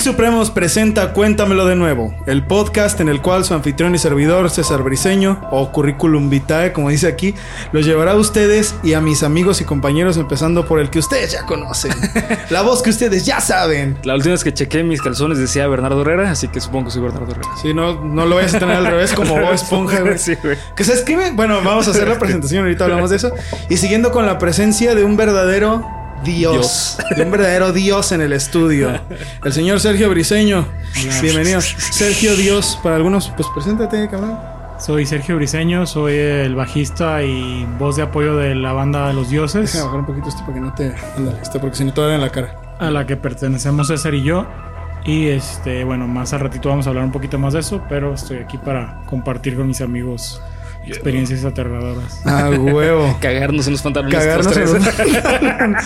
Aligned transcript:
Geek 0.00 0.14
Supremos 0.14 0.50
presenta 0.50 1.12
Cuéntamelo 1.12 1.66
de 1.66 1.76
nuevo, 1.76 2.14
el 2.24 2.46
podcast 2.46 2.98
en 3.00 3.10
el 3.10 3.20
cual 3.20 3.44
su 3.44 3.52
anfitrión 3.52 3.94
y 3.94 3.98
servidor 3.98 4.48
César 4.48 4.82
Briseño, 4.82 5.46
o 5.50 5.70
Curriculum 5.72 6.30
Vitae, 6.30 6.72
como 6.72 6.88
dice 6.88 7.06
aquí, 7.06 7.34
los 7.72 7.84
llevará 7.84 8.12
a 8.12 8.16
ustedes 8.16 8.74
y 8.82 8.94
a 8.94 9.02
mis 9.02 9.22
amigos 9.22 9.60
y 9.60 9.64
compañeros, 9.64 10.16
empezando 10.16 10.64
por 10.64 10.80
el 10.80 10.88
que 10.88 11.00
ustedes 11.00 11.32
ya 11.32 11.44
conocen, 11.44 11.92
la 12.50 12.62
voz 12.62 12.80
que 12.80 12.88
ustedes 12.88 13.26
ya 13.26 13.42
saben. 13.42 13.98
La 14.04 14.14
última 14.14 14.32
vez 14.32 14.42
que 14.42 14.54
chequé 14.54 14.82
mis 14.82 15.02
calzones 15.02 15.36
decía 15.36 15.68
Bernardo 15.68 16.00
Herrera, 16.00 16.30
así 16.30 16.48
que 16.48 16.62
supongo 16.62 16.86
que 16.86 16.92
soy 16.92 17.02
Bernardo 17.02 17.32
Herrera. 17.32 17.50
Si 17.60 17.74
no, 17.74 18.02
no 18.02 18.24
lo 18.24 18.36
vayas 18.36 18.54
a 18.54 18.58
tener 18.58 18.76
al 18.76 18.86
revés 18.86 19.12
como 19.12 19.34
Bob 19.34 19.52
Esponja, 19.52 20.00
güey. 20.00 20.16
Sí, 20.18 20.34
güey. 20.42 20.56
Que 20.76 20.84
se 20.84 20.94
escribe, 20.94 21.32
bueno, 21.32 21.60
vamos 21.62 21.88
a 21.88 21.90
hacer 21.90 22.08
la 22.08 22.18
presentación, 22.18 22.62
ahorita 22.62 22.84
hablamos 22.84 23.10
de 23.10 23.16
eso. 23.16 23.32
Y 23.68 23.76
siguiendo 23.76 24.12
con 24.12 24.24
la 24.24 24.38
presencia 24.38 24.94
de 24.94 25.04
un 25.04 25.18
verdadero 25.18 25.99
Dios, 26.24 26.98
de 27.16 27.22
un 27.22 27.30
verdadero 27.30 27.72
Dios 27.72 28.12
en 28.12 28.20
el 28.20 28.32
estudio. 28.32 29.00
El 29.44 29.52
señor 29.52 29.80
Sergio 29.80 30.10
Briseño. 30.10 30.66
Bienvenido. 31.22 31.60
Sergio 31.60 32.36
Dios, 32.36 32.78
para 32.82 32.96
algunos, 32.96 33.32
pues 33.36 33.48
preséntate, 33.54 34.08
cabrón. 34.08 34.38
Soy 34.78 35.06
Sergio 35.06 35.36
Briseño, 35.36 35.86
soy 35.86 36.14
el 36.14 36.54
bajista 36.54 37.22
y 37.22 37.66
voz 37.78 37.96
de 37.96 38.02
apoyo 38.02 38.36
de 38.36 38.54
la 38.54 38.72
banda 38.72 39.12
Los 39.12 39.28
Dioses, 39.30 39.72
Déjame 39.72 39.84
bajar 39.84 40.00
un 40.00 40.06
poquito 40.06 40.28
esto 40.28 40.40
para 40.40 40.54
que 40.54 40.60
no 40.60 40.74
te. 40.74 40.94
Ándale, 41.16 41.38
esto 41.42 41.60
porque 41.60 41.76
si 41.76 41.84
no 41.84 41.92
te 41.92 42.14
en 42.14 42.20
la 42.20 42.30
cara. 42.30 42.76
a 42.78 42.90
la 42.90 43.06
que 43.06 43.16
pertenecemos 43.16 43.88
César 43.88 44.14
y 44.14 44.22
yo. 44.22 44.46
Y 45.04 45.28
este, 45.28 45.84
bueno, 45.84 46.06
más 46.06 46.32
al 46.34 46.40
ratito 46.40 46.68
vamos 46.68 46.86
a 46.86 46.90
hablar 46.90 47.04
un 47.04 47.12
poquito 47.12 47.38
más 47.38 47.54
de 47.54 47.60
eso, 47.60 47.82
pero 47.88 48.14
estoy 48.14 48.38
aquí 48.38 48.58
para 48.58 49.02
compartir 49.06 49.56
con 49.56 49.66
mis 49.66 49.80
amigos 49.80 50.40
experiencias 50.86 51.44
aterradoras. 51.44 52.20
Ah, 52.24 52.50
huevo. 52.50 53.16
Cagarnos 53.20 53.66
en 53.66 53.72
los 53.74 53.82
pantalones. 53.82 54.18
Cagarnos 54.18 54.56
los 54.56 54.74
en 54.74 54.82
tres. 54.82 55.06
un- 55.60 55.76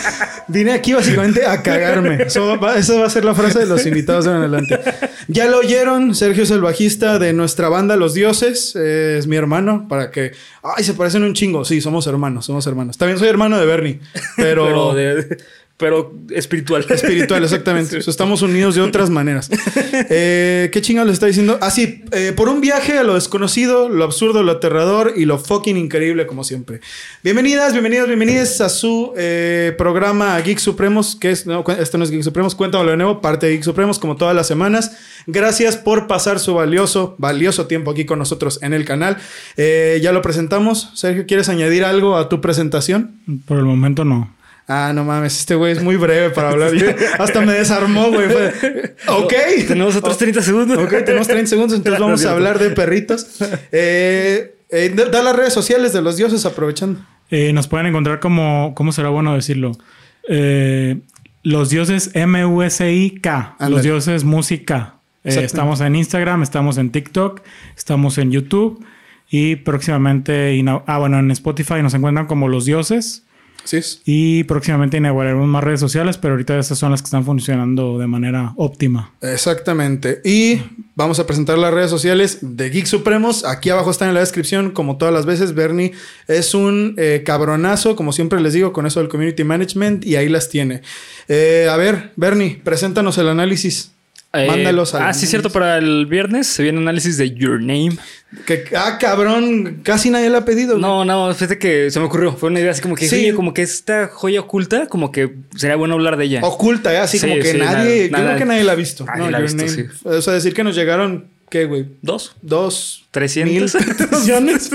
Vine 0.47 0.73
aquí 0.73 0.93
básicamente 0.93 1.45
a 1.45 1.61
cagarme. 1.61 2.23
Eso 2.23 2.57
va, 2.59 2.77
esa 2.77 2.99
va 2.99 3.05
a 3.07 3.09
ser 3.09 3.25
la 3.25 3.33
frase 3.35 3.59
de 3.59 3.65
los 3.65 3.85
invitados 3.85 4.25
de 4.25 4.31
en 4.31 4.37
adelante. 4.37 4.79
Ya 5.27 5.45
lo 5.47 5.59
oyeron, 5.59 6.15
Sergio 6.15 6.43
es 6.43 6.51
el 6.51 6.61
bajista 6.61 7.19
de 7.19 7.33
nuestra 7.33 7.69
banda 7.69 7.95
Los 7.95 8.13
Dioses. 8.13 8.75
eh, 8.75 9.17
es 9.19 9.27
mi 9.27 9.35
hermano, 9.35 9.87
para 9.87 10.11
que... 10.11 10.31
Ay, 10.63 10.83
se 10.83 10.93
parecen 10.93 11.23
un 11.23 11.33
chingo. 11.33 11.65
Sí, 11.65 11.81
somos 11.81 12.07
hermanos, 12.07 12.45
somos 12.45 12.65
hermanos. 12.67 12.97
También 12.97 13.17
soy 13.19 13.27
hermano 13.27 13.57
de 13.59 13.65
Bernie, 13.65 13.99
pero... 14.37 14.65
Pero, 14.75 14.93
de- 14.93 15.37
pero 15.77 16.13
espiritual. 16.29 16.85
Espiritual, 16.89 17.43
exactamente. 17.43 17.97
O 17.97 18.01
sea, 18.01 18.11
estamos 18.11 18.41
unidos 18.41 18.75
de 18.75 18.81
otras 18.81 19.09
maneras. 19.09 19.49
Eh, 20.09 20.69
¿Qué 20.71 20.81
chingados 20.81 21.07
le 21.07 21.13
está 21.13 21.25
diciendo? 21.25 21.57
Ah, 21.61 21.71
sí, 21.71 22.03
eh, 22.11 22.33
por 22.35 22.49
un 22.49 22.61
viaje 22.61 22.97
a 22.97 23.03
lo 23.03 23.15
desconocido, 23.15 23.89
lo 23.89 24.03
absurdo, 24.03 24.43
lo 24.43 24.53
aterrador 24.53 25.13
y 25.15 25.25
lo 25.25 25.37
fucking 25.37 25.77
increíble, 25.77 26.27
como 26.27 26.43
siempre. 26.43 26.79
Bienvenidas, 27.23 27.73
bienvenidos, 27.73 28.07
bienvenidas 28.07 28.61
a 28.61 28.69
su 28.69 29.13
eh, 29.17 29.73
programa 29.77 30.39
Geek 30.39 30.59
Supremos, 30.59 31.15
que 31.15 31.31
es, 31.31 31.45
no, 31.45 31.63
esto 31.79 31.97
no 31.97 32.03
es 32.03 32.11
Geek 32.11 32.23
Supremos, 32.23 32.55
cuéntamelo 32.55 32.91
de 32.91 32.97
nuevo, 32.97 33.21
parte 33.21 33.47
de 33.47 33.53
Geek 33.53 33.63
Supremos, 33.63 33.99
como 33.99 34.15
todas 34.15 34.35
las 34.35 34.47
semanas. 34.47 34.97
Gracias 35.27 35.75
por 35.77 36.07
pasar 36.07 36.39
su 36.39 36.53
valioso, 36.53 37.15
valioso 37.17 37.67
tiempo 37.67 37.91
aquí 37.91 38.05
con 38.05 38.19
nosotros 38.19 38.59
en 38.61 38.73
el 38.73 38.85
canal. 38.85 39.17
Eh, 39.57 39.99
ya 40.01 40.11
lo 40.11 40.21
presentamos. 40.21 40.91
Sergio, 40.93 41.25
¿quieres 41.25 41.49
añadir 41.49 41.83
algo 41.83 42.17
a 42.17 42.29
tu 42.29 42.41
presentación? 42.41 43.19
Por 43.45 43.57
el 43.57 43.65
momento 43.65 44.05
no. 44.05 44.34
Ah, 44.67 44.91
no 44.95 45.03
mames, 45.03 45.39
este 45.39 45.55
güey 45.55 45.73
es 45.73 45.83
muy 45.83 45.95
breve 45.95 46.31
para 46.31 46.49
hablar. 46.49 46.71
Hasta 47.19 47.41
me 47.41 47.53
desarmó, 47.53 48.09
güey. 48.09 48.27
Ok. 49.07 49.33
Tenemos 49.67 49.95
otros 49.95 50.17
30 50.17 50.41
segundos. 50.41 50.77
Ok, 50.77 51.03
tenemos 51.05 51.27
30 51.27 51.49
segundos, 51.49 51.77
entonces 51.77 51.99
vamos 51.99 52.25
a 52.25 52.31
hablar 52.31 52.59
de 52.59 52.71
perritos. 52.71 53.27
Eh, 53.71 54.55
eh, 54.69 54.93
da 55.11 55.21
las 55.21 55.35
redes 55.35 55.53
sociales 55.53 55.93
de 55.93 56.01
los 56.01 56.17
dioses 56.17 56.45
aprovechando. 56.45 56.99
Eh, 57.31 57.53
nos 57.53 57.67
pueden 57.67 57.87
encontrar 57.87 58.19
como, 58.19 58.73
¿cómo 58.75 58.91
será 58.91 59.09
bueno 59.09 59.33
decirlo? 59.33 59.71
Eh, 60.27 60.99
los 61.43 61.69
dioses 61.69 62.11
M-U-S-I-K. 62.13 63.55
Los 63.69 63.83
dioses 63.83 64.23
música. 64.23 64.95
Eh, 65.23 65.43
estamos 65.43 65.81
en 65.81 65.95
Instagram, 65.95 66.43
estamos 66.43 66.77
en 66.77 66.91
TikTok, 66.91 67.41
estamos 67.75 68.17
en 68.19 68.31
YouTube 68.31 68.85
y 69.29 69.55
próximamente, 69.55 70.63
ah, 70.85 70.97
bueno, 70.99 71.17
en 71.17 71.31
Spotify 71.31 71.81
nos 71.81 71.95
encuentran 71.95 72.27
como 72.27 72.47
los 72.47 72.65
dioses 72.65 73.24
Sí, 73.65 73.77
es. 73.77 74.01
y 74.05 74.45
próximamente 74.45 74.97
inauguraremos 74.97 75.47
más 75.47 75.63
redes 75.63 75.81
sociales, 75.81 76.17
pero 76.17 76.35
ahorita 76.35 76.57
estas 76.57 76.79
son 76.79 76.91
las 76.91 77.01
que 77.01 77.05
están 77.05 77.25
funcionando 77.25 77.97
de 77.99 78.07
manera 78.07 78.53
óptima. 78.55 79.13
Exactamente. 79.21 80.21
Y 80.23 80.61
vamos 80.95 81.19
a 81.19 81.27
presentar 81.27 81.57
las 81.57 81.73
redes 81.73 81.89
sociales 81.89 82.39
de 82.41 82.69
Geek 82.69 82.85
Supremos. 82.85 83.43
Aquí 83.43 83.69
abajo 83.69 83.91
están 83.91 84.07
en 84.09 84.13
la 84.13 84.21
descripción, 84.21 84.71
como 84.71 84.97
todas 84.97 85.13
las 85.13 85.25
veces. 85.25 85.53
Bernie 85.53 85.91
es 86.27 86.53
un 86.53 86.95
eh, 86.97 87.23
cabronazo, 87.25 87.95
como 87.95 88.13
siempre 88.13 88.39
les 88.39 88.53
digo, 88.53 88.71
con 88.71 88.85
eso 88.85 88.99
del 88.99 89.09
community 89.09 89.43
management, 89.43 90.05
y 90.05 90.15
ahí 90.15 90.29
las 90.29 90.49
tiene. 90.49 90.81
Eh, 91.27 91.67
a 91.69 91.75
ver, 91.75 92.11
Bernie, 92.15 92.61
preséntanos 92.63 93.17
el 93.17 93.27
análisis. 93.27 93.94
Eh, 94.35 94.47
Mándalos 94.47 94.93
al 94.95 95.03
Ah, 95.03 95.13
sí, 95.13 95.27
cierto. 95.27 95.49
Para 95.49 95.77
el 95.77 96.05
viernes 96.05 96.47
se 96.47 96.63
viene 96.63 96.79
análisis 96.79 97.17
de 97.17 97.33
Your 97.33 97.59
Name. 97.61 97.97
Que, 98.45 98.65
ah, 98.75 98.97
cabrón, 98.99 99.79
casi 99.83 100.09
nadie 100.09 100.29
le 100.29 100.37
ha 100.37 100.45
pedido. 100.45 100.71
güey. 100.73 100.81
No, 100.81 101.05
no, 101.05 101.33
fíjate 101.33 101.57
que 101.57 101.89
se 101.89 101.99
me 101.99 102.05
ocurrió. 102.05 102.35
Fue 102.35 102.49
una 102.49 102.59
idea 102.59 102.71
así 102.71 102.81
como 102.81 102.95
que, 102.95 103.07
Sí. 103.07 103.15
oye, 103.15 103.33
como 103.33 103.53
que 103.53 103.61
esta 103.61 104.07
joya 104.11 104.41
oculta, 104.41 104.87
como 104.87 105.11
que 105.11 105.35
sería 105.55 105.75
bueno 105.77 105.93
hablar 105.93 106.17
de 106.17 106.25
ella. 106.25 106.41
Oculta, 106.43 106.93
¿eh? 106.93 106.97
así 106.97 107.17
Sí, 107.17 107.27
como 107.27 107.41
que 107.41 107.51
sí, 107.53 107.57
nadie, 107.57 108.09
nada- 108.09 108.09
creo 108.09 108.23
nada- 108.25 108.37
que 108.37 108.45
nadie 108.45 108.63
la 108.65 108.71
ha 108.73 108.75
visto. 108.75 109.05
Nadie 109.05 109.31
la 109.31 109.37
ha 109.37 109.41
Your 109.41 109.51
visto, 109.55 109.65
Name. 109.65 109.89
sí. 109.93 110.07
O 110.07 110.21
sea, 110.21 110.33
decir 110.33 110.53
que 110.53 110.63
nos 110.65 110.75
llegaron, 110.75 111.27
¿qué, 111.49 111.65
güey? 111.65 111.85
Dos. 112.01 112.35
Dos. 112.41 113.05
300. 113.11 113.53
mil 113.53 114.09
millones. 114.21 114.69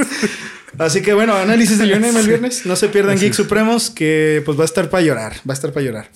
Así 0.78 1.02
que 1.02 1.12
bueno, 1.12 1.34
análisis 1.34 1.78
de 1.78 1.86
Your 1.88 2.00
Name 2.00 2.18
el 2.18 2.26
viernes. 2.28 2.64
No 2.64 2.76
se 2.76 2.88
pierdan 2.88 3.18
Geek 3.18 3.34
Supremos, 3.34 3.90
que 3.90 4.40
pues 4.46 4.56
va 4.58 4.62
a 4.62 4.66
estar 4.66 4.88
para 4.88 5.02
llorar. 5.02 5.32
Va 5.46 5.52
a 5.52 5.54
estar 5.54 5.72
para 5.72 5.84
llorar. 5.84 6.08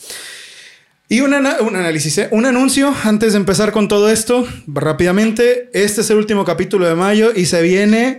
Y 1.14 1.20
un, 1.20 1.32
ana- 1.32 1.58
un 1.60 1.76
análisis, 1.76 2.19
¿eh? 2.19 2.28
un 2.32 2.44
anuncio 2.44 2.92
antes 3.04 3.34
de 3.34 3.38
empezar 3.38 3.70
con 3.70 3.86
todo 3.86 4.10
esto, 4.10 4.48
rápidamente. 4.66 5.70
Este 5.72 6.00
es 6.00 6.10
el 6.10 6.16
último 6.16 6.44
capítulo 6.44 6.88
de 6.88 6.97
mayo 6.97 7.30
y 7.32 7.47
se 7.47 7.62
viene 7.62 8.19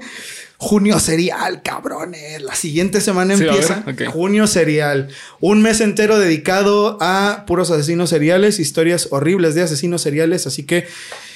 junio 0.56 0.98
serial, 1.02 1.62
cabrones. 1.62 2.42
La 2.42 2.56
siguiente 2.56 3.02
semana 3.02 3.36
Sí, 3.36 3.44
empieza 3.44 3.84
junio 4.14 4.48
serial. 4.48 5.10
Un 5.42 5.62
mes 5.62 5.82
entero 5.82 6.18
dedicado 6.20 6.98
a 7.02 7.44
puros 7.46 7.70
asesinos 7.70 8.10
seriales, 8.12 8.60
historias 8.60 9.10
horribles 9.12 9.56
de 9.56 9.64
asesinos 9.64 10.02
seriales. 10.02 10.48
Así 10.48 10.64
que, 10.64 10.88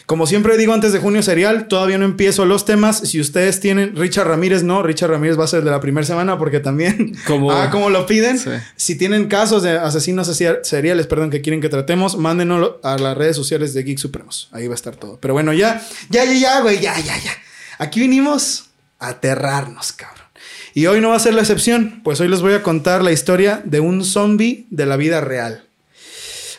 como 0.10 0.26
siempre 0.26 0.58
digo 0.58 0.74
antes 0.74 0.92
de 0.92 0.98
junio 0.98 1.22
serial, 1.22 1.68
todavía 1.68 2.00
no 2.00 2.06
empiezo 2.06 2.44
los 2.48 2.66
temas. 2.66 2.98
Si 2.98 3.20
ustedes 3.22 3.60
tienen 3.60 3.96
Richard 3.96 4.28
Ramírez, 4.28 4.64
no, 4.64 4.82
Richard 4.82 5.12
Ramírez 5.12 5.38
va 5.40 5.44
a 5.44 5.48
ser 5.48 5.64
de 5.64 5.70
la 5.70 5.80
primera 5.80 6.04
semana 6.04 6.36
porque 6.40 6.60
también, 6.60 7.16
Como- 7.28 7.52
ah, 7.52 7.70
como 7.70 7.92
lo 7.92 8.08
piden. 8.08 8.40
Sí. 8.40 8.50
Si 8.76 8.96
tienen 8.98 9.28
casos 9.28 9.62
de 9.62 9.78
asesinos 9.78 10.26
seriales, 10.64 11.06
perdón, 11.06 11.30
que 11.30 11.42
quieren 11.42 11.62
que 11.62 11.70
tratemos, 11.70 12.18
mándenoslo 12.18 12.80
a 12.84 12.98
las 12.98 13.16
redes 13.16 13.36
sociales 13.36 13.76
de 13.76 13.84
Geek 13.84 14.00
Supremos. 14.00 14.50
Ahí 14.52 14.66
va 14.66 14.74
a 14.74 14.76
estar 14.82 14.96
todo. 14.96 15.20
Pero 15.22 15.36
bueno, 15.36 15.54
ya, 15.54 15.80
ya, 16.10 16.26
ya, 16.26 16.34
ya, 16.34 16.62
güey, 16.62 16.80
ya, 16.80 16.98
ya, 17.00 17.16
ya. 17.20 17.32
Aquí 17.78 18.00
vinimos 18.00 18.72
a 18.98 19.10
aterrarnos, 19.10 19.92
cabrón. 19.92 20.26
Y 20.74 20.88
hoy 20.88 21.02
no 21.02 21.10
va 21.10 21.18
a 21.18 21.20
ser 21.20 21.36
la 21.36 21.42
excepción, 21.42 22.02
pues 22.04 22.20
hoy 22.20 22.30
les 22.30 22.42
voy 22.42 22.54
a 22.54 22.64
contar 22.64 23.04
la 23.04 23.12
historia 23.12 23.62
de 23.64 23.80
un 23.80 24.04
zombie 24.04 24.66
de 24.72 24.88
la 24.88 24.98
vida 24.98 25.22
real. 25.22 25.66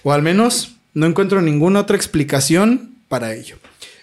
O 0.05 0.13
al 0.13 0.23
menos 0.23 0.77
no 0.95 1.07
encuentro 1.07 1.43
ninguna 1.43 1.81
otra 1.81 1.97
explicación 1.97 2.90
para 3.11 3.35
ello. 3.35 3.57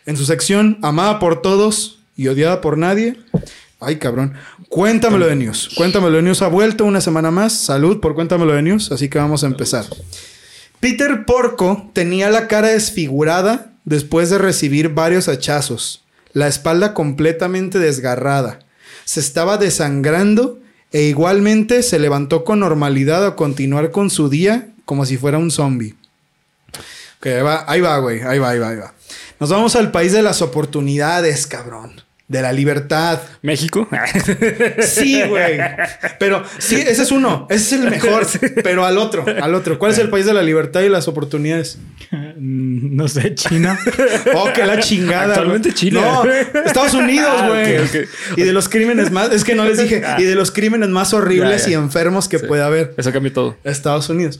En 0.05 0.17
su 0.17 0.25
sección 0.25 0.77
Amada 0.83 1.17
por 1.17 1.41
todos 1.41 1.99
y 2.15 2.27
odiada 2.27 2.61
por 2.61 2.77
nadie. 2.77 3.15
Ay, 3.79 3.95
cabrón. 3.95 4.33
Cuéntamelo 4.69 5.27
de 5.27 5.35
News. 5.35 5.71
Cuéntamelo 5.75 6.17
de 6.17 6.23
News 6.23 6.41
ha 6.41 6.47
vuelto 6.49 6.83
una 6.83 6.99
semana 6.99 7.31
más. 7.31 7.53
Salud 7.53 7.99
por 7.99 8.15
Cuéntamelo 8.15 8.53
de 8.53 8.61
News. 8.61 8.91
Así 8.91 9.07
que 9.07 9.17
vamos 9.17 9.43
a 9.43 9.47
empezar. 9.47 9.85
Peter 10.79 11.25
Porco 11.25 11.89
tenía 11.93 12.29
la 12.29 12.47
cara 12.47 12.67
desfigurada 12.67 13.71
después 13.85 14.29
de 14.29 14.37
recibir 14.37 14.89
varios 14.89 15.29
hachazos, 15.29 16.03
la 16.33 16.47
espalda 16.47 16.93
completamente 16.93 17.79
desgarrada. 17.79 18.59
Se 19.05 19.21
estaba 19.21 19.57
desangrando 19.57 20.59
e 20.91 21.03
igualmente 21.03 21.81
se 21.81 21.97
levantó 21.97 22.43
con 22.43 22.59
normalidad 22.59 23.25
a 23.25 23.35
continuar 23.35 23.91
con 23.91 24.09
su 24.09 24.29
día 24.29 24.69
como 24.85 25.05
si 25.05 25.17
fuera 25.17 25.37
un 25.37 25.49
zombie. 25.49 25.95
Ok, 27.19 27.27
ahí 27.27 27.41
va, 27.41 27.65
ahí 27.67 27.81
va, 27.81 27.97
güey. 27.99 28.21
Ahí 28.21 28.39
va, 28.39 28.49
ahí 28.49 28.59
va, 28.59 28.69
ahí 28.69 28.77
va. 28.77 28.93
Nos 29.39 29.49
vamos 29.49 29.75
al 29.75 29.91
país 29.91 30.13
de 30.13 30.21
las 30.21 30.41
oportunidades, 30.41 31.47
cabrón. 31.47 32.01
De 32.27 32.41
la 32.41 32.51
libertad. 32.51 33.21
México. 33.41 33.87
Sí, 34.81 35.23
güey. 35.23 35.59
Pero 36.19 36.43
sí, 36.57 36.75
ese 36.75 37.03
es 37.03 37.11
uno. 37.11 37.47
Ese 37.49 37.75
es 37.75 37.81
el 37.81 37.89
mejor. 37.89 38.27
Pero 38.63 38.85
al 38.85 38.97
otro, 38.97 39.23
al 39.41 39.55
otro. 39.55 39.79
¿Cuál 39.79 39.93
es 39.93 39.97
el 39.99 40.09
país 40.09 40.25
de 40.25 40.33
la 40.33 40.43
libertad 40.43 40.81
y 40.81 40.89
las 40.89 41.07
oportunidades? 41.07 41.77
Mm, 42.11 42.95
No 42.97 43.07
sé, 43.07 43.33
China. 43.33 43.79
Oh, 44.35 44.51
que 44.53 44.65
la 44.65 44.79
chingada. 44.79 45.35
Actualmente. 45.35 45.73
Chile. 45.73 46.01
No, 46.01 46.23
Estados 46.65 46.93
Unidos, 46.95 47.31
Ah, 47.33 47.47
güey. 47.47 47.77
Y 48.35 48.41
de 48.43 48.51
los 48.51 48.67
crímenes 48.67 49.09
más, 49.11 49.31
es 49.31 49.43
que 49.45 49.55
no 49.55 49.63
les 49.63 49.77
dije, 49.77 50.03
y 50.17 50.23
de 50.23 50.35
los 50.35 50.51
crímenes 50.51 50.89
más 50.89 51.13
horribles 51.13 51.61
Ya, 51.61 51.67
ya. 51.67 51.71
y 51.71 51.73
enfermos 51.75 52.27
que 52.27 52.39
Sí. 52.39 52.45
puede 52.45 52.61
haber. 52.63 52.93
Eso 52.97 53.11
cambia 53.13 53.31
todo. 53.33 53.55
Estados 53.63 54.09
Unidos. 54.09 54.39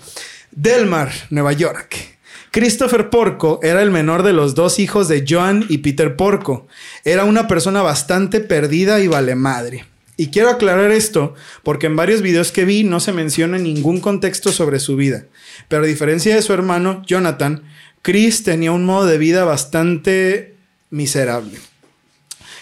Delmar, 0.51 1.09
Nueva 1.29 1.53
York. 1.53 2.16
Christopher 2.57 3.11
Porco 3.11 3.59
era 3.61 3.83
el 3.83 3.91
menor 3.91 4.23
de 4.23 4.33
los 4.33 4.55
dos 4.55 4.79
hijos 4.79 5.07
de 5.07 5.23
Joan 5.29 5.67
y 5.69 5.77
Peter 5.77 6.15
Porco. 6.15 6.65
Era 7.03 7.23
una 7.23 7.47
persona 7.47 7.83
bastante 7.83 8.39
perdida 8.39 8.99
y 8.99 9.05
vale 9.05 9.35
madre. 9.35 9.85
Y 10.15 10.29
quiero 10.29 10.49
aclarar 10.49 10.89
esto 10.89 11.35
porque 11.61 11.85
en 11.85 11.95
varios 11.95 12.23
videos 12.23 12.51
que 12.51 12.65
vi 12.65 12.83
no 12.83 12.99
se 12.99 13.13
menciona 13.13 13.59
ningún 13.59 13.99
contexto 13.99 14.51
sobre 14.51 14.79
su 14.79 14.95
vida. 14.95 15.25
Pero 15.67 15.83
a 15.83 15.85
diferencia 15.85 16.33
de 16.33 16.41
su 16.41 16.51
hermano, 16.51 17.03
Jonathan, 17.05 17.61
Chris 18.01 18.41
tenía 18.41 18.71
un 18.71 18.85
modo 18.85 19.05
de 19.05 19.19
vida 19.19 19.45
bastante 19.45 20.55
miserable. 20.89 21.59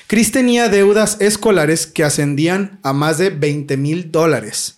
Chris 0.07 0.33
tenía 0.33 0.67
deudas 0.67 1.21
escolares 1.21 1.87
que 1.87 2.03
ascendían 2.03 2.81
a 2.83 2.91
más 2.91 3.17
de 3.17 3.29
20 3.29 3.77
mil 3.77 4.11
dólares. 4.11 4.75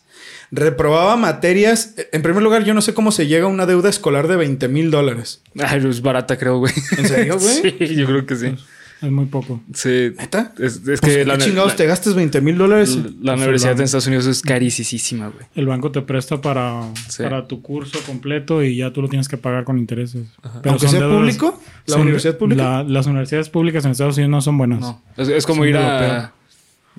Reprobaba 0.52 1.16
materias. 1.18 1.96
En 2.12 2.22
primer 2.22 2.42
lugar, 2.44 2.64
yo 2.64 2.74
no 2.74 2.82
sé 2.82 2.94
cómo 2.94 3.12
se 3.12 3.28
llega 3.28 3.46
a 3.46 3.50
una 3.50 3.66
deuda 3.66 3.90
escolar 3.90 4.28
de 4.28 4.36
20 4.38 4.68
mil 4.70 4.92
dólares. 4.92 5.42
Ay, 5.60 5.82
es 5.88 6.02
barata, 6.02 6.38
creo, 6.38 6.60
güey. 6.60 6.74
¿En 6.98 7.08
serio, 7.08 7.38
güey? 7.40 7.76
Sí, 7.88 7.96
yo 7.96 8.06
creo 8.06 8.26
que 8.26 8.36
sí. 8.36 8.56
Es 9.00 9.12
muy 9.12 9.26
poco. 9.28 9.62
Sí. 9.76 10.12
¿Neta? 10.18 10.54
Es, 10.58 10.78
es 10.78 10.80
Pues, 10.80 11.02
que 11.02 11.08
¿qué 11.18 11.26
la, 11.26 11.38
chingados 11.38 11.74
la- 11.74 11.76
te 11.76 11.86
gastas 11.86 12.16
20 12.16 12.42
mil 12.42 12.58
dólares? 12.58 12.98
la 13.22 13.36
universidad 13.36 13.74
en 13.78 13.82
Estados 13.84 14.08
Unidos 14.08 14.26
es 14.26 14.42
carísima, 14.42 15.28
güey. 15.28 15.46
El 15.54 15.68
banco 15.68 15.92
te 15.92 16.02
presta 16.02 16.42
para, 16.42 16.82
Sí. 17.08 17.22
para 17.22 17.48
tu 17.48 17.62
curso 17.62 18.00
completo 18.08 18.64
y 18.64 18.78
ya 18.78 18.92
tú 18.92 19.04
lo 19.04 19.08
tienes 19.08 19.28
que 19.28 19.38
pagar 19.38 19.66
con 19.66 19.78
intereses. 19.78 20.26
Pero 20.64 20.72
Aunque 20.72 20.88
sea 20.88 21.00
deudas- 21.02 21.16
público, 21.16 21.62
la 21.86 21.94
son- 21.94 22.02
universidad 22.02 22.38
pública. 22.40 22.64
la- 22.64 22.84
las 22.84 23.06
universidades 23.06 23.50
públicas 23.50 23.86
en 23.86 23.92
Estados 23.92 24.18
Unidos 24.18 24.32
no 24.32 24.42
son 24.42 24.58
buenas. 24.58 24.80
No. 24.80 25.00
Es, 25.16 25.28
es 25.28 25.46
como 25.46 25.64
ir 25.66 25.78
a. 25.78 26.34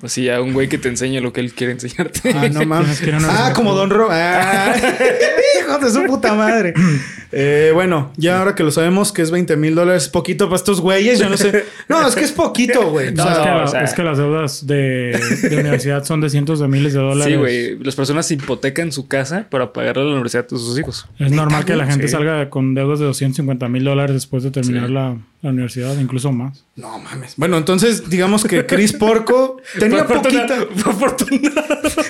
Así, 0.01 0.29
a 0.29 0.41
un 0.41 0.53
güey 0.53 0.69
que 0.69 0.77
te 0.77 0.87
enseñe 0.89 1.19
lo 1.21 1.33
que 1.33 1.41
él 1.41 1.53
quiere 1.53 1.73
enseñarte. 1.73 2.31
Ah, 2.33 2.47
no 2.49 2.65
mames. 2.65 3.01
Una 3.07 3.47
Ah, 3.47 3.53
como 3.53 3.73
Don 3.75 3.89
Ro. 3.89 4.07
Ah, 4.11 4.73
hijo 5.61 5.77
de 5.79 5.89
su 5.91 6.03
puta 6.05 6.33
madre. 6.35 6.73
Eh, 7.31 7.71
bueno, 7.73 8.11
ya 8.17 8.39
ahora 8.39 8.55
que 8.55 8.63
lo 8.63 8.71
sabemos 8.71 9.11
que 9.11 9.21
es 9.21 9.29
20 9.29 9.55
mil 9.57 9.75
dólares, 9.75 10.07
poquito 10.09 10.45
para 10.45 10.55
estos 10.55 10.81
güeyes, 10.81 11.19
yo 11.19 11.29
no 11.29 11.37
sé. 11.37 11.65
No, 11.87 12.07
es 12.07 12.15
que 12.15 12.23
es 12.23 12.31
poquito, 12.31 12.89
güey. 12.89 13.09
O 13.09 13.11
No, 13.11 13.23
sea, 13.23 13.33
es, 13.33 13.39
que 13.39 13.45
la- 13.49 13.63
o 13.63 13.67
sea- 13.67 13.83
es 13.83 13.93
que 13.93 14.03
las 14.03 14.17
deudas 14.17 14.65
de, 14.67 15.19
de 15.49 15.57
universidad 15.57 16.03
son 16.05 16.21
de 16.21 16.29
cientos 16.29 16.59
de 16.59 16.67
miles 16.67 16.93
de 16.93 16.99
dólares. 16.99 17.33
Sí, 17.33 17.37
güey. 17.39 17.77
Las 17.83 17.95
personas 17.95 18.29
hipotecan 18.31 18.91
su 18.91 19.07
casa 19.07 19.45
para 19.49 19.73
pagarle 19.73 20.01
a 20.03 20.05
la 20.05 20.11
universidad 20.13 20.45
a 20.45 20.49
sus 20.49 20.79
hijos. 20.79 21.07
Es 21.19 21.31
normal 21.31 21.65
que 21.65 21.75
la 21.75 21.85
gente 21.85 22.07
Sí. 22.07 22.13
salga 22.13 22.49
con 22.49 22.73
deudas 22.73 22.99
de 22.99 23.05
250 23.05 23.67
mil 23.69 23.83
dólares 23.83 24.13
después 24.15 24.43
de 24.43 24.51
terminar 24.51 24.87
Sí. 24.87 24.93
la, 24.93 25.17
la 25.41 25.51
universidad, 25.51 25.97
incluso 25.97 26.31
más. 26.33 26.65
No 26.75 26.99
mames. 26.99 27.33
Bueno, 27.37 27.57
entonces 27.57 28.09
digamos 28.09 28.43
que 28.43 28.65
Chris 28.65 28.91
Porco 28.93 29.61
tenía 29.79 30.05
poquita. 30.05 30.57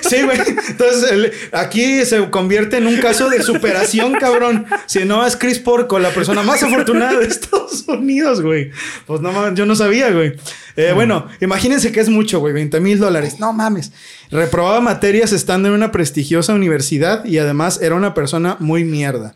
Sí, 0.08 0.22
güey. 0.22 0.38
Entonces 0.68 1.12
el- 1.12 1.32
aquí 1.52 2.04
se 2.04 2.28
convierte 2.30 2.78
en 2.78 2.86
un 2.88 2.96
caso 2.98 3.28
de 3.28 3.42
superación, 3.42 4.14
cabrón. 4.14 4.66
Si 4.86 5.04
no 5.04 5.24
es 5.24 5.36
Chris 5.36 5.58
Porco, 5.60 5.98
la 5.98 6.10
persona 6.10 6.42
más 6.42 6.62
afortunada 6.62 7.18
de 7.20 7.26
Estados 7.26 7.84
Unidos, 7.86 8.40
güey. 8.42 8.70
Pues 9.06 9.20
no 9.20 9.30
mames, 9.32 9.54
yo 9.56 9.64
no 9.66 9.76
sabía, 9.76 10.10
güey. 10.10 10.34
Eh, 10.76 10.92
Bueno, 10.94 11.26
imagínense 11.40 11.92
que 11.92 12.00
es 12.00 12.08
mucho, 12.08 12.40
güey. 12.40 12.52
20 12.52 12.80
mil 12.80 12.98
dólares. 12.98 13.38
No 13.38 13.52
mames. 13.52 13.92
Reprobaba 14.30 14.80
materias 14.80 15.32
estando 15.32 15.68
en 15.68 15.74
una 15.74 15.92
prestigiosa 15.92 16.54
universidad 16.54 17.24
y 17.24 17.38
además 17.38 17.80
era 17.82 17.94
una 17.94 18.12
persona 18.14 18.56
muy 18.60 18.84
mierda. 18.84 19.34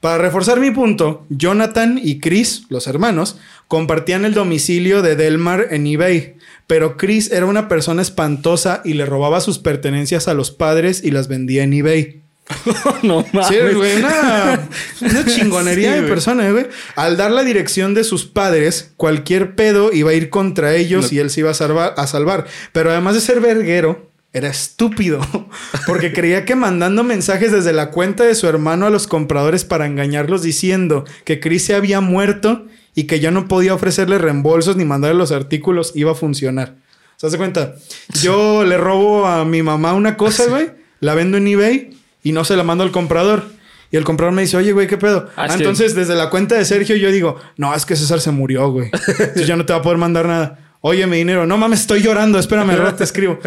Para 0.00 0.18
reforzar 0.18 0.60
mi 0.60 0.70
punto, 0.70 1.24
Jonathan 1.28 1.98
y 2.02 2.20
Chris, 2.20 2.64
los 2.68 2.86
hermanos, 2.86 3.38
compartían 3.68 4.24
el 4.24 4.34
domicilio 4.34 5.02
de 5.02 5.16
Delmar 5.16 5.68
en 5.70 5.86
eBay, 5.86 6.36
pero 6.66 6.96
Chris 6.96 7.30
era 7.30 7.46
una 7.46 7.68
persona 7.68 8.02
espantosa 8.02 8.82
y 8.84 8.94
le 8.94 9.06
robaba 9.06 9.40
sus 9.40 9.58
pertenencias 9.58 10.28
a 10.28 10.34
los 10.34 10.50
padres 10.50 11.02
y 11.02 11.10
las 11.10 11.28
vendía 11.28 11.62
en 11.62 11.72
eBay. 11.72 12.20
no 13.02 13.24
mames. 13.32 13.48
Sí, 13.48 13.56
güey, 13.74 13.96
una, 13.96 14.68
una 15.00 15.24
chingonería 15.34 15.94
Sí, 15.94 16.02
de 16.02 16.08
persona, 16.08 16.50
güey. 16.50 16.66
Al 16.94 17.16
dar 17.16 17.30
la 17.32 17.42
dirección 17.42 17.94
de 17.94 18.04
sus 18.04 18.24
padres, 18.24 18.92
cualquier 18.96 19.56
pedo 19.56 19.92
iba 19.92 20.10
a 20.10 20.14
ir 20.14 20.30
contra 20.30 20.74
ellos 20.74 21.12
y 21.12 21.18
él 21.18 21.30
se 21.30 21.40
iba 21.40 21.50
a 21.50 21.54
salvar, 21.54 21.94
a 21.96 22.06
salvar. 22.06 22.46
Pero 22.72 22.90
además 22.90 23.14
de 23.14 23.20
ser 23.20 23.40
verguero, 23.40 24.10
era 24.36 24.48
estúpido. 24.48 25.20
Porque 25.86 26.12
creía 26.12 26.44
que 26.44 26.54
mandando 26.54 27.02
mensajes 27.04 27.52
desde 27.52 27.72
la 27.72 27.90
cuenta 27.90 28.24
de 28.24 28.34
su 28.34 28.46
hermano 28.46 28.86
a 28.86 28.90
los 28.90 29.06
compradores 29.06 29.64
para 29.64 29.86
engañarlos 29.86 30.42
diciendo 30.42 31.04
que 31.24 31.40
Chris 31.40 31.64
se 31.64 31.74
había 31.74 32.02
muerto 32.02 32.66
y 32.94 33.04
que 33.04 33.18
yo 33.18 33.30
no 33.30 33.48
podía 33.48 33.72
ofrecerle 33.72 34.18
reembolsos 34.18 34.76
ni 34.76 34.84
mandarle 34.84 35.16
los 35.16 35.32
artículos 35.32 35.92
iba 35.94 36.12
a 36.12 36.14
funcionar. 36.14 36.74
¿Se 37.16 37.26
hace 37.26 37.38
cuenta? 37.38 37.76
Yo 38.20 38.64
le 38.64 38.76
robo 38.76 39.26
a 39.26 39.46
mi 39.46 39.62
mamá 39.62 39.94
una 39.94 40.18
cosa, 40.18 40.46
güey, 40.48 40.70
la 41.00 41.14
vendo 41.14 41.38
en 41.38 41.46
eBay 41.46 41.96
y 42.22 42.32
no 42.32 42.44
se 42.44 42.56
la 42.56 42.62
mando 42.62 42.84
al 42.84 42.92
comprador. 42.92 43.44
Y 43.90 43.96
el 43.96 44.04
comprador 44.04 44.34
me 44.34 44.42
dice, 44.42 44.58
oye, 44.58 44.72
güey, 44.72 44.86
¿qué 44.86 44.98
pedo? 44.98 45.30
Ah, 45.36 45.46
entonces, 45.50 45.94
desde 45.94 46.14
la 46.14 46.28
cuenta 46.28 46.56
de 46.56 46.64
Sergio, 46.66 46.96
yo 46.96 47.10
digo, 47.10 47.40
no, 47.56 47.74
es 47.74 47.86
que 47.86 47.96
César 47.96 48.20
se 48.20 48.32
murió, 48.32 48.68
güey. 48.68 48.90
Entonces 48.92 49.46
ya 49.46 49.56
no 49.56 49.64
te 49.64 49.72
va 49.72 49.78
a 49.78 49.82
poder 49.82 49.96
mandar 49.96 50.26
nada. 50.26 50.58
Oye, 50.82 51.06
mi 51.06 51.18
dinero. 51.18 51.46
No 51.46 51.56
mames, 51.56 51.80
estoy 51.80 52.02
llorando. 52.02 52.38
Espérame, 52.38 52.70
ahora 52.70 52.96
te 52.96 53.04
escribo. 53.04 53.38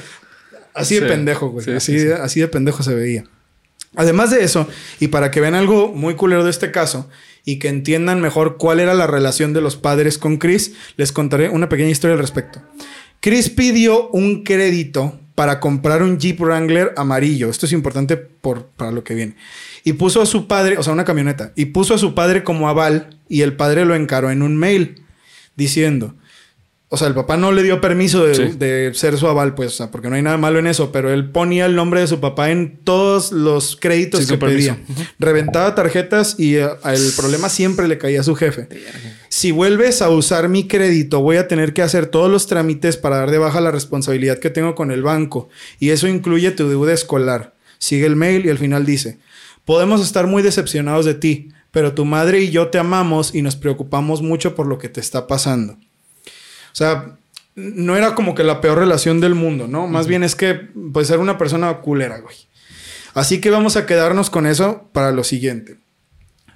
Así 0.74 0.96
de 0.96 1.02
Sí. 1.02 1.08
pendejo, 1.08 1.50
güey. 1.50 1.66
Sí, 1.66 1.72
así, 1.72 2.00
sí, 2.00 2.06
sí. 2.08 2.12
así 2.12 2.40
de 2.40 2.48
pendejo 2.48 2.84
se 2.84 2.94
veía. 2.96 3.24
Además 3.96 4.30
de 4.32 4.44
eso, 4.44 4.68
y 5.00 5.08
para 5.08 5.32
que 5.32 5.42
vean 5.42 5.56
algo 5.56 5.92
muy 5.94 6.14
culero 6.16 6.44
de 6.44 6.52
este 6.52 6.70
caso 6.72 7.10
y 7.44 7.58
que 7.58 7.70
entiendan 7.70 8.22
mejor 8.22 8.58
cuál 8.58 8.80
era 8.80 8.94
la 8.94 9.08
relación 9.08 9.52
de 9.54 9.62
los 9.62 9.76
padres 9.76 10.18
con 10.20 10.38
Chris, 10.38 10.74
les 10.96 11.12
contaré 11.12 11.50
una 11.50 11.70
pequeña 11.70 11.90
historia 11.90 12.14
al 12.14 12.20
respecto. 12.22 12.62
Chris 13.20 13.50
pidió 13.50 14.10
un 14.10 14.44
crédito 14.44 15.20
para 15.34 15.60
comprar 15.60 16.04
un 16.04 16.20
Jeep 16.20 16.40
Wrangler 16.40 16.94
amarillo. 16.98 17.50
Esto 17.50 17.66
es 17.66 17.72
importante 17.74 18.18
por, 18.18 18.66
para 18.68 18.92
lo 18.92 19.04
que 19.04 19.16
viene. 19.16 19.36
Y 19.84 19.94
puso 19.94 20.22
a 20.22 20.26
su 20.26 20.48
padre, 20.48 20.78
o 20.78 20.84
sea, 20.84 20.94
una 20.94 21.06
camioneta, 21.06 21.52
y 21.56 21.66
puso 21.66 21.94
a 21.94 21.98
su 21.98 22.14
padre 22.14 22.44
como 22.44 22.70
aval 22.70 23.18
y 23.28 23.42
el 23.42 23.54
padre 23.56 23.86
lo 23.86 23.96
encaró 23.96 24.30
en 24.32 24.42
un 24.44 24.56
mail 24.58 25.02
diciendo, 25.56 26.14
o 26.92 26.98
sea, 26.98 27.08
el 27.08 27.14
papá 27.14 27.38
no 27.38 27.52
le 27.52 27.62
dio 27.62 27.80
permiso 27.82 28.26
de, 28.26 28.34
Sí. 28.36 28.44
de 28.58 28.92
ser 28.96 29.16
su 29.18 29.28
aval, 29.28 29.54
pues, 29.54 29.74
o 29.74 29.76
sea, 29.78 29.92
porque 29.92 30.10
no 30.10 30.16
hay 30.16 30.24
nada 30.24 30.38
malo 30.38 30.58
en 30.58 30.66
eso, 30.66 30.92
pero 30.92 31.14
él 31.14 31.30
ponía 31.30 31.68
el 31.68 31.76
nombre 31.76 32.02
de 32.02 32.08
su 32.08 32.20
papá 32.20 32.50
en 32.50 32.80
todos 32.84 33.32
los 33.32 33.76
créditos 33.76 34.22
Sí, 34.22 34.28
que 34.28 34.38
permiso. 34.38 34.76
pedía. 34.88 35.06
Reventaba 35.20 35.76
tarjetas 35.76 36.36
y 36.40 36.56
eh, 36.56 36.68
el 36.86 37.12
problema 37.16 37.48
siempre 37.50 37.88
le 37.88 37.98
caía 38.00 38.22
a 38.22 38.24
su 38.24 38.34
jefe. 38.36 38.68
Si 39.30 39.52
vuelves 39.52 40.02
a 40.02 40.10
usar 40.10 40.50
mi 40.50 40.68
crédito, 40.68 41.22
voy 41.22 41.38
a 41.38 41.48
tener 41.48 41.74
que 41.74 41.84
hacer 41.84 42.08
todos 42.08 42.30
los 42.32 42.48
trámites 42.48 42.98
para 42.98 43.18
dar 43.18 43.30
de 43.30 43.38
baja 43.38 43.62
la 43.62 43.70
responsabilidad 43.72 44.40
que 44.40 44.50
tengo 44.50 44.74
con 44.74 44.90
el 44.90 45.04
banco. 45.04 45.50
Y 45.80 45.92
eso 45.92 46.08
incluye 46.08 46.50
tu 46.52 46.68
deuda 46.70 46.92
escolar. 46.94 47.54
Sigue 47.78 48.08
el 48.08 48.16
mail 48.16 48.48
y 48.48 48.50
al 48.50 48.58
final 48.58 48.86
dice, 48.88 49.20
podemos 49.64 50.02
estar 50.02 50.26
muy 50.26 50.42
decepcionados 50.42 51.06
de 51.06 51.14
ti, 51.14 51.50
pero 51.70 51.94
tu 51.94 52.04
madre 52.04 52.42
y 52.42 52.50
yo 52.50 52.70
te 52.70 52.80
amamos 52.80 53.36
y 53.36 53.44
nos 53.44 53.56
preocupamos 53.56 54.24
mucho 54.24 54.56
por 54.56 54.66
lo 54.66 54.80
que 54.80 54.90
te 54.90 55.00
está 55.00 55.28
pasando. 55.28 55.78
O 56.72 56.76
sea, 56.76 57.18
no 57.56 57.98
era 57.98 58.16
como 58.16 58.36
que 58.36 58.44
la 58.44 58.62
peor 58.62 58.80
relación 58.80 59.20
del 59.20 59.36
mundo, 59.36 59.68
¿no? 59.68 59.88
Más 59.88 60.08
bien 60.08 60.24
es 60.24 60.36
que, 60.36 60.56
pues, 60.94 61.10
era 61.10 61.20
una 61.20 61.38
persona 61.38 61.74
culera, 61.78 62.20
güey. 62.20 62.36
Así 63.14 63.42
que 63.42 63.50
vamos 63.50 63.76
a 63.76 63.86
quedarnos 63.86 64.30
con 64.30 64.46
eso 64.46 64.90
para 64.94 65.12
lo 65.12 65.24
siguiente. 65.24 65.78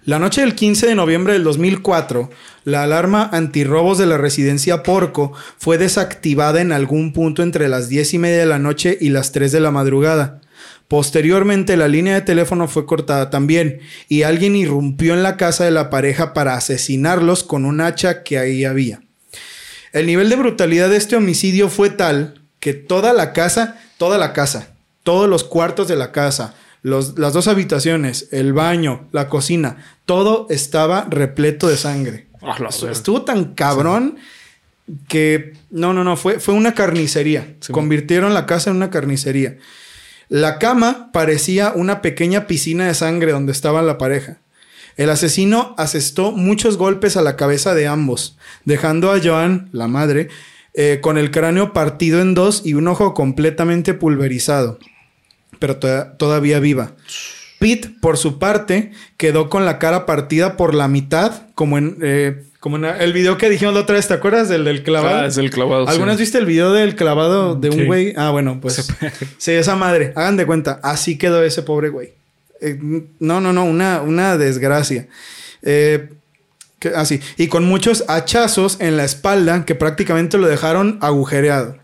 La 0.05 0.19
noche 0.19 0.41
del 0.41 0.53
15 0.53 0.87
de 0.87 0.95
noviembre 0.95 1.31
del 1.31 1.45
2004, 1.45 2.29
la 2.65 2.83
alarma 2.83 3.29
antirrobos 3.31 3.97
de 3.97 4.05
la 4.05 4.17
residencia 4.17 4.83
Porco 4.83 5.31
fue 5.57 5.77
desactivada 5.77 6.59
en 6.59 6.73
algún 6.73 7.13
punto 7.13 7.41
entre 7.41 7.69
las 7.69 7.87
10 7.87 8.15
y 8.15 8.17
media 8.17 8.39
de 8.39 8.45
la 8.45 8.59
noche 8.59 8.97
y 8.99 9.09
las 9.09 9.31
3 9.31 9.53
de 9.53 9.61
la 9.61 9.71
madrugada. 9.71 10.41
Posteriormente, 10.89 11.77
la 11.77 11.87
línea 11.87 12.15
de 12.15 12.21
teléfono 12.21 12.67
fue 12.67 12.85
cortada 12.85 13.29
también 13.29 13.79
y 14.09 14.23
alguien 14.23 14.57
irrumpió 14.57 15.13
en 15.13 15.23
la 15.23 15.37
casa 15.37 15.63
de 15.63 15.71
la 15.71 15.89
pareja 15.89 16.33
para 16.33 16.55
asesinarlos 16.55 17.43
con 17.43 17.63
un 17.63 17.79
hacha 17.79 18.23
que 18.23 18.37
ahí 18.37 18.65
había. 18.65 19.02
El 19.93 20.07
nivel 20.07 20.29
de 20.29 20.35
brutalidad 20.35 20.89
de 20.89 20.97
este 20.97 21.15
homicidio 21.15 21.69
fue 21.69 21.89
tal 21.89 22.41
que 22.59 22.73
toda 22.73 23.13
la 23.13 23.31
casa, 23.33 23.77
toda 23.97 24.17
la 24.17 24.33
casa, 24.33 24.69
todos 25.03 25.29
los 25.29 25.43
cuartos 25.43 25.87
de 25.87 25.95
la 25.95 26.11
casa, 26.11 26.55
los- 26.81 27.17
las 27.17 27.31
dos 27.33 27.47
habitaciones, 27.47 28.27
el 28.31 28.51
baño, 28.53 29.07
la 29.11 29.29
cocina, 29.29 29.77
todo 30.05 30.47
estaba 30.49 31.07
repleto 31.09 31.67
de 31.67 31.77
sangre. 31.77 32.27
Estuvo 32.91 33.21
tan 33.21 33.53
cabrón 33.53 34.17
que 35.07 35.53
no, 35.71 35.93
no, 35.93 36.03
no, 36.03 36.17
fue, 36.17 36.39
fue 36.39 36.53
una 36.53 36.73
carnicería. 36.73 37.55
Sí. 37.61 37.71
Convirtieron 37.71 38.33
la 38.33 38.45
casa 38.45 38.69
en 38.69 38.75
una 38.77 38.89
carnicería. 38.89 39.57
La 40.29 40.57
cama 40.59 41.11
parecía 41.13 41.71
una 41.75 42.01
pequeña 42.01 42.47
piscina 42.47 42.87
de 42.87 42.93
sangre 42.93 43.31
donde 43.31 43.51
estaba 43.51 43.81
la 43.81 43.97
pareja. 43.97 44.37
El 44.97 45.09
asesino 45.09 45.73
asestó 45.77 46.31
muchos 46.31 46.77
golpes 46.77 47.17
a 47.17 47.21
la 47.21 47.35
cabeza 47.35 47.73
de 47.73 47.87
ambos, 47.87 48.37
dejando 48.65 49.11
a 49.11 49.19
Joan, 49.23 49.69
la 49.71 49.87
madre, 49.87 50.29
eh, 50.75 50.99
con 51.01 51.17
el 51.17 51.31
cráneo 51.31 51.73
partido 51.73 52.21
en 52.21 52.33
dos 52.33 52.61
y 52.65 52.73
un 52.75 52.87
ojo 52.87 53.13
completamente 53.13 53.93
pulverizado, 53.93 54.79
pero 55.59 55.77
toda- 55.77 56.17
todavía 56.17 56.59
viva. 56.59 56.93
Pete, 57.59 57.89
por 58.01 58.17
su 58.17 58.39
parte, 58.39 58.91
quedó 59.17 59.49
con 59.49 59.65
la 59.65 59.79
cara 59.79 60.05
partida 60.05 60.57
por 60.57 60.73
la 60.75 60.87
mitad, 60.87 61.43
como 61.55 61.77
en, 61.77 61.97
eh, 62.01 62.43
como 62.59 62.75
en 62.77 62.85
el 62.85 63.13
video 63.13 63.37
que 63.37 63.49
dijimos 63.49 63.73
la 63.73 63.81
otra 63.81 63.95
vez, 63.95 64.07
¿te 64.07 64.13
acuerdas 64.13 64.49
del, 64.49 64.63
del 64.65 64.83
clavado? 64.83 65.19
Ah, 65.19 65.25
es 65.27 65.37
el 65.37 65.49
clavado. 65.49 65.87
¿Algunas 65.87 66.17
sí. 66.17 66.23
viste 66.23 66.37
el 66.39 66.45
video 66.45 66.73
del 66.73 66.95
clavado 66.95 67.55
de 67.55 67.69
un 67.69 67.75
Sí. 67.79 67.85
güey? 67.85 68.13
Ah, 68.17 68.31
bueno, 68.31 68.59
pues 68.61 68.85
sí, 69.37 69.51
esa 69.51 69.75
madre. 69.75 70.11
Hagan 70.15 70.37
de 70.37 70.45
cuenta, 70.45 70.79
así 70.83 71.17
quedó 71.17 71.41
ese 71.43 71.61
pobre 71.63 71.89
güey. 71.89 72.13
Eh, 72.63 72.79
no, 73.19 73.41
no, 73.41 73.51
no, 73.53 73.65
una, 73.65 74.01
una 74.01 74.37
desgracia. 74.37 75.07
Eh, 75.61 76.09
que- 76.79 76.93
ah. 76.95 77.03
Y 77.37 77.47
con 77.47 77.65
muchos 77.65 78.03
hachazos 78.07 78.77
en 78.79 78.97
la 78.97 79.03
espalda 79.03 79.65
que 79.65 79.75
prácticamente 79.75 80.37
lo 80.37 80.47
dejaron 80.47 80.97
agujereado. 81.01 81.77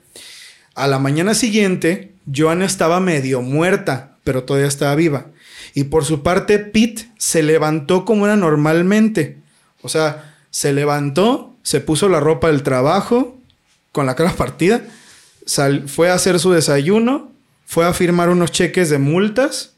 A 0.75 0.87
la 0.87 0.99
mañana 0.99 1.33
siguiente, 1.33 2.13
Joan 2.33 2.61
estaba 2.61 2.99
medio 2.99 3.41
muerta, 3.41 4.15
pero 4.23 4.43
todavía 4.43 4.67
estaba 4.67 4.95
viva. 4.95 5.27
Y 5.73 5.85
por 5.85 6.05
su 6.05 6.23
parte, 6.23 6.59
Pete 6.59 7.09
se 7.17 7.43
levantó 7.43 8.05
como 8.05 8.25
era 8.25 8.35
normalmente. 8.35 9.37
O 9.81 9.89
sea, 9.89 10.35
se 10.49 10.73
levantó, 10.73 11.55
se 11.63 11.79
puso 11.79 12.09
la 12.09 12.19
ropa 12.19 12.47
del 12.47 12.63
trabajo, 12.63 13.37
con 13.91 14.05
la 14.05 14.15
cara 14.15 14.31
partida, 14.37 14.81
sal- 15.45 15.87
fue 15.89 16.09
a 16.09 16.13
hacer 16.15 16.39
su 16.39 16.51
desayuno, 16.51 17.31
fue 17.65 17.85
a 17.85 17.93
firmar 17.93 18.29
unos 18.29 18.51
cheques 18.51 18.89
de 18.89 18.97
multas. 18.99 19.73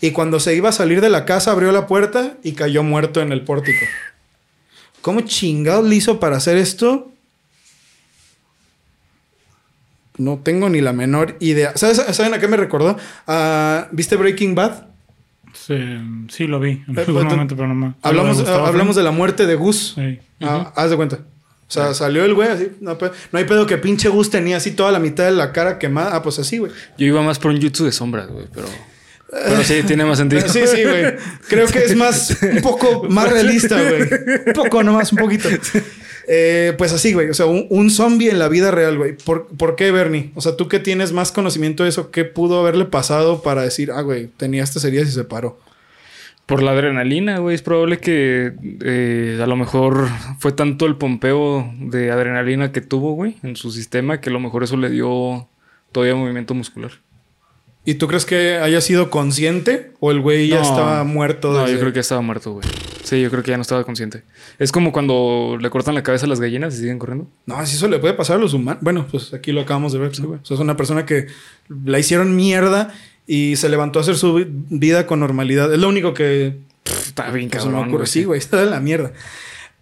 Y 0.00 0.10
cuando 0.12 0.40
se 0.40 0.54
iba 0.54 0.68
a 0.68 0.72
salir 0.72 1.00
de 1.00 1.08
la 1.10 1.24
casa, 1.24 1.50
abrió 1.52 1.72
la 1.72 1.86
puerta 1.86 2.34
y 2.42 2.52
cayó 2.52 2.82
muerto 2.82 3.20
en 3.20 3.32
el 3.32 3.42
pórtico. 3.42 3.84
¿Cómo 5.02 5.20
chingados 5.22 5.86
le 5.88 5.96
hizo 5.96 6.20
para 6.20 6.36
hacer 6.36 6.56
esto? 6.56 7.10
No 10.16 10.38
tengo 10.42 10.68
ni 10.68 10.80
la 10.80 10.92
menor 10.92 11.36
idea. 11.40 11.72
¿Sabes, 11.76 11.98
¿Saben 12.16 12.34
a 12.34 12.40
qué 12.40 12.48
me 12.48 12.56
recordó? 12.56 12.96
Ah, 13.26 13.86
¿Viste 13.92 14.16
Breaking 14.16 14.54
Bad? 14.54 14.86
Sí, 15.54 15.76
sí 16.28 16.46
lo 16.46 16.58
vi 16.60 16.82
en 16.88 16.98
Eh, 16.98 17.04
algún 17.06 17.24
momento, 17.26 17.54
pero 17.56 17.68
no 17.68 17.74
me... 17.74 17.94
Hablamos, 18.02 18.38
¿Lo 18.38 18.44
de 18.44 18.52
hablamos 18.52 18.96
la 18.96 19.10
muerte 19.12 19.46
de 19.46 19.54
Gus. 19.54 19.92
Sí. 19.94 20.18
Ah, 20.40 20.72
haz 20.74 20.90
de 20.90 20.96
cuenta. 20.96 21.16
O 21.16 21.70
sea, 21.70 21.94
salió 21.94 22.24
el 22.24 22.34
güey 22.34 22.48
así. 22.48 22.68
No, 22.80 22.96
no 23.32 23.38
hay 23.38 23.44
pedo 23.44 23.66
que 23.66 23.76
pinche 23.78 24.08
Gus 24.08 24.30
tenía 24.30 24.56
así 24.56 24.72
toda 24.72 24.90
la 24.90 24.98
mitad 24.98 25.24
de 25.24 25.32
la 25.32 25.52
cara 25.52 25.78
quemada. 25.78 26.16
Ah, 26.16 26.22
pues 26.22 26.38
así, 26.38 26.58
güey. 26.58 26.72
Yo 26.96 27.06
iba 27.06 27.22
más 27.22 27.38
por 27.38 27.50
un 27.52 27.60
jutsu 27.60 27.84
de 27.84 27.92
sombras, 27.92 28.28
güey, 28.28 28.46
pero. 28.52 28.66
Pero 29.30 29.62
sí, 29.62 29.82
tiene 29.86 30.04
más 30.04 30.18
sentido. 30.18 30.42
Sí, 30.48 30.60
sí, 30.66 30.84
güey. 30.84 31.14
Creo 31.48 31.66
que 31.66 31.80
es 31.80 31.94
más, 31.94 32.38
un 32.42 32.62
poco 32.62 33.04
más 33.08 33.30
realista, 33.30 33.76
güey. 33.80 34.02
Un 34.46 34.52
poco 34.54 34.82
nomás, 34.82 35.12
un 35.12 35.18
poquito. 35.18 35.48
Eh, 36.30 36.74
pues 36.76 36.92
así, 36.92 37.12
güey. 37.14 37.30
O 37.30 37.34
sea, 37.34 37.46
un, 37.46 37.66
un 37.70 37.90
zombie 37.90 38.30
en 38.30 38.38
la 38.38 38.48
vida 38.48 38.70
real, 38.70 38.98
güey. 38.98 39.16
¿Por, 39.16 39.48
¿Por 39.48 39.76
qué, 39.76 39.90
Bernie? 39.90 40.30
O 40.34 40.40
sea, 40.40 40.56
tú 40.56 40.68
que 40.68 40.78
tienes 40.78 41.12
más 41.12 41.32
conocimiento 41.32 41.82
de 41.82 41.88
eso, 41.88 42.10
¿qué 42.10 42.24
pudo 42.24 42.60
haberle 42.60 42.84
pasado 42.84 43.42
para 43.42 43.62
decir, 43.62 43.90
ah, 43.92 44.02
güey, 44.02 44.28
tenía 44.36 44.62
estas 44.62 44.84
heridas 44.84 45.08
y 45.08 45.12
se 45.12 45.24
paró? 45.24 45.58
Por 46.44 46.62
la 46.62 46.72
adrenalina, 46.72 47.38
güey. 47.38 47.54
Es 47.54 47.62
probable 47.62 47.98
que 47.98 48.52
eh, 48.82 49.40
a 49.42 49.46
lo 49.46 49.56
mejor 49.56 50.08
fue 50.38 50.52
tanto 50.52 50.86
el 50.86 50.96
pompeo 50.96 51.70
de 51.78 52.10
adrenalina 52.10 52.72
que 52.72 52.80
tuvo, 52.80 53.12
güey, 53.12 53.36
en 53.42 53.56
su 53.56 53.70
sistema, 53.70 54.20
que 54.20 54.30
a 54.30 54.32
lo 54.32 54.40
mejor 54.40 54.64
eso 54.64 54.76
le 54.76 54.88
dio 54.88 55.48
todavía 55.92 56.14
movimiento 56.14 56.54
muscular. 56.54 56.92
¿Y 57.88 57.94
tú 57.94 58.06
crees 58.06 58.26
que 58.26 58.58
haya 58.58 58.82
sido 58.82 59.08
consciente 59.08 59.92
o 59.98 60.10
el 60.10 60.20
güey 60.20 60.48
ya 60.48 60.56
No. 60.56 60.62
estaba 60.62 61.04
muerto? 61.04 61.52
No, 61.54 61.66
yo 61.66 61.78
creo 61.78 61.90
que 61.90 61.96
ya 61.96 62.00
estaba 62.02 62.20
muerto, 62.20 62.52
güey. 62.52 62.66
Sí, 63.02 63.18
yo 63.22 63.30
creo 63.30 63.42
que 63.42 63.50
ya 63.50 63.56
no 63.56 63.62
estaba 63.62 63.82
consciente. 63.84 64.24
Es 64.58 64.72
como 64.72 64.92
cuando 64.92 65.56
le 65.58 65.70
cortan 65.70 65.94
la 65.94 66.02
cabeza 66.02 66.26
a 66.26 66.28
las 66.28 66.38
gallinas 66.38 66.74
y 66.74 66.80
siguen 66.80 66.98
corriendo. 66.98 67.26
No, 67.46 67.64
si 67.64 67.76
eso 67.76 67.88
le 67.88 67.98
puede 67.98 68.12
pasar 68.12 68.36
a 68.36 68.40
los 68.40 68.52
humanos. 68.52 68.82
Bueno, 68.82 69.06
pues 69.10 69.32
aquí 69.32 69.52
lo 69.52 69.62
acabamos 69.62 69.94
de 69.94 70.00
ver. 70.00 70.10
güey. 70.20 70.38
O 70.38 70.44
sea, 70.44 70.54
es 70.56 70.60
una 70.60 70.76
persona 70.76 71.06
que 71.06 71.28
la 71.86 71.98
hicieron 71.98 72.36
mierda 72.36 72.92
y 73.26 73.56
se 73.56 73.70
levantó 73.70 74.00
a 74.00 74.02
hacer 74.02 74.16
su 74.16 74.34
vi- 74.34 74.46
vida 74.48 75.06
con 75.06 75.20
normalidad. 75.20 75.72
Es 75.72 75.78
lo 75.78 75.88
único 75.88 76.12
que 76.12 76.58
Está 76.84 77.30
bien, 77.30 77.48
pues, 77.48 77.62
cabrón. 77.64 77.80
ocurre. 77.84 77.96
güey. 78.00 78.06
Sí, 78.06 78.24
güey, 78.24 78.38
está 78.38 78.62
de 78.62 78.70
la 78.70 78.80
mierda. 78.80 79.12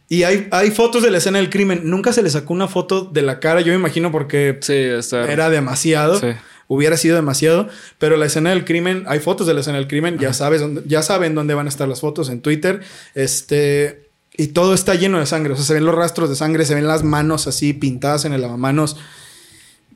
Y 0.09 0.23
hay, 0.23 0.47
hay 0.53 0.71
fotos 0.71 1.03
de 1.03 1.11
la 1.11 1.19
escena 1.19 1.39
del 1.39 1.51
crimen. 1.51 1.81
Nunca 1.83 2.13
se 2.13 2.23
le 2.23 2.31
sacó 2.31 2.55
una 2.55 2.69
foto 2.69 3.01
de 3.13 3.23
la 3.23 3.41
cara, 3.41 3.63
yo 3.63 3.73
me 3.73 3.79
imagino 3.81 4.13
porque 4.13 4.57
Sí, 4.61 4.75
está. 4.75 5.29
era 5.33 5.51
demasiado. 5.51 6.21
Sí. 6.21 6.29
Hubiera 6.69 6.97
sido 6.97 7.17
demasiado. 7.17 7.69
Pero 7.99 8.17
la 8.17 8.27
escena 8.27 8.51
del 8.51 8.65
crimen, 8.65 9.05
hay 9.07 9.21
fotos 9.21 9.47
de 9.47 9.55
la 9.55 9.61
escena 9.61 9.79
del 9.79 9.89
crimen. 9.89 10.19
Ya 10.19 10.33
sabes 10.33 10.61
dónde, 10.61 10.83
ya 10.87 11.03
saben 11.03 11.35
dónde 11.35 11.55
van 11.55 11.67
a 11.67 11.69
estar 11.69 11.89
las 11.89 12.01
fotos 12.01 12.29
en 12.29 12.41
Twitter. 12.41 12.81
Este. 13.15 14.09
Y 14.37 14.49
todo 14.49 14.75
está 14.75 14.95
lleno 14.95 15.19
de 15.19 15.27
sangre. 15.27 15.55
O 15.55 15.57
sea, 15.57 15.65
se 15.65 15.75
ven 15.75 15.85
los 15.85 15.95
rastros 15.95 16.29
de 16.29 16.37
sangre, 16.37 16.65
se 16.65 16.75
ven 16.75 16.87
las 16.87 17.03
manos 17.05 17.47
así 17.47 17.73
pintadas 17.73 18.25
en 18.25 18.33
el 18.33 18.43
lavamanos. 18.43 18.97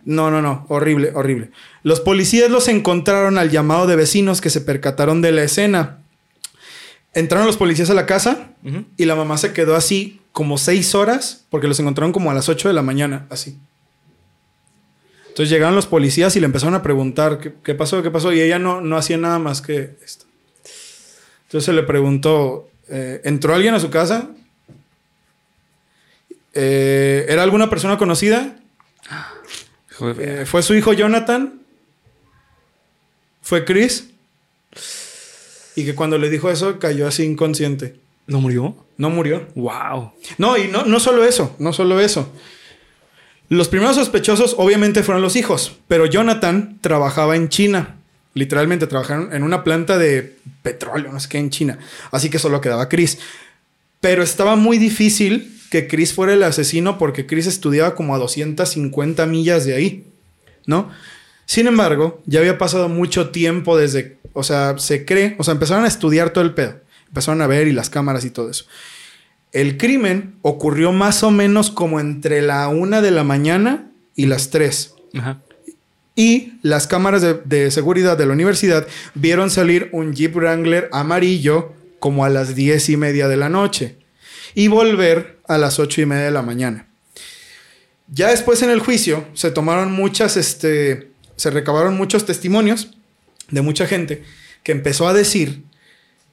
No, 0.04 0.30
no, 0.30 0.40
no. 0.40 0.64
Horrible, 0.68 1.12
horrible. 1.14 1.50
Los 1.82 2.00
policías 2.00 2.50
los 2.50 2.68
encontraron 2.68 3.38
al 3.38 3.50
llamado 3.50 3.86
de 3.86 3.96
vecinos 3.96 4.40
que 4.40 4.50
se 4.50 4.60
percataron 4.60 5.22
de 5.22 5.32
la 5.32 5.42
escena. 5.42 5.98
Entraron 7.12 7.46
los 7.46 7.56
policías 7.56 7.90
a 7.90 7.94
la 7.94 8.06
casa 8.06 8.50
y 8.96 9.04
la 9.04 9.16
mamá 9.16 9.36
se 9.36 9.52
quedó 9.52 9.74
así 9.74 10.20
como 10.32 10.58
seis 10.58 10.94
horas 10.94 11.44
porque 11.50 11.66
los 11.66 11.80
encontraron 11.80 12.12
como 12.12 12.30
a 12.30 12.34
las 12.34 12.48
8 12.48 12.68
de 12.68 12.74
la 12.74 12.82
mañana, 12.82 13.26
así. 13.30 13.58
Entonces 15.30 15.48
llegaron 15.48 15.76
los 15.76 15.86
policías 15.86 16.34
y 16.34 16.40
le 16.40 16.46
empezaron 16.46 16.74
a 16.74 16.82
preguntar 16.82 17.38
qué, 17.38 17.54
qué 17.62 17.74
pasó, 17.74 18.02
qué 18.02 18.10
pasó 18.10 18.32
y 18.32 18.40
ella 18.40 18.58
no, 18.58 18.80
no 18.80 18.96
hacía 18.96 19.16
nada 19.16 19.38
más 19.38 19.62
que 19.62 19.96
esto. 20.04 20.26
Entonces 21.44 21.64
se 21.64 21.72
le 21.72 21.84
preguntó, 21.84 22.68
eh, 22.88 23.20
¿entró 23.24 23.54
alguien 23.54 23.74
a 23.74 23.80
su 23.80 23.90
casa? 23.90 24.28
Eh, 26.52 27.26
¿Era 27.28 27.44
alguna 27.44 27.70
persona 27.70 27.96
conocida? 27.96 28.56
Eh, 30.18 30.44
¿Fue 30.46 30.62
su 30.62 30.74
hijo 30.74 30.92
Jonathan? 30.92 31.60
¿Fue 33.40 33.64
Chris? 33.64 34.10
Y 35.76 35.84
que 35.84 35.94
cuando 35.94 36.18
le 36.18 36.28
dijo 36.28 36.50
eso 36.50 36.78
cayó 36.78 37.06
así 37.06 37.22
inconsciente. 37.22 37.96
¿No 38.26 38.40
murió? 38.40 38.76
No 38.96 39.10
murió. 39.10 39.46
Wow. 39.54 40.12
No, 40.38 40.56
y 40.56 40.68
no, 40.68 40.84
no 40.84 41.00
solo 41.00 41.24
eso, 41.24 41.54
no 41.58 41.72
solo 41.72 42.00
eso. 42.00 42.32
Los 43.50 43.66
primeros 43.66 43.96
sospechosos 43.96 44.54
obviamente 44.58 45.02
fueron 45.02 45.22
los 45.22 45.34
hijos, 45.34 45.76
pero 45.88 46.06
Jonathan 46.06 46.78
trabajaba 46.80 47.34
en 47.34 47.48
China. 47.48 47.96
Literalmente 48.32 48.86
trabajaron 48.86 49.32
en 49.32 49.42
una 49.42 49.64
planta 49.64 49.98
de 49.98 50.36
petróleo, 50.62 51.12
no 51.12 51.18
sé 51.18 51.28
qué, 51.28 51.38
en 51.38 51.50
China. 51.50 51.76
Así 52.12 52.30
que 52.30 52.38
solo 52.38 52.60
quedaba 52.60 52.88
Chris. 52.88 53.18
Pero 54.00 54.22
estaba 54.22 54.54
muy 54.54 54.78
difícil 54.78 55.60
que 55.68 55.88
Chris 55.88 56.14
fuera 56.14 56.32
el 56.32 56.44
asesino 56.44 56.96
porque 56.96 57.26
Chris 57.26 57.48
estudiaba 57.48 57.96
como 57.96 58.14
a 58.14 58.18
250 58.18 59.26
millas 59.26 59.64
de 59.64 59.74
ahí, 59.74 60.06
¿no? 60.66 60.88
Sin 61.44 61.66
embargo, 61.66 62.22
ya 62.26 62.38
había 62.38 62.56
pasado 62.56 62.88
mucho 62.88 63.30
tiempo 63.30 63.76
desde, 63.76 64.18
o 64.32 64.44
sea, 64.44 64.78
se 64.78 65.04
cree, 65.04 65.34
o 65.40 65.42
sea, 65.42 65.54
empezaron 65.54 65.84
a 65.84 65.88
estudiar 65.88 66.30
todo 66.30 66.44
el 66.44 66.54
pedo. 66.54 66.76
Empezaron 67.08 67.42
a 67.42 67.48
ver 67.48 67.66
y 67.66 67.72
las 67.72 67.90
cámaras 67.90 68.24
y 68.24 68.30
todo 68.30 68.48
eso. 68.48 68.66
El 69.52 69.76
crimen 69.76 70.36
ocurrió 70.42 70.92
más 70.92 71.22
o 71.22 71.30
menos 71.30 71.70
como 71.70 72.00
entre 72.00 72.42
la 72.42 72.68
una 72.68 73.00
de 73.00 73.10
la 73.10 73.24
mañana 73.24 73.90
y 74.14 74.26
las 74.26 74.50
3. 74.50 74.94
Ajá. 75.18 75.40
Y 76.14 76.54
las 76.62 76.86
cámaras 76.86 77.22
de, 77.22 77.34
de 77.44 77.70
seguridad 77.70 78.18
de 78.18 78.26
la 78.26 78.32
universidad 78.32 78.86
vieron 79.14 79.50
salir 79.50 79.88
un 79.92 80.12
Jeep 80.12 80.36
Wrangler 80.36 80.88
amarillo 80.92 81.72
como 81.98 82.24
a 82.24 82.28
las 82.28 82.54
diez 82.54 82.88
y 82.88 82.96
media 82.96 83.28
de 83.28 83.36
la 83.36 83.48
noche 83.48 83.96
y 84.54 84.68
volver 84.68 85.38
a 85.46 85.58
las 85.58 85.78
ocho 85.78 86.00
y 86.00 86.06
media 86.06 86.24
de 86.24 86.30
la 86.30 86.42
mañana. 86.42 86.86
Ya 88.12 88.28
después 88.30 88.62
en 88.62 88.70
el 88.70 88.80
juicio 88.80 89.26
se 89.34 89.50
tomaron 89.50 89.92
muchas, 89.92 90.36
este, 90.36 91.10
se 91.36 91.50
recabaron 91.50 91.96
muchos 91.96 92.26
testimonios 92.26 92.90
de 93.50 93.62
mucha 93.62 93.86
gente 93.86 94.24
que 94.62 94.72
empezó 94.72 95.06
a 95.08 95.14
decir 95.14 95.62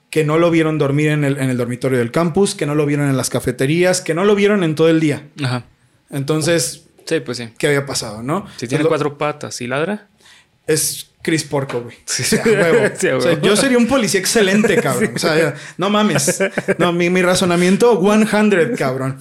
que 0.10 0.24
no 0.24 0.38
lo 0.38 0.50
vieron 0.52 0.78
dormir 0.78 1.10
en 1.10 1.24
el, 1.24 1.38
en 1.38 1.50
el 1.50 1.58
dormitorio 1.58 1.98
del 2.00 2.12
campus, 2.12 2.56
que 2.56 2.66
no 2.66 2.76
lo 2.76 2.86
vieron 2.86 3.10
en 3.10 3.18
las 3.18 3.30
cafeterías, 3.30 4.02
que 4.02 4.14
no 4.14 4.24
lo 4.26 4.36
vieron 4.36 4.64
en 4.64 4.76
todo 4.76 4.90
el 4.90 5.00
día. 5.00 5.28
Ajá. 5.44 5.66
Entonces, 6.10 6.84
Sí, 7.06 7.20
pues 7.22 7.38
sí. 7.38 7.50
¿qué 7.58 7.68
había 7.68 7.86
pasado, 7.86 8.22
no? 8.24 8.46
Si 8.58 8.68
tiene 8.68 8.84
cuatro 8.86 9.18
patas 9.18 9.62
y 9.62 9.68
ladra. 9.68 10.08
es 10.66 11.12
Chris 11.22 11.44
Porco, 11.46 11.82
güey. 11.82 11.96
Sí. 12.06 12.24
O 12.24 12.26
sea, 12.26 12.44
huevo. 12.46 12.80
Sí, 12.98 13.08
a 13.10 13.18
O 13.18 13.22
sea, 13.22 13.32
huevo. 13.32 13.42
yo 13.46 13.56
sería 13.56 13.78
un 13.78 13.88
policía 13.88 14.20
excelente, 14.20 14.76
cabrón. 14.82 15.12
O 15.16 15.20
sea, 15.20 15.56
no 15.78 15.90
mames. 15.90 16.42
No, 16.78 16.92
mi, 16.94 17.10
mi 17.10 17.22
razonamiento 17.22 18.02
100, 18.02 18.76
cabrón. 18.78 19.18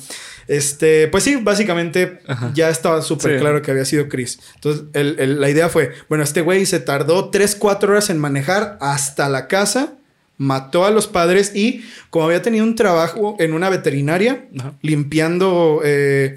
Este, 0.48 1.08
pues 1.08 1.24
sí, 1.24 1.36
básicamente 1.36 2.20
ya 2.54 2.70
estaba 2.70 3.02
súper 3.02 3.34
Sí. 3.34 3.38
claro 3.40 3.62
que 3.62 3.70
había 3.72 3.84
sido 3.84 4.08
Chris. 4.08 4.38
Entonces, 4.56 4.84
el- 4.92 5.16
el- 5.18 5.40
la 5.40 5.50
idea 5.50 5.68
fue, 5.68 5.92
bueno, 6.08 6.22
este 6.22 6.40
güey 6.40 6.66
se 6.66 6.78
tardó 6.80 7.30
3, 7.30 7.56
4 7.56 7.90
horas 7.92 8.10
en 8.10 8.18
manejar 8.18 8.78
hasta 8.80 9.28
la 9.28 9.48
casa, 9.48 9.94
mató 10.38 10.84
a 10.84 10.90
los 10.90 11.06
padres 11.06 11.54
y 11.54 11.84
como 12.10 12.26
había 12.26 12.42
tenido 12.42 12.64
un 12.64 12.74
trabajo 12.74 13.36
en 13.38 13.52
una 13.52 13.70
veterinaria, 13.70 14.46
Ajá. 14.58 14.74
limpiando 14.82 15.80
eh, 15.84 16.36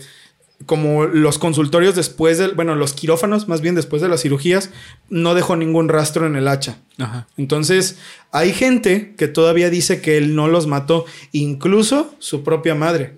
como 0.66 1.06
los 1.06 1.40
consultorios 1.40 1.96
después 1.96 2.38
del, 2.38 2.54
bueno, 2.54 2.76
los 2.76 2.94
quirófanos 2.94 3.48
más 3.48 3.62
bien 3.62 3.76
después 3.76 4.02
de 4.02 4.10
las 4.10 4.22
cirugías, 4.22 4.72
no 5.10 5.34
dejó 5.34 5.56
ningún 5.56 5.90
rastro 5.90 6.28
en 6.28 6.36
el 6.36 6.48
hacha. 6.48 6.78
Ajá. 6.98 7.28
Entonces, 7.38 7.98
hay 8.32 8.54
gente 8.54 9.14
que 9.18 9.28
todavía 9.28 9.70
dice 9.70 10.02
que 10.02 10.18
él 10.18 10.36
no 10.36 10.48
los 10.48 10.68
mató, 10.68 11.06
incluso 11.32 12.14
su 12.20 12.44
propia 12.44 12.76
madre. 12.76 13.14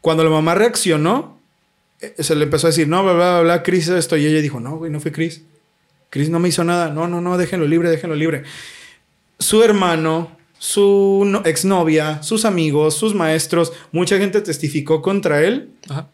Cuando 0.00 0.24
la 0.24 0.30
mamá 0.30 0.54
reaccionó, 0.54 1.38
eh, 2.00 2.14
se 2.18 2.34
le 2.34 2.44
empezó 2.44 2.66
a 2.66 2.70
decir, 2.70 2.88
no, 2.88 3.02
bla, 3.02 3.12
bla, 3.12 3.40
bla, 3.40 3.62
Chris 3.62 3.88
esto. 3.88 4.16
Y 4.16 4.26
ella 4.26 4.40
dijo, 4.40 4.60
no, 4.60 4.76
güey, 4.76 4.90
no 4.90 5.00
fue 5.00 5.12
Chris. 5.12 5.42
Chris 6.10 6.30
no 6.30 6.38
me 6.38 6.48
hizo 6.48 6.64
nada. 6.64 6.90
No, 6.90 7.08
no, 7.08 7.20
no, 7.20 7.36
déjenlo 7.36 7.66
libre, 7.66 7.90
déjenlo 7.90 8.16
libre. 8.16 8.44
Su 9.38 9.62
hermano, 9.62 10.36
su 10.58 11.24
no- 11.26 11.42
exnovia, 11.44 12.22
sus 12.22 12.44
amigos, 12.44 12.94
sus 12.96 13.14
maestros, 13.14 13.72
mucha 13.92 14.18
gente 14.18 14.40
testificó 14.40 15.02
contra 15.02 15.42
él. 15.42 15.70
Ajá. 15.88 16.08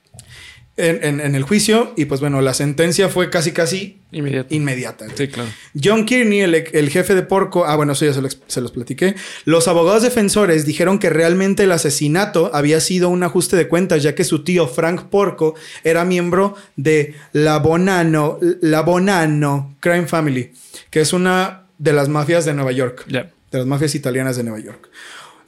en, 0.78 1.04
en- 1.04 1.20
en 1.20 1.34
el 1.34 1.42
juicio 1.42 1.92
y 1.98 2.06
pues 2.06 2.20
bueno, 2.22 2.40
la 2.40 2.54
sentencia 2.54 3.10
fue 3.10 3.28
casi 3.28 3.52
casi 3.52 4.00
inmediata. 4.10 5.04
Sí, 5.14 5.28
claro. 5.28 5.50
John 5.80 6.06
Kearney, 6.06 6.40
el, 6.40 6.54
el 6.54 6.88
jefe 6.88 7.14
de 7.14 7.20
Porco, 7.22 7.66
ah, 7.66 7.76
bueno, 7.76 7.92
eso 7.92 8.06
ya 8.06 8.14
se 8.14 8.22
los, 8.22 8.40
se 8.46 8.62
los 8.62 8.72
platiqué. 8.72 9.14
Los 9.44 9.68
abogados 9.68 10.02
defensores 10.02 10.64
dijeron 10.64 10.98
que 10.98 11.10
realmente 11.10 11.64
el 11.64 11.72
asesinato 11.72 12.50
había 12.54 12.80
sido 12.80 13.10
un 13.10 13.22
ajuste 13.22 13.54
de 13.56 13.68
cuentas, 13.68 14.02
ya 14.02 14.14
que 14.14 14.24
su 14.24 14.44
tío 14.44 14.66
Frank 14.66 15.02
Porco 15.10 15.54
era 15.84 16.06
miembro 16.06 16.54
de 16.76 17.16
la 17.32 17.58
Bonanno, 17.58 18.38
la 18.62 18.80
Bonanno 18.80 19.76
Crime 19.78 20.06
Family, 20.06 20.52
que 20.90 21.02
es 21.02 21.12
una 21.12 21.61
de 21.82 21.92
las 21.92 22.08
mafias 22.08 22.44
de 22.44 22.54
Nueva 22.54 22.70
York, 22.70 23.04
de 23.08 23.28
las 23.50 23.66
mafias 23.66 23.96
italianas 23.96 24.36
de 24.36 24.44
Nueva 24.44 24.60
York. 24.60 24.88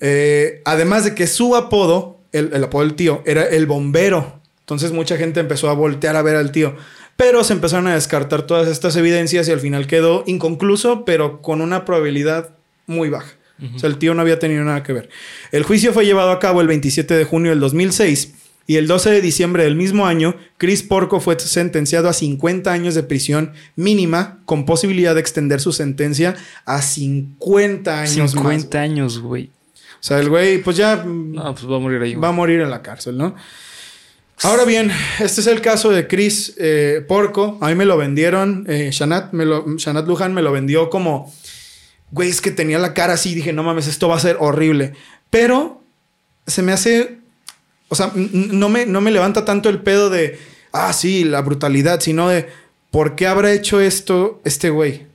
Eh, 0.00 0.62
además 0.64 1.04
de 1.04 1.14
que 1.14 1.28
su 1.28 1.54
apodo, 1.54 2.18
el, 2.32 2.50
el 2.52 2.64
apodo 2.64 2.82
del 2.82 2.94
tío, 2.94 3.22
era 3.24 3.44
el 3.44 3.66
bombero. 3.66 4.40
Entonces 4.58 4.90
mucha 4.90 5.16
gente 5.16 5.38
empezó 5.38 5.70
a 5.70 5.74
voltear 5.74 6.16
a 6.16 6.22
ver 6.22 6.34
al 6.34 6.50
tío. 6.50 6.74
Pero 7.16 7.44
se 7.44 7.52
empezaron 7.52 7.86
a 7.86 7.94
descartar 7.94 8.42
todas 8.42 8.66
estas 8.66 8.96
evidencias 8.96 9.46
y 9.46 9.52
al 9.52 9.60
final 9.60 9.86
quedó 9.86 10.24
inconcluso, 10.26 11.04
pero 11.04 11.40
con 11.40 11.60
una 11.60 11.84
probabilidad 11.84 12.56
muy 12.86 13.10
baja. 13.10 13.32
O 13.72 13.78
sea, 13.78 13.88
el 13.88 13.98
tío 13.98 14.12
no 14.14 14.20
había 14.20 14.40
tenido 14.40 14.64
nada 14.64 14.82
que 14.82 14.92
ver. 14.92 15.08
El 15.52 15.62
juicio 15.62 15.92
fue 15.92 16.04
llevado 16.04 16.32
a 16.32 16.40
cabo 16.40 16.60
el 16.60 16.66
27 16.66 17.14
de 17.14 17.24
junio 17.24 17.50
del 17.50 17.60
2006 17.60 18.34
y 18.66 18.76
el 18.76 18.86
12 18.86 19.10
de 19.10 19.20
diciembre 19.20 19.64
del 19.64 19.76
mismo 19.76 20.06
año, 20.06 20.36
Chris 20.56 20.82
Porco 20.82 21.20
fue 21.20 21.38
sentenciado 21.38 22.08
a 22.08 22.12
50 22.12 22.72
años 22.72 22.94
de 22.94 23.02
prisión 23.02 23.52
mínima 23.76 24.38
con 24.46 24.64
posibilidad 24.64 25.14
de 25.14 25.20
extender 25.20 25.60
su 25.60 25.72
sentencia 25.72 26.34
a 26.64 26.80
50 26.80 28.00
años 28.00 28.16
más. 28.16 28.30
50 28.32 28.80
años, 28.80 29.18
güey. 29.18 29.50
O 29.94 30.06
sea, 30.06 30.18
el 30.18 30.28
güey, 30.28 30.58
pues 30.62 30.76
ya 30.76 31.02
No, 31.04 31.54
pues 31.54 31.70
va 31.70 31.76
a 31.76 31.80
morir 31.80 32.02
ahí. 32.02 32.14
va 32.14 32.28
a 32.28 32.32
morir 32.32 32.60
en 32.60 32.70
la 32.70 32.82
cárcel, 32.82 33.16
¿no? 33.16 33.34
Ahora 34.42 34.64
bien, 34.64 34.90
este 35.20 35.40
es 35.40 35.46
el 35.46 35.60
caso 35.60 35.90
de 35.90 36.06
Chris 36.06 36.54
eh, 36.58 37.04
Porco. 37.06 37.58
A 37.60 37.68
mí 37.68 37.74
me 37.74 37.84
lo 37.84 37.96
vendieron, 37.96 38.64
eh, 38.68 38.90
Shanat, 38.92 39.32
me 39.32 39.44
lo, 39.44 39.64
Shanat 39.76 40.06
Lujan 40.06 40.34
me 40.34 40.42
lo 40.42 40.52
vendió 40.52 40.90
como, 40.90 41.32
güey, 42.10 42.28
es 42.28 42.40
que 42.40 42.50
tenía 42.50 42.78
la 42.78 42.94
cara 42.94 43.14
así. 43.14 43.34
Dije, 43.34 43.52
no 43.52 43.62
mames, 43.62 43.86
esto 43.86 44.08
va 44.08 44.16
a 44.16 44.20
ser 44.20 44.36
horrible. 44.40 44.92
Pero 45.30 45.80
se 46.46 46.62
me 46.62 46.72
hace, 46.72 47.18
o 47.94 47.96
sea, 47.96 48.10
no 48.16 48.68
me, 48.68 48.86
no 48.86 49.00
me 49.00 49.12
levanta 49.12 49.44
tanto 49.44 49.68
el 49.68 49.78
pedo 49.78 50.10
de, 50.10 50.36
ah, 50.72 50.92
sí, 50.92 51.22
la 51.22 51.40
brutalidad, 51.42 52.00
sino 52.00 52.28
de, 52.28 52.48
¿por 52.90 53.14
qué 53.14 53.28
habrá 53.28 53.52
hecho 53.52 53.80
esto 53.80 54.40
este 54.44 54.70
güey? 54.70 55.06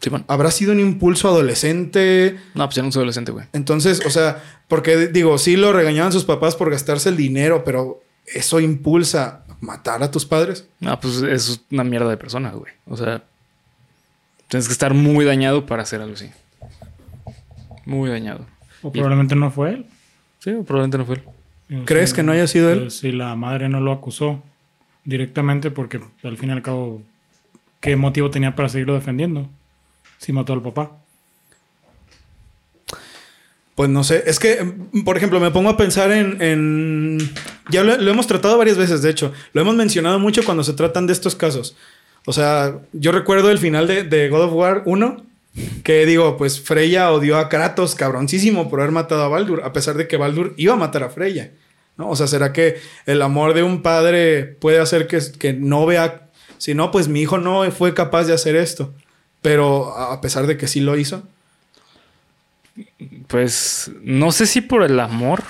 Sí, 0.00 0.08
bueno. 0.08 0.24
¿Habrá 0.26 0.50
sido 0.50 0.72
un 0.72 0.80
impulso 0.80 1.28
adolescente? 1.28 2.38
No, 2.54 2.64
pues 2.66 2.76
ya 2.76 2.82
no 2.82 2.90
soy 2.90 3.00
adolescente, 3.00 3.30
güey. 3.30 3.44
Entonces, 3.52 4.00
o 4.06 4.10
sea, 4.10 4.42
porque 4.68 5.08
digo, 5.08 5.36
sí 5.36 5.56
lo 5.56 5.74
regañaban 5.74 6.12
sus 6.12 6.24
papás 6.24 6.56
por 6.56 6.70
gastarse 6.70 7.10
el 7.10 7.18
dinero, 7.18 7.62
pero 7.62 8.02
eso 8.26 8.58
impulsa 8.58 9.44
matar 9.60 10.02
a 10.02 10.10
tus 10.10 10.24
padres. 10.24 10.66
No, 10.80 10.98
pues 10.98 11.20
es 11.20 11.60
una 11.70 11.84
mierda 11.84 12.08
de 12.08 12.16
persona, 12.16 12.52
güey. 12.52 12.72
O 12.86 12.96
sea, 12.96 13.22
tienes 14.48 14.66
que 14.66 14.72
estar 14.72 14.94
muy 14.94 15.26
dañado 15.26 15.66
para 15.66 15.82
hacer 15.82 16.00
algo 16.00 16.14
así. 16.14 16.30
Muy 17.84 18.08
dañado. 18.08 18.46
O 18.82 18.90
probablemente 18.90 19.36
no 19.36 19.50
fue 19.50 19.70
él. 19.74 19.86
Sí, 20.38 20.52
probablemente 20.66 20.96
no 20.96 21.04
fue 21.04 21.16
él. 21.16 21.22
¿Crees 21.86 22.12
que 22.12 22.22
no 22.22 22.32
haya 22.32 22.46
sido 22.46 22.70
él? 22.70 22.90
Si 22.90 23.10
la 23.12 23.34
madre 23.36 23.68
no 23.68 23.80
lo 23.80 23.92
acusó 23.92 24.42
directamente, 25.04 25.70
porque 25.70 26.00
al 26.22 26.36
fin 26.36 26.50
y 26.50 26.52
al 26.52 26.62
cabo, 26.62 27.02
¿qué 27.80 27.96
motivo 27.96 28.30
tenía 28.30 28.54
para 28.54 28.68
seguirlo 28.68 28.94
defendiendo? 28.94 29.48
Si 30.18 30.32
mató 30.32 30.52
al 30.52 30.62
papá. 30.62 30.92
Pues 33.74 33.90
no 33.90 34.04
sé, 34.04 34.22
es 34.26 34.38
que, 34.38 34.72
por 35.04 35.16
ejemplo, 35.16 35.40
me 35.40 35.50
pongo 35.50 35.68
a 35.70 35.76
pensar 35.76 36.12
en... 36.12 36.40
en- 36.40 37.18
Ya 37.70 37.82
lo, 37.82 37.96
lo 37.96 38.10
hemos 38.10 38.26
tratado 38.28 38.56
varias 38.56 38.76
veces, 38.76 39.02
de 39.02 39.10
hecho, 39.10 39.32
lo 39.52 39.60
hemos 39.62 39.74
mencionado 39.74 40.18
mucho 40.20 40.44
cuando 40.44 40.62
se 40.62 40.74
tratan 40.74 41.06
de 41.08 41.12
estos 41.12 41.34
casos. 41.34 41.76
O 42.24 42.32
sea, 42.32 42.78
yo 42.92 43.10
recuerdo 43.10 43.50
el 43.50 43.58
final 43.58 43.86
de, 43.88 44.04
de 44.04 44.28
God 44.28 44.42
of 44.44 44.52
War 44.52 44.82
1, 44.86 45.24
que 45.84 46.04
digo, 46.06 46.36
pues 46.36 46.60
Freya 46.60 47.12
odió 47.12 47.38
a 47.38 47.48
Kratos 47.48 47.94
cabroncísimo 47.94 48.68
por 48.68 48.80
haber 48.80 48.92
matado 48.92 49.22
a 49.22 49.28
Baldur, 49.28 49.62
a 49.64 49.72
pesar 49.72 49.96
de 49.96 50.08
que 50.08 50.16
Baldur 50.16 50.54
iba 50.56 50.74
a 50.74 50.78
matar 50.78 51.04
a 51.04 51.10
Freya. 51.10 51.52
¿no? 51.96 52.08
O 52.08 52.16
sea, 52.16 52.26
¿será 52.26 52.52
que 52.52 52.80
el 53.06 53.22
amor 53.22 53.54
de 53.54 53.62
un 53.62 53.82
padre 53.82 54.44
puede 54.44 54.80
hacer 54.80 55.06
que, 55.06 55.20
que 55.38 55.52
no 55.52 55.86
vea... 55.86 56.28
Si 56.58 56.74
no, 56.74 56.90
pues 56.90 57.08
mi 57.08 57.20
hijo 57.20 57.38
no 57.38 57.70
fue 57.70 57.94
capaz 57.94 58.24
de 58.24 58.32
hacer 58.32 58.56
esto. 58.56 58.92
Pero 59.42 59.96
a 59.96 60.20
pesar 60.20 60.46
de 60.46 60.56
que 60.56 60.66
sí 60.66 60.80
lo 60.80 60.96
hizo. 60.96 61.22
Pues 63.28 63.90
no 64.02 64.32
sé 64.32 64.46
si 64.46 64.60
por 64.60 64.82
el 64.82 64.98
amor 64.98 65.42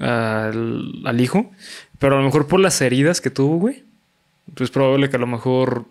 al, 0.00 1.02
al 1.04 1.20
hijo, 1.20 1.50
pero 1.98 2.16
a 2.16 2.18
lo 2.18 2.24
mejor 2.24 2.46
por 2.46 2.60
las 2.60 2.80
heridas 2.80 3.20
que 3.20 3.30
tuvo, 3.30 3.56
güey. 3.56 3.84
Pues 4.54 4.68
es 4.68 4.70
probable 4.70 5.08
que 5.08 5.16
a 5.16 5.20
lo 5.20 5.26
mejor 5.26 5.86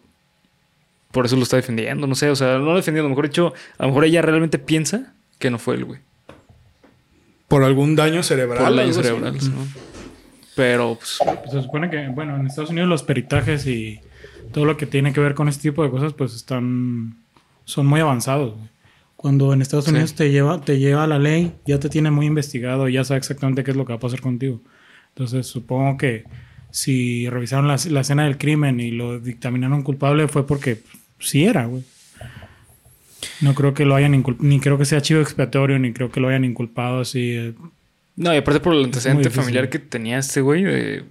por 1.13 1.26
eso 1.26 1.38
lo 1.38 1.43
está 1.43 1.56
defendiendo, 1.56 2.06
no 2.08 2.15
sé, 2.15 2.30
o 2.30 2.36
sea, 2.36 2.58
no 2.58 2.76
defendiendo, 2.76 3.06
a 3.06 3.10
lo 3.10 3.15
mejor 3.15 3.26
hecho, 3.28 3.54
a 3.78 3.84
lo 3.84 3.89
mejor 3.89 4.04
ella 4.06 4.21
realmente 4.21 4.60
piensa 4.60 5.13
que 5.39 5.49
no 5.49 5.58
fue 5.60 5.76
él, 5.76 5.86
güey. 5.86 5.99
Por 7.47 7.63
algún 7.63 7.95
daño 7.95 8.23
cerebral. 8.23 8.58
Por 8.60 8.67
el 8.71 8.76
daño 8.78 8.89
algo 8.89 8.99
así. 8.99 9.08
cerebral, 9.10 9.34
¿no? 9.56 9.67
Pero 10.56 10.95
pues 10.99 11.19
Se 11.52 11.62
supone 11.62 11.89
que, 11.89 12.08
bueno, 12.10 12.36
en 12.36 12.47
Estados 12.47 12.71
Unidos 12.71 12.89
los 12.89 13.04
peritajes 13.04 13.65
y 13.67 13.99
todo 14.52 14.65
lo 14.65 14.76
que 14.76 14.86
tiene 14.86 15.13
que 15.13 15.19
ver 15.19 15.34
con 15.36 15.47
este 15.47 15.69
tipo 15.69 15.84
de 15.84 15.89
cosas, 15.89 16.13
pues 16.13 16.34
están, 16.36 17.15
son 17.65 17.86
muy 17.86 17.99
avanzados. 18.02 18.56
güey. 18.56 18.67
Cuando 19.15 19.54
en 19.54 19.62
Estados 19.62 19.86
Sí. 19.86 19.91
Unidos 19.91 20.15
te 20.15 20.32
lleva, 20.32 20.62
te 20.62 20.80
lleva 20.80 21.08
la 21.08 21.17
ley, 21.19 21.54
ya 21.65 21.80
te 21.80 21.89
tiene 21.89 22.12
muy 22.12 22.26
investigado, 22.26 22.89
ya 22.89 23.04
sabe 23.04 23.19
exactamente 23.19 23.63
qué 23.63 23.71
es 23.71 23.78
lo 23.78 23.86
que 23.86 23.93
va 23.93 23.97
a 23.97 24.02
pasar 24.02 24.19
contigo. 24.19 24.60
Entonces 25.10 25.45
supongo 25.47 25.97
que 25.97 26.23
si 26.71 27.30
revisaron 27.30 27.67
la, 27.67 27.78
la 27.89 28.02
escena 28.02 28.23
del 28.26 28.38
crimen 28.39 28.80
y 28.80 28.89
lo 28.91 29.19
dictaminaron 29.19 29.84
culpable 29.84 30.28
fue 30.28 30.45
porque 30.47 30.80
sí 31.23 31.45
era, 31.45 31.65
güey. 31.65 31.83
No 33.41 33.55
creo 33.55 33.73
que 33.73 33.86
lo 33.86 33.95
hayan 33.95 34.13
inculpado, 34.15 34.47
ni 34.47 34.59
creo 34.59 34.77
que 34.77 34.86
sea 34.86 35.01
chivo 35.01 35.21
expiatorio, 35.21 35.79
ni 35.79 35.93
creo 35.93 36.12
que 36.12 36.19
lo 36.19 36.27
hayan 36.29 36.45
inculpado 36.45 37.01
así. 37.01 37.31
eh, 37.36 37.53
no, 38.15 38.33
y 38.33 38.38
aparte 38.38 38.59
por 38.59 38.73
el 38.73 38.83
antecedente 38.83 39.29
familiar 39.29 39.69
que 39.69 39.79
tenía 39.79 40.19
este 40.19 40.41
güey 40.41 40.63
de 40.63 41.03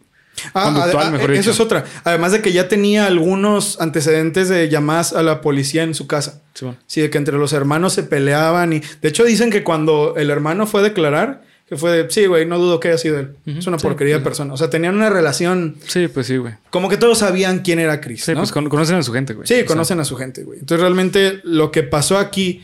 Ah, 0.54 0.64
Conductual, 0.64 1.06
ah, 1.06 1.10
mejor 1.10 1.30
ah, 1.30 1.32
dicho. 1.34 1.40
Eso 1.42 1.50
es 1.50 1.60
otra. 1.60 1.84
Además 2.04 2.32
de 2.32 2.42
que 2.42 2.52
ya 2.52 2.68
tenía 2.68 3.06
algunos 3.06 3.80
antecedentes 3.80 4.48
de 4.48 4.68
llamadas 4.68 5.12
a 5.12 5.22
la 5.22 5.40
policía 5.40 5.82
en 5.82 5.94
su 5.94 6.06
casa. 6.06 6.42
sí, 6.54 6.64
bueno. 6.64 6.80
Sí, 6.86 7.00
de 7.00 7.10
que 7.10 7.18
entre 7.18 7.38
los 7.38 7.52
hermanos 7.52 7.92
se 7.92 8.02
peleaban 8.02 8.72
y... 8.72 8.80
De 9.00 9.08
hecho, 9.08 9.24
dicen 9.24 9.50
que 9.50 9.62
cuando 9.62 10.14
el 10.16 10.30
hermano 10.30 10.66
fue 10.66 10.80
a 10.80 10.84
declarar, 10.84 11.42
que 11.72 11.78
fue 11.78 11.90
de... 12.02 12.10
Sí, 12.10 12.26
güey, 12.26 12.44
no 12.44 12.58
dudo 12.58 12.78
que 12.80 12.88
haya 12.88 12.98
sido 12.98 13.18
él. 13.18 13.34
Es 13.46 13.66
una 13.66 13.78
sí, 13.78 13.82
porquería 13.82 14.18
de 14.18 14.20
persona. 14.22 14.52
O 14.52 14.58
sea, 14.58 14.68
tenían 14.68 14.94
una 14.94 15.08
relación... 15.08 15.76
Sí, 15.86 16.06
pues 16.06 16.26
sí, 16.26 16.36
güey. 16.36 16.52
Como 16.68 16.90
que 16.90 16.98
todos 16.98 17.20
sabían 17.20 17.60
quién 17.60 17.78
era 17.78 17.98
Chris, 18.02 18.24
Sí, 18.24 18.32
¿no? 18.32 18.40
pues 18.40 18.52
con- 18.52 18.68
conocen 18.68 18.96
a 18.96 19.02
su 19.02 19.10
gente, 19.10 19.32
güey. 19.32 19.46
Sí, 19.46 19.54
O 19.54 19.56
sea, 19.56 19.64
conocen 19.64 19.98
a 19.98 20.04
su 20.04 20.14
gente, 20.16 20.42
güey. 20.44 20.58
Entonces, 20.58 20.82
realmente 20.82 21.40
lo 21.44 21.70
que 21.70 21.82
pasó 21.82 22.18
aquí, 22.18 22.62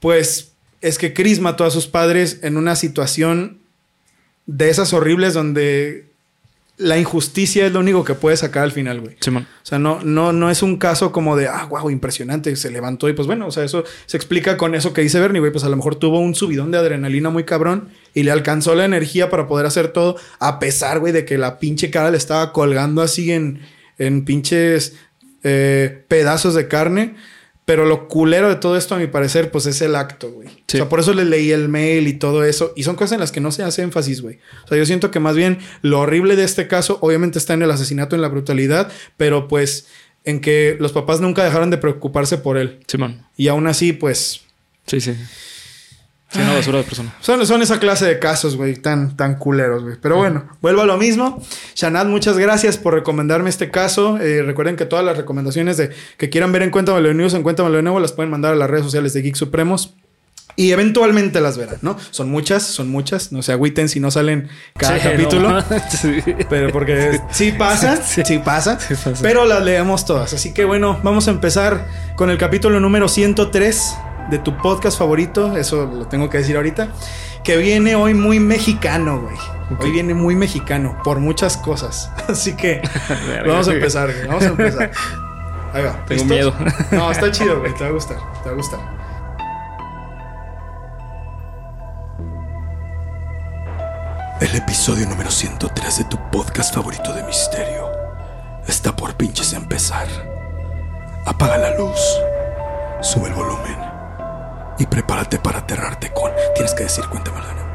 pues, 0.00 0.52
es 0.80 0.96
que 0.96 1.12
Chris 1.12 1.38
mató 1.38 1.64
a 1.66 1.70
sus 1.70 1.86
padres 1.86 2.38
en 2.42 2.56
una 2.56 2.76
situación 2.76 3.58
de 4.46 4.70
esas 4.70 4.94
horribles 4.94 5.34
donde 5.34 6.06
la 6.78 6.98
injusticia 6.98 7.66
es 7.66 7.72
lo 7.72 7.80
único 7.80 8.04
que 8.04 8.14
puede 8.14 8.36
sacar 8.36 8.62
al 8.64 8.72
final, 8.72 9.00
güey. 9.00 9.16
Simón. 9.20 9.46
O 9.62 9.66
sea, 9.66 9.78
no, 9.78 10.00
no, 10.02 10.32
no 10.32 10.50
es 10.50 10.62
un 10.62 10.76
caso 10.76 11.10
como 11.10 11.34
de, 11.36 11.48
ah, 11.48 11.66
wow, 11.70 11.88
impresionante, 11.90 12.54
se 12.56 12.70
levantó 12.70 13.08
y 13.08 13.14
pues 13.14 13.26
bueno, 13.26 13.46
o 13.46 13.50
sea, 13.50 13.64
eso 13.64 13.84
se 14.04 14.16
explica 14.16 14.56
con 14.56 14.74
eso 14.74 14.92
que 14.92 15.00
dice 15.00 15.18
Bernie, 15.18 15.40
güey, 15.40 15.52
pues 15.52 15.64
a 15.64 15.68
lo 15.68 15.76
mejor 15.76 15.96
tuvo 15.96 16.20
un 16.20 16.34
subidón 16.34 16.70
de 16.70 16.78
adrenalina 16.78 17.30
muy 17.30 17.44
cabrón 17.44 17.88
y 18.12 18.24
le 18.24 18.30
alcanzó 18.30 18.74
la 18.74 18.84
energía 18.84 19.30
para 19.30 19.46
poder 19.46 19.64
hacer 19.64 19.88
todo, 19.88 20.16
a 20.38 20.58
pesar, 20.58 21.00
güey, 21.00 21.12
de 21.12 21.24
que 21.24 21.38
la 21.38 21.58
pinche 21.58 21.90
cara 21.90 22.10
le 22.10 22.18
estaba 22.18 22.52
colgando 22.52 23.00
así 23.00 23.32
en, 23.32 23.60
en 23.98 24.24
pinches 24.24 24.96
eh, 25.42 26.04
pedazos 26.08 26.54
de 26.54 26.68
carne. 26.68 27.14
Pero 27.66 27.84
lo 27.84 28.08
culero 28.08 28.48
de 28.48 28.56
todo 28.56 28.78
esto, 28.78 28.94
a 28.94 28.98
mi 28.98 29.08
parecer, 29.08 29.50
pues 29.50 29.66
es 29.66 29.82
el 29.82 29.94
acto, 29.94 30.30
güey. 30.30 30.48
Sí. 30.68 30.78
O 30.78 30.78
sea, 30.78 30.88
por 30.88 31.00
eso 31.00 31.12
le 31.12 31.26
leí 31.26 31.50
el 31.50 31.68
mail 31.68 32.08
y 32.08 32.14
todo 32.14 32.44
eso. 32.44 32.72
Y 32.76 32.84
son 32.84 32.96
cosas 32.96 33.12
en 33.12 33.20
las 33.20 33.32
que 33.32 33.40
no 33.40 33.52
se 33.52 33.62
hace 33.64 33.82
énfasis, 33.82 34.22
güey. 34.22 34.38
O 34.64 34.68
sea, 34.68 34.78
yo 34.78 34.86
siento 34.86 35.10
que 35.10 35.20
más 35.20 35.36
bien 35.36 35.58
lo 35.82 36.00
horrible 36.00 36.36
de 36.36 36.44
este 36.44 36.68
caso, 36.68 36.98
obviamente 37.02 37.38
está 37.38 37.52
en 37.52 37.62
el 37.62 37.70
asesinato, 37.70 38.16
en 38.16 38.22
la 38.22 38.28
brutalidad, 38.28 38.90
pero 39.18 39.48
pues 39.48 39.88
en 40.24 40.40
que 40.40 40.76
los 40.80 40.92
papás 40.92 41.20
nunca 41.20 41.44
dejaron 41.44 41.70
de 41.70 41.76
preocuparse 41.76 42.38
por 42.38 42.56
él. 42.56 42.80
Simón. 42.86 43.26
Y 43.36 43.48
aún 43.48 43.66
así, 43.66 43.92
pues, 43.92 44.42
Sí, 44.86 45.00
sí. 45.00 45.14
Sí, 46.36 46.42
una 46.42 46.54
basura 46.54 46.78
de 46.78 46.84
persona. 46.84 47.14
son, 47.20 47.46
son 47.46 47.62
esa 47.62 47.78
clase 47.78 48.06
de 48.06 48.18
casos, 48.18 48.56
güey, 48.56 48.76
tan, 48.76 49.16
tan 49.16 49.36
culeros, 49.36 49.82
güey. 49.82 49.96
Pero 50.00 50.16
bueno, 50.16 50.44
vuelvo 50.60 50.82
a 50.82 50.86
lo 50.86 50.96
mismo. 50.96 51.42
Shanad, 51.74 52.06
muchas 52.06 52.38
gracias 52.38 52.78
por 52.78 52.94
recomendarme 52.94 53.50
este 53.50 53.70
caso. 53.70 54.18
Eh, 54.18 54.42
recuerden 54.42 54.76
que 54.76 54.86
todas 54.86 55.04
las 55.04 55.16
recomendaciones 55.16 55.76
de 55.76 55.90
que 56.16 56.30
quieran 56.30 56.52
ver 56.52 56.62
en 56.62 56.70
Cuéntamelo 56.70 57.08
de 57.08 57.14
News, 57.14 57.34
en 57.34 57.42
Cuéntamelo 57.42 57.76
de 57.76 57.82
Nuevo, 57.82 58.00
las 58.00 58.12
pueden 58.12 58.30
mandar 58.30 58.52
a 58.52 58.56
las 58.56 58.70
redes 58.70 58.84
sociales 58.84 59.12
de 59.12 59.22
Geek 59.22 59.36
Supremos. 59.36 59.94
Y 60.58 60.72
eventualmente 60.72 61.38
las 61.42 61.58
verán, 61.58 61.76
¿no? 61.82 61.98
Son 62.12 62.30
muchas, 62.30 62.62
son 62.62 62.88
muchas. 62.88 63.30
No 63.30 63.42
se 63.42 63.52
agüiten 63.52 63.90
si 63.90 64.00
no 64.00 64.10
salen 64.10 64.48
cada 64.78 64.96
Sí, 64.98 65.02
capítulo. 65.06 65.50
no. 65.52 65.62
Sí. 65.90 66.22
Pero 66.48 66.72
porque 66.72 67.20
sí 67.30 67.52
pasa, 67.52 67.96
Sí. 68.02 68.22
sí, 68.24 68.38
pasa, 68.38 68.80
Sí 68.80 68.94
pasa. 68.94 69.20
pero 69.20 69.44
las 69.44 69.62
leemos 69.62 70.06
todas. 70.06 70.32
Así 70.32 70.54
que 70.54 70.64
bueno, 70.64 70.98
vamos 71.02 71.28
a 71.28 71.30
empezar 71.32 71.86
con 72.16 72.30
el 72.30 72.38
capítulo 72.38 72.80
número 72.80 73.06
103 73.08 73.96
de 74.30 74.38
tu 74.38 74.56
podcast 74.56 74.98
favorito, 74.98 75.56
eso 75.56 75.86
lo 75.86 76.06
tengo 76.06 76.28
que 76.28 76.38
decir 76.38 76.56
ahorita, 76.56 76.88
que 77.44 77.56
viene 77.56 77.94
hoy 77.94 78.14
muy 78.14 78.40
mexicano, 78.40 79.20
güey. 79.20 79.36
Hoy 79.80 79.90
viene 79.90 80.14
muy 80.14 80.34
mexicano 80.34 80.96
por 81.04 81.18
muchas 81.18 81.56
cosas. 81.56 82.10
Así 82.28 82.54
que 82.54 82.82
vamos 83.46 83.68
a 83.68 83.72
empezar, 83.72 84.12
güey. 84.12 84.26
Vamos 84.26 84.42
a 84.44 84.48
empezar. 84.48 84.90
Ahí 85.72 85.84
va. 85.84 86.04
Tengo 86.06 86.24
¿listos? 86.24 86.26
miedo. 86.26 86.54
No, 86.92 87.10
está 87.10 87.30
chido, 87.30 87.60
güey. 87.60 87.74
Te 87.74 87.84
va 87.84 87.90
a 87.90 87.92
gustar. 87.92 88.18
Te 88.42 88.48
va 88.48 88.52
a 88.52 88.56
gustar. 88.56 88.96
El 94.40 94.54
episodio 94.54 95.08
número 95.08 95.30
103 95.30 95.98
de 95.98 96.04
tu 96.04 96.18
podcast 96.30 96.74
favorito 96.74 97.12
de 97.14 97.22
misterio 97.24 97.90
está 98.66 98.94
por 98.94 99.14
pinches 99.14 99.52
empezar. 99.54 100.06
Apaga 101.24 101.56
la 101.56 101.76
luz, 101.76 101.98
sube 103.00 103.28
el 103.28 103.34
volumen 103.34 103.95
y 104.78 104.86
prepárate 104.86 105.38
para 105.38 105.60
aterrarte 105.60 106.12
con. 106.12 106.30
Tienes 106.54 106.74
que 106.74 106.84
decir, 106.84 107.04
cuéntamelo 107.06 107.46
de 107.46 107.54
nuevo. 107.54 107.66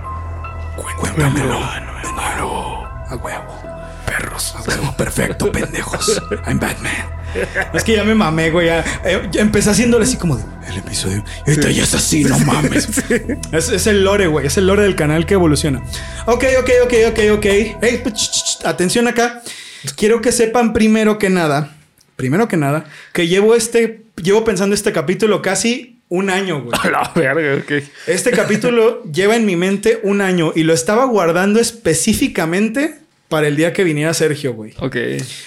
Cuéntamelo 1.00 1.60
de 1.60 2.12
nuevo. 2.14 2.88
A 3.08 3.16
huevo. 3.16 3.62
Perros. 4.06 4.56
A 4.56 4.62
huevo. 4.62 4.96
Perfecto, 4.96 5.52
pendejos. 5.52 6.22
I'm 6.48 6.60
Batman. 6.60 7.22
Es 7.74 7.84
que 7.84 7.96
ya 7.96 8.04
me 8.04 8.14
mamé, 8.14 8.52
güey. 8.52 8.68
Ya, 8.68 8.84
eh, 9.06 9.30
ya 9.32 9.42
empecé 9.42 9.70
haciéndole 9.70 10.04
así 10.04 10.18
como 10.18 10.36
de. 10.36 10.44
El 10.68 10.78
episodio. 10.78 11.24
Ahorita 11.48 11.70
ya 11.70 11.84
es 11.84 11.94
así, 11.94 12.24
no 12.24 12.38
mames. 12.40 12.90
Es, 13.52 13.70
es 13.70 13.88
el 13.88 14.04
lore, 14.04 14.28
güey. 14.28 14.48
Es 14.48 14.58
el 14.58 14.68
lore 14.68 14.84
del 14.84 14.96
canal 14.96 15.26
que 15.26 15.36
evoluciona. 15.36 15.82
Ok, 16.26 16.44
ok, 16.60 16.70
ok, 16.84 16.94
ok, 17.10 17.20
ok. 17.38 17.46
Ey, 17.46 18.02
pues, 18.04 18.60
atención 18.66 19.08
acá. 19.08 19.42
Quiero 19.96 20.22
que 20.22 20.32
sepan 20.32 20.74
primero 20.74 21.18
que 21.18 21.30
nada. 21.30 21.76
Primero 22.16 22.48
que 22.48 22.58
nada. 22.58 22.86
Que 23.14 23.28
llevo 23.28 23.56
este. 23.56 24.04
Llevo 24.22 24.44
pensando 24.44 24.76
este 24.76 24.92
capítulo 24.92 25.42
casi 25.42 25.91
un 26.12 26.30
año, 26.30 26.62
güey. 26.62 26.78
A 26.84 26.90
la 26.92 27.12
verga. 27.16 27.64
Este 28.06 28.32
capítulo 28.32 29.02
lleva 29.06 29.38
en 29.38 29.46
mi 29.46 29.56
mente 29.56 30.02
un 30.04 30.20
año 30.20 30.52
y 30.54 30.64
lo 30.64 30.74
estaba 30.74 31.06
guardando 31.06 31.62
específicamente 31.62 32.98
para 33.30 33.48
el 33.48 33.56
día 33.56 33.72
que 33.72 33.86
viniera 33.86 34.14
Sergio, 34.14 34.54
güey. 34.54 34.74
Ok. 34.80 34.98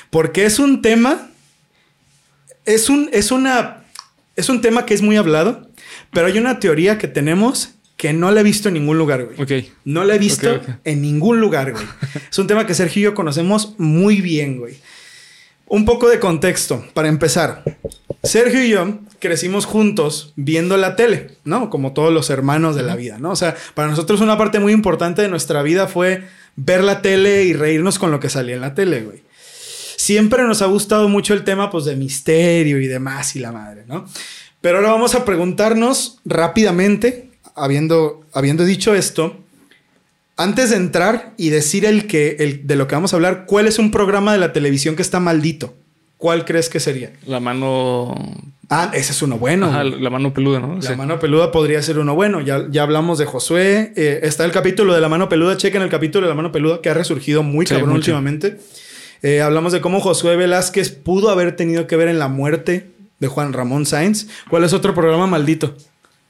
Porque 0.09 0.47
es 0.47 0.59
un 0.59 0.81
tema. 0.81 1.31
Es 2.65 2.89
un. 2.89 3.11
Es 3.13 3.31
una. 3.31 3.85
Es 4.37 4.49
un 4.49 4.63
tema 4.63 4.87
que 4.87 4.95
es 4.95 5.03
muy 5.03 5.17
hablado. 5.17 5.69
Pero 6.13 6.29
hay 6.29 6.39
una 6.39 6.59
teoría 6.61 6.97
que 6.97 7.09
tenemos 7.09 7.75
que 7.99 8.15
no 8.15 8.31
la 8.33 8.41
he 8.41 8.45
visto 8.45 8.69
en 8.69 8.75
ningún 8.75 8.97
lugar, 8.97 9.27
güey. 9.27 9.41
Ok. 9.43 9.67
No 9.85 10.03
la 10.05 10.15
he 10.15 10.19
visto 10.19 10.63
en 10.85 11.03
ningún 11.03 11.41
lugar, 11.41 11.73
güey. 11.73 11.85
es 12.31 12.39
un 12.39 12.47
tema 12.47 12.67
que 12.67 12.73
Sergio 12.73 13.01
y 13.01 13.05
yo 13.05 13.15
conocemos 13.15 13.75
muy 13.77 14.23
bien, 14.23 14.59
güey. 14.59 14.79
Un 15.67 15.85
poco 15.85 16.09
de 16.09 16.19
contexto, 16.21 16.87
para 16.95 17.09
empezar. 17.09 17.65
Sergio 18.25 18.65
y 18.65 18.71
yo 18.71 18.99
crecimos 19.19 19.67
juntos 19.67 20.33
viendo 20.37 20.77
la 20.77 20.97
tele, 20.97 21.33
¿no? 21.45 21.71
Como 21.71 21.93
todos 21.93 22.13
los 22.13 22.31
hermanos 22.31 22.75
de 22.75 22.83
la 22.83 22.97
vida, 22.97 23.19
¿no? 23.19 23.31
O 23.31 23.37
sea, 23.37 23.55
para 23.75 23.89
nosotros 23.89 24.21
una 24.21 24.37
parte 24.37 24.61
muy 24.61 24.73
importante 24.73 25.23
de 25.23 25.29
nuestra 25.29 25.63
vida 25.63 25.87
fue 25.87 26.25
ver 26.57 26.83
la 26.83 27.03
tele 27.03 27.45
y 27.45 27.53
reírnos 27.53 27.99
con 27.99 28.11
lo 28.11 28.21
que 28.21 28.31
salía 28.31 28.55
en 28.55 28.61
la 28.61 28.75
tele, 28.75 29.03
güey. 29.03 29.23
Siempre 29.97 30.43
nos 30.45 30.63
ha 30.63 30.67
gustado 30.67 31.09
mucho 31.09 31.35
el 31.35 31.45
tema, 31.45 31.71
pues, 31.71 31.85
de 31.85 31.97
misterio 31.97 32.81
y 32.81 32.87
demás 32.87 33.37
y 33.37 33.41
la 33.41 33.53
madre, 33.53 33.85
¿no? 33.87 34.07
Pero 34.61 34.79
ahora 34.79 34.91
vamos 34.91 35.15
a 35.15 35.25
preguntarnos 35.25 36.19
rápidamente, 36.25 37.31
habiendo, 37.55 38.25
habiendo 38.33 38.65
dicho 38.65 38.95
esto, 38.95 39.37
antes 40.37 40.71
de 40.71 40.77
entrar 40.77 41.33
y 41.37 41.51
decir 41.51 41.85
el 41.85 42.07
que, 42.07 42.37
el, 42.41 42.67
de 42.67 42.77
lo 42.77 42.89
que 42.89 42.95
vamos 42.95 43.13
a 43.13 43.17
hablar, 43.17 43.45
¿cuál 43.47 43.67
es 43.67 43.79
un 43.79 43.91
programa 43.91 44.33
de 44.33 44.39
la 44.39 44.53
televisión 44.53 44.97
que 44.97 45.03
está 45.03 45.21
maldito? 45.21 45.75
¿Cuál 46.25 46.47
crees 46.47 46.71
que 46.71 46.81
sería? 46.81 47.13
La 47.27 47.39
mano. 47.39 48.15
Ah, 48.71 48.91
ese 48.95 49.13
es 49.13 49.21
uno 49.21 49.37
bueno. 49.37 49.67
Ajá, 49.67 49.85
la 49.85 50.09
mano 50.09 50.33
peluda, 50.33 50.59
¿no? 50.59 50.77
La 50.77 50.81
Sí. 50.81 50.97
mano 50.97 51.19
peluda 51.19 51.53
podría 51.53 51.83
ser 51.83 51.99
uno 51.99 52.15
bueno. 52.15 52.41
Ya, 52.41 52.65
ya 52.71 52.83
hablamos 52.83 53.19
de 53.19 53.27
Josué. 53.27 53.93
Eh, 53.95 54.21
está 54.23 54.47
el 54.47 54.51
capítulo 54.51 54.95
de 54.95 55.03
la 55.03 55.11
mano 55.11 55.29
peluda. 55.29 55.59
Chequen 55.59 55.83
el 55.83 55.91
capítulo 55.91 56.27
de 56.27 56.31
la 56.31 56.35
mano 56.35 56.51
peluda 56.51 56.81
que 56.81 56.89
ha 56.89 56.95
resurgido 56.95 57.43
muy 57.43 57.67
Sí, 57.67 57.75
cabrón 57.75 57.91
mucho. 57.91 57.99
últimamente. 57.99 58.57
Eh, 59.21 59.43
hablamos 59.43 59.75
de 59.75 59.83
cómo 59.83 60.01
Josué 60.01 60.37
Velázquez 60.37 60.89
pudo 60.93 61.29
haber 61.29 61.57
tenido 61.57 61.87
que 61.87 61.97
ver 61.97 62.09
en 62.09 62.19
la 62.19 62.29
muerte 62.29 62.87
de 63.21 63.29
Juan 63.29 63.53
Ramón 63.53 63.85
Sáenz. 63.85 64.27
¿Cuál 64.49 64.65
es 64.65 64.73
otro 64.73 64.95
programa 64.95 65.27
maldito? 65.27 65.75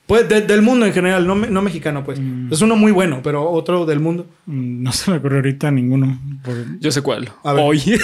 Pues 0.06 0.28
de- 0.28 0.42
del 0.42 0.60
mundo 0.60 0.84
en 0.84 0.92
general, 0.92 1.26
no, 1.26 1.34
me- 1.34 1.46
no 1.48 1.62
mexicano, 1.62 2.04
pues. 2.04 2.20
Es 2.50 2.60
uno 2.60 2.76
muy 2.76 2.92
bueno, 2.92 3.20
pero 3.22 3.48
otro 3.50 3.86
del 3.86 4.00
mundo. 4.00 4.26
Mm, 4.44 4.82
No 4.82 4.92
se 4.92 5.10
me 5.10 5.16
ocurre 5.16 5.36
ahorita 5.36 5.70
ninguno. 5.70 6.18
Por- 6.44 6.78
Yo 6.78 6.90
sé 6.92 7.00
cuál. 7.00 7.30
A 7.42 7.52
ver. 7.54 7.64
Hoy. 7.64 7.80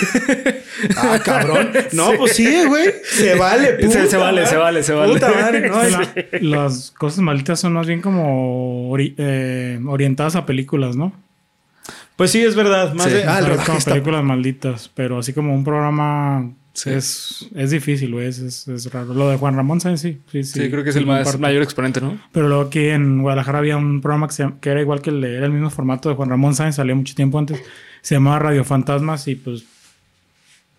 Ah, 0.96 1.18
cabrón. 1.22 1.70
No, 1.92 2.12
pues 2.16 2.32
sí, 2.36 2.64
güey. 2.66 2.86
Se 3.04 3.34
vale, 3.34 3.66
Se- 3.66 3.86
puta 3.86 4.06
se 4.06 4.16
vale, 4.16 4.46
se 4.46 4.56
vale, 4.56 4.82
se 4.82 4.92
vale. 4.94 5.12
Puta 5.12 5.30
madre, 5.30 5.68
no, 5.68 5.82
es- 5.82 5.92
La- 5.92 6.56
las 6.64 6.90
cosas 6.92 7.18
malditas 7.20 7.60
son 7.60 7.74
más 7.74 7.86
bien 7.86 8.00
como 8.00 8.90
ori- 8.90 9.14
eh, 9.18 9.78
orientadas 9.86 10.36
a 10.36 10.46
películas, 10.46 10.96
¿no? 10.96 11.12
Pues 12.16 12.30
sí, 12.30 12.42
es 12.42 12.54
verdad. 12.54 12.94
Más 12.94 13.06
Sí. 13.08 13.12
de. 13.12 13.24
Ah, 13.24 13.40
como 13.66 13.78
películas 13.84 14.24
malditas, 14.24 14.90
pero 14.94 15.18
así 15.18 15.32
como 15.34 15.54
un 15.54 15.64
programa 15.64 16.50
Sí. 16.82 16.90
es, 16.90 17.48
es 17.54 17.70
difícil, 17.70 18.12
güey, 18.12 18.26
es, 18.26 18.38
es, 18.38 18.68
es 18.68 18.92
raro. 18.92 19.12
Lo 19.14 19.28
de 19.28 19.36
Juan 19.36 19.54
Ramón 19.56 19.80
Sáenz, 19.80 20.00
sí, 20.00 20.18
sí, 20.30 20.44
sí. 20.44 20.60
Sí, 20.62 20.70
creo 20.70 20.82
que 20.84 20.90
es 20.90 20.96
el 20.96 21.06
más 21.06 21.38
mayor 21.38 21.62
exponente, 21.62 22.00
¿no? 22.00 22.18
Pero 22.32 22.48
luego 22.48 22.64
aquí 22.64 22.86
en 22.88 23.22
Guadalajara 23.22 23.58
había 23.58 23.76
un 23.76 24.00
programa 24.00 24.26
que, 24.28 24.34
se 24.34 24.42
llama- 24.44 24.56
que 24.60 24.70
era 24.70 24.80
igual 24.80 25.02
que 25.02 25.10
el 25.10 25.20
de, 25.20 25.36
era 25.36 25.46
el 25.46 25.52
mismo 25.52 25.70
formato 25.70 26.08
de 26.08 26.14
Juan 26.14 26.28
Ramón 26.30 26.54
Sáenz, 26.54 26.76
salió 26.76 26.94
mucho 26.96 27.14
tiempo 27.14 27.38
antes. 27.38 27.60
Se 28.02 28.14
llamaba 28.14 28.38
Radio 28.38 28.64
Fantasmas 28.64 29.28
y 29.28 29.34
pues 29.36 29.64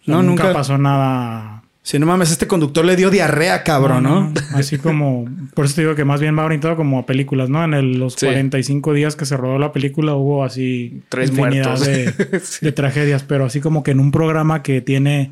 No, 0.05 0.23
nunca, 0.23 0.43
nunca- 0.45 0.53
pasó 0.57 0.77
nada. 0.77 1.63
Si 1.83 1.97
no 1.97 2.05
mames, 2.05 2.29
este 2.29 2.45
conductor 2.45 2.85
le 2.85 2.95
dio 2.95 3.09
diarrea, 3.09 3.63
cabrón, 3.63 4.03
¿no? 4.03 4.31
Así 4.53 4.77
como, 4.77 5.25
por 5.55 5.65
eso 5.65 5.73
te 5.75 5.81
digo 5.81 5.95
que 5.95 6.05
más 6.05 6.21
bien 6.21 6.37
va 6.37 6.45
orientado 6.45 6.75
como 6.75 6.99
a 6.99 7.07
películas, 7.07 7.49
¿no? 7.49 7.63
En 7.63 7.73
el- 7.73 7.97
los 7.99 8.13
Sí. 8.13 8.27
45 8.27 8.93
días 8.93 9.15
que 9.15 9.25
se 9.25 9.35
rodó 9.35 9.57
la 9.57 9.71
película 9.73 10.13
hubo 10.13 10.43
así 10.43 11.01
Tres 11.09 11.31
infinidad 11.31 11.77
muertos. 11.79 11.85
de, 11.87 12.39
Sí. 12.43 12.65
de 12.65 12.71
tragedias, 12.71 13.23
pero 13.23 13.45
así 13.45 13.61
como 13.61 13.81
que 13.81 13.91
en 13.91 13.99
un 13.99 14.11
programa 14.11 14.61
que 14.61 14.79
tiene, 14.81 15.31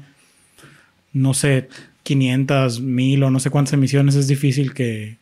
no 1.13 1.33
sé, 1.33 1.69
500, 2.03 2.81
1000 2.81 3.23
o 3.23 3.29
no 3.31 3.39
sé 3.39 3.49
cuántas 3.49 3.73
emisiones, 3.73 4.15
es 4.15 4.27
difícil 4.27 4.73
que, 4.73 5.17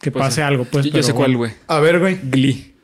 que 0.00 0.10
Pues, 0.10 0.24
pase 0.24 0.42
algo, 0.42 0.64
pues. 0.64 0.84
yo, 0.86 0.88
yo 0.90 0.92
pero 0.92 1.02
sé 1.04 1.12
cuál, 1.14 1.36
güey. 1.36 1.52
A 1.66 1.80
ver, 1.80 1.98
güey. 1.98 2.18
Glee. 2.30 2.74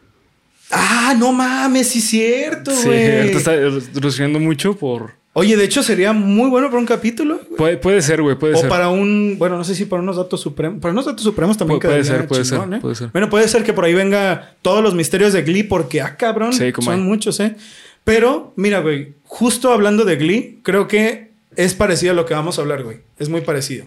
Ah, 0.71 1.15
no 1.17 1.33
mames, 1.33 1.89
sí 1.89 1.99
es 2.01 2.05
cierto, 2.07 2.73
Sí, 2.73 2.87
güey. 2.89 3.17
ahorita 3.19 3.39
está 3.39 3.53
resurgiendo 4.01 4.41
mucho 4.41 4.77
por. 4.77 5.13
Oye, 5.33 5.55
de 5.57 5.65
hecho 5.65 5.83
sería 5.83 6.13
muy 6.15 6.49
bueno 6.49 6.69
para 6.69 6.79
un 6.79 6.87
capítulo. 6.87 7.39
Puede, 7.59 7.77
puede 7.77 8.01
ser, 8.01 8.23
güey, 8.23 8.37
puede 8.39 8.55
O 8.55 8.59
ser. 8.61 8.69
para 8.71 8.89
un, 8.89 9.37
bueno, 9.39 9.57
no 9.59 9.65
sé 9.65 9.75
si 9.75 9.85
para 9.85 10.03
unos 10.03 10.17
datos 10.17 10.41
supremos. 10.41 10.81
Para 10.81 10.93
unos 10.93 11.05
datos 11.05 11.23
supremos 11.23 11.59
también 11.59 11.79
Pu- 11.79 11.83
puede 11.85 12.05
ser, 12.05 12.27
puede 12.27 12.43
chingón, 12.43 12.71
ser, 12.71 12.79
¿eh? 12.79 12.81
puede 12.81 12.95
ser. 12.95 13.09
Bueno, 13.13 13.29
puede 13.29 13.47
ser 13.47 13.63
que 13.63 13.75
por 13.75 13.85
ahí 13.85 13.93
venga 13.95 14.55
todos 14.63 14.83
los 14.83 14.95
misterios 14.95 15.35
de 15.35 15.43
Glee, 15.43 15.63
porque, 15.63 16.01
ah, 16.01 16.17
cabrón, 16.17 16.55
Sí, 16.55 16.73
como 16.73 16.87
son 16.87 16.95
hay. 17.01 17.07
muchos, 17.07 17.39
¿eh? 17.41 17.55
Pero, 18.03 18.55
mira, 18.57 18.81
güey, 18.81 19.13
justo 19.25 19.73
hablando 19.73 20.05
de 20.07 20.17
Glee, 20.17 20.59
creo 20.63 20.89
que 20.89 21.26
es 21.57 21.75
parecido 21.75 22.12
a 22.12 22.14
lo 22.14 22.27
que 22.27 22.35
vamos 22.35 22.59
a 22.59 22.62
hablar, 22.62 22.83
güey. 22.83 22.99
Es 23.19 23.29
muy 23.29 23.40
parecido. 23.40 23.87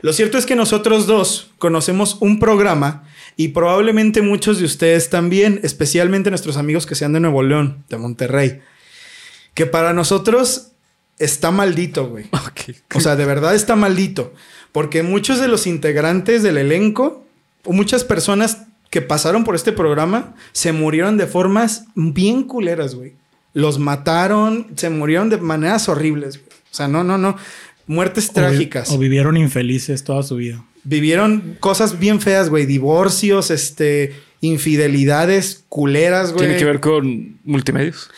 Lo 0.00 0.12
cierto 0.12 0.38
es 0.38 0.46
que 0.46 0.54
nosotros 0.54 1.06
dos 1.06 1.50
conocemos 1.58 2.18
un 2.20 2.38
programa 2.38 3.04
y 3.36 3.48
probablemente 3.48 4.22
muchos 4.22 4.58
de 4.58 4.64
ustedes 4.64 5.10
también, 5.10 5.60
especialmente 5.62 6.30
nuestros 6.30 6.56
amigos 6.56 6.86
que 6.86 6.94
sean 6.94 7.12
de 7.12 7.20
Nuevo 7.20 7.42
León, 7.42 7.84
de 7.88 7.96
Monterrey, 7.96 8.60
que 9.54 9.66
para 9.66 9.92
nosotros 9.92 10.72
está 11.18 11.50
maldito, 11.50 12.08
güey. 12.08 12.26
Ok. 12.32 12.76
O 12.94 13.00
sea, 13.00 13.16
de 13.16 13.24
verdad 13.24 13.54
está 13.54 13.76
maldito. 13.76 14.32
Porque 14.72 15.02
muchos 15.02 15.40
de 15.40 15.48
los 15.48 15.66
integrantes 15.66 16.42
del 16.42 16.58
elenco, 16.58 17.24
o 17.64 17.72
muchas 17.72 18.04
personas 18.04 18.66
que 18.90 19.02
pasaron 19.02 19.44
por 19.44 19.54
este 19.54 19.72
programa, 19.72 20.34
se 20.52 20.72
murieron 20.72 21.16
de 21.16 21.26
formas 21.26 21.84
bien 21.94 22.44
culeras, 22.44 22.94
güey. 22.94 23.14
Los 23.52 23.78
mataron, 23.78 24.68
se 24.76 24.90
murieron 24.90 25.30
de 25.30 25.38
maneras 25.38 25.88
horribles, 25.88 26.38
güey. 26.38 26.57
O 26.70 26.74
sea, 26.74 26.88
no, 26.88 27.04
no, 27.04 27.18
no. 27.18 27.36
Muertes 27.86 28.26
O 28.26 28.28
vi- 28.28 28.34
trágicas. 28.34 28.90
O, 28.90 28.98
vivieron 28.98 29.36
infelices 29.36 30.04
toda 30.04 30.22
su 30.22 30.36
vida. 30.36 30.64
Vivieron 30.84 31.56
cosas 31.60 31.98
bien 31.98 32.20
feas, 32.20 32.48
güey. 32.50 32.66
Divorcios, 32.66 33.50
este, 33.50 34.14
infidelidades 34.40 35.64
culeras, 35.68 36.32
güey. 36.32 36.46
Tiene 36.46 36.58
que 36.58 36.64
ver 36.64 36.80
con 36.80 37.38
multimedios. 37.44 38.10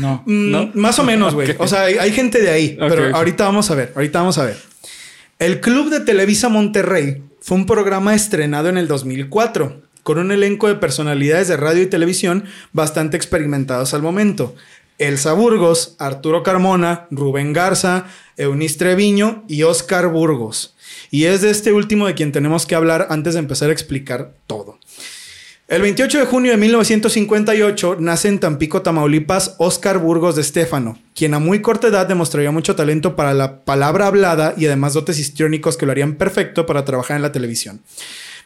No. 0.00 0.22
Mm, 0.26 0.50
¿No? 0.50 0.70
Más 0.74 0.98
o 0.98 1.04
menos, 1.04 1.34
güey. 1.34 1.54
O 1.58 1.68
sea, 1.68 1.82
hay, 1.84 1.94
hay 1.98 2.10
gente 2.12 2.40
de 2.42 2.50
ahí. 2.50 2.76
Pero 2.78 3.14
ahorita 3.16 3.44
vamos 3.44 3.70
a 3.70 3.74
ver. 3.76 3.92
Ahorita 3.94 4.18
vamos 4.18 4.38
a 4.38 4.44
ver. 4.44 4.56
El 5.38 5.60
Club 5.60 5.90
de 5.90 6.00
Televisa 6.00 6.48
Monterrey 6.48 7.22
fue 7.40 7.56
un 7.58 7.66
programa 7.66 8.14
estrenado 8.14 8.68
en 8.68 8.78
el 8.78 8.88
2004 8.88 9.82
con 10.02 10.18
un 10.18 10.32
elenco 10.32 10.66
de 10.68 10.76
personalidades 10.76 11.48
de 11.48 11.56
radio 11.56 11.82
y 11.82 11.86
televisión 11.86 12.44
bastante 12.72 13.16
experimentados 13.16 13.92
al 13.94 14.02
momento. 14.02 14.54
Elsa 14.98 15.32
Burgos, 15.32 15.94
Arturo 15.98 16.42
Carmona, 16.42 17.06
Rubén 17.10 17.52
Garza, 17.52 18.06
Eunice 18.36 18.78
Treviño 18.78 19.44
y 19.48 19.62
Oscar 19.62 20.08
Burgos. 20.08 20.74
Y 21.10 21.24
es 21.24 21.42
de 21.42 21.50
este 21.50 21.72
último 21.72 22.06
de 22.06 22.14
quien 22.14 22.32
tenemos 22.32 22.66
que 22.66 22.74
hablar 22.74 23.08
antes 23.10 23.34
de 23.34 23.40
empezar 23.40 23.70
a 23.70 23.72
explicar 23.72 24.32
todo. 24.46 24.78
El 25.68 25.82
28 25.82 26.20
de 26.20 26.26
junio 26.26 26.52
de 26.52 26.58
1958 26.58 27.96
nace 27.98 28.28
en 28.28 28.38
Tampico, 28.38 28.82
Tamaulipas, 28.82 29.56
Oscar 29.58 29.98
Burgos 29.98 30.36
de 30.36 30.42
Estéfano, 30.42 30.96
quien 31.12 31.34
a 31.34 31.40
muy 31.40 31.60
corta 31.60 31.88
edad 31.88 32.06
demostraría 32.06 32.52
mucho 32.52 32.76
talento 32.76 33.16
para 33.16 33.34
la 33.34 33.64
palabra 33.64 34.06
hablada 34.06 34.54
y 34.56 34.66
además 34.66 34.94
dotes 34.94 35.18
histriónicos 35.18 35.76
que 35.76 35.84
lo 35.84 35.90
harían 35.90 36.14
perfecto 36.14 36.66
para 36.66 36.84
trabajar 36.84 37.16
en 37.16 37.22
la 37.22 37.32
televisión. 37.32 37.80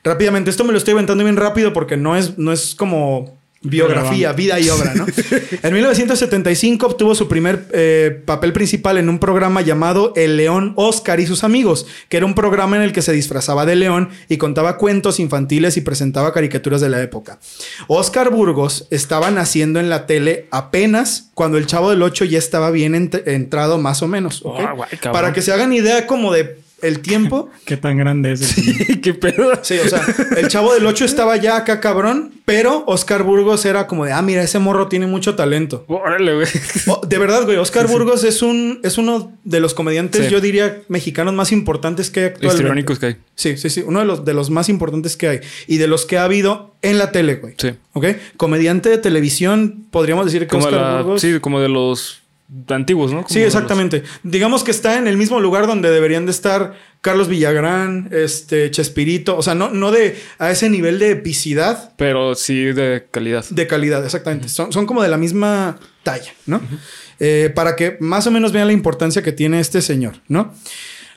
Rápidamente, 0.02 0.48
esto 0.48 0.64
me 0.64 0.72
lo 0.72 0.78
estoy 0.78 0.92
aventando 0.92 1.22
bien 1.22 1.36
rápido 1.36 1.74
porque 1.74 1.98
no 1.98 2.16
es, 2.16 2.38
no 2.38 2.52
es 2.52 2.74
como 2.74 3.36
biografía, 3.62 4.32
vida 4.32 4.58
y 4.58 4.68
obra, 4.70 4.94
¿no? 4.94 5.06
en 5.62 5.74
1975 5.74 6.86
obtuvo 6.86 7.14
su 7.14 7.28
primer 7.28 7.66
eh, 7.72 8.22
papel 8.24 8.52
principal 8.54 8.96
en 8.96 9.08
un 9.10 9.18
programa 9.18 9.60
llamado 9.60 10.12
El 10.16 10.36
León 10.38 10.72
Oscar 10.76 11.20
y 11.20 11.26
sus 11.26 11.44
amigos, 11.44 11.86
que 12.08 12.16
era 12.16 12.24
un 12.26 12.34
programa 12.34 12.76
en 12.76 12.82
el 12.82 12.92
que 12.92 13.02
se 13.02 13.12
disfrazaba 13.12 13.66
de 13.66 13.76
león 13.76 14.08
y 14.28 14.38
contaba 14.38 14.78
cuentos 14.78 15.20
infantiles 15.20 15.76
y 15.76 15.82
presentaba 15.82 16.32
caricaturas 16.32 16.80
de 16.80 16.88
la 16.88 17.02
época. 17.02 17.38
Oscar 17.86 18.30
Burgos 18.30 18.86
estaba 18.90 19.30
naciendo 19.30 19.78
en 19.78 19.90
la 19.90 20.06
tele 20.06 20.46
apenas 20.50 21.30
cuando 21.34 21.58
el 21.58 21.66
Chavo 21.66 21.90
del 21.90 22.02
8 22.02 22.24
ya 22.24 22.38
estaba 22.38 22.70
bien 22.70 22.94
ent- 22.94 23.22
entrado 23.26 23.76
más 23.78 24.02
o 24.02 24.08
menos. 24.08 24.40
Oh, 24.44 24.52
guay, 24.74 24.90
cabrón. 24.92 25.12
Para 25.12 25.32
que 25.34 25.42
se 25.42 25.52
hagan 25.52 25.72
idea 25.72 26.06
como 26.06 26.32
de 26.32 26.58
el 26.82 27.00
tiempo. 27.00 27.48
Qué 27.64 27.76
tan 27.76 27.96
grande 27.96 28.32
es. 28.32 28.56
el- 28.58 29.00
¿Qué 29.00 29.14
pedo? 29.14 29.52
Sí, 29.62 29.76
o 29.84 29.88
sea, 29.88 30.02
el 30.36 30.48
chavo 30.48 30.74
del 30.74 30.86
8 30.86 31.04
estaba 31.04 31.36
ya 31.36 31.56
acá 31.56 31.80
cabrón, 31.80 32.32
pero 32.44 32.84
Oscar 32.86 33.22
Burgos 33.22 33.64
era 33.64 33.86
como 33.86 34.04
de, 34.04 34.12
ah, 34.12 34.22
mira, 34.22 34.42
ese 34.42 34.58
morro 34.58 34.88
tiene 34.88 35.06
mucho 35.06 35.34
talento. 35.34 35.84
Órale, 35.88 36.34
güey. 36.34 36.46
Oh, 36.86 37.00
de 37.06 37.18
verdad, 37.18 37.44
güey, 37.44 37.56
Oscar 37.56 37.86
Burgos 37.86 38.24
es 38.24 38.42
un 38.42 38.80
es 38.82 38.98
uno 38.98 39.32
de 39.44 39.60
los 39.60 39.74
comediantes, 39.74 40.26
Sí. 40.26 40.30
yo 40.32 40.40
diría, 40.40 40.82
mexicanos 40.88 41.34
más 41.34 41.52
importantes 41.52 42.10
que 42.10 42.20
hay 42.20 42.26
actualmente. 42.26 42.56
Histriónicos 42.62 42.98
que 42.98 43.06
hay. 43.06 43.16
Sí, 43.34 43.56
sí, 43.56 43.70
sí, 43.70 43.82
uno 43.86 44.00
de 44.00 44.04
los, 44.04 44.24
de 44.24 44.34
los 44.34 44.50
más 44.50 44.68
importantes 44.68 45.16
que 45.16 45.28
hay 45.28 45.40
y 45.66 45.76
de 45.78 45.86
los 45.86 46.06
que 46.06 46.18
ha 46.18 46.24
habido 46.24 46.74
en 46.82 46.98
la 46.98 47.12
tele, 47.12 47.36
güey. 47.36 47.54
Sí. 47.58 47.70
¿Ok? 47.92 48.06
Comediante 48.36 48.88
de 48.88 48.98
televisión, 48.98 49.86
podríamos 49.90 50.24
decir 50.26 50.42
que 50.42 50.48
Como, 50.48 50.64
Oscar 50.66 50.80
la- 50.80 51.02
Burgos. 51.02 51.20
sí, 51.20 51.38
como 51.40 51.60
de 51.60 51.68
los 51.68 52.19
antiguos, 52.68 53.12
¿no? 53.12 53.18
Como 53.18 53.28
Sí, 53.28 53.38
los- 53.40 53.46
exactamente. 53.48 54.02
Digamos 54.22 54.64
que 54.64 54.70
está 54.70 54.98
en 54.98 55.06
el 55.06 55.16
mismo 55.16 55.40
lugar 55.40 55.66
donde 55.66 55.90
deberían 55.90 56.24
de 56.26 56.32
estar 56.32 56.74
Carlos 57.00 57.28
Villagrán, 57.28 58.08
este, 58.12 58.70
Chespirito. 58.70 59.36
O 59.36 59.42
sea, 59.42 59.54
no, 59.54 59.70
no 59.70 59.90
de 59.92 60.16
a 60.38 60.50
ese 60.50 60.68
nivel 60.68 60.98
de 60.98 61.10
epicidad, 61.12 61.92
Pero 61.96 62.34
sí 62.34 62.56
de 62.72 63.06
calidad. 63.10 63.44
de 63.50 63.66
calidad, 63.66 64.04
exactamente. 64.04 64.48
son, 64.48 64.72
son 64.72 64.86
como 64.86 65.02
de 65.02 65.08
la 65.08 65.16
misma 65.16 65.78
talla, 66.02 66.32
¿no? 66.46 66.60
Eh, 67.20 67.52
para 67.54 67.76
que 67.76 67.96
más 68.00 68.26
o 68.26 68.30
menos 68.30 68.52
vean 68.52 68.66
la 68.66 68.72
importancia 68.72 69.22
que 69.22 69.32
tiene 69.32 69.60
este 69.60 69.82
señor, 69.82 70.14
¿no? 70.28 70.52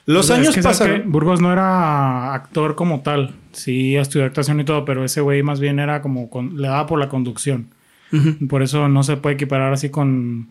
Los 0.06 0.26
Es 0.26 0.32
años 0.32 0.54
que, 0.54 0.62
¿sabes 0.62 0.80
pasaron. 0.80 1.12
Burgos 1.12 1.40
no 1.40 1.54
era 1.54 2.34
actor 2.34 2.76
como 2.76 3.02
tal. 3.04 3.36
Sí, 3.54 3.96
estudió 3.96 4.26
actuación 4.26 4.60
y 4.60 4.66
todo, 4.66 4.84
pero 4.84 5.06
ese 5.06 5.22
güey 5.22 5.44
más 5.44 5.62
bien 5.62 5.80
era 5.80 6.02
como... 6.02 6.30
con- 6.30 6.62
le 6.62 6.68
daba 6.68 6.88
por 6.88 7.00
la 7.00 7.08
conducción. 7.08 7.70
Por 8.50 8.62
eso 8.64 8.90
no 8.90 9.02
se 9.04 9.16
puede 9.18 9.36
equiparar 9.36 9.72
así 9.74 9.90
con, 9.90 10.50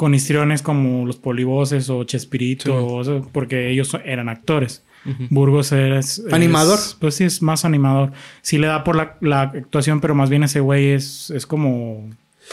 con 0.00 0.14
histriones 0.14 0.62
como 0.62 1.04
los 1.04 1.16
polivoces 1.18 1.90
o 1.90 2.04
Chespirito, 2.04 2.74
o 2.74 3.02
eso, 3.02 3.28
porque 3.32 3.68
ellos 3.68 3.94
eran 4.02 4.30
actores. 4.30 4.82
Burgos 5.28 5.72
es, 5.72 6.20
es- 6.20 6.32
¿Animador? 6.32 6.78
pues 6.98 7.16
sí, 7.16 7.24
es 7.24 7.42
más 7.42 7.66
animador. 7.66 8.12
Sí 8.40 8.56
le 8.56 8.66
da 8.66 8.82
por 8.82 8.96
la, 8.96 9.18
la 9.20 9.42
actuación, 9.42 10.00
pero 10.00 10.14
más 10.14 10.30
bien 10.30 10.42
ese 10.42 10.60
güey 10.60 10.92
es, 10.92 11.28
es 11.36 11.44
como 11.46 12.08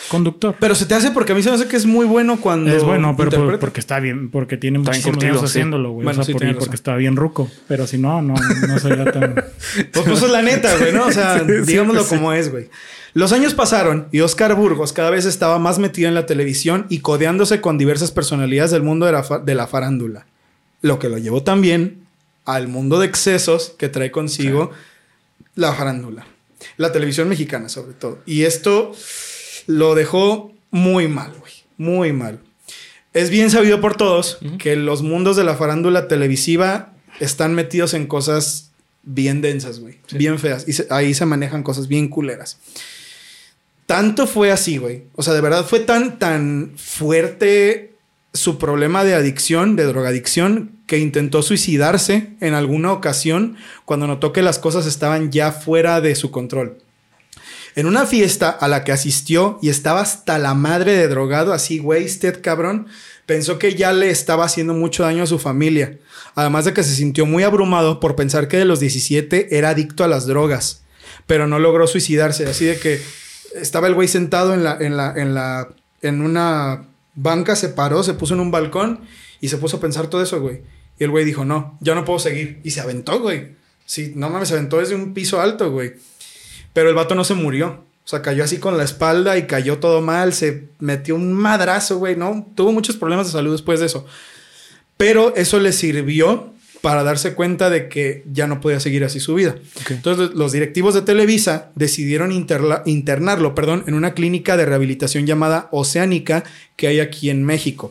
conductor. 0.10 0.56
Pero 0.60 0.76
se 0.76 0.86
te 0.86 0.94
hace 0.96 1.12
porque 1.12 1.32
a 1.32 1.36
mí 1.36 1.42
se 1.42 1.50
me 1.50 1.56
hace 1.56 1.70
que 1.70 1.78
es 1.78 1.86
muy 1.86 2.06
bueno 2.06 2.36
cuando. 2.42 2.70
Es 2.70 2.84
bueno, 2.84 3.16
pero 3.18 3.32
por- 3.32 3.60
porque 3.60 3.80
está 3.80 4.02
bien, 4.02 4.30
porque 4.30 4.58
tiene 4.58 4.80
Está 4.80 4.92
muchísimos 4.92 5.24
años 5.24 5.40
sí. 5.40 5.46
haciéndolo, 5.46 5.92
güey. 5.92 6.04
Bueno, 6.04 6.20
o 6.22 6.24
sea, 6.26 6.34
sí, 6.36 6.38
por- 6.38 6.58
porque 6.58 6.76
está 6.76 6.98
bien 6.98 7.16
ruco. 7.16 7.50
Pero 7.70 7.88
si 7.88 7.98
no, 7.98 8.22
no, 8.22 8.34
no 8.68 8.80
sería 8.80 9.10
tan. 9.10 9.36
Pues, 9.94 10.06
pues 10.06 10.22
es 10.22 10.30
la 10.32 10.42
neta, 10.42 10.76
güey, 10.78 10.92
¿no? 10.94 11.06
O 11.08 11.12
sea, 11.14 11.42
digámoslo 11.66 12.06
como 12.06 12.34
es, 12.34 12.52
güey. 12.52 12.68
Los 13.18 13.32
años 13.32 13.56
pasaron 13.56 14.08
y 14.12 14.20
Oscar 14.20 14.54
Burgos 14.54 14.94
cada 14.94 15.10
vez 15.10 15.26
estaba 15.26 15.58
más 15.58 15.80
metido 15.80 16.08
en 16.08 16.14
la 16.14 16.28
televisión 16.28 16.86
y 16.88 17.00
codeándose 17.00 17.62
con 17.62 17.80
diversas 17.80 18.12
personalidades 18.12 18.70
del 18.70 18.84
mundo 18.84 19.08
de 19.08 19.12
la, 19.14 19.24
de 19.44 19.56
la 19.56 19.66
farándula. 19.66 20.28
Lo 20.84 21.00
que 21.00 21.10
lo 21.10 21.18
llevó 21.18 21.42
también 21.42 22.04
al 22.46 22.68
mundo 22.68 23.00
de 23.00 23.08
excesos 23.08 23.74
que 23.80 23.90
trae 23.90 24.12
consigo 24.12 24.70
la 25.56 25.74
farándula. 25.74 26.28
La 26.78 26.92
televisión 26.92 27.28
mexicana, 27.28 27.70
sobre 27.70 27.94
todo. 27.94 28.20
Y 28.28 28.44
esto 28.44 28.92
lo 29.66 29.96
dejó 29.96 30.54
muy 30.70 31.08
mal, 31.08 31.34
güey. 31.40 31.54
Muy 31.78 32.14
mal. 32.14 32.40
Es 33.14 33.32
bien 33.32 33.50
sabido 33.50 33.82
por 33.82 33.96
todos 33.98 34.38
que 34.60 34.76
los 34.76 35.02
mundos 35.02 35.36
de 35.38 35.44
la 35.44 35.56
farándula 35.56 36.08
televisiva 36.08 36.94
están 37.20 37.56
metidos 37.56 37.96
en 37.96 38.06
cosas 38.06 38.70
bien 39.02 39.42
densas, 39.42 39.80
güey. 39.80 39.98
Bien 40.12 40.38
feas. 40.38 40.68
Y 40.68 40.74
se- 40.74 40.86
ahí 40.92 41.16
se 41.16 41.26
manejan 41.26 41.64
cosas 41.64 41.88
bien 41.88 42.10
culeras. 42.10 42.60
Tanto 43.88 44.28
fue 44.28 44.52
así, 44.52 44.78
güey. 44.78 45.06
O 45.16 45.24
sea, 45.24 45.34
de 45.34 45.42
verdad 45.42 45.66
fue 45.66 45.80
tan, 45.80 46.20
tan 46.20 46.74
fuerte 46.76 47.96
su 48.34 48.58
problema 48.58 49.06
de 49.06 49.16
adicción, 49.16 49.78
de 49.78 49.86
drogadicción, 49.86 50.74
que 50.88 51.00
intentó 51.00 51.42
suicidarse 51.42 52.36
en 52.42 52.54
alguna 52.54 52.92
ocasión 52.92 53.56
cuando 53.86 54.06
notó 54.06 54.34
que 54.34 54.42
las 54.42 54.60
cosas 54.60 54.86
estaban 54.86 55.32
ya 55.32 55.54
fuera 55.54 56.02
de 56.02 56.16
su 56.16 56.32
control. 56.32 56.80
En 57.76 57.86
una 57.86 58.06
fiesta 58.06 58.50
a 58.50 58.68
la 58.68 58.84
que 58.84 58.92
asistió 58.92 59.58
y 59.62 59.70
estaba 59.70 60.02
hasta 60.02 60.38
la 60.38 60.54
madre 60.54 60.94
de 60.94 61.08
drogado, 61.08 61.54
así 61.54 61.80
wasted, 61.80 62.42
cabrón, 62.42 62.88
pensó 63.26 63.58
que 63.58 63.76
ya 63.76 63.94
le 63.94 64.10
estaba 64.10 64.46
haciendo 64.46 64.74
mucho 64.74 65.04
daño 65.04 65.24
a 65.24 65.28
su 65.28 65.40
familia. 65.40 65.98
Además 66.36 66.66
de 66.66 66.74
que 66.74 66.84
se 66.84 66.94
sintió 66.94 67.26
muy 67.26 67.44
abrumado 67.44 68.02
por 68.02 68.18
pensar 68.18 68.50
que 68.50 68.58
de 68.58 68.66
los 68.66 68.82
17 68.82 69.56
era 69.58 69.70
adicto 69.70 70.04
a 70.04 70.10
las 70.10 70.26
drogas, 70.26 70.84
pero 71.26 71.48
no 71.48 71.60
logró 71.60 71.88
suicidarse. 71.88 72.48
Así 72.48 72.66
de 72.66 72.78
que 72.80 73.00
estaba 73.56 73.88
el 73.88 73.94
güey 73.94 74.08
sentado 74.08 74.54
en 74.54 74.64
la, 74.64 74.78
en 74.80 74.98
la, 74.98 75.14
en 75.16 75.34
la, 75.34 75.70
en 76.02 76.22
una 76.22 76.86
banca, 77.16 77.56
se 77.56 77.70
paró, 77.70 78.04
se 78.04 78.14
puso 78.14 78.34
en 78.34 78.40
un 78.40 78.52
balcón 78.52 79.02
y 79.42 79.50
se 79.50 79.58
puso 79.58 79.78
a 79.78 79.80
pensar 79.80 80.08
todo 80.08 80.22
eso, 80.22 80.40
güey. 80.42 80.62
Y 81.00 81.04
el 81.04 81.12
güey 81.12 81.26
dijo, 81.26 81.46
no, 81.46 81.78
ya 81.82 81.96
no 81.96 82.06
puedo 82.06 82.20
seguir. 82.20 82.60
Y 82.64 82.72
se 82.72 82.82
aventó, 82.82 83.20
güey. 83.20 83.56
Sí, 83.86 84.14
no 84.16 84.30
mames, 84.30 84.50
se 84.50 84.56
aventó 84.56 84.80
desde 84.80 84.96
un 84.96 85.14
piso 85.14 85.40
alto, 85.40 85.72
güey. 85.72 85.94
Pero 86.74 86.90
el 86.90 86.96
vato 86.96 87.16
no 87.16 87.24
se 87.24 87.34
murió. 87.34 87.86
O 88.04 88.10
sea, 88.10 88.22
cayó 88.22 88.44
así 88.44 88.58
con 88.58 88.78
la 88.78 88.84
espalda 88.84 89.38
y 89.38 89.48
cayó 89.48 89.80
todo 89.80 90.02
mal. 90.02 90.34
Se 90.34 90.70
metió 90.80 91.16
un 91.16 91.34
madrazo, 91.34 91.98
güey, 91.98 92.16
¿no? 92.16 92.48
Tuvo 92.56 92.72
muchos 92.72 92.96
problemas 92.96 93.28
de 93.28 93.34
salud 93.34 93.52
después 93.52 93.80
de 93.80 93.88
eso. 93.88 94.06
Pero 94.96 95.36
eso 95.36 95.60
le 95.60 95.72
sirvió 95.72 96.54
para 96.82 97.04
darse 97.04 97.34
cuenta 97.34 97.70
de 97.70 97.90
que 97.90 98.24
ya 98.32 98.48
no 98.48 98.62
podía 98.62 98.80
seguir 98.80 99.04
así 99.04 99.20
su 99.20 99.34
vida. 99.36 99.56
Entonces, 99.90 100.32
los 100.36 100.52
directivos 100.52 100.94
de 100.94 101.02
Televisa 101.02 101.72
decidieron 101.76 102.32
internarlo, 102.32 103.56
perdón, 103.56 103.84
en 103.88 103.94
una 103.94 104.14
clínica 104.14 104.58
de 104.58 104.66
rehabilitación 104.66 105.26
llamada 105.26 105.68
Oceánica 105.72 106.44
que 106.76 106.88
hay 106.88 107.00
aquí 107.00 107.30
en 107.30 107.44
México. 107.44 107.90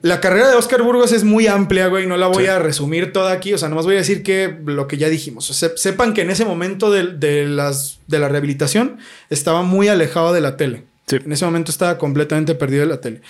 La 0.00 0.20
carrera 0.20 0.48
de 0.50 0.56
Oscar 0.56 0.82
Burgos 0.82 1.12
es 1.12 1.22
muy 1.22 1.46
amplia, 1.46 1.86
güey. 1.86 2.08
No 2.08 2.16
la 2.16 2.26
voy 2.26 2.44
Sí. 2.44 2.50
a 2.50 2.58
resumir 2.58 3.12
toda 3.12 3.30
aquí. 3.32 3.54
O 3.54 3.58
sea, 3.58 3.68
nomás 3.68 3.84
voy 3.84 3.94
a 3.94 3.98
decir 3.98 4.24
que 4.24 4.52
lo 4.66 4.88
que 4.88 4.96
ya 4.96 5.08
dijimos. 5.08 5.46
Sepan 5.76 6.12
que 6.12 6.22
en 6.22 6.30
ese 6.30 6.44
momento 6.44 6.90
de, 6.90 7.06
de 7.06 7.46
las, 7.46 8.00
de 8.08 8.18
la 8.18 8.28
rehabilitación 8.28 8.96
estaba 9.30 9.62
muy 9.62 9.86
alejado 9.86 10.32
de 10.32 10.40
la 10.40 10.56
tele. 10.56 10.82
Sí. 11.06 11.16
En 11.24 11.30
ese 11.30 11.44
momento 11.44 11.70
estaba 11.70 11.98
completamente 11.98 12.56
perdido 12.56 12.80
de 12.82 12.88
la 12.88 13.00
tele. 13.00 13.20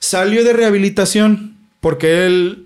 Salió 0.00 0.42
de 0.42 0.52
rehabilitación 0.52 1.56
porque 1.78 2.26
él... 2.26 2.64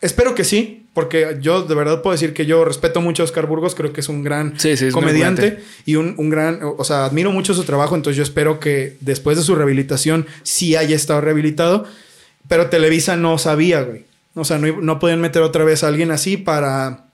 Espero 0.00 0.34
que 0.34 0.44
sí, 0.44 0.86
porque 0.94 1.36
yo 1.40 1.62
de 1.62 1.74
verdad 1.74 2.02
puedo 2.02 2.12
decir 2.12 2.32
que 2.32 2.46
yo 2.46 2.64
respeto 2.64 3.00
mucho 3.00 3.22
a 3.22 3.24
Oscar 3.24 3.46
Burgos. 3.46 3.74
Creo 3.74 3.92
que 3.92 4.00
es 4.00 4.08
un 4.08 4.24
gran 4.24 4.58
Sí, 4.58 4.76
sí, 4.76 4.86
es 4.86 4.94
muy 4.94 5.02
comediante 5.02 5.62
y 5.84 5.96
un, 5.96 6.14
un 6.16 6.30
gran... 6.30 6.60
O 6.62 6.84
sea, 6.84 7.04
admiro 7.04 7.30
mucho 7.32 7.54
su 7.54 7.64
trabajo. 7.64 7.94
Entonces 7.94 8.16
yo 8.16 8.22
espero 8.22 8.60
que 8.60 8.96
después 9.00 9.36
de 9.36 9.42
su 9.42 9.54
rehabilitación 9.54 10.26
sí 10.42 10.74
haya 10.74 10.96
estado 10.96 11.20
rehabilitado. 11.20 11.84
Pero 12.48 12.70
Televisa 12.70 13.16
no 13.16 13.38
sabía, 13.38 13.82
güey. 13.82 14.04
O 14.34 14.44
sea, 14.44 14.58
no, 14.58 14.80
no 14.80 14.98
podían 14.98 15.20
meter 15.20 15.42
otra 15.42 15.64
vez 15.64 15.84
a 15.84 15.88
alguien 15.88 16.10
así 16.10 16.36
para, 16.36 17.04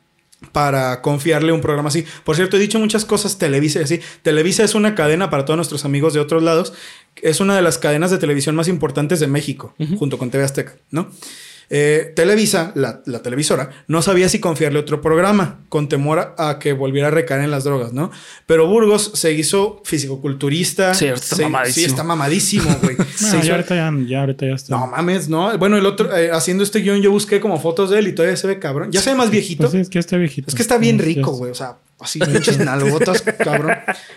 para 0.52 1.02
confiarle 1.02 1.52
un 1.52 1.60
programa 1.60 1.88
así. 1.88 2.04
Por 2.24 2.36
cierto, 2.36 2.56
he 2.56 2.60
dicho 2.60 2.78
muchas 2.78 3.04
cosas 3.04 3.36
Televisa 3.36 3.80
así. 3.80 4.00
Televisa 4.22 4.64
es 4.64 4.74
una 4.74 4.94
cadena 4.94 5.28
para 5.28 5.44
todos 5.44 5.56
nuestros 5.56 5.84
amigos 5.84 6.14
de 6.14 6.20
otros 6.20 6.42
lados. 6.42 6.72
Es 7.20 7.40
una 7.40 7.56
de 7.56 7.62
las 7.62 7.78
cadenas 7.78 8.10
de 8.10 8.18
televisión 8.18 8.54
más 8.54 8.68
importantes 8.68 9.20
de 9.20 9.26
México, 9.26 9.74
junto 9.98 10.18
con 10.18 10.30
TV 10.30 10.44
Azteca, 10.44 10.74
¿no? 10.90 11.10
Eh, 11.68 12.12
Televisa, 12.14 12.70
la, 12.76 13.02
la 13.06 13.22
televisora, 13.22 13.70
no 13.88 14.00
sabía 14.00 14.28
si 14.28 14.38
confiarle 14.38 14.78
otro 14.78 15.00
programa, 15.00 15.60
con 15.68 15.88
temor 15.88 16.34
a, 16.38 16.48
a 16.50 16.58
que 16.60 16.72
volviera 16.72 17.08
a 17.08 17.10
recaer 17.10 17.42
en 17.42 17.50
las 17.50 17.64
drogas, 17.64 17.92
¿no? 17.92 18.10
Pero 18.46 18.68
Burgos 18.68 19.10
se 19.14 19.32
hizo 19.32 19.82
fisicoculturista. 19.84 20.94
Sí, 20.94 21.06
está 21.06 21.36
se- 21.36 21.42
mamadísimo. 21.42 21.84
Sí, 21.84 21.90
está 21.90 22.04
mamadísimo, 22.04 22.76
güey. 22.82 22.96
Hizo- 23.20 23.40
ya, 23.42 23.54
ahorita 23.56 23.74
ya, 23.74 23.92
ya 24.06 24.20
ahorita 24.20 24.46
ya 24.46 24.54
está. 24.54 24.76
no 24.78 24.86
mames, 24.86 25.28
no. 25.28 25.56
Bueno, 25.58 25.76
el 25.76 25.86
otro, 25.86 26.14
eh, 26.16 26.30
haciendo 26.32 26.62
este 26.62 26.80
guion, 26.80 27.00
yo 27.02 27.10
busqué 27.10 27.40
como 27.40 27.58
fotos 27.60 27.90
de 27.90 27.98
él 27.98 28.08
y 28.08 28.12
todavía 28.14 28.36
se 28.36 28.46
ve 28.46 28.58
cabrón. 28.58 28.90
Ya 28.92 29.00
se 29.00 29.10
ve 29.10 29.16
más 29.16 29.30
viejito. 29.30 29.62
Pues 29.62 29.72
sí, 29.72 29.78
es 29.78 29.88
que 29.88 29.98
está 29.98 30.16
viejito. 30.16 30.48
Es 30.48 30.54
que 30.54 30.62
está 30.62 30.78
bien 30.78 30.98
rico, 30.98 31.32
güey. 31.32 31.50
O 31.50 31.54
sea, 31.54 31.76
así 32.00 32.18
pinches 32.20 32.58
nalgotas, 32.58 33.22
cabrón. 33.38 33.74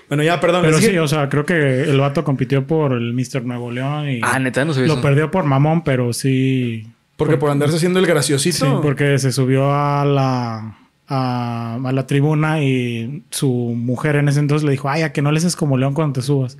Bueno, 0.08 0.24
ya, 0.24 0.40
perdón. 0.40 0.62
Pero 0.66 0.78
sí, 0.80 0.88
que- 0.92 1.00
o 1.00 1.08
sea, 1.08 1.30
creo 1.30 1.46
que 1.46 1.82
el 1.84 2.00
vato 2.00 2.24
compitió 2.24 2.66
por 2.68 2.94
el 2.94 3.14
Mr. 3.14 3.44
Nuevo 3.44 3.72
León 3.72 4.10
y 4.10 4.20
Ah, 4.24 4.40
neta, 4.40 4.64
no 4.66 4.74
sabía 4.74 4.88
lo 4.88 4.94
eso. 4.94 5.02
perdió 5.02 5.32
por 5.32 5.46
mamón, 5.46 5.84
pero 5.84 6.14
sí. 6.14 6.86
Porque 7.20 7.38
por 7.38 7.52
andarse 7.52 7.76
haciendo 7.76 8.00
el 8.00 8.08
graciosito. 8.08 8.66
Sí, 8.66 8.72
porque 8.82 9.20
se 9.20 9.32
subió 9.32 9.72
a 9.74 10.04
la, 10.06 10.76
a, 11.08 11.80
a 11.84 11.92
la 11.92 12.08
tribuna 12.08 12.62
y 12.64 13.24
su 13.30 13.48
mujer 13.50 14.16
en 14.16 14.30
ese 14.30 14.40
entonces 14.40 14.66
le 14.66 14.72
dijo, 14.72 14.90
ay, 14.90 15.04
a 15.04 15.12
que 15.14 15.22
no 15.22 15.32
le 15.32 15.38
haces 15.38 15.56
como 15.56 15.78
león 15.78 15.94
cuando 15.94 16.14
te 16.20 16.22
subas. 16.26 16.58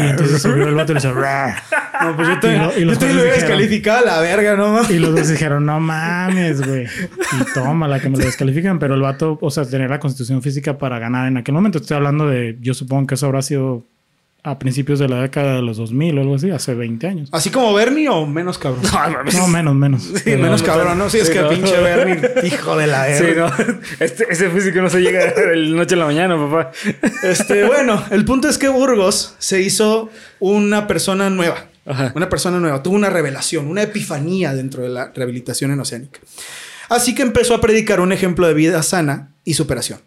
Y 0.00 0.06
entonces 0.10 0.42
subió 0.42 0.68
el 0.68 0.74
vato 0.74 0.92
y 0.92 0.96
le 0.96 1.12
"Rar". 1.12 1.54
No, 2.02 2.14
pues 2.16 2.28
yo 2.28 2.40
te, 2.40 2.54
Y 2.54 2.58
lo- 2.58 2.76
y 2.78 2.84
yo 2.92 2.98
te 2.98 3.14
lo 3.14 3.22
descalificado 3.22 3.98
a 3.98 4.04
la 4.16 4.20
verga, 4.20 4.54
¿no? 4.56 4.82
Y 4.90 4.98
los 4.98 5.14
dos 5.14 5.28
dijeron, 5.28 5.64
no 5.64 5.80
mames, 5.80 6.66
güey. 6.66 6.84
Y 6.84 7.52
toma 7.54 7.88
la 7.88 7.98
que 7.98 8.10
me 8.10 8.18
lo 8.18 8.24
descalifican. 8.24 8.78
Pero 8.78 8.94
el 8.96 9.00
vato, 9.00 9.38
o 9.40 9.50
sea, 9.50 9.64
tenía 9.64 9.88
la 9.88 9.98
constitución 9.98 10.42
física 10.42 10.76
para 10.76 10.98
ganar 10.98 11.26
en 11.28 11.38
aquel 11.38 11.54
momento. 11.54 11.78
Estoy 11.78 11.96
hablando 11.96 12.26
de, 12.28 12.58
yo 12.60 12.74
supongo 12.74 13.06
que 13.06 13.14
eso 13.14 13.24
habrá 13.26 13.40
sido 13.40 13.86
a 14.44 14.58
principios 14.58 14.98
de 14.98 15.08
la 15.08 15.22
década 15.22 15.54
de 15.54 15.62
los 15.62 15.76
2000 15.76 16.18
o 16.18 16.20
algo 16.20 16.34
así, 16.34 16.50
hace 16.50 16.74
20 16.74 17.06
años. 17.06 17.28
Así 17.32 17.50
como 17.50 17.72
Bernie 17.74 18.08
o 18.08 18.26
menos 18.26 18.58
cabrón. 18.58 18.82
No, 19.34 19.46
menos, 19.46 19.74
menos. 19.74 20.02
Sí, 20.02 20.20
Pero- 20.24 20.42
menos 20.42 20.62
cabrón, 20.64 20.98
¿no? 20.98 21.08
Sí, 21.10 21.18
es 21.18 21.28
Sí, 21.28 21.32
que 21.32 21.42
pinche 21.44 21.78
Bernie, 21.80 22.20
hijo 22.44 22.76
de 22.76 22.86
la 22.88 23.06
Sí, 23.16 23.22
verga. 23.22 23.54
no. 23.56 23.74
Este, 24.00 24.26
ese 24.28 24.50
físico 24.50 24.80
no 24.80 24.90
se 24.90 25.00
llega 25.00 25.22
el 25.52 25.76
noche 25.76 25.94
a 25.94 25.98
la 25.98 26.06
mañana, 26.06 26.36
papá. 26.36 26.72
Este, 27.22 27.64
bueno, 27.66 28.02
el 28.10 28.24
punto 28.24 28.48
es 28.48 28.58
que 28.58 28.68
Burgos 28.68 29.36
se 29.38 29.60
hizo 29.62 30.10
una 30.40 30.86
persona 30.88 31.30
nueva. 31.30 31.66
Ajá. 31.86 32.12
Una 32.16 32.28
persona 32.28 32.58
nueva. 32.58 32.82
Tuvo 32.82 32.94
una 32.96 33.10
revelación, 33.10 33.66
una 33.68 33.82
epifanía 33.82 34.54
dentro 34.54 34.82
de 34.82 34.88
la 34.88 35.12
rehabilitación 35.14 35.70
en 35.72 35.78
Oceánica. 35.80 36.18
Así 36.88 37.14
que 37.14 37.22
empezó 37.22 37.54
a 37.54 37.60
predicar 37.60 38.00
un 38.00 38.12
ejemplo 38.12 38.46
de 38.48 38.54
vida 38.54 38.82
sana 38.82 39.30
y 39.44 39.54
superación. 39.54 40.00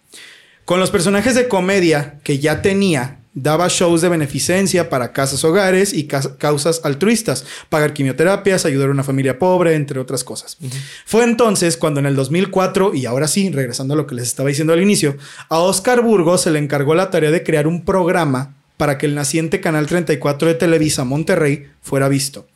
Con 0.65 0.80
los 0.80 0.91
personajes 0.91 1.36
de 1.36 1.48
comedia 1.48 2.15
que 2.24 2.39
ya 2.39 2.62
tenía, 2.62 3.19
daba 3.36 3.67
shows 3.67 4.02
de 4.02 4.10
beneficencia 4.10 4.89
para 4.89 5.12
casas 5.12 5.43
hogares 5.43 5.93
y 5.93 6.08
causas 6.08 6.82
altruistas, 6.84 7.45
pagar 7.69 7.93
quimioterapias, 7.93 8.65
ayudar 8.65 8.88
a 8.88 8.91
una 8.91 9.04
familia 9.04 9.38
pobre, 9.38 9.76
entre 9.76 10.00
otras 10.00 10.24
cosas. 10.24 10.58
Fue 11.06 11.24
entonces 11.24 11.78
cuando 11.78 12.00
en 12.00 12.08
el 12.08 12.15
2004, 12.15 12.95
y 12.95 13.06
ahora 13.06 13.28
sí, 13.28 13.52
regresando 13.52 13.93
a 13.93 13.98
lo 13.98 14.08
que 14.08 14.15
les 14.15 14.28
estaba 14.28 14.50
diciendo 14.50 14.74
al 14.74 14.82
inicio, 14.82 15.17
a 15.50 15.60
Oscar 15.60 16.02
Burgos 16.02 16.41
se 16.41 16.52
le 16.52 16.60
encargó 16.60 16.95
la 16.95 17.12
tarea 17.12 17.30
de 17.30 17.43
crear 17.43 17.67
un 17.67 17.84
programa 17.84 18.56
para 18.78 18.98
que 18.98 19.06
el 19.06 19.15
naciente 19.15 19.62
Canal 19.62 19.86
34 19.86 20.48
de 20.48 20.56
Televisa 20.56 21.04
Monterrey 21.04 21.67
fuera 21.82 22.08
visto. 22.08 22.48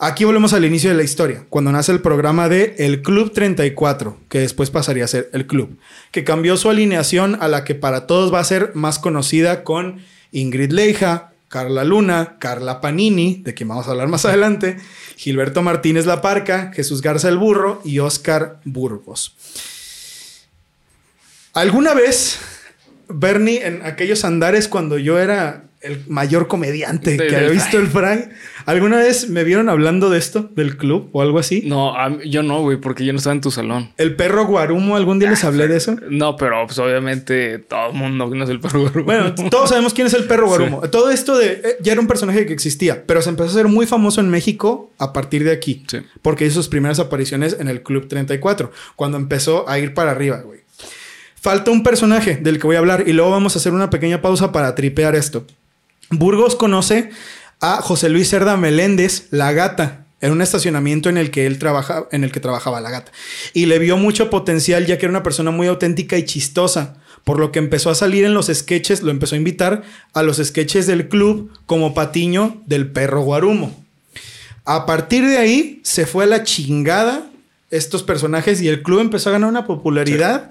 Aquí 0.00 0.22
volvemos 0.22 0.52
al 0.52 0.64
inicio 0.64 0.90
de 0.90 0.96
la 0.96 1.02
historia, 1.02 1.44
cuando 1.50 1.72
nace 1.72 1.90
el 1.90 2.00
programa 2.00 2.48
de 2.48 2.76
El 2.78 3.02
Club 3.02 3.32
34, 3.32 4.16
que 4.28 4.38
después 4.38 4.70
pasaría 4.70 5.04
a 5.04 5.08
ser 5.08 5.28
El 5.32 5.48
Club, 5.48 5.76
que 6.12 6.22
cambió 6.22 6.56
su 6.56 6.70
alineación 6.70 7.36
a 7.40 7.48
la 7.48 7.64
que 7.64 7.74
para 7.74 8.06
todos 8.06 8.32
va 8.32 8.38
a 8.38 8.44
ser 8.44 8.70
más 8.76 9.00
conocida 9.00 9.64
con 9.64 10.00
Ingrid 10.30 10.70
Leija, 10.70 11.32
Carla 11.48 11.82
Luna, 11.82 12.36
Carla 12.38 12.80
Panini, 12.80 13.42
de 13.42 13.54
quien 13.54 13.70
vamos 13.70 13.88
a 13.88 13.90
hablar 13.90 14.06
más 14.06 14.24
adelante, 14.24 14.76
Gilberto 15.16 15.62
Martínez 15.62 16.06
La 16.06 16.20
Parca, 16.20 16.70
Jesús 16.72 17.02
Garza 17.02 17.28
el 17.28 17.38
Burro 17.38 17.82
y 17.84 17.98
Oscar 17.98 18.60
Burgos. 18.64 19.34
¿Alguna 21.54 21.94
vez, 21.94 22.38
Bernie, 23.08 23.66
en 23.66 23.84
aquellos 23.84 24.24
andares 24.24 24.68
cuando 24.68 24.96
yo 24.96 25.18
era 25.18 25.67
el 25.80 26.02
mayor 26.08 26.48
comediante 26.48 27.16
que 27.16 27.36
había 27.36 27.50
visto 27.50 27.78
el 27.78 27.86
Fry, 27.86 28.30
¿alguna 28.66 28.96
vez 28.98 29.28
me 29.28 29.44
vieron 29.44 29.68
hablando 29.68 30.10
de 30.10 30.18
esto, 30.18 30.50
del 30.56 30.76
club 30.76 31.08
o 31.12 31.22
algo 31.22 31.38
así? 31.38 31.62
No, 31.66 31.94
mí- 32.10 32.28
yo 32.30 32.42
no, 32.42 32.60
güey, 32.62 32.78
porque 32.78 33.04
yo 33.04 33.12
no 33.12 33.18
estaba 33.18 33.34
en 33.34 33.40
tu 33.40 33.50
salón. 33.50 33.92
¿El 33.96 34.16
perro 34.16 34.46
Guarumo? 34.46 34.96
¿Algún 34.96 35.18
día 35.18 35.30
les 35.30 35.44
hablé 35.44 35.68
de 35.68 35.76
eso? 35.76 35.96
No, 36.10 36.36
pero 36.36 36.66
pues 36.66 36.78
obviamente 36.78 37.58
todo 37.60 37.90
el 37.90 37.94
mundo 37.94 38.28
conoce 38.28 38.52
el 38.52 38.60
perro 38.60 38.80
Guarumo. 38.80 39.04
Bueno, 39.04 39.34
todos 39.50 39.68
sabemos 39.68 39.94
quién 39.94 40.06
es 40.08 40.14
el 40.14 40.24
perro 40.24 40.48
Guarumo. 40.48 40.80
Todo 40.90 41.10
esto 41.10 41.36
de 41.38 41.52
eh, 41.64 41.76
ya 41.80 41.92
era 41.92 42.00
un 42.00 42.08
personaje 42.08 42.44
que 42.46 42.52
existía, 42.52 43.04
pero 43.06 43.22
se 43.22 43.30
empezó 43.30 43.48
a 43.48 43.52
hacer 43.52 43.68
muy 43.68 43.86
famoso 43.86 44.20
en 44.20 44.28
México 44.30 44.90
a 44.98 45.12
partir 45.12 45.44
de 45.44 45.52
aquí. 45.52 45.84
Sí. 45.88 45.98
Porque 46.22 46.44
hizo 46.44 46.54
sus 46.56 46.68
primeras 46.68 46.98
apariciones 46.98 47.56
en 47.60 47.68
el 47.68 47.82
Club 47.82 48.08
34, 48.08 48.72
cuando 48.96 49.16
empezó 49.16 49.68
a 49.68 49.78
ir 49.78 49.94
para 49.94 50.10
arriba, 50.10 50.38
güey. 50.40 50.58
Falta 51.40 51.70
un 51.70 51.84
personaje 51.84 52.36
del 52.36 52.58
que 52.58 52.66
voy 52.66 52.74
a 52.74 52.80
hablar 52.80 53.04
y 53.06 53.12
luego 53.12 53.30
vamos 53.30 53.54
a 53.54 53.60
hacer 53.60 53.72
una 53.72 53.90
pequeña 53.90 54.20
pausa 54.20 54.50
para 54.50 54.74
tripear 54.74 55.14
esto. 55.14 55.46
Burgos 56.10 56.56
conoce 56.56 57.10
a 57.60 57.82
José 57.82 58.08
Luis 58.08 58.30
Cerda 58.30 58.56
Meléndez, 58.56 59.26
la 59.30 59.52
gata, 59.52 60.06
en 60.20 60.32
un 60.32 60.42
estacionamiento 60.42 61.08
en 61.08 61.18
el 61.18 61.30
que 61.30 61.46
él 61.46 61.58
trabaja, 61.58 62.06
en 62.12 62.24
el 62.24 62.32
que 62.32 62.40
trabajaba 62.40 62.80
la 62.80 62.90
gata. 62.90 63.12
Y 63.52 63.66
le 63.66 63.78
vio 63.78 63.96
mucho 63.96 64.30
potencial 64.30 64.86
ya 64.86 64.98
que 64.98 65.06
era 65.06 65.12
una 65.12 65.22
persona 65.22 65.50
muy 65.50 65.66
auténtica 65.66 66.16
y 66.16 66.24
chistosa. 66.24 66.96
Por 67.24 67.38
lo 67.38 67.52
que 67.52 67.58
empezó 67.58 67.90
a 67.90 67.94
salir 67.94 68.24
en 68.24 68.32
los 68.32 68.46
sketches, 68.46 69.02
lo 69.02 69.10
empezó 69.10 69.34
a 69.34 69.38
invitar 69.38 69.82
a 70.14 70.22
los 70.22 70.38
sketches 70.38 70.86
del 70.86 71.08
club 71.08 71.52
como 71.66 71.94
Patiño 71.94 72.62
del 72.66 72.90
perro 72.90 73.20
Guarumo. 73.20 73.84
A 74.64 74.86
partir 74.86 75.26
de 75.26 75.38
ahí 75.38 75.80
se 75.84 76.06
fue 76.06 76.24
a 76.24 76.28
la 76.28 76.42
chingada 76.42 77.26
estos 77.70 78.02
personajes 78.02 78.62
y 78.62 78.68
el 78.68 78.82
club 78.82 79.00
empezó 79.00 79.28
a 79.28 79.32
ganar 79.32 79.50
una 79.50 79.66
popularidad, 79.66 80.50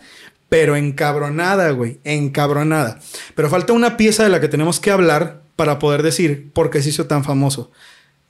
pero 0.50 0.76
encabronada, 0.76 1.72
güey, 1.72 2.00
encabronada. 2.04 3.00
Pero 3.36 3.50
falta 3.50 3.74
una 3.74 3.98
pieza 3.98 4.24
de 4.24 4.30
la 4.30 4.40
que 4.40 4.48
tenemos 4.48 4.80
que 4.80 4.92
hablar 4.92 5.47
para 5.58 5.80
poder 5.80 6.04
decir 6.04 6.52
por 6.54 6.70
qué 6.70 6.82
se 6.82 6.90
hizo 6.90 7.08
tan 7.08 7.26
famoso. 7.26 7.72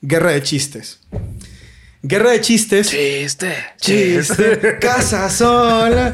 Guerra 0.00 0.32
de 0.32 0.42
chistes. 0.42 1.00
Guerra 2.02 2.30
de 2.30 2.40
chistes. 2.40 2.88
Chiste. 2.90 3.54
Chiste. 3.76 4.78
Casa 4.80 5.28
sola. 5.28 6.12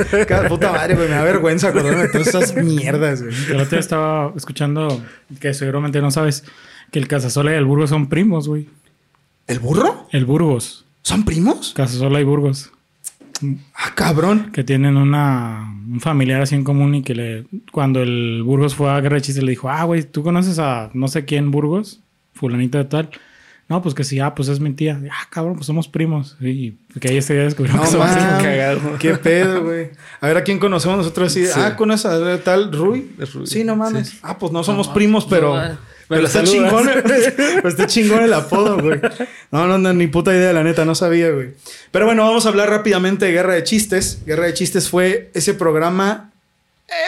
Puta 0.49 0.73
madre, 0.73 0.95
güey. 0.95 1.09
Me 1.09 1.15
da 1.15 1.25
vergüenza 1.25 1.69
acordarme 1.69 2.03
de 2.03 2.09
todas 2.09 2.29
esas 2.29 2.57
mierdas, 2.57 3.23
güey. 3.23 3.35
El 3.49 3.57
otro 3.57 3.71
día 3.71 3.81
estaba 3.81 4.33
escuchando 4.37 5.03
que 5.41 5.55
seguramente 5.55 6.01
no 6.01 6.11
sabes 6.11 6.45
que 6.91 6.99
el 6.99 7.07
Casasola 7.07 7.53
y 7.53 7.57
el 7.57 7.65
Burgos 7.65 7.91
son 7.91 8.09
primos, 8.09 8.49
güey. 8.49 8.69
¿El 9.47 9.61
burro? 9.61 10.09
El 10.11 10.25
Burgos. 10.25 10.85
¿Son 11.03 11.25
primos? 11.25 11.75
Casasola 11.77 12.21
y 12.21 12.25
Burgos. 12.25 12.71
Ah, 13.75 13.93
cabrón. 13.95 14.53
Que 14.53 14.65
tienen 14.65 14.97
una, 14.97 15.74
un 15.91 16.01
familiar 16.01 16.41
así 16.43 16.55
en 16.55 16.65
común 16.65 16.95
y 16.95 17.03
que 17.03 17.15
le, 17.15 17.45
cuando 17.73 18.03
el 18.03 18.43
Burgos 18.43 18.75
fue 18.75 18.91
a 18.91 19.01
Guerra 19.01 19.17
de 19.17 19.23
Chistes 19.23 19.45
le 19.45 19.51
dijo, 19.51 19.69
ah, 19.69 19.85
güey, 19.85 20.03
¿tú 20.05 20.23
conoces 20.23 20.59
a 20.59 20.91
no 20.95 21.09
sé 21.09 21.25
quién 21.25 21.51
Burgos? 21.51 22.01
Fulanita 22.33 22.79
de 22.79 22.85
tal. 22.85 23.11
No, 23.69 23.81
pues 23.81 23.95
que 23.95 24.05
sí, 24.05 24.21
ah, 24.21 24.35
pues 24.35 24.49
es 24.49 24.61
mi 24.61 24.73
tía. 24.73 25.01
Ah, 25.11 25.27
cabrón, 25.31 25.55
pues 25.55 25.67
somos 25.67 25.89
primos. 25.89 26.37
Sí, 26.39 26.77
que 27.01 27.09
ahí 27.09 27.17
este 27.17 27.33
día 27.33 27.45
descubrieron 27.45 27.81
No 27.81 27.87
que 27.87 27.93
somos 27.93 28.11
primos. 28.11 28.43
cagado. 28.43 28.99
Qué 28.99 29.15
pedo, 29.15 29.65
güey. 29.65 29.91
A 30.21 30.29
ver 30.29 30.37
a 30.37 30.45
quién 30.45 30.59
conocemos 30.59 30.99
nosotros 30.99 31.29
así. 31.33 31.47
Sí. 31.47 31.53
Ah, 31.57 31.75
¿conoces 31.75 32.07
a 32.07 32.39
tal 32.43 32.73
Rui? 32.73 33.11
Sí, 33.45 33.65
no 33.65 33.75
mames. 33.75 34.09
sí. 34.11 34.19
Ah, 34.23 34.39
pues 34.39 34.53
no 34.53 34.63
somos 34.63 34.89
primos, 34.89 35.25
pero. 35.25 35.57
no, 35.57 35.79
pero 36.15 36.23
lo 36.23 36.27
está 36.29 36.45
saludas. 36.47 36.71
chingón. 36.73 36.91
pero 37.57 37.69
está 37.69 37.87
chingón 37.87 38.23
el 38.23 38.33
apodo, 38.35 38.79
güey. 38.81 39.01
No, 39.51 39.67
no, 39.67 39.79
no, 39.79 39.93
ni 39.93 40.07
puta 40.07 40.33
idea, 40.35 40.53
la 40.53 40.63
neta, 40.65 40.85
no 40.85 40.95
sabía, 40.95 41.31
güey. 41.31 41.49
Pero 41.91 42.07
bueno, 42.07 42.25
vamos 42.25 42.47
a 42.47 42.49
hablar 42.49 42.71
rápidamente 42.71 43.27
de 43.27 43.33
Guerra 43.33 43.55
de 43.55 43.63
Chistes. 43.65 44.21
Guerra 44.27 44.47
de 44.47 44.55
Chistes 44.55 44.89
fue 44.89 45.31
ese 45.35 45.55
programa 45.55 46.31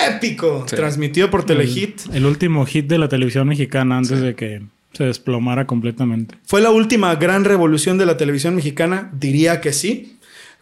épico, 0.09 0.65
Sí. 0.69 0.77
transmitido 0.77 1.31
por 1.31 1.45
Telehit. 1.45 2.01
El, 2.11 2.17
el 2.17 2.27
último 2.27 2.65
hit 2.67 2.87
de 2.87 2.99
la 2.99 3.09
televisión 3.09 3.47
mexicana 3.49 3.99
antes 3.99 4.21
de 4.21 4.35
que 4.35 4.63
se 4.93 5.05
desplomara 5.05 5.67
completamente. 5.67 6.35
Fue 6.47 6.61
la 6.61 6.71
última 6.71 7.15
gran 7.17 7.45
revolución 7.45 7.99
de 7.99 8.07
la 8.07 8.17
televisión 8.17 8.55
mexicana, 8.57 9.11
diría 9.13 9.61
que 9.61 9.73
sí, 9.73 10.19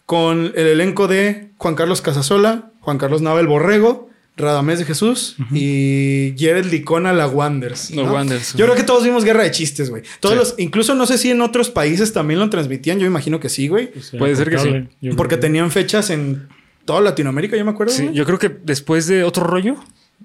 con 0.07 0.53
el 0.57 0.67
elenco 0.67 1.07
de 1.09 1.49
Juan 1.57 1.77
Carlos 1.77 2.03
Casasola, 2.03 2.71
Juan 2.81 2.99
Carlos 2.99 3.23
Nava 3.23 3.41
el 3.41 3.47
Borrego, 3.47 4.11
Radamés 4.37 4.81
de 4.81 4.85
Jesús 4.85 5.37
y 5.53 6.35
Jared 6.39 6.67
Licona 6.67 7.13
la 7.13 7.29
Wanders. 7.29 7.91
Los 7.93 8.11
Wanders. 8.11 8.55
Yo 8.55 8.65
creo 8.65 8.77
que 8.77 8.83
todos 8.83 9.05
vimos 9.05 9.25
Guerra 9.25 9.45
de 9.45 9.51
Chistes, 9.53 9.91
güey. 9.91 10.03
Todos 10.21 10.35
Sí. 10.35 10.39
los, 10.39 10.55
incluso 10.59 10.95
no 10.95 11.07
sé 11.07 11.19
si 11.19 11.31
en 11.31 11.41
otros 11.41 11.71
países 11.71 12.13
también 12.13 12.41
lo 12.41 12.51
transmitían, 12.51 12.99
yo 12.99 13.07
imagino 13.07 13.39
que 13.39 13.49
sí, 13.49 13.69
güey. 13.69 13.91
Puede 14.19 14.35
ser 14.35 14.51
que 14.51 14.59
sí. 14.59 14.89
Yo 15.01 15.15
Porque 15.17 15.37
que- 15.37 15.41
tenían 15.43 15.71
fechas 15.71 16.11
en 16.11 16.49
toda 16.85 17.01
Latinoamérica, 17.01 17.57
yo 17.57 17.65
me 17.65 17.71
acuerdo. 17.71 17.93
Sí, 17.93 18.11
yo 18.13 18.25
creo 18.25 18.39
que 18.39 18.49
después 18.49 19.07
de 19.07 19.23
otro 19.25 19.45
rollo, 19.45 19.77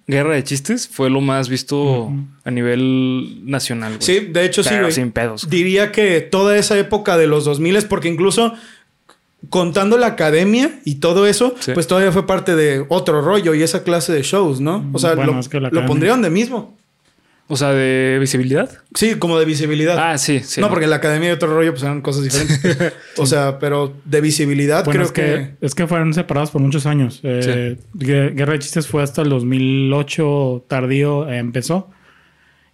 Guerra 0.08 0.34
de 0.34 0.44
Chistes 0.44 0.88
fue 0.88 1.10
lo 1.12 1.22
más 1.22 1.50
visto 1.50 2.12
a 2.44 2.50
nivel 2.52 3.42
nacional. 3.46 3.98
Sí, 4.00 4.20
de 4.32 4.44
hecho 4.46 4.64
sí, 4.64 4.74
güey. 4.80 4.92
sin 4.92 5.12
pedos. 5.12 5.48
Diría 5.50 5.92
que 5.92 6.22
toda 6.22 6.58
esa 6.58 6.78
época 6.80 7.16
de 7.18 7.28
los 7.28 7.46
2000 7.46 7.86
porque 7.86 8.08
incluso 8.08 8.54
contando 9.50 9.98
la 9.98 10.08
academia 10.08 10.80
y 10.84 10.96
todo 10.96 11.26
eso, 11.26 11.56
Sí. 11.60 11.72
pues 11.74 11.88
todavía 11.88 12.12
fue 12.12 12.28
parte 12.28 12.56
de 12.56 12.86
otro 12.90 13.22
rollo 13.22 13.54
y 13.56 13.64
esa 13.64 13.84
clase 13.84 14.12
de 14.12 14.22
shows, 14.24 14.60
¿no? 14.60 14.90
O 14.92 15.00
sea, 15.00 15.16
Bueno, 15.16 15.34
lo, 15.34 15.40
es 15.40 15.48
que 15.48 15.58
la 15.58 15.62
lo 15.62 15.68
academia- 15.80 15.88
pondrían 15.88 16.22
de 16.22 16.30
mismo. 16.30 16.78
O 17.52 17.58
sea, 17.58 17.70
de 17.72 18.18
visibilidad. 18.20 18.70
Sí, 18.94 19.16
como 19.16 19.40
de 19.40 19.46
visibilidad. 19.46 19.98
Ah, 19.98 20.20
sí, 20.20 20.42
sí. 20.42 20.62
no, 20.62 20.70
porque 20.70 20.84
en 20.84 20.92
la 20.92 20.98
academia 20.98 21.30
y 21.30 21.32
otro 21.32 21.52
rollo 21.52 21.72
pues 21.72 21.82
eran 21.82 22.02
cosas 22.02 22.24
diferentes. 22.24 22.94
o 23.18 23.26
sea, 23.26 23.58
pero 23.58 23.92
de 24.06 24.22
visibilidad 24.22 24.86
Bueno, 24.86 25.00
creo 25.00 25.06
es 25.08 25.12
que, 25.12 25.56
es 25.66 25.74
que 25.74 25.88
fueron 25.88 26.14
separados 26.14 26.52
por 26.52 26.62
muchos 26.62 26.86
años. 26.86 27.22
Eh, 27.24 27.78
Guer- 27.96 28.36
Guerra 28.36 28.54
de 28.54 28.60
Chistes 28.60 28.86
fue 28.88 29.02
hasta 29.02 29.24
el 29.24 29.30
2008 29.30 30.66
tardío 30.68 31.28
eh, 31.30 31.38
empezó. 31.38 31.90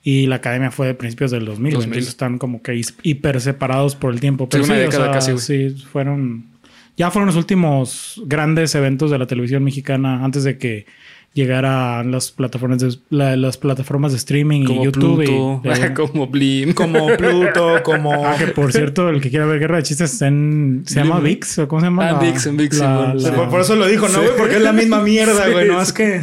Y 0.03 0.27
la 0.27 0.35
academia 0.35 0.69
fue 0.71 0.87
de 0.87 0.93
principios 0.93 1.31
del 1.31 1.45
2000. 1.45 1.73
2000. 1.73 1.85
Entonces 1.87 2.09
están 2.09 2.37
como 2.37 2.61
que 2.61 2.79
hiper 3.01 3.41
separados 3.41 3.95
por 3.95 4.13
el 4.13 4.19
tiempo. 4.19 4.47
Pero 4.49 4.63
Sí, 4.65 4.69
una 4.71 4.79
sí, 4.79 4.85
o 4.85 4.89
década 4.91 5.05
sea, 5.21 5.33
casi. 5.35 5.37
Sí, 5.69 5.83
fueron... 5.91 6.45
Ya 6.97 7.11
fueron 7.11 7.27
los 7.27 7.35
últimos 7.35 8.21
grandes 8.25 8.73
eventos 8.75 9.11
de 9.11 9.19
la 9.19 9.27
televisión 9.27 9.63
mexicana 9.63 10.23
antes 10.23 10.43
de 10.43 10.57
que 10.57 10.85
llegar 11.35 11.65
a 11.65 12.01
las 12.03 12.31
plataformas 12.31 12.79
de, 12.79 12.97
la- 13.09 13.35
las 13.35 13.57
plataformas 13.57 14.13
de 14.13 14.17
streaming 14.17 14.61
y 14.61 14.65
Como 14.65 14.83
YouTube. 14.85 15.21
y- 15.21 15.25
Pluto, 15.27 15.61
de- 15.63 15.93
como 16.11 16.27
Blim. 16.27 16.73
Como 16.73 17.07
Pluto, 17.17 17.83
como. 17.83 18.25
Ah, 18.25 18.35
que 18.39 18.47
por 18.47 18.71
cierto, 18.71 19.09
el 19.09 19.21
que 19.21 19.29
quiera 19.29 19.45
ver 19.45 19.59
Guerra 19.59 19.77
de 19.77 19.83
Chistes 19.83 20.13
está 20.13 20.27
en... 20.27 20.83
¿Se 20.87 20.95
llama. 20.95 21.19
VIX? 21.19 21.59
¿O 21.59 21.67
cómo 21.67 21.81
se 21.81 21.87
llama? 21.87 22.07
Ah, 22.07 22.11
La- 22.13 22.19
VIX, 22.19 22.45
en 22.47 22.57
VIX, 22.57 22.77
la- 22.79 23.13
la- 23.13 23.33
Por, 23.33 23.49
por 23.49 23.61
eso 23.61 23.75
lo 23.75 23.85
dijo, 23.85 24.07
¿no, 24.07 24.19
güey? 24.19 24.31
Porque 24.37 24.55
es 24.55 24.61
la 24.63 24.71
misma 24.73 25.01
mierda, 25.03 25.49
güey. 25.51 25.65
Sí, 25.67 25.71
No 25.71 25.81
es 25.81 25.93
que. 25.93 26.21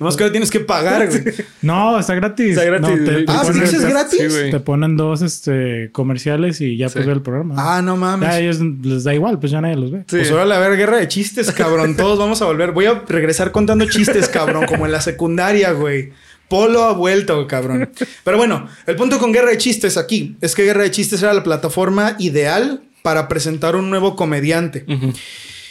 No 0.00 0.08
es 0.08 0.16
que 0.16 0.24
lo 0.24 0.30
tienes 0.32 0.50
que 0.50 0.60
pagar, 0.60 1.06
güey. 1.08 1.22
No, 1.62 1.98
está 1.98 2.14
gratis. 2.14 2.50
Está 2.56 2.64
gratis. 2.64 2.88
No, 2.88 3.04
te, 3.04 3.22
te 3.22 3.24
Ah, 3.28 3.42
¿sí 3.44 3.60
es 3.76 3.84
gratis? 3.84 4.20
Sí, 4.32 4.50
te 4.50 4.60
ponen 4.60 4.96
dos 4.96 5.22
este, 5.22 5.90
comerciales 5.92 6.60
y 6.62 6.76
ya 6.76 6.88
Sí. 6.88 6.94
pues 6.94 7.06
ve 7.06 7.12
el 7.12 7.22
programa. 7.22 7.54
Ah, 7.58 7.82
no 7.82 7.92
Ya 7.94 8.12
a 8.14 8.16
mames. 8.16 8.34
ellos 8.36 8.60
les 8.82 9.04
da 9.04 9.14
igual, 9.14 9.38
pues 9.38 9.52
ya 9.52 9.60
nadie 9.60 9.76
los 9.76 9.90
ve. 9.92 10.00
Sí. 10.08 10.16
Pues 10.16 10.30
ahora 10.30 10.56
a 10.56 10.58
ver, 10.58 10.76
guerra 10.78 10.96
de 10.96 11.06
chistes, 11.08 11.52
cabrón. 11.52 11.96
Todos 11.96 12.18
vamos 12.18 12.40
a 12.42 12.46
volver. 12.46 12.72
Voy 12.72 12.86
a 12.86 13.02
regresar 13.06 13.52
contando 13.52 13.84
chistes, 13.86 14.28
cabrón, 14.28 14.53
como 14.62 14.86
en 14.86 14.92
la 14.92 15.00
secundaria, 15.00 15.72
güey. 15.72 16.12
Polo 16.48 16.84
ha 16.84 16.92
vuelto, 16.92 17.46
cabrón. 17.46 17.90
Pero 18.22 18.36
bueno, 18.36 18.68
el 18.86 18.96
punto 18.96 19.18
con 19.18 19.32
Guerra 19.32 19.50
de 19.50 19.58
Chistes 19.58 19.96
aquí 19.96 20.36
es 20.40 20.54
que 20.54 20.62
Guerra 20.64 20.82
de 20.82 20.90
Chistes 20.90 21.22
era 21.22 21.32
la 21.34 21.42
plataforma 21.42 22.16
ideal 22.18 22.82
para 23.02 23.28
presentar 23.28 23.76
un 23.76 23.90
nuevo 23.90 24.14
comediante. 24.16 24.84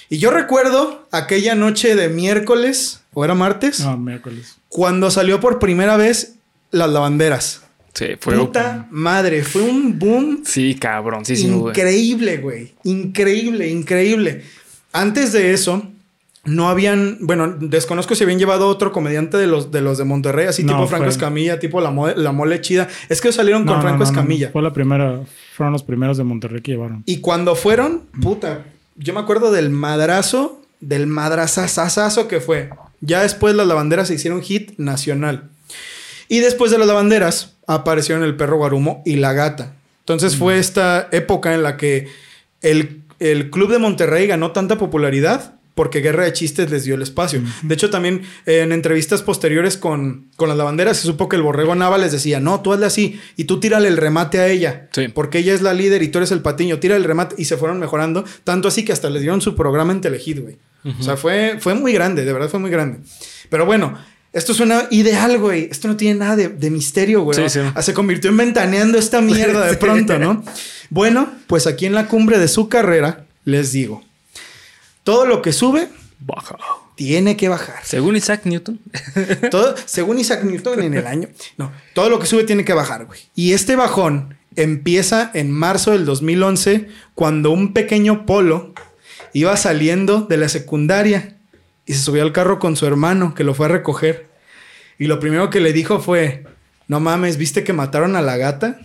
Y 0.10 0.18
yo 0.18 0.32
recuerdo 0.32 1.08
aquella 1.12 1.56
noche 1.56 1.96
de 1.96 2.10
miércoles, 2.10 3.02
o 3.14 3.24
era 3.24 3.34
martes, 3.36 3.80
No, 3.80 3.98
miércoles. 3.98 4.58
cuando 4.68 5.10
salió 5.12 5.40
por 5.40 5.60
primera 5.60 5.96
vez 5.98 6.36
Las 6.72 6.90
Lavanderas. 6.90 7.62
Sí, 7.94 8.08
fue. 8.20 8.36
Puta 8.38 8.88
madre, 8.90 9.44
fue 9.44 9.62
un 9.62 9.98
boom 10.00 10.42
Sí, 10.46 10.76
cabrón. 10.76 11.24
Sí, 11.26 11.36
sí, 11.36 11.48
güey. 11.50 11.70
increíble, 11.72 12.38
güey. 12.38 12.74
Increíble, 12.84 13.70
increíble. 13.70 14.44
Antes 14.92 15.32
de 15.32 15.54
eso, 15.54 15.92
no 16.46 16.68
habían, 16.70 17.18
bueno, 17.22 17.56
desconozco 17.60 18.16
si 18.16 18.24
habían 18.24 18.38
llevado 18.40 18.68
otro 18.68 18.92
comediante 18.92 19.38
de 19.38 19.48
los 19.48 19.72
de 19.72 19.82
los 19.82 19.98
de 19.98 20.04
Monterrey, 20.04 20.48
así 20.48 20.64
No, 20.64 20.74
tipo 20.74 20.88
Franco 20.88 21.06
fue- 21.06 21.12
Escamilla, 21.12 21.60
tipo 21.60 21.80
la, 21.80 21.90
Mo- 21.92 22.10
la 22.10 22.32
mole 22.34 22.60
chida. 22.62 22.90
Es 23.10 23.22
que 23.22 23.32
salieron 23.32 23.64
con 23.66 23.76
No, 23.78 23.82
Franco 23.82 24.00
no, 24.00 24.04
Escamilla. 24.04 24.50
Fue 24.52 24.62
la 24.62 24.74
primera, 24.74 25.22
fueron 25.56 25.72
los 25.74 25.84
primeros 25.84 26.18
de 26.18 26.24
Monterrey 26.26 26.62
que 26.62 26.72
llevaron. 26.74 27.04
Y 27.06 27.18
cuando 27.22 27.56
fueron, 27.56 28.04
puta, 28.22 28.66
yo 28.98 29.14
me 29.14 29.22
acuerdo 29.22 29.52
del 29.52 29.70
madrazo, 29.70 30.62
del 30.82 31.08
madrazazazazo 31.08 32.28
que 32.28 32.40
fue. 32.42 32.70
Ya 33.02 33.22
después 33.22 33.56
las 33.56 33.68
lavanderas 33.68 34.08
se 34.10 34.16
hicieron 34.16 34.42
hit 34.42 34.78
nacional. 34.78 35.50
Y 36.30 36.40
después 36.40 36.72
de 36.72 36.78
las 36.78 36.88
lavanderas 36.88 37.54
aparecieron 37.68 38.24
el 38.24 38.36
perro 38.36 38.58
Guarumo 38.58 39.02
y 39.06 39.16
la 39.16 39.34
gata. 39.34 39.76
Entonces 40.00 40.36
fue 40.36 40.58
esta 40.60 41.08
época 41.12 41.54
en 41.54 41.64
la 41.64 41.78
que 41.78 42.08
el, 42.62 43.02
el 43.20 43.50
club 43.50 43.72
de 43.72 43.78
Monterrey 43.80 44.28
ganó 44.28 44.52
tanta 44.52 44.78
popularidad 44.78 45.56
porque 45.76 46.02
Guerra 46.02 46.26
de 46.26 46.34
Chistes 46.34 46.70
les 46.70 46.84
dio 46.84 46.96
el 46.96 47.02
espacio. 47.02 47.42
De 47.64 47.74
hecho, 47.74 47.90
también 47.90 48.22
eh, 48.46 48.60
en 48.60 48.72
entrevistas 48.72 49.24
posteriores 49.24 49.78
con, 49.78 50.28
con 50.36 50.48
las 50.50 50.58
lavanderas 50.58 50.98
se 50.98 51.08
supo 51.08 51.28
que 51.28 51.36
el 51.36 51.42
Borrego 51.42 51.74
Nava 51.74 51.98
les 51.98 52.12
decía, 52.12 52.40
no, 52.40 52.62
tú 52.62 52.74
hazle 52.74 52.86
así 52.86 53.20
y 53.38 53.46
tú 53.46 53.60
tírale 53.60 53.88
el 53.88 53.98
remate 53.98 54.40
a 54.40 54.48
ella. 54.48 54.88
Sí. 54.92 55.08
Porque 55.08 55.40
ella 55.40 55.54
es 55.54 55.62
la 55.62 55.74
líder 55.74 56.04
y 56.04 56.10
tú 56.10 56.20
eres 56.20 56.32
el 56.32 56.42
patiño. 56.42 56.80
Tira 56.80 56.96
el 56.96 57.04
remate 57.04 57.36
y 57.38 57.46
se 57.46 57.58
fueron 57.58 57.80
mejorando. 57.80 58.24
Tanto 58.44 58.68
así 58.68 58.86
que 58.86 58.92
hasta 58.92 59.10
les 59.10 59.22
dieron 59.22 59.42
su 59.42 59.56
programa 59.56 59.94
en 59.94 60.02
Telehit, 60.02 60.40
güey. 60.40 60.58
O 61.00 61.02
sea, 61.02 61.16
fue, 61.16 61.58
fue 61.60 61.76
muy 61.76 61.94
grande, 61.94 62.26
de 62.26 62.34
verdad 62.34 62.50
fue 62.50 62.60
muy 62.60 62.70
grande. 62.70 63.00
Pero 63.50 63.66
bueno, 63.66 63.98
esto 64.34 64.54
suena 64.54 64.88
ideal, 64.92 65.38
güey. 65.38 65.70
Esto 65.72 65.88
no 65.88 65.96
tiene 65.96 66.20
nada 66.20 66.36
de, 66.36 66.50
de 66.50 66.70
misterio, 66.70 67.22
güey. 67.22 67.38
Sí, 67.38 67.50
sí. 67.50 67.60
Ah, 67.74 67.82
Se 67.82 67.94
convirtió 67.94 68.30
en 68.32 68.38
ventaneando 68.38 68.98
esta 68.98 69.22
mierda 69.22 69.66
de 69.66 69.78
pronto, 69.78 70.20
¿no? 70.20 70.44
Bueno, 70.90 71.32
pues 71.48 71.68
aquí 71.68 71.86
en 71.86 71.94
la 71.94 72.08
cumbre 72.08 72.38
de 72.38 72.48
su 72.48 72.68
carrera, 72.68 73.26
les 73.46 73.72
digo, 73.72 74.04
todo 75.04 75.26
lo 75.26 75.42
que 75.42 75.52
sube 75.52 75.90
Baja. 76.20 76.58
tiene 76.96 77.36
que 77.36 77.50
bajar. 77.50 77.84
Según 77.84 78.16
Isaac 78.16 78.46
Newton. 78.46 78.80
Todo, 79.52 79.76
según 79.86 80.20
Isaac 80.20 80.44
Newton 80.44 80.82
en 80.82 80.94
el 80.94 81.06
año. 81.08 81.28
No, 81.58 81.72
todo 81.94 82.10
lo 82.10 82.20
que 82.20 82.26
sube 82.26 82.44
tiene 82.46 82.64
que 82.64 82.74
bajar, 82.74 83.06
güey. 83.06 83.20
Y 83.36 83.54
este 83.54 83.76
bajón 83.76 84.38
empieza 84.56 85.32
en 85.34 85.52
marzo 85.52 85.92
del 85.92 86.06
2011, 86.06 86.88
cuando 87.16 87.52
un 87.52 87.74
pequeño 87.74 88.26
polo 88.26 88.74
iba 89.34 89.58
saliendo 89.58 90.22
de 90.22 90.38
la 90.38 90.48
secundaria 90.48 91.36
y 91.86 91.94
se 91.94 92.00
subió 92.00 92.24
al 92.24 92.32
carro 92.32 92.60
con 92.60 92.76
su 92.78 92.86
hermano, 92.86 93.34
que 93.36 93.44
lo 93.44 93.54
fue 93.54 93.66
a 93.66 93.70
recoger. 93.70 94.28
Y 94.98 95.08
lo 95.08 95.20
primero 95.20 95.50
que 95.50 95.60
le 95.60 95.74
dijo 95.74 96.00
fue: 96.00 96.46
No 96.88 97.00
mames, 97.02 97.38
¿viste 97.38 97.64
que 97.66 97.74
mataron 97.74 98.16
a 98.16 98.22
la 98.22 98.38
gata? 98.38 98.80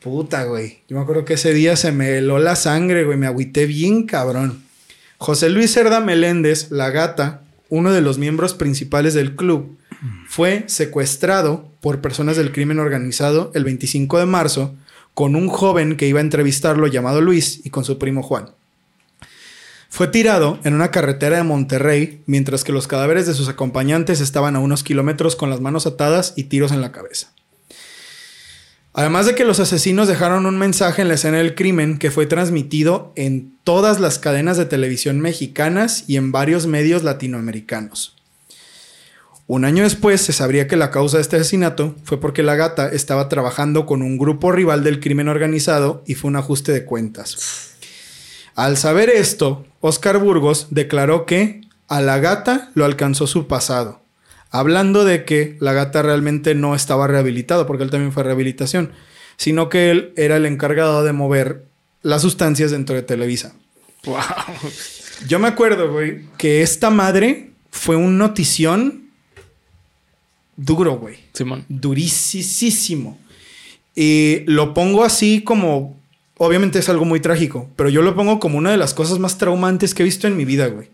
Puta, 0.00 0.44
güey. 0.44 0.80
Yo 0.88 0.96
me 0.96 1.02
acuerdo 1.02 1.24
que 1.24 1.34
ese 1.34 1.52
día 1.52 1.76
se 1.76 1.92
me 1.92 2.18
heló 2.18 2.38
la 2.38 2.56
sangre, 2.56 3.04
güey. 3.04 3.18
Me 3.18 3.26
agüité 3.26 3.66
bien 3.66 4.06
cabrón. 4.06 4.63
José 5.18 5.48
Luis 5.48 5.72
Cerda 5.72 6.00
Meléndez, 6.00 6.70
la 6.70 6.90
gata, 6.90 7.42
uno 7.68 7.92
de 7.92 8.00
los 8.00 8.18
miembros 8.18 8.54
principales 8.54 9.14
del 9.14 9.36
club, 9.36 9.76
fue 10.28 10.64
secuestrado 10.66 11.68
por 11.80 12.00
personas 12.00 12.36
del 12.36 12.52
crimen 12.52 12.78
organizado 12.78 13.50
el 13.54 13.64
25 13.64 14.18
de 14.18 14.26
marzo 14.26 14.74
con 15.14 15.36
un 15.36 15.48
joven 15.48 15.96
que 15.96 16.08
iba 16.08 16.18
a 16.18 16.22
entrevistarlo 16.22 16.86
llamado 16.88 17.20
Luis 17.20 17.60
y 17.64 17.70
con 17.70 17.84
su 17.84 17.98
primo 17.98 18.22
Juan. 18.22 18.50
Fue 19.88 20.08
tirado 20.08 20.58
en 20.64 20.74
una 20.74 20.90
carretera 20.90 21.36
de 21.36 21.44
Monterrey 21.44 22.22
mientras 22.26 22.64
que 22.64 22.72
los 22.72 22.88
cadáveres 22.88 23.28
de 23.28 23.34
sus 23.34 23.48
acompañantes 23.48 24.20
estaban 24.20 24.56
a 24.56 24.58
unos 24.58 24.82
kilómetros 24.82 25.36
con 25.36 25.50
las 25.50 25.60
manos 25.60 25.86
atadas 25.86 26.34
y 26.36 26.44
tiros 26.44 26.72
en 26.72 26.80
la 26.80 26.90
cabeza. 26.90 27.32
Además 28.96 29.26
de 29.26 29.34
que 29.34 29.44
los 29.44 29.58
asesinos 29.58 30.06
dejaron 30.06 30.46
un 30.46 30.56
mensaje 30.56 31.02
en 31.02 31.08
la 31.08 31.14
escena 31.14 31.38
del 31.38 31.56
crimen 31.56 31.98
que 31.98 32.12
fue 32.12 32.26
transmitido 32.26 33.12
en 33.16 33.52
todas 33.64 33.98
las 33.98 34.20
cadenas 34.20 34.56
de 34.56 34.66
televisión 34.66 35.20
mexicanas 35.20 36.04
y 36.06 36.16
en 36.16 36.30
varios 36.30 36.68
medios 36.68 37.02
latinoamericanos. 37.02 38.14
Un 39.48 39.64
año 39.64 39.82
después 39.82 40.20
se 40.20 40.32
sabría 40.32 40.68
que 40.68 40.76
la 40.76 40.92
causa 40.92 41.16
de 41.16 41.22
este 41.22 41.36
asesinato 41.36 41.96
fue 42.04 42.20
porque 42.20 42.44
la 42.44 42.54
gata 42.54 42.88
estaba 42.88 43.28
trabajando 43.28 43.84
con 43.84 44.00
un 44.00 44.16
grupo 44.16 44.52
rival 44.52 44.84
del 44.84 45.00
crimen 45.00 45.26
organizado 45.26 46.04
y 46.06 46.14
fue 46.14 46.28
un 46.28 46.36
ajuste 46.36 46.70
de 46.70 46.84
cuentas. 46.84 47.72
Al 48.54 48.76
saber 48.76 49.10
esto, 49.10 49.66
Oscar 49.80 50.18
Burgos 50.18 50.68
declaró 50.70 51.26
que 51.26 51.62
a 51.88 52.00
la 52.00 52.20
gata 52.20 52.70
lo 52.74 52.84
alcanzó 52.84 53.26
su 53.26 53.48
pasado, 53.48 54.03
hablando 54.54 55.04
de 55.04 55.24
que 55.24 55.56
la 55.58 55.72
gata 55.72 56.00
realmente 56.00 56.54
no 56.54 56.76
estaba 56.76 57.08
rehabilitado, 57.08 57.66
porque 57.66 57.82
él 57.82 57.90
también 57.90 58.12
fue 58.12 58.22
a 58.22 58.26
rehabilitación, 58.26 58.92
sino 59.36 59.68
que 59.68 59.90
él 59.90 60.12
era 60.16 60.36
el 60.36 60.46
encargado 60.46 61.02
de 61.02 61.12
mover 61.12 61.64
las 62.02 62.22
sustancias 62.22 62.70
dentro 62.70 62.94
de 62.94 63.02
Televisa. 63.02 63.56
Wow. 64.04 64.20
Yo 65.26 65.40
me 65.40 65.48
acuerdo, 65.48 65.90
güey, 65.90 66.20
que 66.38 66.62
esta 66.62 66.90
madre 66.90 67.50
fue 67.72 67.96
un 67.96 68.16
notición 68.16 69.10
duro, 70.56 70.98
güey. 70.98 71.18
Simón. 71.32 71.64
Durísimo. 71.68 73.18
Y 73.96 74.44
lo 74.46 74.72
pongo 74.72 75.02
así 75.02 75.42
como. 75.42 76.00
Obviamente 76.36 76.78
es 76.78 76.88
algo 76.88 77.04
muy 77.04 77.18
trágico, 77.18 77.70
pero 77.74 77.88
yo 77.88 78.02
lo 78.02 78.14
pongo 78.14 78.38
como 78.38 78.58
una 78.58 78.70
de 78.70 78.76
las 78.76 78.94
cosas 78.94 79.18
más 79.18 79.38
traumantes 79.38 79.94
que 79.94 80.02
he 80.02 80.04
visto 80.04 80.28
en 80.28 80.36
mi 80.36 80.44
vida, 80.44 80.66
güey. 80.68 80.90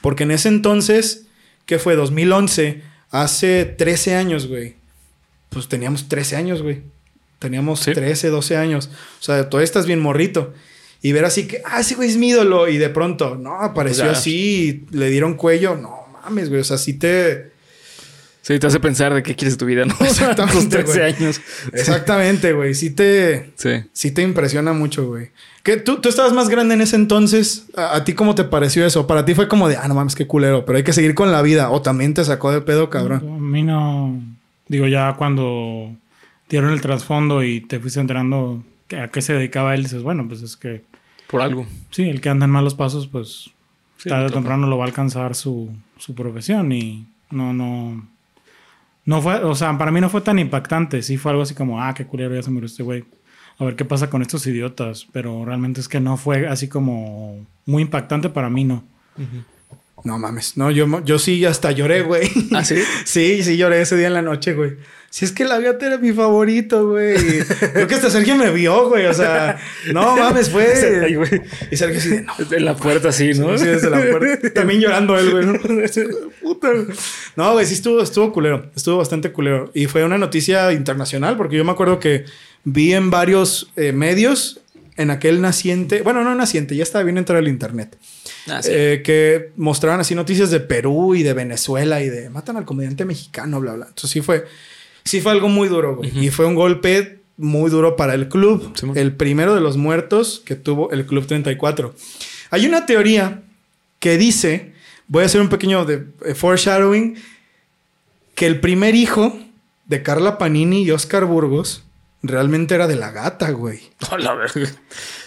Porque 0.00 0.22
en 0.24 0.30
ese 0.32 0.48
entonces, 0.48 1.26
que 1.66 1.78
fue 1.78 1.94
2011, 1.96 2.93
hace 3.22 3.64
13 3.64 4.16
años, 4.16 4.46
güey. 4.48 4.74
Pues 5.50 5.68
teníamos 5.68 6.08
13 6.08 6.36
años, 6.36 6.62
güey. 6.62 6.82
Teníamos 7.38 7.80
Sí. 7.80 7.92
13, 7.92 8.28
12 8.28 8.56
años. 8.56 8.90
O 9.20 9.22
sea, 9.22 9.48
todavía 9.48 9.64
estás 9.64 9.86
bien 9.86 10.00
morrito. 10.00 10.52
Y 11.00 11.12
ver 11.12 11.24
así 11.24 11.46
que, 11.46 11.62
ah, 11.64 11.80
ese 11.80 11.94
güey 11.94 12.08
es 12.08 12.16
mi 12.16 12.30
ídolo. 12.30 12.68
Y 12.68 12.78
de 12.78 12.88
pronto, 12.90 13.36
no, 13.36 13.60
apareció 13.60 14.10
así, 14.10 14.86
le 14.90 15.10
dieron 15.10 15.34
cuello. 15.34 15.76
No 15.76 16.06
mames, 16.22 16.48
güey. 16.48 16.60
O 16.60 16.64
sea, 16.64 16.78
sí 16.78 16.94
te. 16.94 17.52
Sí, 18.46 18.58
te 18.58 18.66
hace 18.66 18.78
pensar 18.78 19.14
de 19.14 19.22
qué 19.22 19.34
quieres 19.34 19.56
tu 19.56 19.64
vida, 19.64 19.86
¿no? 19.86 19.94
Exactamente, 20.00 20.58
Tus 20.60 20.68
13 20.68 20.98
güey. 21.00 21.12
años. 21.14 21.40
Exactamente, 21.72 22.52
güey. 22.52 22.74
Sí 22.74 22.90
te. 22.90 23.52
Sí. 23.56 23.70
Sí 23.92 24.10
te 24.10 24.20
impresiona 24.20 24.72
mucho, 24.74 25.06
güey. 25.06 25.30
¿Qué, 25.62 25.78
tú, 25.78 25.96
tú 26.02 26.10
estabas 26.10 26.34
más 26.34 26.50
grande 26.50 26.74
en 26.74 26.82
ese 26.82 26.96
entonces. 26.96 27.66
¿A, 27.74 27.96
a 27.96 28.04
ti 28.04 28.12
cómo 28.12 28.34
te 28.34 28.44
pareció 28.44 28.84
eso? 28.84 29.06
Para 29.06 29.24
ti 29.24 29.34
fue 29.34 29.48
como 29.48 29.66
de, 29.68 29.78
ah, 29.78 29.88
no 29.88 29.94
mames, 29.94 30.14
qué 30.14 30.26
culero, 30.26 30.66
pero 30.66 30.76
hay 30.76 30.84
que 30.84 30.92
seguir 30.92 31.14
con 31.14 31.32
la 31.32 31.40
vida. 31.40 31.70
O 31.70 31.80
también 31.80 32.12
te 32.12 32.22
sacó 32.24 32.52
de 32.52 32.60
pedo, 32.60 32.90
cabrón. 32.90 33.20
A 33.26 33.38
mí 33.40 33.62
no. 33.62 34.20
Digo, 34.68 34.86
ya 34.88 35.14
cuando 35.14 35.90
dieron 36.50 36.70
el 36.72 36.82
trasfondo 36.82 37.42
y 37.42 37.62
te 37.62 37.80
fuiste 37.80 38.00
enterando 38.00 38.62
que- 38.88 38.98
a 39.00 39.08
qué 39.08 39.22
se 39.22 39.32
dedicaba 39.32 39.74
él, 39.74 39.84
dices, 39.84 40.02
bueno, 40.02 40.26
pues 40.28 40.42
es 40.42 40.56
que 40.58 40.82
Por 41.28 41.40
algo. 41.40 41.66
sí, 41.90 42.10
el 42.10 42.20
que 42.20 42.28
anda 42.28 42.44
en 42.44 42.50
malos 42.50 42.74
pasos, 42.74 43.06
pues 43.06 43.50
Sí, 43.96 44.10
tarde 44.10 44.26
o 44.26 44.30
temprano 44.30 44.66
lo 44.66 44.76
va 44.76 44.84
a 44.84 44.88
alcanzar 44.88 45.34
su, 45.34 45.70
su 45.96 46.14
profesión 46.14 46.70
y 46.72 47.06
no, 47.30 47.54
no. 47.54 48.06
No 49.06 49.20
fue, 49.20 49.36
o 49.44 49.54
sea, 49.54 49.76
para 49.76 49.90
mí 49.90 50.00
no 50.00 50.08
fue 50.08 50.20
tan 50.20 50.38
impactante. 50.38 51.02
Sí 51.02 51.16
fue 51.16 51.32
algo 51.32 51.42
así 51.42 51.54
como, 51.54 51.82
ah, 51.82 51.92
qué 51.94 52.06
culero, 52.06 52.34
ya 52.34 52.42
se 52.42 52.50
murió 52.50 52.66
este 52.66 52.82
güey. 52.82 53.04
A 53.58 53.64
ver 53.64 53.76
qué 53.76 53.84
pasa 53.84 54.10
con 54.10 54.22
estos 54.22 54.46
idiotas. 54.46 55.06
Pero 55.12 55.44
realmente 55.44 55.80
es 55.80 55.88
que 55.88 56.00
no 56.00 56.16
fue 56.16 56.46
así 56.48 56.68
como 56.68 57.46
muy 57.66 57.82
impactante 57.82 58.28
para 58.30 58.50
mí, 58.50 58.64
no. 58.64 58.84
No 60.04 60.18
mames. 60.18 60.56
No, 60.56 60.70
yo, 60.70 61.02
yo 61.04 61.18
sí 61.18 61.44
hasta 61.44 61.72
lloré, 61.72 62.02
güey. 62.02 62.30
¿Ah, 62.52 62.64
sí? 62.64 62.76
Sí, 63.04 63.42
sí 63.42 63.56
lloré 63.56 63.80
ese 63.82 63.96
día 63.96 64.08
en 64.08 64.14
la 64.14 64.22
noche, 64.22 64.54
güey. 64.54 64.76
Si 65.14 65.24
es 65.24 65.30
que 65.30 65.44
la 65.44 65.54
Gaviota 65.54 65.86
era 65.86 65.98
mi 65.98 66.12
favorito, 66.12 66.88
güey. 66.88 67.14
Creo 67.72 67.86
que 67.86 67.94
hasta 67.94 68.10
Sergio 68.10 68.34
me 68.34 68.50
vio, 68.50 68.88
güey. 68.88 69.06
O 69.06 69.14
sea, 69.14 69.60
no 69.92 70.16
mames, 70.16 70.50
fue. 70.50 71.14
Güey. 71.14 71.42
Y 71.70 71.76
Sergio 71.76 71.98
así 71.98 72.08
de 72.08 72.22
no. 72.22 72.32
En 72.50 72.64
la 72.64 72.74
puerta 72.74 73.10
así, 73.10 73.32
¿no? 73.34 73.56
Sí, 73.56 73.64
desde 73.64 73.90
la 73.90 74.00
puerta. 74.10 74.50
También 74.50 74.80
llorando 74.80 75.16
él, 75.16 75.30
güey. 75.30 75.46
¿no? 75.46 75.54
Puta, 76.42 76.72
güey. 76.72 76.86
No, 77.36 77.52
güey, 77.52 77.64
sí 77.64 77.74
estuvo, 77.74 78.02
estuvo 78.02 78.32
culero. 78.32 78.72
Estuvo 78.74 78.96
bastante 78.96 79.30
culero. 79.30 79.70
Y 79.72 79.86
fue 79.86 80.02
una 80.02 80.18
noticia 80.18 80.72
internacional, 80.72 81.36
porque 81.36 81.58
yo 81.58 81.64
me 81.64 81.70
acuerdo 81.70 82.00
que 82.00 82.24
vi 82.64 82.92
en 82.92 83.10
varios 83.10 83.70
eh, 83.76 83.92
medios 83.92 84.62
en 84.96 85.12
aquel 85.12 85.40
naciente. 85.40 86.02
Bueno, 86.02 86.24
no 86.24 86.34
naciente, 86.34 86.74
ya 86.74 86.82
estaba 86.82 87.04
bien 87.04 87.18
entrar 87.18 87.38
al 87.38 87.46
internet. 87.46 87.96
Ah, 88.48 88.60
sí. 88.64 88.70
eh, 88.72 89.02
que 89.04 89.52
mostraban 89.54 90.00
así 90.00 90.16
noticias 90.16 90.50
de 90.50 90.58
Perú 90.58 91.14
y 91.14 91.22
de 91.22 91.34
Venezuela 91.34 92.02
y 92.02 92.08
de 92.08 92.30
matan 92.30 92.56
al 92.56 92.64
comediante 92.64 93.04
mexicano, 93.04 93.60
bla, 93.60 93.74
bla. 93.74 93.86
Entonces 93.86 94.10
sí 94.10 94.20
fue, 94.20 94.44
sí 95.04 95.20
fue 95.20 95.32
algo 95.32 95.48
muy 95.48 95.68
duro, 95.68 95.96
güey. 95.96 96.26
Y 96.26 96.30
fue 96.30 96.46
un 96.46 96.54
golpe 96.54 97.20
muy 97.36 97.70
duro 97.70 97.96
para 97.96 98.14
el 98.14 98.28
club. 98.28 98.72
El 98.94 99.14
primero 99.14 99.54
de 99.54 99.60
los 99.60 99.76
muertos 99.76 100.42
que 100.44 100.54
tuvo 100.54 100.90
el 100.92 101.06
Club 101.06 101.26
34. 101.26 101.94
Hay 102.50 102.66
una 102.66 102.86
teoría 102.86 103.42
que 103.98 104.18
dice, 104.18 104.72
voy 105.08 105.22
a 105.22 105.26
hacer 105.26 105.40
un 105.40 105.48
pequeño 105.48 105.84
de, 105.84 106.04
eh, 106.24 106.34
foreshadowing, 106.34 107.16
que 108.34 108.46
el 108.46 108.60
primer 108.60 108.94
hijo 108.94 109.36
de 109.86 110.02
Carla 110.02 110.38
Panini 110.38 110.82
y 110.82 110.90
Oscar 110.90 111.24
Burgos 111.24 111.84
realmente 112.22 112.74
era 112.74 112.86
de 112.86 112.96
la 112.96 113.10
gata, 113.10 113.50
güey. 113.50 113.80
A 114.10 114.18
la 114.18 114.34
verga. 114.34 114.70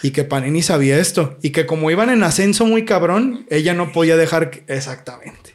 Y 0.02 0.10
que 0.10 0.24
Panini 0.24 0.62
sabía 0.62 0.98
esto. 0.98 1.36
Y 1.42 1.50
que 1.50 1.66
como 1.66 1.90
iban 1.90 2.10
en 2.10 2.22
ascenso 2.22 2.66
muy 2.66 2.84
cabrón, 2.84 3.46
ella 3.50 3.74
no 3.74 3.92
podía 3.92 4.16
dejar 4.16 4.50
que... 4.50 4.64
Exactamente. 4.72 5.54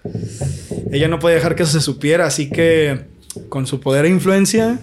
Ella 0.91 1.07
no 1.07 1.19
podía 1.19 1.35
dejar 1.35 1.55
que 1.55 1.63
eso 1.63 1.73
se 1.73 1.81
supiera. 1.81 2.25
Así 2.25 2.49
que 2.49 3.12
con 3.49 3.67
su 3.67 3.79
poder 3.79 4.05
e 4.05 4.09
influencia... 4.09 4.79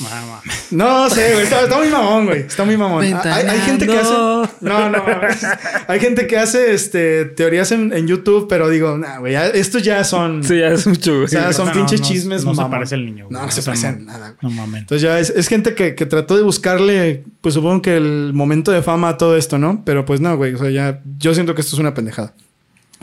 Mamá. 0.00 0.40
No 0.70 1.10
sé, 1.10 1.32
güey. 1.32 1.44
Está, 1.44 1.62
está 1.62 1.76
muy 1.76 1.88
mamón, 1.88 2.26
güey. 2.26 2.40
Está 2.42 2.64
muy 2.64 2.76
mamón. 2.76 3.02
Hay, 3.02 3.12
hay 3.12 3.60
gente 3.62 3.86
que 3.86 3.98
hace... 3.98 4.12
No, 4.60 4.90
no. 4.90 5.04
Hay 5.88 6.00
gente 6.00 6.26
que 6.26 6.38
hace 6.38 6.72
este, 6.72 7.24
teorías 7.24 7.72
en, 7.72 7.92
en 7.92 8.06
YouTube, 8.06 8.46
pero 8.48 8.68
digo, 8.68 8.96
nah, 8.96 9.18
güey. 9.18 9.34
Estos 9.34 9.82
ya 9.82 10.04
son... 10.04 10.44
Sí, 10.44 10.58
ya 10.58 10.68
es 10.68 10.86
mucho, 10.86 11.12
güey. 11.12 11.24
O 11.24 11.28
sea, 11.28 11.52
son 11.52 11.66
No, 11.66 11.72
pinches 11.72 12.00
no, 12.00 12.06
chismes. 12.06 12.44
No 12.44 12.52
se 12.52 12.56
mamón. 12.58 12.70
parece 12.70 12.94
el 12.94 13.06
niño. 13.06 13.24
No, 13.28 13.38
güey. 13.40 13.46
no 13.46 13.50
se 13.52 13.62
parece 13.62 13.88
en 13.88 14.06
nada, 14.06 14.36
güey. 14.40 14.54
No 14.54 14.62
mames. 14.62 14.82
Entonces 14.82 15.02
ya 15.02 15.18
es, 15.18 15.30
es 15.30 15.48
gente 15.48 15.74
que, 15.74 15.94
que 15.94 16.06
trató 16.06 16.36
de 16.36 16.42
buscarle, 16.42 17.24
pues 17.40 17.54
supongo 17.54 17.82
que 17.82 17.96
el 17.96 18.32
momento 18.34 18.70
de 18.70 18.82
fama 18.82 19.08
a 19.08 19.16
todo 19.18 19.36
esto, 19.36 19.58
¿no? 19.58 19.82
Pero 19.84 20.04
pues 20.04 20.20
no, 20.20 20.36
güey. 20.36 20.54
O 20.54 20.58
sea, 20.58 20.70
ya 20.70 21.00
yo 21.18 21.34
siento 21.34 21.56
que 21.56 21.62
esto 21.62 21.74
es 21.74 21.80
una 21.80 21.94
pendejada. 21.94 22.34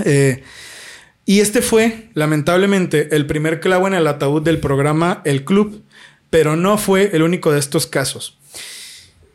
Eh, 0.04 0.44
y 1.26 1.40
este 1.40 1.62
fue, 1.62 2.10
lamentablemente, 2.14 3.16
el 3.16 3.26
primer 3.26 3.60
clavo 3.60 3.88
en 3.88 3.94
el 3.94 4.08
ataúd 4.08 4.42
del 4.44 4.60
programa 4.60 5.22
El 5.26 5.44
Club, 5.46 5.82
pero 6.30 6.56
no 6.56 6.78
fue 6.78 7.12
el 7.14 7.24
único 7.24 7.52
de 7.52 7.60
estos 7.60 7.88
casos. 7.88 8.38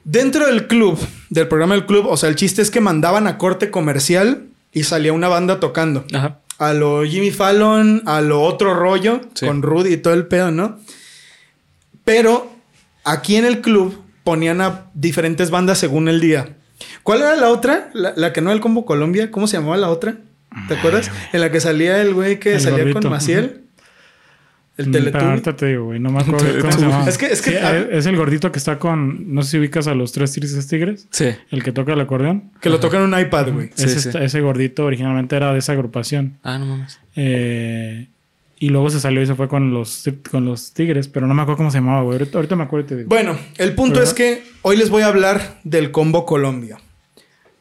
Dentro 0.04 0.46
del 0.46 0.66
club, 0.66 0.98
del 1.28 1.48
programa 1.48 1.74
El 1.74 1.86
Club, 1.86 2.06
o 2.06 2.16
sea, 2.16 2.28
el 2.28 2.36
chiste 2.36 2.62
es 2.62 2.70
que 2.70 2.80
mandaban 2.80 3.26
a 3.26 3.38
corte 3.38 3.70
comercial 3.70 4.44
y 4.72 4.84
salía 4.84 5.12
una 5.12 5.28
banda 5.28 5.60
tocando 5.60 6.04
Ajá. 6.12 6.38
a 6.58 6.72
lo 6.72 7.04
Jimmy 7.04 7.30
Fallon, 7.30 8.02
a 8.06 8.20
lo 8.20 8.40
otro 8.42 8.74
rollo, 8.74 9.20
Sí. 9.34 9.46
con 9.46 9.62
Rudy 9.62 9.94
y 9.94 9.96
todo 9.98 10.14
el 10.14 10.26
pedo, 10.26 10.50
¿no? 10.50 10.78
Pero 12.04 12.50
aquí 13.04 13.36
en 13.36 13.44
el 13.44 13.60
club 13.60 14.02
ponían 14.24 14.60
a 14.60 14.86
diferentes 14.94 15.50
bandas 15.50 15.78
según 15.78 16.08
el 16.08 16.20
día. 16.20 16.56
¿Cuál 17.02 17.20
era 17.22 17.36
la 17.36 17.48
otra? 17.50 17.90
La, 17.92 18.12
la 18.16 18.32
que 18.32 18.40
no 18.40 18.50
era 18.50 18.54
el 18.54 18.60
Combo 18.60 18.86
Colombia. 18.86 19.30
¿Cómo 19.30 19.46
se 19.46 19.56
llamaba 19.58 19.76
la 19.76 19.90
otra? 19.90 20.16
¿Te 20.68 20.74
acuerdas? 20.74 21.10
En 21.32 21.40
la 21.40 21.50
que 21.50 21.60
salía 21.60 22.00
el 22.02 22.14
güey 22.14 22.38
que 22.40 22.54
El 22.54 22.60
salía 22.60 22.92
con 22.92 23.08
Maciel. 23.10 23.62
El 24.76 24.88
Mm, 24.88 24.92
Teletubby. 24.92 25.24
ahorita 25.24 25.56
te 25.56 25.66
digo, 25.66 25.84
güey. 25.86 26.00
No 26.00 26.10
me 26.10 26.20
acuerdo 26.20 26.46
cómo 26.60 26.72
se 26.72 26.80
llama. 26.80 27.04
Es 27.08 27.18
que- 27.18 27.26
es 27.26 27.42
que- 27.42 27.50
Sí, 27.50 27.56
ah. 27.62 27.76
es- 27.76 27.86
es 27.90 28.06
el 28.06 28.16
gordito 28.16 28.50
que 28.50 28.58
está 28.58 28.78
con. 28.78 29.34
No 29.34 29.42
sé 29.42 29.50
si 29.50 29.58
ubicas 29.58 29.86
a 29.88 29.94
los 29.94 30.12
tres 30.12 30.32
tristes 30.32 30.66
tigres. 30.68 31.06
Sí. 31.10 31.26
El 31.50 31.62
que 31.62 31.70
toca 31.72 31.92
el 31.92 32.00
acordeón. 32.00 32.50
Que 32.62 32.70
lo 32.70 32.80
toca 32.80 32.96
en 32.96 33.02
un 33.12 33.18
iPad, 33.18 33.52
güey. 33.52 33.70
Sí, 33.74 33.84
ese, 33.84 34.10
sí. 34.12 34.18
ese 34.18 34.40
gordito 34.40 34.84
originalmente 34.86 35.36
era 35.36 35.52
de 35.52 35.58
esa 35.58 35.72
agrupación. 35.72 36.38
Ah, 36.42 36.56
no 36.58 36.64
mames. 36.66 36.98
Eh, 37.14 38.06
y 38.58 38.68
luego 38.70 38.88
se 38.88 39.00
salió 39.00 39.20
y 39.20 39.26
se 39.26 39.34
fue 39.34 39.48
con 39.48 39.74
los, 39.74 40.04
con 40.30 40.46
los 40.46 40.72
tigres. 40.72 41.08
Pero 41.08 41.26
no 41.26 41.34
me 41.34 41.42
acuerdo 41.42 41.58
cómo 41.58 41.70
se 41.70 41.78
llamaba, 41.78 42.02
güey. 42.02 42.18
Ahorita, 42.18 42.38
ahorita 42.38 42.56
me 42.56 42.62
acuerdo 42.62 42.86
y 42.86 42.88
te 42.88 42.96
digo. 42.96 43.08
Bueno, 43.10 43.36
el 43.58 43.74
punto 43.74 44.02
es 44.02 44.14
que 44.14 44.42
hoy 44.62 44.76
les 44.78 44.88
voy 44.88 45.02
a 45.02 45.08
hablar 45.08 45.58
del 45.62 45.90
Combo 45.90 46.24
Colombia. 46.24 46.78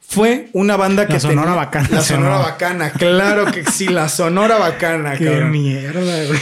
Fue 0.09 0.49
una 0.53 0.75
banda 0.75 1.07
que 1.07 1.19
Sonora 1.19 1.43
tenía- 1.43 1.55
Bacana 1.55 1.87
La 1.91 2.01
Sonora. 2.01 2.37
Bacana, 2.39 2.89
claro 2.91 3.45
que 3.51 3.63
sí, 3.65 3.87
la 3.87 4.09
Sonora 4.09 4.57
Bacana, 4.57 5.15
Qué 5.15 5.25
cabrón. 5.25 5.51
mierda, 5.51 6.01
güey. 6.25 6.39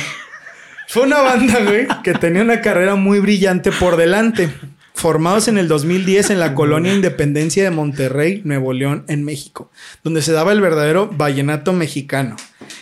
Fue 0.87 1.03
una 1.03 1.19
banda, 1.21 1.59
güey, 1.65 1.85
que 2.01 2.13
tenía 2.13 2.41
una 2.43 2.61
carrera 2.61 2.95
muy 2.95 3.19
brillante 3.19 3.71
por 3.73 3.97
delante. 3.97 4.49
Formados 4.95 5.47
en 5.49 5.57
el 5.57 5.67
2010 5.67 6.29
en 6.31 6.39
la 6.39 6.55
colonia 6.55 6.93
Independencia 6.93 7.63
de 7.63 7.69
Monterrey, 7.71 8.41
Nuevo 8.45 8.71
León, 8.73 9.03
en 9.09 9.23
México, 9.25 9.69
donde 10.03 10.21
se 10.21 10.31
daba 10.31 10.53
el 10.53 10.61
verdadero 10.61 11.07
vallenato 11.11 11.73
mexicano. 11.73 12.35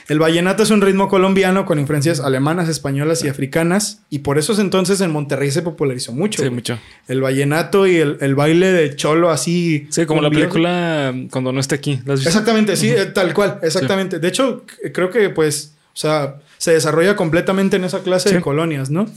El 0.07 0.19
vallenato 0.19 0.61
es 0.61 0.69
un 0.69 0.81
ritmo 0.81 1.09
colombiano 1.09 1.65
con 1.65 1.79
influencias 1.79 2.19
alemanas, 2.19 2.69
españolas 2.69 3.23
y 3.23 3.27
africanas, 3.27 4.01
y 4.09 4.19
por 4.19 4.37
esos 4.37 4.59
entonces 4.59 5.01
en 5.01 5.11
Monterrey 5.11 5.49
se 5.49 5.63
popularizó 5.63 6.13
mucho. 6.13 6.37
Sí, 6.37 6.43
güey. 6.43 6.55
mucho. 6.55 6.79
El 7.07 7.21
vallenato 7.21 7.87
y 7.87 7.95
el, 7.95 8.17
el 8.21 8.35
baile 8.35 8.71
de 8.71 8.95
cholo 8.95 9.31
así. 9.31 9.87
Sí, 9.89 10.05
como 10.05 10.21
la 10.21 10.29
película 10.29 11.13
Cuando 11.31 11.51
no 11.51 11.59
esté 11.59 11.75
aquí. 11.75 11.99
Exactamente, 12.07 12.75
sí, 12.75 12.89
eh, 12.89 13.05
tal 13.05 13.33
cual, 13.33 13.59
exactamente. 13.63 14.19
De 14.19 14.27
hecho, 14.27 14.63
creo 14.93 15.09
que 15.09 15.29
pues, 15.29 15.73
o 15.87 15.97
sea, 15.97 16.35
se 16.59 16.73
desarrolla 16.73 17.15
completamente 17.15 17.77
en 17.77 17.83
esa 17.83 18.01
clase 18.03 18.31
de 18.31 18.41
colonias, 18.41 18.91
¿no? 18.91 19.07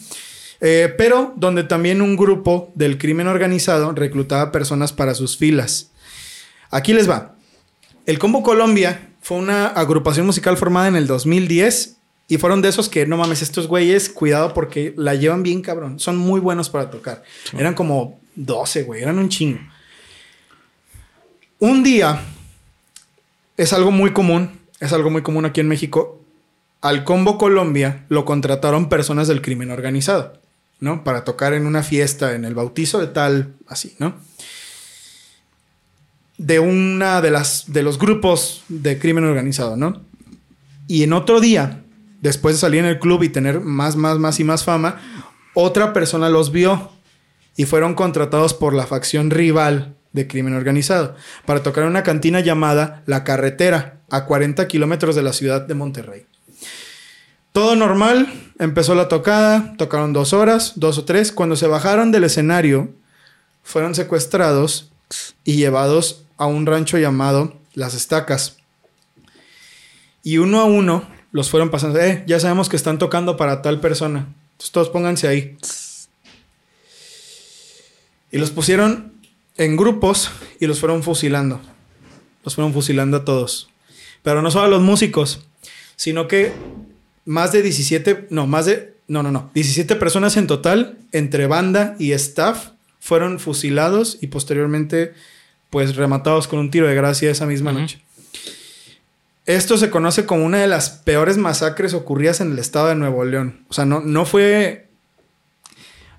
Eh, 0.60 0.92
pero 0.96 1.34
donde 1.36 1.64
también 1.64 2.02
un 2.02 2.16
grupo 2.16 2.72
del 2.74 2.98
crimen 2.98 3.28
organizado 3.28 3.92
reclutaba 3.92 4.50
personas 4.52 4.92
para 4.92 5.14
sus 5.14 5.36
filas. 5.36 5.90
Aquí 6.70 6.94
les 6.94 7.08
va. 7.08 7.36
El 8.06 8.18
Combo 8.18 8.42
Colombia 8.42 9.07
fue 9.20 9.38
una 9.38 9.66
agrupación 9.66 10.26
musical 10.26 10.56
formada 10.56 10.88
en 10.88 10.96
el 10.96 11.06
2010 11.06 11.96
y 12.28 12.38
fueron 12.38 12.60
de 12.60 12.68
esos 12.68 12.88
que, 12.88 13.06
no 13.06 13.16
mames, 13.16 13.42
estos 13.42 13.66
güeyes, 13.66 14.10
cuidado 14.10 14.52
porque 14.52 14.92
la 14.96 15.14
llevan 15.14 15.42
bien 15.42 15.62
cabrón. 15.62 15.98
Son 15.98 16.16
muy 16.16 16.40
buenos 16.40 16.68
para 16.68 16.90
tocar. 16.90 17.22
Eran 17.56 17.74
como 17.74 18.20
12, 18.36 18.82
güey, 18.82 19.02
eran 19.02 19.18
un 19.18 19.28
chingo. 19.28 19.60
Un 21.58 21.82
día, 21.82 22.20
es 23.56 23.72
algo 23.72 23.90
muy 23.90 24.12
común, 24.12 24.60
es 24.78 24.92
algo 24.92 25.10
muy 25.10 25.22
común 25.22 25.46
aquí 25.46 25.60
en 25.60 25.68
México. 25.68 26.22
Al 26.80 27.02
Combo 27.02 27.38
Colombia 27.38 28.04
lo 28.08 28.24
contrataron 28.24 28.88
personas 28.88 29.26
del 29.26 29.42
crimen 29.42 29.70
organizado, 29.70 30.40
¿no? 30.78 31.02
Para 31.02 31.24
tocar 31.24 31.54
en 31.54 31.66
una 31.66 31.82
fiesta, 31.82 32.34
en 32.34 32.44
el 32.44 32.54
bautizo 32.54 33.00
de 33.00 33.08
tal, 33.08 33.54
así, 33.66 33.96
¿no? 33.98 34.14
De 36.38 36.60
una 36.60 37.20
de 37.20 37.30
las 37.30 37.64
de 37.72 37.82
los 37.82 37.98
grupos 37.98 38.62
de 38.68 38.98
crimen 38.98 39.24
organizado, 39.24 39.76
¿no? 39.76 40.02
Y 40.86 41.02
en 41.02 41.12
otro 41.12 41.40
día, 41.40 41.82
después 42.22 42.54
de 42.54 42.60
salir 42.60 42.80
en 42.80 42.86
el 42.86 42.98
club 42.98 43.22
y 43.22 43.28
tener 43.28 43.60
más, 43.60 43.96
más, 43.96 44.18
más 44.18 44.40
y 44.40 44.44
más 44.44 44.64
fama, 44.64 45.00
otra 45.54 45.92
persona 45.92 46.30
los 46.30 46.50
vio 46.50 46.90
y 47.56 47.66
fueron 47.66 47.94
contratados 47.94 48.54
por 48.54 48.72
la 48.72 48.86
facción 48.86 49.30
rival 49.30 49.96
de 50.12 50.26
crimen 50.26 50.54
organizado 50.54 51.16
para 51.44 51.62
tocar 51.62 51.84
en 51.84 51.90
una 51.90 52.02
cantina 52.02 52.40
llamada 52.40 53.02
La 53.06 53.24
Carretera, 53.24 54.00
a 54.10 54.24
40 54.24 54.66
kilómetros 54.68 55.16
de 55.16 55.22
la 55.22 55.32
ciudad 55.32 55.62
de 55.62 55.74
Monterrey. 55.74 56.26
Todo 57.52 57.76
normal, 57.76 58.32
empezó 58.58 58.94
la 58.94 59.08
tocada, 59.08 59.74
tocaron 59.76 60.12
dos 60.12 60.32
horas, 60.32 60.74
dos 60.76 60.98
o 60.98 61.04
tres. 61.04 61.32
Cuando 61.32 61.56
se 61.56 61.66
bajaron 61.66 62.12
del 62.12 62.24
escenario, 62.24 62.94
fueron 63.62 63.94
secuestrados 63.94 64.92
y 65.44 65.56
llevados 65.56 66.24
a 66.38 66.46
un 66.46 66.64
rancho 66.64 66.96
llamado 66.98 67.54
Las 67.74 67.94
Estacas. 67.94 68.56
Y 70.22 70.38
uno 70.38 70.60
a 70.60 70.64
uno 70.64 71.06
los 71.32 71.50
fueron 71.50 71.70
pasando. 71.70 72.00
Eh, 72.00 72.24
ya 72.26 72.40
sabemos 72.40 72.68
que 72.68 72.76
están 72.76 72.98
tocando 72.98 73.36
para 73.36 73.60
tal 73.60 73.80
persona. 73.80 74.34
Entonces 74.52 74.72
todos 74.72 74.88
pónganse 74.88 75.28
ahí. 75.28 75.56
Y 78.30 78.38
los 78.38 78.50
pusieron 78.50 79.12
en 79.56 79.76
grupos 79.76 80.30
y 80.60 80.66
los 80.66 80.80
fueron 80.80 81.02
fusilando. 81.02 81.60
Los 82.44 82.54
fueron 82.54 82.72
fusilando 82.72 83.18
a 83.18 83.24
todos. 83.24 83.68
Pero 84.22 84.42
no 84.42 84.50
solo 84.50 84.64
a 84.64 84.68
los 84.68 84.82
músicos, 84.82 85.46
sino 85.96 86.28
que 86.28 86.52
más 87.24 87.52
de 87.52 87.62
17, 87.62 88.28
no, 88.30 88.46
más 88.46 88.66
de, 88.66 88.94
no, 89.06 89.22
no, 89.22 89.30
no, 89.30 89.50
17 89.54 89.96
personas 89.96 90.36
en 90.36 90.46
total, 90.46 90.98
entre 91.12 91.46
banda 91.46 91.94
y 91.98 92.12
staff, 92.12 92.70
fueron 93.00 93.38
fusilados 93.38 94.18
y 94.20 94.28
posteriormente, 94.28 95.12
pues, 95.70 95.96
rematados 95.96 96.48
con 96.48 96.58
un 96.58 96.70
tiro 96.70 96.86
de 96.86 96.94
gracia 96.94 97.30
esa 97.30 97.46
misma 97.46 97.72
noche. 97.72 98.00
Esto 99.46 99.78
se 99.78 99.88
conoce 99.88 100.26
como 100.26 100.44
una 100.44 100.58
de 100.58 100.66
las 100.66 100.90
peores 100.90 101.38
masacres 101.38 101.94
ocurridas 101.94 102.40
en 102.42 102.52
el 102.52 102.58
estado 102.58 102.88
de 102.88 102.96
Nuevo 102.96 103.24
León. 103.24 103.64
O 103.68 103.72
sea, 103.72 103.86
no, 103.86 104.00
no 104.00 104.26
fue. 104.26 104.88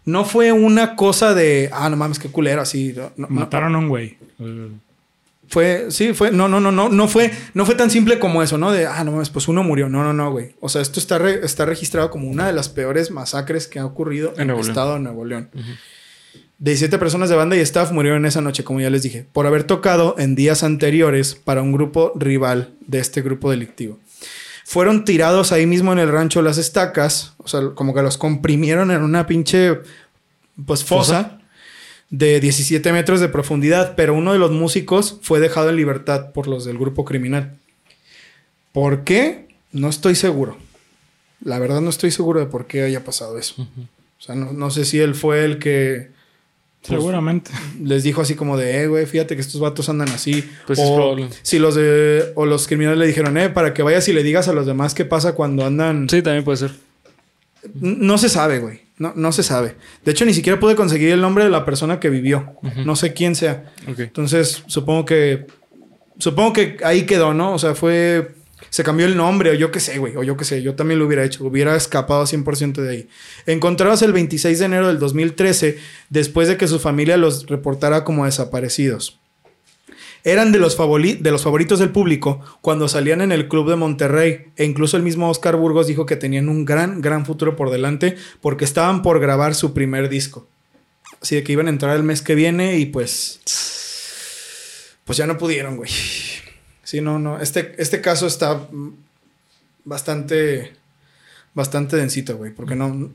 No 0.05 0.25
fue 0.25 0.51
una 0.51 0.95
cosa 0.95 1.35
de. 1.35 1.69
Ah, 1.71 1.89
no 1.89 1.95
mames, 1.97 2.17
qué 2.17 2.29
culero, 2.29 2.61
así. 2.61 2.95
no-. 3.17 3.27
Mataron 3.29 3.75
a 3.75 3.77
un 3.77 3.87
güey. 3.89 4.17
Fue, 5.47 5.87
sí, 5.89 6.13
fue, 6.13 6.31
no, 6.31 6.47
no, 6.47 6.59
no, 6.59 6.71
no, 6.71 6.89
no 6.89 7.07
fue, 7.07 7.31
no 7.55 7.65
fue 7.65 7.73
tan 7.73 7.89
simple 7.89 8.19
como 8.19 8.43
eso, 8.43 8.57
¿no? 8.59 8.71
De, 8.71 8.85
ah, 8.85 9.03
no 9.03 9.11
mames, 9.11 9.29
pues 9.31 9.47
uno 9.47 9.63
murió. 9.63 9.89
No, 9.89 10.03
no, 10.03 10.13
no, 10.13 10.31
güey. 10.31 10.55
O 10.59 10.69
sea, 10.69 10.81
esto 10.81 10.99
está, 10.99 11.17
re- 11.19 11.43
está 11.43 11.65
registrado 11.65 12.09
como 12.11 12.27
una 12.29 12.47
de 12.47 12.53
las 12.53 12.69
peores 12.69 13.09
masacres 13.11 13.67
que 13.67 13.77
ha 13.79 13.85
ocurrido 13.85 14.33
en, 14.37 14.49
el 14.49 14.59
estado 14.59 14.93
de 14.95 14.99
Nuevo 15.01 15.25
León. 15.25 15.49
17 16.59 16.97
personas 16.97 17.29
de 17.29 17.37
banda 17.37 17.55
y 17.55 17.61
staff 17.61 17.91
murieron 17.91 18.25
esa 18.25 18.41
noche, 18.41 18.65
como 18.65 18.81
ya 18.81 18.89
les 18.89 19.01
dije, 19.01 19.25
por 19.31 19.47
haber 19.47 19.63
tocado 19.63 20.15
en 20.17 20.35
días 20.35 20.61
anteriores 20.61 21.35
para 21.35 21.61
un 21.61 21.71
grupo 21.71 22.11
rival 22.15 22.73
de 22.81 22.99
este 22.99 23.21
grupo 23.21 23.49
delictivo. 23.49 23.97
Fueron 24.65 25.05
tirados 25.05 25.53
ahí 25.53 25.65
mismo 25.65 25.93
en 25.93 25.99
el 25.99 26.11
rancho 26.11 26.41
Las 26.41 26.57
Estacas, 26.57 27.33
o 27.37 27.47
sea, 27.47 27.61
como 27.75 27.93
que 27.93 28.01
los 28.01 28.17
comprimieron 28.17 28.91
en 28.91 29.01
una 29.01 29.25
pinche, 29.25 29.79
pues, 30.65 30.83
fosa 30.83 31.39
de 32.09 32.39
17 32.39 32.91
metros 32.91 33.21
de 33.21 33.29
profundidad, 33.29 33.95
pero 33.95 34.13
uno 34.13 34.33
de 34.33 34.39
los 34.39 34.51
músicos 34.51 35.17
fue 35.21 35.39
dejado 35.39 35.69
en 35.69 35.77
libertad 35.77 36.33
por 36.33 36.47
los 36.47 36.65
del 36.65 36.77
grupo 36.77 37.05
criminal. 37.05 37.55
¿Por 38.73 39.05
qué? 39.05 39.47
No 39.71 39.89
estoy 39.89 40.15
seguro. 40.15 40.57
La 41.41 41.57
verdad 41.57 41.79
no 41.79 41.89
estoy 41.89 42.11
seguro 42.11 42.41
de 42.41 42.47
por 42.47 42.67
qué 42.67 42.81
haya 42.81 43.05
pasado 43.05 43.37
eso. 43.37 43.61
O 43.61 44.21
sea, 44.21 44.35
no, 44.35 44.51
no 44.51 44.69
sé 44.71 44.83
si 44.83 44.99
él 44.99 45.15
fue 45.15 45.45
el 45.45 45.57
que 45.57 46.18
pues, 46.81 46.97
Seguramente. 46.97 47.51
les 47.83 48.03
dijo 48.03 48.21
así 48.21 48.35
como 48.35 48.57
de, 48.57 48.83
eh, 48.83 48.87
güey, 48.87 49.05
fíjate 49.05 49.35
que 49.35 49.41
estos 49.41 49.59
vatos 49.59 49.89
andan 49.89 50.09
así. 50.09 50.47
Pues 50.65 50.79
es 50.79 50.85
o 50.87 50.95
probable. 50.95 51.29
si 51.41 51.59
los 51.59 51.75
de, 51.75 52.31
o 52.35 52.45
los 52.45 52.67
criminales 52.67 52.99
le 52.99 53.07
dijeron, 53.07 53.37
eh, 53.37 53.49
para 53.49 53.73
que 53.73 53.83
vayas 53.83 54.07
y 54.07 54.13
le 54.13 54.23
digas 54.23 54.47
a 54.47 54.53
los 54.53 54.65
demás 54.65 54.93
qué 54.93 55.05
pasa 55.05 55.33
cuando 55.33 55.65
andan. 55.65 56.07
Sí, 56.09 56.21
también 56.21 56.43
puede 56.43 56.57
ser. 56.57 56.71
No 57.73 58.17
se 58.17 58.29
sabe, 58.29 58.59
güey. 58.59 58.81
No, 58.97 59.13
no 59.15 59.31
se 59.31 59.43
sabe. 59.43 59.75
De 60.03 60.11
hecho, 60.11 60.25
ni 60.25 60.33
siquiera 60.33 60.59
pude 60.59 60.75
conseguir 60.75 61.09
el 61.11 61.21
nombre 61.21 61.43
de 61.43 61.49
la 61.49 61.65
persona 61.65 61.99
que 61.99 62.09
vivió. 62.09 62.53
No 62.85 62.95
sé 62.95 63.13
quién 63.13 63.35
sea. 63.35 63.71
Ok. 63.89 63.99
Entonces, 63.99 64.63
supongo 64.67 65.05
que. 65.05 65.47
Supongo 66.17 66.51
que 66.53 66.77
ahí 66.83 67.05
quedó, 67.05 67.33
¿no? 67.33 67.53
O 67.53 67.59
sea, 67.59 67.75
fue. 67.75 68.35
Se 68.69 68.83
cambió 68.83 69.05
el 69.05 69.17
nombre, 69.17 69.51
o 69.51 69.53
yo 69.53 69.71
qué 69.71 69.79
sé, 69.79 69.97
güey. 69.97 70.15
O 70.15 70.23
yo 70.23 70.37
qué 70.37 70.45
sé. 70.45 70.61
Yo 70.61 70.75
también 70.75 70.99
lo 70.99 71.07
hubiera 71.07 71.23
hecho. 71.23 71.43
Hubiera 71.43 71.75
escapado 71.75 72.23
100% 72.25 72.81
de 72.81 72.89
ahí. 72.89 73.09
Encontrados 73.45 74.01
el 74.01 74.13
26 74.13 74.59
de 74.59 74.65
enero 74.65 74.87
del 74.87 74.99
2013, 74.99 75.77
después 76.09 76.47
de 76.47 76.57
que 76.57 76.67
su 76.67 76.79
familia 76.79 77.17
los 77.17 77.47
reportara 77.47 78.03
como 78.03 78.25
desaparecidos. 78.25 79.19
Eran 80.23 80.51
de 80.51 80.59
los, 80.59 80.77
de 80.77 81.31
los 81.31 81.43
favoritos 81.43 81.79
del 81.79 81.91
público 81.91 82.41
cuando 82.61 82.89
salían 82.89 83.21
en 83.21 83.31
el 83.31 83.47
club 83.47 83.69
de 83.69 83.77
Monterrey. 83.77 84.47
E 84.57 84.65
incluso 84.65 84.97
el 84.97 85.03
mismo 85.03 85.29
Oscar 85.29 85.55
Burgos 85.55 85.87
dijo 85.87 86.05
que 86.05 86.17
tenían 86.17 86.49
un 86.49 86.65
gran, 86.65 87.01
gran 87.01 87.25
futuro 87.25 87.55
por 87.55 87.71
delante 87.71 88.17
porque 88.41 88.65
estaban 88.65 89.01
por 89.01 89.19
grabar 89.19 89.55
su 89.55 89.73
primer 89.73 90.09
disco. 90.09 90.47
Así 91.21 91.35
de 91.35 91.43
que 91.43 91.53
iban 91.53 91.67
a 91.67 91.71
entrar 91.71 91.95
el 91.95 92.03
mes 92.03 92.21
que 92.21 92.35
viene 92.35 92.77
y 92.77 92.85
pues. 92.85 93.39
Pues 95.05 95.17
ya 95.17 95.25
no 95.25 95.37
pudieron, 95.37 95.77
güey. 95.77 95.89
Sí, 96.89 97.01
no, 97.01 97.19
no. 97.19 97.39
Este, 97.39 97.75
este 97.77 98.01
caso 98.01 98.25
está 98.25 98.55
mm, 98.55 98.93
bastante. 99.85 100.73
Bastante 101.53 101.97
densito, 101.97 102.35
güey. 102.35 102.51
Porque 102.51 102.75
no. 102.75 103.11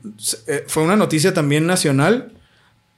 eh, 0.47 0.63
Fue 0.65 0.83
una 0.83 0.95
noticia 0.95 1.33
también 1.33 1.65
nacional. 1.67 2.31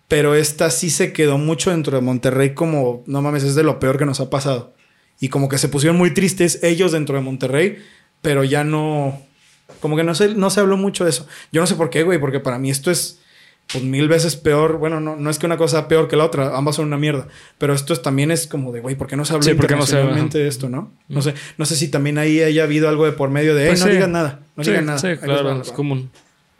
Pero 0.08 0.36
esta 0.36 0.70
sí 0.70 0.92
se 0.92 1.14
quedó 1.14 1.40
mucho 1.40 1.72
dentro 1.72 1.98
de 1.98 2.04
Monterrey 2.04 2.54
como, 2.54 3.04
no 3.08 3.24
mames, 3.24 3.42
es 3.42 3.56
de 3.56 3.64
lo 3.64 3.80
peor 3.80 3.98
que 3.98 4.06
nos 4.06 4.20
ha 4.20 4.30
pasado. 4.30 4.76
Y 5.20 5.30
como 5.30 5.50
que 5.50 5.58
se 5.58 5.68
pusieron 5.68 5.98
muy 5.98 6.14
tristes 6.14 6.60
ellos 6.62 6.92
dentro 6.92 7.16
de 7.16 7.24
Monterrey, 7.24 7.80
pero 8.22 8.44
ya 8.44 8.64
no, 8.64 9.20
como 9.82 9.98
que 9.98 10.04
no 10.04 10.14
se, 10.14 10.36
no 10.36 10.52
se 10.52 10.60
habló 10.60 10.78
mucho 10.78 11.04
de 11.06 11.10
eso. 11.10 11.28
Yo 11.52 11.60
no 11.60 11.68
sé 11.68 11.74
por 11.74 11.90
qué, 11.90 12.04
güey, 12.04 12.20
porque 12.20 12.40
para 12.40 12.60
mí 12.60 12.70
esto 12.70 12.92
es 12.92 13.20
pues 13.72 13.84
mil 13.84 14.08
veces 14.08 14.36
peor. 14.36 14.78
Bueno, 14.78 15.00
no, 15.00 15.16
no 15.16 15.30
es 15.30 15.40
que 15.40 15.46
una 15.46 15.58
cosa 15.58 15.80
sea 15.80 15.88
peor 15.88 16.08
que 16.08 16.16
la 16.16 16.26
otra, 16.26 16.56
ambas 16.58 16.76
son 16.78 16.86
una 16.88 16.98
mierda. 16.98 17.28
Pero 17.58 17.74
esto 17.74 17.94
es- 17.94 18.02
también 18.02 18.32
es 18.32 18.48
como 18.48 18.72
de, 18.72 18.80
güey, 18.80 18.96
¿por 18.96 19.08
qué 19.08 19.16
no 19.18 19.26
se 19.26 19.34
habló 19.34 19.44
Sí, 19.44 19.54
¿por 19.54 19.68
qué 19.68 19.76
no 19.76 19.86
se 19.86 19.96
habla? 19.98 20.12
internacionalmente 20.18 20.38
de 20.40 20.48
esto, 20.48 20.70
no? 20.70 20.92
No 21.10 21.22
sé, 21.22 21.34
no 21.58 21.66
sé 21.66 21.76
si 21.76 21.90
también 21.90 22.18
ahí 22.18 22.42
haya 22.42 22.64
habido 22.64 22.88
algo 22.90 23.06
de 23.06 23.12
por 23.12 23.30
medio 23.30 23.56
de, 23.56 23.64
"Ey, 23.64 23.68
Pues 23.70 23.80
no 23.82 23.86
sí. 23.88 23.92
digan 23.94 24.12
nada, 24.14 24.40
no 24.56 24.64
sí, 24.64 24.70
digan 24.72 24.86
nada. 24.86 25.00
Sí, 25.00 25.08
va, 25.08 25.16
claro, 25.18 25.62
es 25.62 25.70
va". 25.72 25.74
común. 25.74 26.10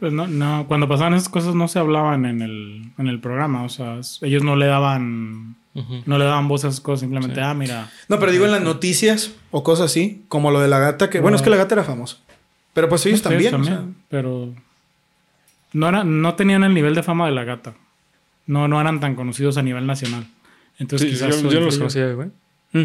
Pues 0.00 0.12
no, 0.12 0.26
no, 0.28 0.66
cuando 0.68 0.86
pasaban 0.86 1.14
esas 1.14 1.28
cosas 1.28 1.54
no 1.56 1.66
se 1.66 1.78
hablaban 1.80 2.24
en 2.24 2.40
el, 2.42 2.92
en 2.98 3.08
el 3.08 3.18
programa. 3.20 3.64
O 3.64 3.68
sea, 3.68 3.98
ellos 4.22 4.44
no 4.44 4.54
le 4.54 4.66
daban, 4.66 5.56
Ujú. 5.74 6.02
no 6.06 6.18
le 6.18 6.24
daban 6.24 6.46
voz 6.46 6.64
a 6.64 6.68
esas 6.68 6.80
cosas. 6.80 7.00
Simplemente, 7.00 7.40
ah, 7.40 7.52
mira. 7.54 7.90
No, 8.08 8.20
pero 8.20 8.30
digo 8.30 8.44
en 8.44 8.52
las 8.52 8.62
noticias 8.62 9.32
o 9.50 9.64
cosas 9.64 9.86
así, 9.86 10.22
como 10.28 10.52
lo 10.52 10.60
de 10.60 10.68
la 10.68 10.78
gata, 10.78 11.10
que 11.10 11.18
bueno, 11.20 11.36
es 11.36 11.42
que 11.42 11.50
la 11.50 11.56
gata 11.56 11.74
era 11.74 11.82
famoso. 11.84 12.18
Pero 12.74 12.88
pues 12.88 13.04
ellos 13.06 13.20
Sí, 13.20 13.28
ellos 13.34 13.50
también. 13.50 13.74
o 13.74 13.76
sea. 13.76 13.84
pero 14.08 14.54
no, 15.72 15.88
era, 15.88 16.04
no 16.04 16.34
tenían 16.34 16.64
el 16.64 16.74
nivel 16.74 16.94
de 16.94 17.02
fama 17.02 17.26
de 17.26 17.32
la 17.32 17.44
gata. 17.44 17.74
No, 18.46 18.66
no 18.68 18.80
eran 18.80 19.00
tan 19.00 19.14
conocidos 19.14 19.56
a 19.58 19.62
nivel 19.62 19.86
nacional. 19.86 20.26
Entonces, 20.78 21.08
Sí, 21.08 21.14
quizás 21.14 21.42
yo, 21.42 21.60
los 21.60 21.76
conocía, 21.78 22.12
güey. 22.12 22.28
Mm. 22.72 22.82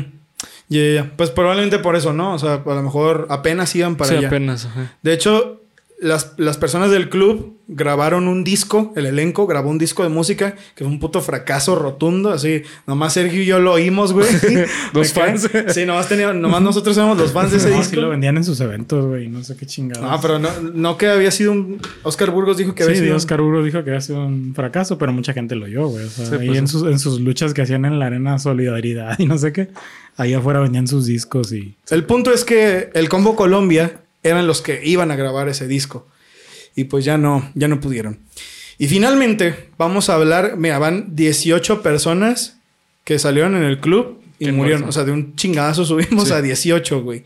Ya, 0.67 0.81
ya, 0.81 0.93
ya. 1.03 1.11
Pues 1.15 1.29
probablemente 1.31 1.79
por 1.79 1.95
eso, 1.95 2.11
¿no? 2.13 2.34
O 2.34 2.39
sea, 2.39 2.55
a 2.65 2.73
lo 2.73 2.84
mejor 2.84 3.27
apenas 3.29 3.73
iban 3.75 3.95
para 3.95 4.09
Sí, 4.09 4.15
allá. 4.17 4.27
apenas. 4.27 4.65
ajá. 4.65 4.93
De 5.01 5.13
hecho, 5.13 5.61
las, 6.04 6.34
las 6.38 6.58
personas 6.58 6.91
del 6.91 7.10
club 7.10 7.58
grabaron 7.68 8.28
un 8.28 8.43
disco, 8.43 8.91
el 8.95 9.06
elenco 9.06 9.47
grabó 9.47 9.70
un 9.70 9.78
disco 9.78 10.04
de 10.04 10.10
música 10.10 10.54
que 10.76 10.84
fue 10.84 10.88
un 10.88 10.99
puto 10.99 11.22
fracaso 11.22 11.76
rotundo. 11.76 12.30
Así, 12.32 12.62
nomás 12.86 13.14
Sergio 13.14 13.41
y 13.41 13.45
yo 13.45 13.60
lo 13.60 13.74
oímos, 13.74 14.14
güey. 14.14 14.28
Cae. 14.41 15.06
fans. 15.06 15.49
Sí, 15.70 15.86
nomás, 15.86 16.08
teníamos, 16.10 16.36
nomás 16.36 16.62
nosotros 16.62 16.95
éramos 16.97 17.18
los 17.18 17.32
fans 17.32 17.51
de 17.51 17.58
ese 17.58 17.70
No, 17.70 17.78
disco. 17.78 17.89
sí 17.91 17.95
lo 17.95 18.10
vendían 18.10 18.38
en 18.38 18.43
sus 18.43 18.60
eventos, 18.60 19.06
güey. 19.06 19.28
No 19.30 19.43
sé 19.43 19.56
qué 19.56 19.66
chingados. 19.66 20.04
No, 20.10 20.20
pero 20.22 20.39
no, 20.39 20.49
no 20.74 20.97
que 20.97 21.08
había 21.08 21.32
sido 21.32 21.54
un. 21.54 21.80
Oscar 22.04 22.32
Burgos 22.32 22.58
dijo 22.58 22.76
que 22.76 22.84
había 22.84 22.95
Sí, 22.95 23.01
sido. 23.01 23.14
un- 23.14 23.18
Oscar 23.18 23.41
Uro 23.41 23.64
dijo 23.64 23.84
que 23.84 23.89
había 23.89 24.01
sido 24.01 24.26
un 24.26 24.54
fracaso, 24.54 24.97
pero 24.97 25.14
mucha 25.14 25.34
gente 25.34 25.56
lo 25.56 25.66
oyó, 25.66 25.88
güey. 25.88 26.06
O 26.06 26.10
sea, 26.10 26.26
Sí, 26.26 26.36
ahí 26.36 26.47
pues, 26.47 26.60
en, 26.60 26.68
sus, 26.68 26.84
en 26.84 26.99
sus 26.99 27.22
luchas 27.22 27.54
que 27.54 27.62
hacían 27.62 27.86
en 27.86 27.97
la 27.99 28.08
arena 28.08 28.38
Solidaridad 28.39 29.18
y 29.20 29.26
no 29.26 29.38
sé 29.38 29.54
qué, 29.54 29.70
ahí 30.18 30.34
afuera 30.34 30.60
vendían 30.60 30.88
sus 30.88 31.06
discos 31.06 31.51
y... 31.54 31.76
El 31.89 32.04
punto 32.06 32.32
es 32.34 32.43
que 32.43 32.89
el 32.93 33.10
Combo 33.10 33.36
Colombia 33.36 34.01
eran 34.24 34.47
los 34.47 34.61
que 34.61 34.82
iban 34.84 35.11
a 35.11 35.15
grabar 35.15 35.49
ese 35.49 35.67
disco. 35.67 36.07
Y 36.76 36.86
pues 36.86 37.05
ya 37.05 37.17
no, 37.17 37.51
ya 37.55 37.67
no 37.67 37.80
pudieron. 37.80 38.19
Y 38.80 38.88
finalmente 38.88 39.69
vamos 39.78 40.09
a 40.09 40.15
hablar, 40.15 40.55
mira, 40.57 40.80
van 40.80 41.15
18 41.15 41.82
personas 41.84 42.57
que 43.03 43.19
salieron 43.19 43.55
en 43.55 43.63
el 43.63 43.80
club 43.80 44.19
y 44.39 44.51
murieron. 44.51 44.84
O 44.86 44.91
sea, 44.91 45.03
de 45.03 45.11
un 45.11 45.36
chingadazo 45.36 45.86
subimos 45.86 46.30
Sí. 46.30 46.34
a 46.34 46.41
18, 46.41 47.01
güey. 47.03 47.24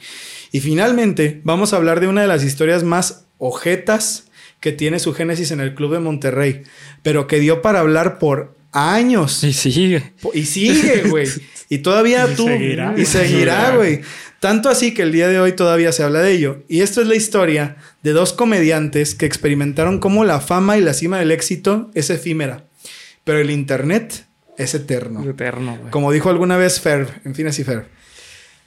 Y 0.52 0.60
finalmente 0.60 1.40
vamos 1.44 1.72
a 1.74 1.78
hablar 1.78 2.00
de 2.00 2.08
una 2.08 2.22
de 2.22 2.28
las 2.28 2.44
historias 2.44 2.84
más 2.84 3.26
ojetas 3.38 4.26
que 4.60 4.72
tiene 4.72 5.00
su 5.00 5.14
génesis 5.14 5.52
en 5.52 5.62
el 5.62 5.76
club 5.76 5.94
de 5.94 6.00
Monterrey, 6.00 6.64
pero 7.04 7.28
que 7.28 7.40
dio 7.40 7.62
para 7.62 7.80
hablar 7.80 8.18
por 8.20 8.56
años. 8.72 9.44
Y 9.44 9.54
sigue. 9.54 10.14
Y 10.34 10.46
sigue, 10.46 11.04
güey. 11.10 11.28
Y 11.70 11.80
todavía 11.80 12.26
Y 12.32 12.36
tú. 12.36 12.46
seguirá, 12.48 12.94
y 12.98 13.06
seguirá, 13.06 13.72
güey. 13.76 14.00
Tanto 14.40 14.70
así 14.70 14.94
que 14.94 15.02
el 15.02 15.12
día 15.12 15.28
de 15.28 15.40
hoy 15.40 15.54
todavía 15.54 15.92
se 15.92 16.04
habla 16.04 16.22
de 16.22 16.32
ello. 16.32 16.64
Y 16.68 16.82
esto 16.82 17.02
es 17.02 17.08
la 17.08 17.16
historia 17.16 17.78
de 18.04 18.14
dos 18.14 18.34
comediantes 18.34 19.16
que 19.16 19.26
experimentaron 19.26 20.00
cómo 20.00 20.24
la 20.26 20.40
fama 20.40 20.78
y 20.78 20.82
la 20.82 20.94
cima 20.94 21.20
del 21.20 21.32
éxito 21.32 21.90
es 21.96 22.10
efímera. 22.10 22.66
Pero 23.24 23.40
el 23.40 23.50
internet 23.50 24.26
es 24.58 24.76
eterno. 24.76 25.28
Eterno, 25.28 25.78
güey. 25.78 25.92
Como 25.92 26.12
dijo 26.12 26.30
alguna 26.30 26.58
vez 26.58 26.80
Ferb, 26.80 27.10
en 27.26 27.34
fin 27.34 27.48
así 27.48 27.64
Ferb. 27.64 27.86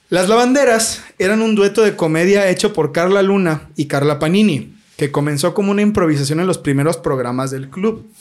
Las 0.09 0.27
Lavanderas 0.27 1.03
eran 1.19 1.41
un 1.41 1.55
dueto 1.55 1.83
de 1.83 1.95
comedia 1.95 2.49
hecho 2.49 2.73
por 2.73 2.91
Carla 2.91 3.21
Luna 3.21 3.69
y 3.77 3.85
Carla 3.85 4.19
Panini, 4.19 4.75
que 4.97 5.09
comenzó 5.09 5.53
como 5.53 5.71
una 5.71 5.83
improvisación 5.83 6.41
en 6.41 6.47
los 6.47 6.57
primeros 6.57 6.97
programas 6.97 7.49
del 7.49 7.69
club. 7.69 8.11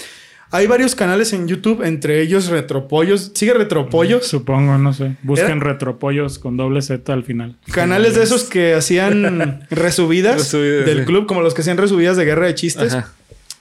Hay 0.53 0.67
varios 0.67 0.95
canales 0.97 1.33
en 1.33 1.47
YouTube, 1.47 1.83
entre 1.85 2.21
ellos 2.23 2.49
Retropollos. 2.49 3.31
¿Sigue 3.35 3.55
Retropollos? 3.55 4.27
Supongo, 4.27 4.79
no 4.79 4.93
sé. 4.93 5.17
Busquen 5.23 5.59
Era- 5.59 5.73
retropollos 5.73 6.39
con 6.41 6.57
doble 6.57 6.83
Z 6.83 7.13
al 7.13 7.23
final. 7.25 7.57
Canales 7.73 8.17
de 8.17 8.25
esos 8.25 8.45
que 8.45 8.75
hacían 8.75 9.65
resubidas 9.71 10.37
Resubidas, 10.39 10.87
del 10.87 10.99
sí. 11.01 11.05
club, 11.05 11.27
como 11.27 11.43
los 11.43 11.55
que 11.55 11.61
hacían 11.63 11.77
resubidas 11.77 12.17
de 12.17 12.25
guerra 12.25 12.47
de 12.47 12.55
chistes. 12.57 12.95
Ajá. 12.95 13.13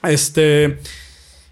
Este. 0.07 0.79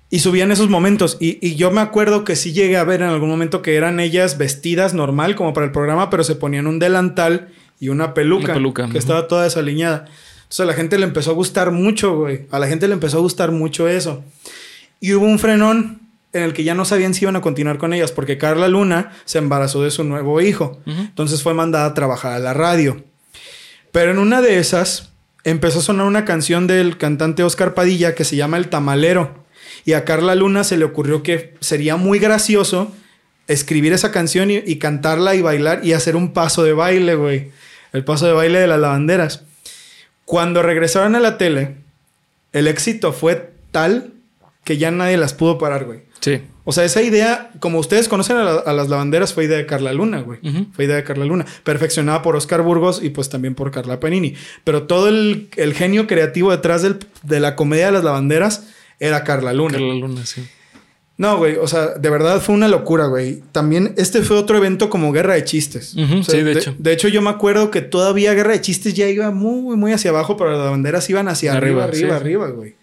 Y 0.10 0.20
subían 0.20 0.52
esos 0.52 0.70
momentos. 0.70 1.18
Y, 1.20 1.38
y 1.46 1.56
yo 1.56 1.70
me 1.70 1.82
acuerdo 1.82 2.24
que 2.24 2.36
sí 2.36 2.54
llegué 2.54 2.78
a 2.78 2.84
ver 2.84 3.02
en 3.02 3.10
algún 3.10 3.30
momento 3.30 3.62
que 3.62 3.76
eran 3.76 4.00
ellas 4.00 4.38
vestidas 4.38 4.94
normal, 4.94 5.36
como 5.36 5.54
para 5.54 5.66
el 5.66 5.72
programa, 5.74 6.10
pero 6.10 6.24
se 6.24 6.36
ponían 6.36 6.66
un 6.66 6.80
delantal 6.80 7.50
y 7.80 7.90
una 7.90 8.14
peluca. 8.14 8.46
Una 8.46 8.54
peluca, 8.54 8.90
Que 8.90 8.98
estaba 8.98 9.28
toda 9.28 9.44
desaliñada. 9.44 10.06
Entonces 10.38 10.62
a 10.62 10.66
la 10.66 10.74
gente 10.74 10.98
le 10.98 11.04
empezó 11.06 11.32
a 11.32 11.34
gustar 11.34 11.72
mucho, 11.72 12.16
güey. 12.16 12.46
A 12.52 12.58
la 12.60 12.68
gente 12.68 12.88
le 12.88 12.94
empezó 12.94 13.18
a 13.18 13.22
gustar 13.22 13.52
mucho 13.52 13.88
eso. 13.90 14.24
Y 15.00 15.14
hubo 15.14 15.26
un 15.26 15.40
frenón 15.40 16.02
en 16.34 16.44
el 16.44 16.54
que 16.54 16.64
ya 16.64 16.76
no 16.76 16.86
sabían 16.86 17.14
si 17.14 17.26
iban 17.26 17.36
a 17.36 17.42
continuar 17.42 17.78
con 17.78 17.94
ellas, 17.94 18.12
porque 18.12 18.38
Carla 18.38 18.68
Luna 18.68 19.12
se 19.26 19.38
embarazó 19.38 19.84
de 19.84 19.92
su 19.92 20.04
nuevo 20.04 20.42
hijo. 20.42 20.80
Entonces 20.86 21.42
fue 21.42 21.54
mandada 21.54 21.86
a 21.86 21.94
trabajar 21.94 22.34
a 22.34 22.40
la 22.40 22.54
radio. 22.54 23.04
Pero 23.92 24.12
en 24.12 24.20
una 24.20 24.42
de 24.42 24.60
esas 24.60 25.10
empezó 25.44 25.80
a 25.80 25.84
sonar 25.84 26.06
una 26.06 26.26
canción 26.26 26.68
del 26.68 26.98
cantante 26.98 27.44
Oscar 27.44 27.74
Padilla 27.74 28.16
que 28.16 28.26
se 28.26 28.36
llama 28.36 28.58
El 28.58 28.70
Tamalero. 28.70 29.46
Y 29.86 29.94
a 29.94 30.04
Carla 30.04 30.36
Luna 30.36 30.64
se 30.64 30.78
le 30.78 30.86
ocurrió 30.86 31.24
que 31.24 31.56
sería 31.62 31.96
muy 31.96 32.20
gracioso 32.20 32.94
escribir 33.48 33.94
esa 33.94 34.12
canción 34.12 34.52
y, 34.52 34.58
y 34.58 34.78
cantarla 34.78 35.36
y 35.36 35.42
bailar 35.42 35.86
y 35.86 35.94
hacer 35.94 36.16
un 36.16 36.34
paso 36.34 36.64
de 36.64 36.74
baile, 36.74 37.16
güey. 37.16 37.52
El 37.94 38.04
paso 38.04 38.28
de 38.28 38.34
baile 38.34 38.60
de 38.60 38.68
las 38.68 38.80
lavanderas. 38.80 39.44
Cuando 40.26 40.62
regresaron 40.62 41.16
a 41.16 41.22
la 41.22 41.38
tele, 41.38 41.76
el 42.52 42.68
éxito 42.68 43.14
fue 43.14 43.54
tal 43.72 44.12
que 44.68 44.78
ya 44.78 44.92
nadie 44.92 45.16
las 45.16 45.34
pudo 45.34 45.58
parar, 45.58 45.86
güey. 45.86 46.02
Sí. 46.20 46.42
O 46.66 46.74
sea, 46.74 46.84
esa 46.84 47.02
idea, 47.02 47.52
como 47.62 47.80
ustedes 47.80 48.10
conocen 48.10 48.36
a, 48.36 48.44
la- 48.44 48.60
a 48.60 48.74
las 48.74 48.90
lavanderas, 48.90 49.34
fue 49.34 49.46
idea 49.46 49.58
de 49.58 49.66
Carla 49.66 49.94
Luna, 49.94 50.20
güey. 50.22 50.40
Fue 50.74 50.84
idea 50.84 50.98
de 50.98 51.04
Carla 51.06 51.24
Luna. 51.24 51.46
Perfeccionada 51.64 52.22
por 52.22 52.36
Oscar 52.36 52.62
Burgos 52.64 53.02
y 53.02 53.10
pues 53.12 53.30
también 53.30 53.56
por 53.56 53.72
Carla 53.72 54.02
Panini. 54.02 54.34
Pero 54.66 54.84
todo 54.84 55.08
el, 55.08 55.48
el 55.56 55.74
genio 55.74 56.06
creativo 56.06 56.52
detrás 56.52 56.82
del- 56.82 56.98
de 57.24 57.40
la 57.40 57.56
comedia 57.56 57.86
de 57.86 57.92
las 57.94 58.04
lavanderas 58.04 58.68
era 59.00 59.24
Carla 59.24 59.54
Luna. 59.54 59.78
Carla 59.78 59.94
Luna, 59.94 60.26
sí. 60.26 60.46
No, 61.20 61.38
güey, 61.38 61.56
o 61.56 61.68
sea, 61.68 61.96
de 61.96 62.10
verdad 62.12 62.42
fue 62.42 62.54
una 62.54 62.68
locura, 62.68 63.06
güey. 63.08 63.42
También 63.52 63.94
este 63.98 64.22
fue 64.22 64.38
otro 64.38 64.58
evento 64.58 64.90
como 64.90 65.12
Guerra 65.12 65.34
de 65.34 65.44
Chistes. 65.46 65.96
Ujú, 65.96 66.20
O 66.20 66.24
sea, 66.24 66.36
sí, 66.36 66.44
de 66.44 66.52
hecho. 66.52 66.76
De 66.78 66.92
hecho, 66.94 67.08
yo 67.08 67.24
me 67.24 67.30
acuerdo 67.32 67.72
que 67.72 67.82
todavía 67.82 68.34
Guerra 68.36 68.52
de 68.52 68.62
Chistes 68.62 68.94
ya 68.94 69.08
iba 69.08 69.32
muy, 69.32 69.76
muy 69.78 69.94
hacia 69.94 70.12
abajo, 70.12 70.38
pero 70.38 70.52
las 70.52 70.60
lavanderas 70.60 71.10
iban 71.10 71.28
hacia 71.28 71.54
arriba, 71.54 71.86
Arriba, 71.86 71.86
arriba, 71.86 72.10
sí. 72.10 72.22
arriba, 72.24 72.48
güey. 72.50 72.76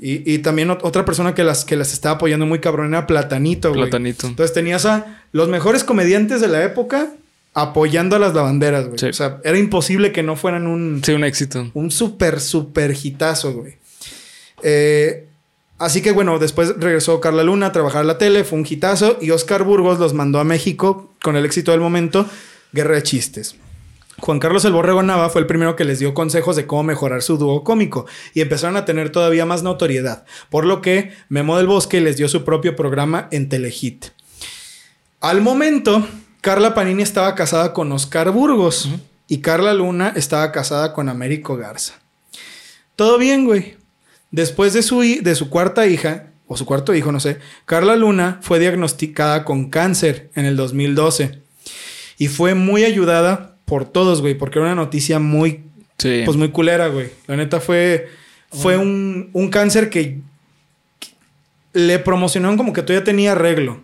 Y, 0.00 0.32
y 0.32 0.38
también 0.38 0.68
ot- 0.68 0.80
otra 0.82 1.04
persona 1.04 1.34
que 1.34 1.42
las, 1.42 1.64
que 1.64 1.74
las 1.76 1.92
estaba 1.92 2.14
apoyando 2.16 2.46
muy 2.46 2.60
cabrón 2.60 2.88
era 2.94 3.06
Platanito, 3.06 3.70
güey. 3.70 3.82
Platanito. 3.82 4.26
Entonces 4.28 4.54
tenías 4.54 4.84
a 4.86 5.22
los 5.32 5.48
mejores 5.48 5.82
comediantes 5.84 6.40
de 6.40 6.48
la 6.48 6.62
época 6.64 7.08
apoyando 7.54 8.14
a 8.14 8.18
las 8.20 8.34
lavanderas, 8.34 8.86
güey. 8.86 8.98
Sí. 8.98 9.06
O 9.06 9.12
sea, 9.12 9.40
era 9.42 9.58
imposible 9.58 10.12
que 10.12 10.22
no 10.22 10.36
fueran 10.36 10.66
un, 10.68 11.02
Sí, 11.04 11.12
un 11.12 11.24
éxito. 11.24 11.70
un 11.74 11.90
súper, 11.90 12.38
súper 12.40 12.96
hitazo, 13.02 13.52
güey. 13.54 13.74
Eh, 14.62 15.26
así 15.78 16.00
que 16.02 16.12
bueno, 16.12 16.38
después 16.38 16.74
regresó 16.78 17.20
Carla 17.20 17.42
Luna 17.42 17.66
a 17.66 17.72
trabajar 17.72 18.02
en 18.02 18.06
la 18.08 18.18
tele, 18.18 18.44
fue 18.44 18.58
un 18.58 18.66
hitazo 18.68 19.18
y 19.20 19.30
Oscar 19.32 19.64
Burgos 19.64 19.98
los 19.98 20.14
mandó 20.14 20.38
a 20.40 20.44
México 20.44 21.12
con 21.22 21.34
el 21.36 21.44
éxito 21.44 21.72
del 21.72 21.80
momento, 21.80 22.26
Guerra 22.72 22.94
de 22.96 23.02
Chistes. 23.02 23.56
Juan 24.20 24.40
Carlos 24.40 24.64
El 24.64 24.72
Borrego 24.72 25.02
Nava 25.02 25.30
fue 25.30 25.40
el 25.40 25.46
primero 25.46 25.76
que 25.76 25.84
les 25.84 26.00
dio 26.00 26.12
consejos 26.12 26.56
de 26.56 26.66
cómo 26.66 26.82
mejorar 26.82 27.22
su 27.22 27.38
dúo 27.38 27.62
cómico 27.62 28.06
y 28.34 28.40
empezaron 28.40 28.76
a 28.76 28.84
tener 28.84 29.10
todavía 29.10 29.46
más 29.46 29.62
notoriedad, 29.62 30.24
por 30.50 30.66
lo 30.66 30.82
que 30.82 31.12
Memo 31.28 31.56
del 31.56 31.68
Bosque 31.68 32.00
les 32.00 32.16
dio 32.16 32.28
su 32.28 32.44
propio 32.44 32.74
programa 32.74 33.28
en 33.30 33.48
Telehit. 33.48 34.06
Al 35.20 35.40
momento, 35.40 36.06
Carla 36.40 36.74
Panini 36.74 37.02
estaba 37.02 37.34
casada 37.34 37.72
con 37.72 37.90
Oscar 37.92 38.30
Burgos 38.30 38.88
y 39.28 39.38
Carla 39.38 39.72
Luna 39.72 40.12
estaba 40.16 40.50
casada 40.50 40.92
con 40.92 41.08
Américo 41.08 41.56
Garza. 41.56 41.94
Todo 42.96 43.18
bien, 43.18 43.44
güey. 43.44 43.76
Después 44.30 44.72
de 44.74 44.82
su, 44.82 45.00
de 45.00 45.34
su 45.34 45.48
cuarta 45.48 45.86
hija, 45.86 46.32
o 46.48 46.56
su 46.56 46.66
cuarto 46.66 46.94
hijo, 46.94 47.12
no 47.12 47.20
sé, 47.20 47.38
Carla 47.66 47.94
Luna 47.94 48.40
fue 48.42 48.58
diagnosticada 48.58 49.44
con 49.44 49.70
cáncer 49.70 50.30
en 50.34 50.44
el 50.44 50.56
2012 50.56 51.42
y 52.16 52.28
fue 52.28 52.54
muy 52.54 52.84
ayudada 52.84 53.57
por 53.68 53.84
todos, 53.84 54.20
güey, 54.22 54.34
porque 54.34 54.58
era 54.58 54.66
una 54.66 54.74
noticia 54.74 55.18
muy 55.20 55.60
Sí. 55.98 56.22
pues 56.24 56.36
muy 56.36 56.50
culera, 56.50 56.86
güey. 56.88 57.10
La 57.26 57.36
neta 57.36 57.58
fue, 57.60 58.08
fue 58.50 58.76
un, 58.78 59.30
un 59.32 59.48
cáncer 59.50 59.90
que 59.90 60.20
le 61.72 61.98
promocionaron 61.98 62.56
como 62.56 62.72
que 62.72 62.82
todavía 62.82 63.04
tenía 63.04 63.32
arreglo, 63.32 63.80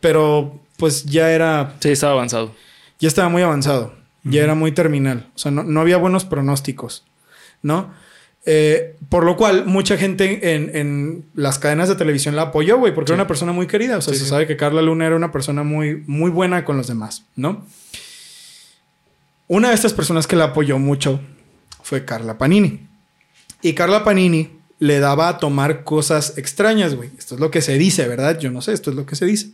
pero 0.00 0.60
pues 0.76 1.04
ya 1.04 1.30
era, 1.32 1.74
sí, 1.80 1.90
estaba 1.90 2.12
avanzado. 2.12 2.54
ya 3.00 3.08
estaba 3.08 3.28
muy 3.28 3.42
avanzado, 3.42 3.94
ya 4.24 4.42
era 4.42 4.54
muy 4.54 4.72
terminal, 4.72 5.26
o 5.34 5.38
sea, 5.38 5.50
no, 5.50 5.62
no 5.62 5.80
había 5.80 5.96
buenos 5.96 6.24
pronósticos, 6.24 7.04
¿no? 7.62 7.92
Eh, 8.48 8.94
por 9.08 9.24
lo 9.24 9.36
cual, 9.36 9.66
mucha 9.66 9.96
gente 9.96 10.54
en, 10.54 10.70
en 10.76 11.24
las 11.34 11.58
cadenas 11.58 11.88
de 11.88 11.96
televisión 11.96 12.36
la 12.36 12.42
apoyó, 12.42 12.78
güey, 12.78 12.94
porque 12.94 13.08
Sí. 13.08 13.12
era 13.14 13.22
una 13.22 13.26
persona 13.26 13.50
muy 13.52 13.66
querida. 13.66 13.96
O 13.98 14.00
sea, 14.00 14.12
Sí, 14.14 14.20
se 14.20 14.24
sí. 14.26 14.30
sabe 14.30 14.46
que 14.46 14.56
Carla 14.56 14.82
Luna 14.82 15.04
era 15.06 15.16
una 15.16 15.32
persona 15.32 15.64
muy, 15.64 16.04
muy 16.06 16.30
buena 16.30 16.64
con 16.64 16.76
los 16.76 16.86
demás, 16.86 17.24
¿no? 17.34 17.66
Una 19.48 19.68
de 19.68 19.74
estas 19.74 19.92
personas 19.92 20.26
que 20.26 20.36
la 20.36 20.46
apoyó 20.46 20.78
mucho 20.78 21.20
fue 21.82 22.04
Carla 22.04 22.38
Panini. 22.38 22.80
Y 23.62 23.74
Carla 23.74 24.04
Panini 24.04 24.50
le 24.78 24.98
daba 24.98 25.28
a 25.28 25.38
tomar 25.38 25.84
cosas 25.84 26.36
extrañas, 26.36 26.94
güey. 26.94 27.10
Esto 27.16 27.36
es 27.36 27.40
lo 27.40 27.50
que 27.50 27.62
se 27.62 27.78
dice, 27.78 28.08
¿verdad? 28.08 28.38
Yo 28.38 28.50
no 28.50 28.60
sé, 28.60 28.72
esto 28.72 28.90
es 28.90 28.96
lo 28.96 29.06
que 29.06 29.16
se 29.16 29.24
dice. 29.24 29.50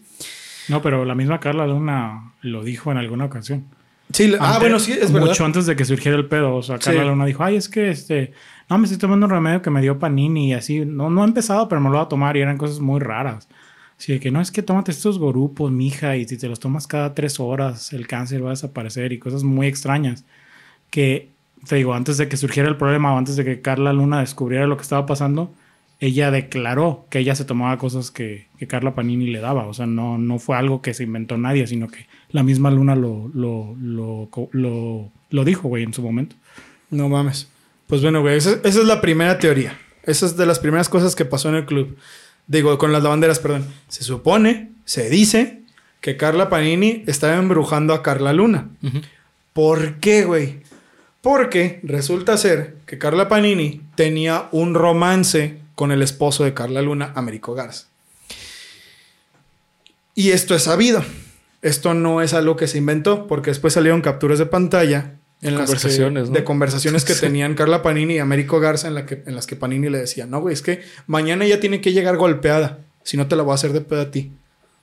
No, 0.69 0.81
pero 0.83 1.05
la 1.05 1.15
misma 1.15 1.41
Carla 1.41 1.67
Luna 1.67 2.33
lo 2.41 2.65
dijo 2.65 2.91
en 2.91 2.99
alguna 2.99 3.27
ocasión. 3.27 3.67
Sí, 4.13 4.35
ah, 4.41 4.59
bueno, 4.61 4.79
sí, 4.79 4.93
es 4.93 5.13
verdad. 5.13 5.29
Mucho 5.29 5.45
antes 5.45 5.67
de 5.67 5.77
que 5.77 5.85
surgiera 5.85 6.17
el 6.17 6.27
pedo. 6.27 6.55
O 6.55 6.63
sea, 6.63 6.79
Carla 6.79 7.03
Sí. 7.03 7.09
Luna 7.09 7.27
dijo, 7.27 7.45
ay, 7.45 7.57
es 7.57 7.69
que 7.69 7.91
este... 7.91 8.33
No, 8.69 8.79
me 8.79 8.85
estoy 8.85 8.99
tomando 8.99 9.27
un 9.27 9.31
remedio 9.33 9.61
que 9.61 9.71
me 9.71 9.83
dio 9.83 9.99
Panini 9.99 10.51
y 10.51 10.53
así. 10.55 10.85
No, 10.85 11.11
no 11.11 11.23
he 11.23 11.27
empezado, 11.27 11.69
pero 11.69 11.81
me 11.81 11.89
lo 11.89 11.97
voy 11.97 12.05
a 12.05 12.09
tomar 12.09 12.37
y 12.37 12.41
eran 12.41 12.57
cosas 12.57 12.81
muy 12.81 13.01
raras. 13.01 13.49
De 14.07 14.21
que 14.21 14.31
no, 14.31 14.41
es 14.41 14.51
que 14.51 14.63
tómate 14.63 14.91
estos 14.91 15.19
gorupos, 15.19 15.71
mija, 15.71 16.17
y 16.17 16.27
si 16.27 16.37
te 16.37 16.49
los 16.49 16.59
tomas 16.59 16.87
cada 16.87 17.15
tres 17.15 17.39
horas, 17.39 17.93
el 17.93 18.07
cáncer 18.07 18.45
va 18.45 18.49
a 18.49 18.51
desaparecer 18.51 19.13
y 19.13 19.19
cosas 19.19 19.45
muy 19.45 19.67
extrañas. 19.67 20.25
Que, 20.91 21.31
te 21.69 21.77
digo, 21.77 21.95
antes 21.95 22.17
de 22.17 22.29
que 22.29 22.37
surgiera 22.37 22.69
el 22.69 22.77
problema 22.77 23.15
o 23.15 23.19
antes 23.19 23.37
de 23.37 23.45
que 23.45 23.61
Carla 23.61 23.93
Luna 23.93 24.21
descubriera 24.21 24.67
lo 24.67 24.77
que 24.77 24.83
estaba 24.83 25.07
pasando, 25.07 25.53
ella 26.01 26.33
declaró 26.33 27.07
que 27.11 27.21
ella 27.21 27.37
se 27.37 27.45
tomaba 27.45 27.79
cosas 27.79 28.11
que, 28.11 28.49
Carla 28.67 28.95
Panini 28.95 29.31
le 29.31 29.39
daba. 29.39 29.69
O 29.69 29.73
sea, 29.73 29.87
no, 29.87 30.19
no 30.19 30.41
fue 30.41 30.57
algo 30.57 30.83
que 30.83 30.95
se 30.95 31.05
inventó 31.05 31.39
nadie, 31.39 31.69
sino 31.69 31.87
que 31.87 32.07
la 32.31 32.43
misma 32.43 32.73
Luna 32.73 32.97
lo, 32.97 33.31
lo, 33.33 33.77
lo, 33.81 34.29
lo, 34.51 35.13
lo 35.31 35.45
dijo, 35.45 35.69
güey, 35.69 35.85
en 35.85 35.95
su 35.95 36.03
momento. 36.03 36.35
No 36.91 37.09
mames. 37.09 37.49
Pues 37.87 38.03
bueno, 38.03 38.21
güey, 38.21 38.37
esa, 38.37 38.51
esa 38.65 38.81
es 38.81 38.85
la 38.85 39.01
primera 39.01 39.39
teoría. 39.39 39.79
Esa 40.03 40.27
es 40.27 40.37
de 40.37 40.45
las 40.45 40.59
primeras 40.59 40.89
cosas 40.89 41.15
que 41.15 41.25
pasó 41.25 41.49
en 41.51 41.55
el 41.55 41.67
club. 41.67 41.97
Digo, 42.47 42.77
con 42.79 42.93
las 42.93 43.03
lavanderas, 43.03 43.39
perdón. 43.39 43.67
Se 43.89 44.03
supone, 44.03 44.73
se 44.85 45.09
dice 45.09 45.63
que 46.01 46.17
Carla 46.17 46.49
Panini 46.49 47.05
estaba 47.07 47.37
embrujando 47.37 47.95
a 47.95 48.03
Carla 48.03 48.33
Luna. 48.33 48.69
¿Por 49.53 49.97
qué, 50.01 50.25
güey? 50.25 50.61
Porque 51.21 51.81
resulta 51.85 52.37
ser 52.37 52.77
que 52.87 52.99
Carla 52.99 53.29
Panini 53.29 53.83
tenía 53.95 54.49
un 54.51 54.75
romance 54.75 55.59
con 55.75 55.93
el 55.93 56.03
esposo 56.03 56.45
de 56.45 56.55
Carla 56.55 56.83
Luna, 56.83 57.13
Américo 57.15 57.55
Garza. 57.55 57.87
Y 60.15 60.31
esto 60.31 60.55
es 60.55 60.65
sabido. 60.65 61.05
Esto 61.63 61.95
no 61.95 62.23
es 62.23 62.35
algo 62.35 62.57
que 62.57 62.67
se 62.67 62.79
inventó, 62.79 63.29
porque 63.29 63.51
después 63.51 63.75
salieron 63.75 64.03
capturas 64.03 64.39
de 64.41 64.47
pantalla 64.47 65.15
en 65.43 65.51
que- 65.51 65.57
Conversaciones, 65.57 66.29
¿no? 66.29 66.35
de 66.35 66.45
conversaciones 66.45 67.05
que 67.05 67.15
Sí. 67.15 67.21
tenían 67.21 67.55
Carla 67.55 67.83
Panini 67.83 68.15
y 68.15 68.19
Américo 68.19 68.61
Garza 68.61 68.89
en, 68.89 68.95
la 68.95 69.05
que, 69.07 69.23
en 69.27 69.35
las 69.35 69.47
que 69.47 69.57
Panini 69.57 69.89
le 69.91 69.99
decía, 69.99 70.25
no, 70.27 70.41
güey, 70.41 70.55
es 70.55 70.63
que 70.63 70.81
mañana 71.07 71.45
ella 71.45 71.59
tiene 71.61 71.81
que 71.81 71.93
llegar 71.93 72.17
golpeada, 72.17 72.79
si 73.03 73.17
no 73.17 73.27
te 73.27 73.37
la 73.37 73.43
voy 73.43 73.53
a 73.53 73.57
hacer 73.57 73.73
de 73.73 73.81
pedo 73.81 74.01
a 74.03 74.11
ti. 74.11 74.33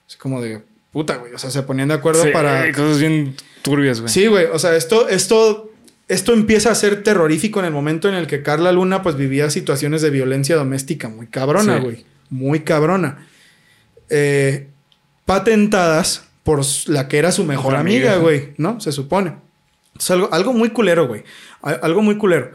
Es 0.08 0.18
como 0.18 0.42
de 0.42 0.62
puta, 0.92 1.16
güey. 1.18 1.34
O 1.34 1.38
sea, 1.38 1.50
se 1.50 1.64
ponían 1.64 1.88
de 1.88 1.94
acuerdo 1.96 2.24
Sí, 2.24 2.30
para... 2.34 2.72
cosas 2.74 3.00
bien 3.00 3.36
turbias, 3.62 4.02
güey. 4.02 4.12
Sí, 4.12 4.28
güey. 4.28 4.46
O 4.52 4.60
sea, 4.60 4.76
esto, 4.76 5.08
esto, 5.08 5.72
esto 6.08 6.34
empieza 6.34 6.72
a 6.72 6.76
ser 6.76 7.04
terrorífico 7.04 7.60
en 7.60 7.66
el 7.68 7.72
momento 7.72 8.10
en 8.10 8.16
el 8.16 8.28
que 8.28 8.42
Carla 8.44 8.72
Luna 8.72 9.02
pues 9.04 9.16
vivía 9.16 9.50
situaciones 9.50 10.02
de 10.02 10.10
violencia 10.10 10.56
doméstica 10.56 11.08
muy 11.08 11.28
cabrona, 11.28 11.78
Sí. 11.78 11.84
güey. 11.84 12.06
Muy 12.32 12.62
cabrona. 12.62 13.28
Eh, 14.10 14.68
patentadas 15.26 16.24
por 16.44 16.62
la 16.88 17.08
que 17.08 17.18
era 17.20 17.32
su 17.32 17.44
mejor 17.46 17.66
Mejor 17.74 17.76
amiga, 17.76 18.10
amiga. 18.14 18.22
güey, 18.24 18.50
¿no? 18.58 18.80
Se 18.82 18.92
supone. 18.92 19.36
Algo, 20.10 20.30
algo 20.34 20.54
muy 20.54 20.70
culero, 20.70 21.08
güey. 21.08 21.24
Algo 21.62 22.02
muy 22.02 22.18
culero. 22.18 22.52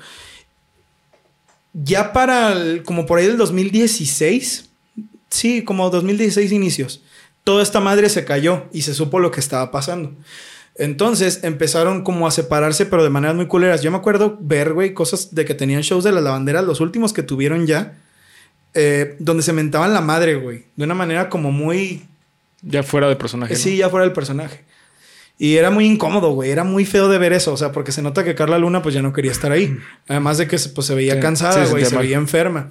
Ya 1.73 2.13
para 2.13 2.53
el- 2.53 2.83
como 2.85 3.05
por 3.07 3.19
ahí 3.19 3.27
del 3.27 3.37
2016, 3.37 4.71
sí, 5.29 5.63
como 5.65 5.91
2016 5.91 6.53
inicios, 6.53 7.03
toda 7.43 7.63
esta 7.63 7.81
madre 7.81 8.09
se 8.09 8.25
cayó 8.25 8.65
y 8.73 8.83
se 8.83 8.95
supo 8.95 9.19
lo 9.19 9.31
que 9.31 9.41
estaba 9.41 9.71
pasando. 9.71 10.13
Entonces 10.77 11.41
empezaron 11.45 12.03
como 12.03 12.27
a 12.27 12.31
separarse, 12.31 12.87
pero 12.87 13.03
de 13.05 13.11
maneras 13.11 13.37
muy 13.37 13.47
culeras. 13.47 13.83
Yo 13.83 13.91
me 13.91 13.97
acuerdo 13.97 14.37
ver, 14.41 14.73
güey, 14.73 14.95
cosas 14.95 15.35
de 15.35 15.45
que 15.45 15.55
tenían 15.55 15.83
shows 15.83 16.05
de 16.05 16.13
las 16.13 16.23
lavanderas, 16.23 16.65
los 16.65 16.81
últimos 16.81 17.13
que 17.13 17.23
tuvieron 17.23 17.67
ya, 17.67 17.97
eh, 18.75 19.17
donde 19.21 19.43
se 19.45 19.53
mentaban 19.53 19.95
la 19.95 20.01
madre, 20.01 20.35
güey, 20.37 20.65
de 20.75 20.85
una 20.85 20.95
manera 20.95 21.29
como 21.29 21.53
muy 21.53 22.03
Ya 22.63 22.83
fuera 22.83 23.09
de 23.09 23.15
personaje. 23.17 23.55
¿no? 23.55 23.61
Sí, 23.61 23.77
ya 23.77 23.89
fuera 23.89 24.05
el 24.07 24.13
personaje. 24.13 24.65
Y 25.39 25.57
era 25.57 25.71
muy 25.71 25.85
incómodo, 25.87 26.31
güey. 26.31 26.51
Era 26.51 26.63
muy 26.65 26.85
feo 26.85 27.09
de 27.09 27.19
ver 27.19 27.33
eso. 27.33 27.53
O 27.53 27.57
sea, 27.57 27.73
porque 27.73 27.91
se 27.93 28.03
nota 28.03 28.23
que 28.25 28.35
Carla 28.37 28.59
Luna 28.59 28.83
pues 28.83 28.95
ya 28.95 29.03
no 29.03 29.13
quería 29.13 29.33
estar 29.33 29.51
ahí. 29.53 29.77
Además 30.09 30.39
de 30.39 30.47
que 30.47 30.59
se- 30.59 30.69
pues, 30.71 30.87
se 30.87 30.95
veía 30.95 31.15
Sí, 31.15 31.21
cansada, 31.21 31.61
sí, 31.63 31.67
se 31.67 31.71
güey. 31.73 31.85
se 31.85 31.97
veía 31.97 32.17
enferma. 32.17 32.71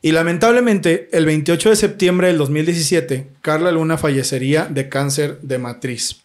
Y 0.00 0.12
lamentablemente, 0.12 1.08
el 1.12 1.24
28 1.26 1.70
de 1.70 1.76
septiembre 1.76 2.26
del 2.28 2.38
2017, 2.38 3.28
Carla 3.42 3.72
Luna 3.72 3.96
fallecería 3.98 4.66
de 4.66 4.88
cáncer 4.88 5.38
de 5.42 5.58
matriz. 5.58 6.16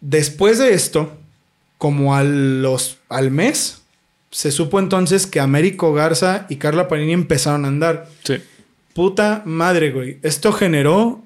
Después 0.00 0.58
de 0.58 0.72
esto, 0.72 1.16
como 1.78 2.14
a 2.14 2.22
los, 2.24 2.98
al 3.08 3.30
mes, 3.30 3.82
se 4.30 4.50
supo 4.50 4.78
entonces 4.78 5.26
que 5.26 5.40
Américo 5.40 5.92
Garza 5.92 6.46
y 6.48 6.56
Carla 6.56 6.88
Panini 6.88 7.12
empezaron 7.12 7.64
a 7.64 7.68
andar. 7.68 8.08
Sí. 8.24 8.36
Puta 8.94 9.42
madre, 9.44 9.90
güey. 9.90 10.18
Esto 10.22 10.52
generó 10.52 11.22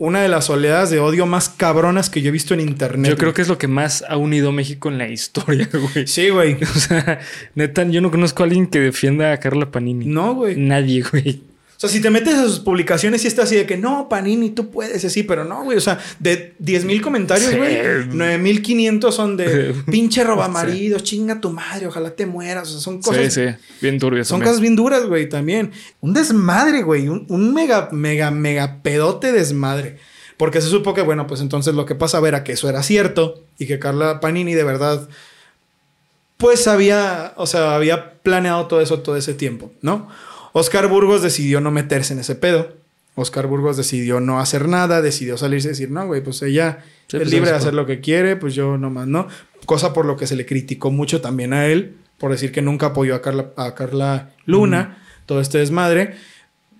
una 0.00 0.22
de 0.22 0.28
las 0.28 0.48
oleadas 0.48 0.88
de 0.88 0.98
odio 0.98 1.26
más 1.26 1.50
cabronas 1.50 2.08
que 2.08 2.22
yo 2.22 2.30
he 2.30 2.32
visto 2.32 2.54
en 2.54 2.60
internet. 2.60 3.10
Yo 3.10 3.18
creo 3.18 3.34
que 3.34 3.42
es 3.42 3.48
lo 3.48 3.58
que 3.58 3.68
más 3.68 4.02
ha 4.08 4.16
unido 4.16 4.50
México 4.50 4.88
en 4.88 4.96
la 4.96 5.06
historia, 5.08 5.68
güey. 5.94 6.06
Sí, 6.06 6.30
güey. 6.30 6.56
O 6.62 6.78
sea, 6.78 7.20
neta, 7.54 7.84
yo 7.84 8.00
no 8.00 8.10
conozco 8.10 8.42
a 8.42 8.46
alguien 8.46 8.66
que 8.66 8.80
defienda 8.80 9.30
a 9.30 9.36
Carla 9.38 9.70
Panini. 9.70 10.06
No, 10.06 10.34
güey. 10.34 10.56
Nadie, 10.56 11.02
güey. 11.02 11.42
O 11.80 11.88
sea, 11.88 11.88
si 11.88 12.02
te 12.02 12.10
metes 12.10 12.34
a 12.34 12.44
sus 12.44 12.58
publicaciones 12.60 13.24
y 13.24 13.26
está 13.26 13.44
así 13.44 13.56
de 13.56 13.64
que 13.64 13.78
no, 13.78 14.06
Panini, 14.10 14.50
tú 14.50 14.70
puedes, 14.70 15.02
así, 15.02 15.22
pero 15.22 15.46
no, 15.46 15.64
güey. 15.64 15.78
O 15.78 15.80
sea, 15.80 15.98
de 16.18 16.52
10 16.58 16.84
mil 16.84 17.00
comentarios, 17.00 17.48
Sí. 17.48 17.56
güey, 17.56 18.06
9500 18.12 19.14
son 19.14 19.38
de 19.38 19.74
pinche 19.90 20.22
roba 20.22 20.46
marido, 20.48 20.98
chinga 21.00 21.40
tu 21.40 21.48
madre, 21.48 21.86
ojalá 21.86 22.10
te 22.10 22.26
mueras. 22.26 22.68
O 22.68 22.72
sea, 22.72 22.80
son 22.82 23.00
cosas. 23.00 23.32
sí, 23.32 23.46
sí. 23.46 23.54
Bien 23.80 23.98
turbio. 23.98 24.26
Son 24.26 24.40
cosas 24.42 24.60
bien 24.60 24.76
duras, 24.76 25.06
güey, 25.06 25.26
también. 25.30 25.72
Un 26.02 26.12
desmadre, 26.12 26.82
güey. 26.82 27.08
Un, 27.08 27.24
un 27.30 27.54
mega, 27.54 27.88
mega, 27.92 28.30
mega 28.30 28.82
pedote 28.82 29.32
desmadre. 29.32 29.96
Porque 30.36 30.60
se 30.60 30.68
supo 30.68 30.92
que, 30.92 31.00
bueno, 31.00 31.26
pues 31.26 31.40
entonces 31.40 31.74
lo 31.74 31.86
que 31.86 31.94
pasaba 31.94 32.28
era 32.28 32.44
que 32.44 32.52
eso 32.52 32.68
era 32.68 32.82
cierto 32.82 33.42
y 33.58 33.66
que 33.66 33.78
Carla 33.78 34.20
Panini 34.20 34.52
de 34.52 34.64
verdad, 34.64 35.08
pues 36.36 36.66
había, 36.68 37.32
o 37.36 37.46
sea, 37.46 37.74
había 37.74 38.14
planeado 38.22 38.66
todo 38.66 38.82
eso 38.82 39.00
todo 39.00 39.16
ese 39.16 39.32
tiempo, 39.34 39.72
¿no? 39.82 40.08
Oscar 40.52 40.88
Burgos 40.88 41.22
decidió 41.22 41.60
no 41.60 41.70
meterse 41.70 42.12
en 42.12 42.20
ese 42.20 42.34
pedo. 42.34 42.74
Oscar 43.14 43.46
Burgos 43.46 43.76
decidió 43.76 44.20
no 44.20 44.40
hacer 44.40 44.68
nada, 44.68 45.02
decidió 45.02 45.36
salirse 45.36 45.68
y 45.68 45.70
decir, 45.70 45.90
no, 45.90 46.06
güey, 46.06 46.22
pues 46.22 46.42
ella 46.42 46.84
Sí, 47.10 47.16
es 47.16 47.22
pues, 47.24 47.32
libre 47.32 47.50
de 47.50 47.56
hacer 47.56 47.74
lo 47.74 47.86
que 47.86 48.00
quiere, 48.00 48.36
pues 48.36 48.54
yo 48.54 48.78
nomás 48.78 49.08
no. 49.08 49.26
Cosa 49.66 49.92
por 49.92 50.06
lo 50.06 50.16
que 50.16 50.28
se 50.28 50.36
le 50.36 50.46
criticó 50.46 50.92
mucho 50.92 51.20
también 51.20 51.52
a 51.52 51.66
él, 51.66 51.96
por 52.18 52.30
decir 52.30 52.52
que 52.52 52.62
nunca 52.62 52.86
apoyó 52.86 53.16
a 53.16 53.20
Carla, 53.20 53.50
a 53.56 53.74
Carla 53.74 54.30
Luna, 54.46 55.02
todo 55.26 55.40
este 55.40 55.58
desmadre. 55.58 56.14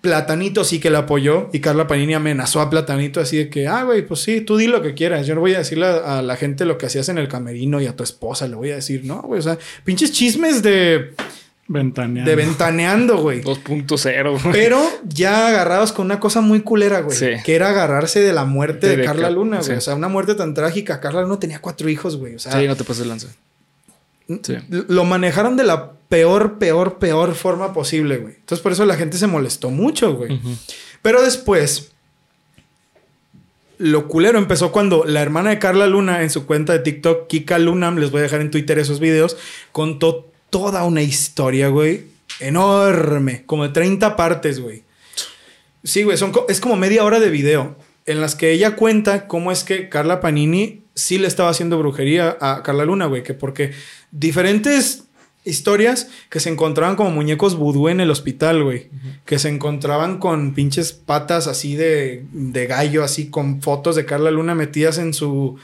Platanito 0.00 0.62
sí 0.62 0.78
que 0.78 0.88
la 0.88 1.00
apoyó 1.00 1.50
y 1.52 1.58
Carla 1.58 1.88
Panini 1.88 2.14
amenazó 2.14 2.60
a 2.60 2.70
Platanito 2.70 3.20
así 3.20 3.38
de 3.38 3.50
que, 3.50 3.66
ah, 3.66 3.82
güey, 3.82 4.06
pues 4.06 4.20
sí, 4.20 4.40
tú 4.40 4.56
di 4.56 4.68
lo 4.68 4.82
que 4.82 4.94
quieras. 4.94 5.26
Yo 5.26 5.34
no 5.34 5.40
voy 5.40 5.54
a 5.54 5.58
decirle 5.58 5.86
a, 5.86 6.20
a 6.20 6.22
la 6.22 6.36
gente 6.36 6.64
lo 6.64 6.78
que 6.78 6.86
hacías 6.86 7.08
en 7.08 7.18
el 7.18 7.26
camerino 7.26 7.80
y 7.80 7.86
a 7.86 7.96
tu 7.96 8.04
esposa 8.04 8.46
le 8.46 8.54
voy 8.54 8.70
a 8.70 8.76
decir, 8.76 9.04
no, 9.04 9.20
güey, 9.22 9.40
o 9.40 9.42
sea, 9.42 9.58
pinches 9.82 10.12
chismes 10.12 10.62
de, 10.62 11.12
Ventaneando. 11.72 12.28
de 12.28 12.36
ventaneando, 12.36 13.18
güey. 13.18 13.42
2.0. 13.42 14.30
güey. 14.42 14.52
Pero 14.52 14.82
ya 15.04 15.46
agarrados 15.46 15.92
con 15.92 16.06
una 16.06 16.18
cosa 16.18 16.40
muy 16.40 16.62
culera, 16.62 17.00
güey. 17.00 17.16
Sí. 17.16 17.28
Que 17.44 17.54
era 17.54 17.68
agarrarse 17.70 18.20
de 18.20 18.32
la 18.32 18.44
muerte 18.44 18.96
De- 18.96 19.04
Carla 19.04 19.28
Car- 19.28 19.32
Luna, 19.32 19.56
güey. 19.58 19.68
sí. 19.70 19.72
O 19.74 19.80
sea, 19.80 19.94
una 19.94 20.08
muerte 20.08 20.34
tan 20.34 20.52
trágica. 20.52 21.00
Carla 21.00 21.22
Luna 21.22 21.38
tenía 21.38 21.60
cuatro 21.60 21.88
hijos, 21.88 22.16
güey. 22.16 22.34
O 22.34 22.38
sea, 22.40 22.52
Sí, 22.58 22.66
no 22.66 22.74
te 22.74 22.82
pases 22.82 23.04
de 23.04 23.08
lanza. 23.08 23.28
Sí. 24.42 24.54
lo 24.68 25.04
manejaron 25.04 25.56
de 25.56 25.64
la 25.64 25.92
peor, 26.08 26.58
peor, 26.58 26.98
peor 26.98 27.34
forma 27.34 27.72
posible, 27.72 28.16
güey. 28.18 28.34
Entonces, 28.34 28.62
por 28.62 28.72
eso 28.72 28.84
la 28.84 28.96
gente 28.96 29.16
se 29.18 29.26
molestó 29.28 29.70
mucho, 29.70 30.14
güey. 30.14 30.40
Pero 31.02 31.22
después, 31.22 31.92
lo 33.78 34.08
culero 34.08 34.38
empezó 34.38 34.72
cuando 34.72 35.04
la 35.04 35.22
hermana 35.22 35.50
de 35.50 35.58
Carla 35.58 35.86
Luna 35.86 36.22
en 36.22 36.30
su 36.30 36.46
cuenta 36.46 36.72
de 36.74 36.80
TikTok, 36.80 37.28
Kika 37.28 37.58
Luna, 37.58 37.90
les 37.92 38.10
voy 38.10 38.20
a 38.20 38.22
dejar 38.22 38.40
en 38.40 38.50
Twitter 38.50 38.78
esos 38.78 39.00
videos, 39.00 39.36
contó 39.72 40.29
toda 40.50 40.84
una 40.84 41.02
historia, 41.02 41.68
güey, 41.68 42.06
enorme, 42.40 43.44
como 43.46 43.64
de 43.64 43.70
30 43.70 44.16
partes, 44.16 44.60
güey. 44.60 44.84
Sí, 45.82 46.02
güey, 46.02 46.16
son 46.18 46.32
es 46.48 46.60
como 46.60 46.76
media 46.76 47.04
hora 47.04 47.20
de 47.20 47.30
video 47.30 47.76
en 48.06 48.20
las 48.20 48.34
que 48.34 48.50
ella 48.50 48.76
cuenta 48.76 49.26
cómo 49.26 49.52
es 49.52 49.64
que 49.64 49.88
Carla 49.88 50.20
Panini 50.20 50.82
sí 50.94 51.18
le 51.18 51.28
estaba 51.28 51.50
haciendo 51.50 51.78
brujería 51.78 52.36
a 52.40 52.62
Carla 52.62 52.84
Luna, 52.84 53.06
güey, 53.06 53.22
que 53.22 53.34
porque 53.34 53.72
diferentes 54.10 55.04
historias 55.44 56.08
que 56.28 56.40
se 56.40 56.50
encontraban 56.50 56.96
como 56.96 57.10
muñecos 57.10 57.56
vudú 57.56 57.88
en 57.88 58.00
el 58.00 58.10
hospital, 58.10 58.62
güey, 58.62 58.88
que 59.24 59.38
se 59.38 59.48
encontraban 59.48 60.18
con 60.18 60.54
pinches 60.54 60.92
patas 60.92 61.46
así 61.46 61.76
de, 61.76 62.24
de 62.32 62.66
gallo, 62.66 63.04
así 63.04 63.30
con 63.30 63.62
fotos 63.62 63.96
de 63.96 64.04
Carla 64.04 64.30
Luna 64.30 64.54
metidas 64.54 64.98
en 64.98 65.14
su 65.14 65.58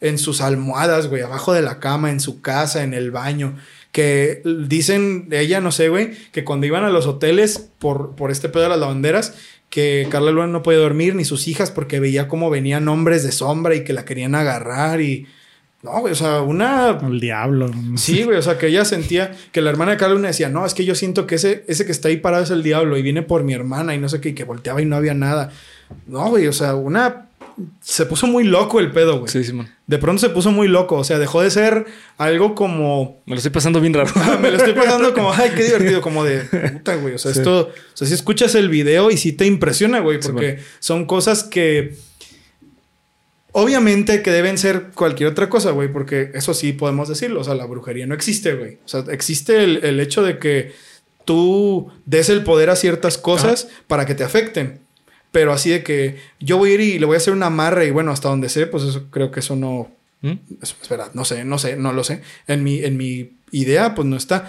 en 0.00 0.18
sus 0.18 0.40
almohadas, 0.40 1.06
güey, 1.06 1.22
abajo 1.22 1.52
de 1.52 1.62
la 1.62 1.78
cama, 1.78 2.10
en 2.10 2.18
su 2.18 2.40
casa, 2.40 2.82
en 2.82 2.92
el 2.92 3.12
baño. 3.12 3.56
Que 3.92 4.42
dicen 4.68 5.28
ella, 5.30 5.60
no 5.60 5.70
sé, 5.70 5.88
güey, 5.88 6.12
que 6.32 6.44
cuando 6.44 6.66
iban 6.66 6.82
a 6.82 6.90
los 6.90 7.06
hoteles 7.06 7.70
por, 7.78 8.16
por 8.16 8.30
este 8.30 8.48
pedo 8.48 8.64
de 8.64 8.68
las 8.70 8.78
lavanderas, 8.78 9.34
que 9.72 10.06
Carla 10.10 10.30
Luna 10.30 10.48
no 10.48 10.62
podía 10.62 10.80
dormir 10.80 11.14
ni 11.14 11.24
sus 11.24 11.48
hijas 11.48 11.70
porque 11.70 11.98
veía 11.98 12.28
cómo 12.28 12.50
venían 12.50 12.88
hombres 12.88 13.22
de 13.22 13.32
sombra 13.32 13.74
y 13.74 13.84
que 13.84 13.94
la 13.94 14.04
querían 14.04 14.34
agarrar 14.34 15.00
y. 15.00 15.26
No, 15.82 15.98
güey, 16.00 16.12
o 16.12 16.14
sea, 16.14 16.42
una. 16.42 16.98
El 17.02 17.20
diablo. 17.20 17.70
Sí, 17.96 18.22
güey, 18.22 18.36
o 18.36 18.42
sea, 18.42 18.58
que 18.58 18.66
ella 18.66 18.84
sentía 18.84 19.34
que 19.50 19.62
la 19.62 19.70
hermana 19.70 19.92
de 19.92 19.96
Carla 19.96 20.16
Luna 20.16 20.28
decía, 20.28 20.50
no, 20.50 20.66
es 20.66 20.74
que 20.74 20.84
yo 20.84 20.94
siento 20.94 21.26
que 21.26 21.36
ese, 21.36 21.64
ese 21.68 21.86
que 21.86 21.92
está 21.92 22.08
ahí 22.08 22.18
parado 22.18 22.44
es 22.44 22.50
el 22.50 22.62
diablo 22.62 22.98
y 22.98 23.02
viene 23.02 23.22
por 23.22 23.44
mi 23.44 23.54
hermana 23.54 23.94
y 23.94 23.98
no 23.98 24.10
sé 24.10 24.20
qué, 24.20 24.28
y 24.28 24.34
que 24.34 24.44
volteaba 24.44 24.82
y 24.82 24.84
no 24.84 24.94
había 24.94 25.14
nada. 25.14 25.50
No, 26.06 26.28
güey, 26.28 26.46
o 26.48 26.52
sea, 26.52 26.74
una. 26.74 27.30
Se 27.80 28.06
puso 28.06 28.26
muy 28.26 28.44
loco 28.44 28.80
el 28.80 28.90
pedo, 28.92 29.18
güey. 29.18 29.30
Sí, 29.30 29.44
Simón. 29.44 29.68
De 29.86 29.98
pronto 29.98 30.20
se 30.20 30.30
puso 30.30 30.50
muy 30.50 30.68
loco, 30.68 30.96
o 30.96 31.04
sea, 31.04 31.18
dejó 31.18 31.42
de 31.42 31.50
ser 31.50 31.86
algo 32.16 32.54
como 32.54 33.22
Me 33.26 33.34
lo 33.34 33.36
estoy 33.36 33.50
pasando 33.50 33.80
bien 33.80 33.94
raro. 33.94 34.10
me 34.40 34.50
lo 34.50 34.56
estoy 34.56 34.72
pasando 34.72 35.12
como, 35.14 35.32
ay, 35.32 35.50
qué 35.56 35.64
divertido, 35.64 36.00
como 36.00 36.24
de 36.24 36.40
puta, 36.40 36.96
güey. 36.96 37.14
O 37.14 37.18
sea, 37.18 37.32
esto, 37.32 37.68
o 37.68 37.96
sea, 37.96 38.06
si 38.06 38.14
escuchas 38.14 38.54
el 38.54 38.68
video 38.68 39.10
y 39.10 39.16
sí 39.16 39.32
te 39.32 39.46
impresiona, 39.46 40.00
güey, 40.00 40.20
Sí, 40.22 40.28
porque 40.28 40.58
son 40.78 41.06
cosas 41.06 41.44
que 41.44 41.96
obviamente 43.52 44.22
que 44.22 44.30
deben 44.30 44.58
ser 44.58 44.90
cualquier 44.94 45.30
otra 45.30 45.48
cosa, 45.48 45.70
güey, 45.70 45.92
porque 45.92 46.30
eso 46.34 46.54
sí 46.54 46.72
podemos 46.72 47.08
decirlo. 47.08 47.40
O 47.40 47.44
sea, 47.44 47.54
la 47.54 47.66
brujería 47.66 48.06
no 48.06 48.14
existe, 48.14 48.54
güey. 48.54 48.78
O 48.84 48.88
sea, 48.88 49.04
existe 49.10 49.62
el, 49.62 49.84
el 49.84 50.00
hecho 50.00 50.22
de 50.22 50.38
que 50.38 50.72
tú 51.24 51.90
des 52.06 52.28
el 52.28 52.44
poder 52.44 52.70
a 52.70 52.76
ciertas 52.76 53.18
cosas 53.18 53.68
para 53.86 54.06
que 54.06 54.14
te 54.14 54.24
afecten. 54.24 54.80
Pero 55.32 55.52
así 55.52 55.70
de 55.70 55.82
que 55.82 56.18
yo 56.40 56.58
voy 56.58 56.70
a 56.70 56.74
ir 56.74 56.80
y 56.80 56.98
le 56.98 57.06
voy 57.06 57.14
a 57.14 57.16
hacer 57.16 57.32
una 57.32 57.46
amarre 57.46 57.86
y 57.86 57.90
bueno, 57.90 58.12
hasta 58.12 58.28
donde 58.28 58.48
sé, 58.48 58.66
pues 58.66 58.84
eso 58.84 59.06
creo 59.10 59.30
que 59.30 59.40
eso 59.40 59.56
no, 59.56 59.90
¿Mm? 60.20 60.32
eso 60.62 60.76
es 60.80 60.88
verdad, 60.88 61.10
no 61.14 61.24
sé, 61.24 61.44
no 61.44 61.58
sé, 61.58 61.76
no 61.76 61.92
lo 61.92 62.04
sé. 62.04 62.22
En 62.46 62.62
mi, 62.62 62.84
en 62.84 62.96
mi 62.96 63.32
idea, 63.50 63.94
pues 63.94 64.06
no 64.06 64.16
está. 64.16 64.48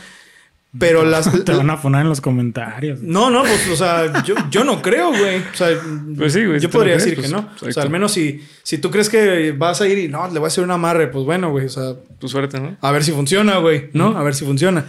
Pero 0.79 1.05
las. 1.05 1.29
Te 1.45 1.53
van 1.53 1.69
a 1.69 1.81
poner 1.81 2.01
en 2.01 2.09
los 2.09 2.19
comentarios. 2.19 2.99
No, 3.01 3.29
no, 3.29 3.41
pues, 3.43 3.67
o 3.69 3.75
sea, 3.75 4.23
yo, 4.23 4.35
yo 4.49 4.63
no 4.63 4.81
creo, 4.81 5.09
güey. 5.09 5.37
O 5.37 5.53
sea, 5.53 5.69
Pues 6.17 6.33
sí, 6.33 6.45
güey, 6.45 6.59
si 6.59 6.63
yo 6.63 6.71
podría 6.71 6.95
crees, 6.95 7.03
decir 7.05 7.19
pues, 7.19 7.27
que 7.27 7.33
no. 7.33 7.49
O 7.61 7.71
sea, 7.71 7.83
al 7.83 7.89
menos 7.91 8.11
si, 8.11 8.43
si 8.63 8.79
tú 8.79 8.89
crees 8.89 9.07
que 9.07 9.51
vas 9.51 9.81
a 9.81 9.87
ir 9.87 9.99
y 9.99 10.07
no, 10.07 10.27
le 10.27 10.39
voy 10.39 10.45
a 10.45 10.47
hacer 10.47 10.63
un 10.63 10.71
amarre, 10.71 11.07
pues 11.07 11.25
bueno, 11.25 11.51
güey. 11.51 11.67
O 11.67 11.69
sea, 11.69 11.93
Tu 12.17 12.27
suerte, 12.27 12.59
¿no? 12.59 12.75
a 12.81 12.91
ver 12.91 13.03
si 13.03 13.11
funciona, 13.11 13.57
güey, 13.57 13.89
¿no? 13.93 14.17
A 14.17 14.23
ver 14.23 14.33
si 14.33 14.45
funciona. 14.45 14.85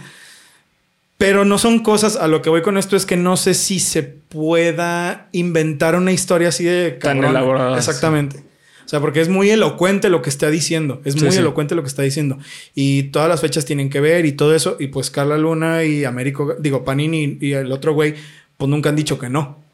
Pero 1.17 1.45
no 1.45 1.57
son 1.57 1.79
cosas, 1.79 2.17
a 2.17 2.27
lo 2.27 2.41
que 2.41 2.49
voy 2.49 2.61
con 2.61 2.77
esto 2.77 2.95
es 2.97 3.05
que 3.05 3.15
no 3.15 3.37
sé 3.37 3.53
si 3.53 3.79
se 3.79 4.03
pueda 4.03 5.29
inventar 5.31 5.95
una 5.95 6.11
historia 6.11 6.49
así 6.49 6.65
de 6.65 6.91
Tan 6.91 7.23
elaborada, 7.23 7.77
Exactamente. 7.77 8.43
O 8.85 8.87
sea, 8.87 8.99
porque 8.99 9.19
es 9.21 9.29
muy 9.29 9.49
elocuente 9.49 10.09
lo 10.09 10.21
que 10.21 10.29
está 10.29 10.49
diciendo. 10.51 11.01
Es 11.05 11.15
Sí, 11.15 11.21
muy 11.21 11.31
sí. 11.31 11.39
elocuente 11.39 11.73
lo 11.73 11.81
que 11.81 11.87
está 11.87 12.03
diciendo. 12.03 12.37
Y 12.75 13.03
todas 13.03 13.27
las 13.27 13.41
fechas 13.41 13.65
tienen 13.65 13.89
que 13.89 13.99
ver 13.99 14.25
y 14.27 14.33
todo 14.33 14.53
eso. 14.53 14.77
Y 14.79 14.87
pues 14.87 15.09
Carla 15.09 15.37
Luna 15.39 15.83
y 15.85 16.03
Américo, 16.05 16.55
digo, 16.59 16.83
Panini 16.85 17.37
y 17.41 17.53
el 17.53 17.71
otro 17.71 17.93
güey, 17.93 18.13
pues 18.57 18.69
nunca 18.69 18.89
han 18.89 18.95
dicho 18.95 19.17
que 19.17 19.27
no. 19.29 19.64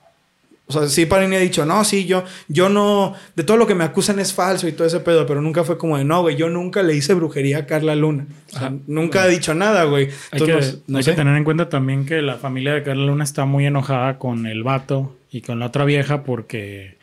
O 0.75 0.79
sea, 0.79 0.89
sí 0.89 1.05
Panini 1.05 1.35
ha 1.35 1.39
dicho, 1.39 1.65
no, 1.65 1.83
sí, 1.83 2.05
yo, 2.05 2.23
yo 2.47 2.69
no, 2.69 3.13
de 3.35 3.43
todo 3.43 3.57
lo 3.57 3.67
que 3.67 3.75
me 3.75 3.83
acusan 3.83 4.19
es 4.19 4.33
falso 4.33 4.67
y 4.67 4.71
todo 4.71 4.87
ese 4.87 5.01
pedo, 5.01 5.25
pero 5.25 5.41
nunca 5.41 5.63
fue 5.63 5.77
como 5.77 5.97
de, 5.97 6.05
no, 6.05 6.21
güey, 6.21 6.35
yo 6.35 6.49
nunca 6.49 6.81
le 6.83 6.95
hice 6.95 7.13
brujería 7.13 7.59
a 7.59 7.65
Carla 7.65 7.95
Luna. 7.95 8.25
O 8.53 8.57
sea, 8.57 8.73
nunca 8.87 9.23
ha 9.23 9.27
dicho 9.27 9.53
nada, 9.53 9.83
güey. 9.83 10.09
Hay, 10.31 10.41
que, 10.41 10.51
Entonces, 10.51 10.75
no, 10.87 10.93
no 10.93 10.97
hay 10.99 11.03
que 11.03 11.13
tener 11.13 11.35
en 11.35 11.43
cuenta 11.43 11.69
también 11.69 12.05
que 12.05 12.21
la 12.21 12.35
familia 12.35 12.73
de 12.73 12.83
Carla 12.83 13.05
Luna 13.05 13.23
está 13.23 13.45
muy 13.45 13.65
enojada 13.65 14.17
con 14.17 14.45
el 14.45 14.63
vato 14.63 15.17
y 15.29 15.41
con 15.41 15.59
la 15.59 15.67
otra 15.67 15.85
vieja 15.85 16.23
porque 16.23 17.00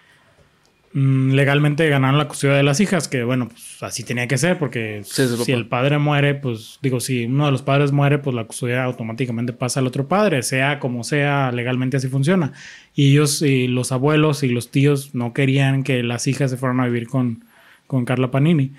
legalmente 0.94 1.88
ganaron 1.88 2.18
la 2.18 2.28
custodia 2.28 2.56
de 2.56 2.62
las 2.62 2.80
hijas, 2.80 3.08
que 3.08 3.22
bueno, 3.22 3.48
pues 3.48 3.82
así 3.82 4.04
tenía 4.04 4.26
que 4.26 4.38
ser 4.38 4.58
porque 4.58 5.02
Sí, 5.04 5.24
si 5.44 5.52
el 5.52 5.66
padre 5.66 5.98
muere, 5.98 6.34
pues 6.34 6.78
digo, 6.82 7.00
si 7.00 7.26
uno 7.26 7.46
de 7.46 7.52
los 7.52 7.62
padres 7.62 7.92
muere, 7.92 8.18
pues 8.18 8.34
la 8.34 8.44
custodia 8.44 8.84
automáticamente 8.84 9.52
pasa 9.52 9.80
al 9.80 9.86
otro 9.86 10.08
padre, 10.08 10.42
sea 10.42 10.78
como 10.78 11.04
sea, 11.04 11.52
legalmente 11.52 11.98
así 11.98 12.08
funciona. 12.08 12.52
Y 12.94 13.10
ellos 13.10 13.42
y 13.42 13.68
los 13.68 13.92
abuelos 13.92 14.42
y 14.42 14.48
los 14.48 14.70
tíos 14.70 15.14
no 15.14 15.34
querían 15.34 15.82
que 15.82 16.02
las 16.02 16.26
hijas 16.26 16.50
se 16.50 16.56
fueran 16.56 16.80
a 16.80 16.86
vivir 16.86 17.08
con, 17.08 17.44
con 17.86 18.04
Carla 18.04 18.30
Panini. 18.30 18.72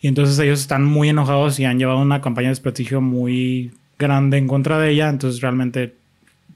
Y 0.00 0.08
entonces 0.08 0.38
ellos 0.40 0.60
están 0.60 0.84
muy 0.84 1.10
enojados 1.10 1.60
y 1.60 1.64
han 1.64 1.78
llevado 1.78 2.00
una 2.00 2.20
campaña 2.20 2.48
de 2.48 2.52
desprestigio 2.52 3.00
muy 3.00 3.70
grande 4.00 4.36
en 4.36 4.48
contra 4.48 4.78
de 4.80 4.90
ella. 4.90 5.08
Entonces 5.08 5.40
realmente 5.40 5.94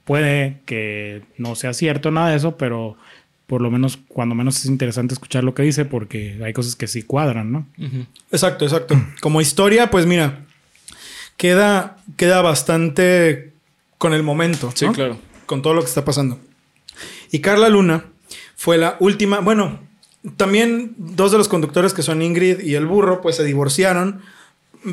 puede 0.04 0.58
que 0.66 1.22
no 1.38 1.54
sea 1.54 1.72
cierto 1.72 2.10
nada 2.10 2.30
de 2.30 2.36
eso, 2.36 2.56
pero 2.56 2.96
por 3.46 3.60
lo 3.60 3.70
menos 3.70 3.98
cuando 4.08 4.34
menos 4.34 4.58
es 4.58 4.66
interesante 4.66 5.14
escuchar 5.14 5.44
lo 5.44 5.54
que 5.54 5.62
dice 5.62 5.84
porque 5.84 6.40
hay 6.44 6.52
cosas 6.52 6.76
que 6.76 6.86
sí 6.86 7.02
cuadran, 7.02 7.52
¿no? 7.52 7.66
Exacto, 8.32 8.64
exacto. 8.64 9.00
Como 9.20 9.40
historia, 9.40 9.90
pues 9.90 10.06
mira, 10.06 10.44
queda, 11.36 11.98
queda 12.16 12.42
bastante 12.42 13.52
con 13.98 14.12
el 14.12 14.22
momento. 14.22 14.72
Sí, 14.74 14.86
¿no? 14.86 14.92
claro. 14.92 15.18
Con 15.46 15.62
todo 15.62 15.74
lo 15.74 15.80
que 15.80 15.88
está 15.88 16.04
pasando. 16.04 16.40
Y 17.30 17.40
Carla 17.40 17.68
Luna 17.68 18.04
fue 18.56 18.78
la 18.78 18.96
última. 18.98 19.40
Bueno, 19.40 19.78
también 20.36 20.94
dos 20.96 21.30
de 21.30 21.38
los 21.38 21.48
conductores 21.48 21.94
que 21.94 22.02
son 22.02 22.22
Ingrid 22.22 22.60
y 22.60 22.74
el 22.74 22.86
burro, 22.86 23.20
pues 23.20 23.36
se 23.36 23.44
divorciaron. 23.44 24.22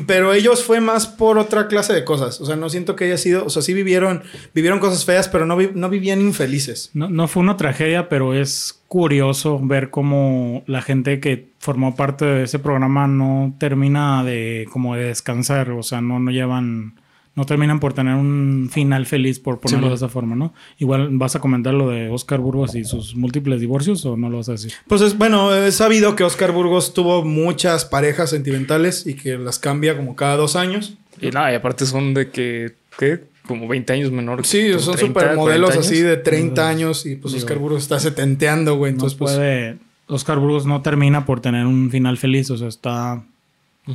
Pero 0.06 0.32
ellos 0.32 0.64
fue 0.64 0.80
más 0.80 1.06
por 1.06 1.38
otra 1.38 1.68
clase 1.68 1.92
de 1.92 2.04
cosas. 2.04 2.40
O 2.40 2.46
sea, 2.46 2.56
no 2.56 2.68
siento 2.68 2.96
que 2.96 3.04
haya 3.04 3.18
sido. 3.18 3.44
O 3.44 3.50
sea, 3.50 3.62
sí 3.62 3.74
vivieron, 3.74 4.22
vivieron 4.54 4.78
cosas 4.78 5.04
feas, 5.04 5.28
pero 5.28 5.46
no, 5.46 5.56
no 5.74 5.88
vivían 5.88 6.20
infelices. 6.20 6.90
No, 6.94 7.08
no 7.08 7.28
fue 7.28 7.42
una 7.42 7.56
tragedia, 7.56 8.08
pero 8.08 8.34
es 8.34 8.80
curioso 8.88 9.60
ver 9.62 9.90
cómo 9.90 10.62
la 10.66 10.82
gente 10.82 11.20
que 11.20 11.48
formó 11.58 11.96
parte 11.96 12.24
de 12.24 12.44
ese 12.44 12.58
programa 12.58 13.08
no 13.08 13.54
termina 13.58 14.22
de 14.22 14.68
como 14.72 14.94
de 14.94 15.04
descansar, 15.04 15.70
o 15.70 15.82
sea, 15.82 16.00
no, 16.00 16.20
no 16.20 16.30
llevan 16.30 16.94
no 17.36 17.46
terminan 17.46 17.80
por 17.80 17.94
tener 17.94 18.14
un 18.14 18.68
final 18.70 19.06
feliz, 19.06 19.40
por 19.40 19.58
ponerlo 19.58 19.88
de 19.88 19.96
esa 19.96 20.08
forma, 20.08 20.36
¿no? 20.36 20.54
Igual 20.78 21.08
vas 21.12 21.34
a 21.34 21.40
comentar 21.40 21.74
lo 21.74 21.88
de 21.88 22.08
Oscar 22.08 22.38
Burgos 22.38 22.74
y 22.76 22.84
sus 22.84 23.16
múltiples 23.16 23.60
divorcios 23.60 24.04
o 24.06 24.16
no 24.16 24.30
lo 24.30 24.36
vas 24.38 24.48
a 24.48 24.52
decir. 24.52 24.72
Pues 24.86 25.00
es 25.00 25.18
bueno, 25.18 25.52
es 25.52 25.74
sabido 25.74 26.14
que 26.14 26.22
Oscar 26.22 26.52
Burgos 26.52 26.94
tuvo 26.94 27.24
muchas 27.24 27.84
parejas 27.84 28.30
sentimentales 28.30 29.06
y 29.06 29.14
que 29.14 29.36
las 29.36 29.58
cambia 29.58 29.96
como 29.96 30.14
cada 30.14 30.36
dos 30.36 30.54
años. 30.54 30.94
Y 31.20 31.30
nada, 31.30 31.52
y 31.52 31.56
aparte 31.56 31.86
son 31.86 32.14
de 32.14 32.30
que, 32.30 32.74
¿qué? 32.98 33.24
Como 33.46 33.66
20 33.66 33.92
años 33.92 34.12
menor. 34.12 34.46
Sí, 34.46 34.72
son 34.78 34.94
30, 34.94 34.98
supermodelos 34.98 35.70
40 35.70 35.80
así 35.80 36.00
de 36.00 36.16
30 36.16 36.68
años 36.68 37.04
y 37.04 37.16
pues 37.16 37.34
Digo, 37.34 37.44
Oscar 37.44 37.58
Burgos 37.58 37.82
está 37.82 37.98
setenteando, 37.98 38.76
güey. 38.76 38.92
No 38.92 38.96
Entonces, 38.96 39.18
pues. 39.18 39.34
puede. 39.34 39.76
Oscar 40.06 40.38
Burgos 40.38 40.66
no 40.66 40.82
termina 40.82 41.26
por 41.26 41.40
tener 41.40 41.66
un 41.66 41.90
final 41.90 42.16
feliz, 42.16 42.50
o 42.50 42.58
sea, 42.58 42.68
está 42.68 43.24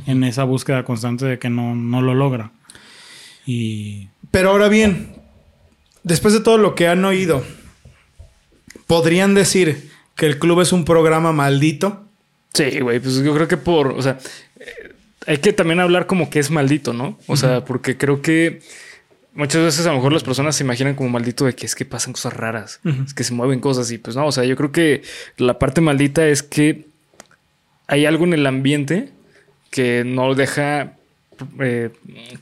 en 0.06 0.24
esa 0.24 0.44
búsqueda 0.44 0.84
constante 0.84 1.24
de 1.24 1.38
que 1.38 1.50
no, 1.50 1.74
no 1.74 2.02
lo 2.02 2.14
logra. 2.14 2.52
Y 3.46 4.08
Pero 4.30 4.50
ahora 4.50 4.68
bien, 4.68 5.14
después 6.02 6.34
de 6.34 6.40
todo 6.40 6.58
lo 6.58 6.74
que 6.74 6.88
han 6.88 7.04
oído, 7.04 7.44
¿podrían 8.86 9.34
decir 9.34 9.90
que 10.16 10.26
el 10.26 10.38
club 10.38 10.60
es 10.60 10.72
un 10.72 10.84
programa 10.84 11.32
maldito? 11.32 12.04
Sí, 12.52 12.80
güey, 12.80 13.00
pues 13.00 13.16
yo 13.22 13.34
creo 13.34 13.48
que 13.48 13.56
por, 13.56 13.88
o 13.88 14.02
sea, 14.02 14.18
eh, 14.58 14.94
hay 15.26 15.38
que 15.38 15.52
también 15.52 15.80
hablar 15.80 16.06
como 16.06 16.30
que 16.30 16.38
es 16.38 16.50
maldito, 16.50 16.92
¿no? 16.92 17.18
O 17.26 17.36
sea, 17.36 17.64
porque 17.64 17.96
creo 17.96 18.20
que 18.20 18.60
muchas 19.34 19.62
veces 19.62 19.86
a 19.86 19.90
lo 19.90 19.96
mejor 19.96 20.12
las 20.12 20.24
personas 20.24 20.56
se 20.56 20.64
imaginan 20.64 20.94
como 20.94 21.08
maldito 21.08 21.44
de 21.44 21.54
que 21.54 21.66
es 21.66 21.74
que 21.74 21.84
pasan 21.84 22.12
cosas 22.12 22.32
raras, 22.32 22.80
es 23.06 23.14
que 23.14 23.24
se 23.24 23.32
mueven 23.32 23.60
cosas 23.60 23.90
y 23.92 23.98
pues 23.98 24.16
no, 24.16 24.26
o 24.26 24.32
sea, 24.32 24.44
yo 24.44 24.56
creo 24.56 24.72
que 24.72 25.02
la 25.36 25.58
parte 25.58 25.80
maldita 25.80 26.26
es 26.26 26.42
que 26.42 26.86
hay 27.86 28.06
algo 28.06 28.24
en 28.24 28.34
el 28.34 28.46
ambiente 28.46 29.10
que 29.70 30.02
no 30.04 30.34
deja 30.34 30.96
eh, 31.60 31.90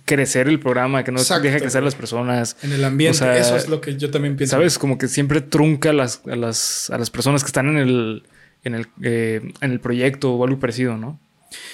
crecer 0.04 0.48
el 0.48 0.58
programa, 0.60 1.04
que 1.04 1.12
no 1.12 1.18
Exacto, 1.18 1.44
deja 1.44 1.58
crecer 1.58 1.82
las 1.82 1.94
personas. 1.94 2.56
En 2.62 2.72
el 2.72 2.84
ambiente, 2.84 3.16
O 3.16 3.18
sea, 3.18 3.36
eso 3.36 3.56
es 3.56 3.68
lo 3.68 3.80
que 3.80 3.96
yo 3.96 4.10
también 4.10 4.36
pienso. 4.36 4.56
¿Sabes? 4.56 4.78
Como 4.78 4.98
que 4.98 5.08
siempre 5.08 5.40
trunca 5.40 5.90
a 5.90 5.92
las, 5.92 6.22
a 6.26 6.36
las, 6.36 6.90
a 6.90 6.98
las 6.98 7.10
personas 7.10 7.42
que 7.42 7.48
están 7.48 7.68
en 7.68 7.78
el, 7.78 8.22
en 8.64 8.74
el, 8.74 8.86
eh, 9.02 9.52
en 9.60 9.70
el 9.72 9.80
proyecto 9.80 10.32
o 10.32 10.44
algo 10.44 10.58
parecido, 10.58 10.96
¿no? 10.96 11.20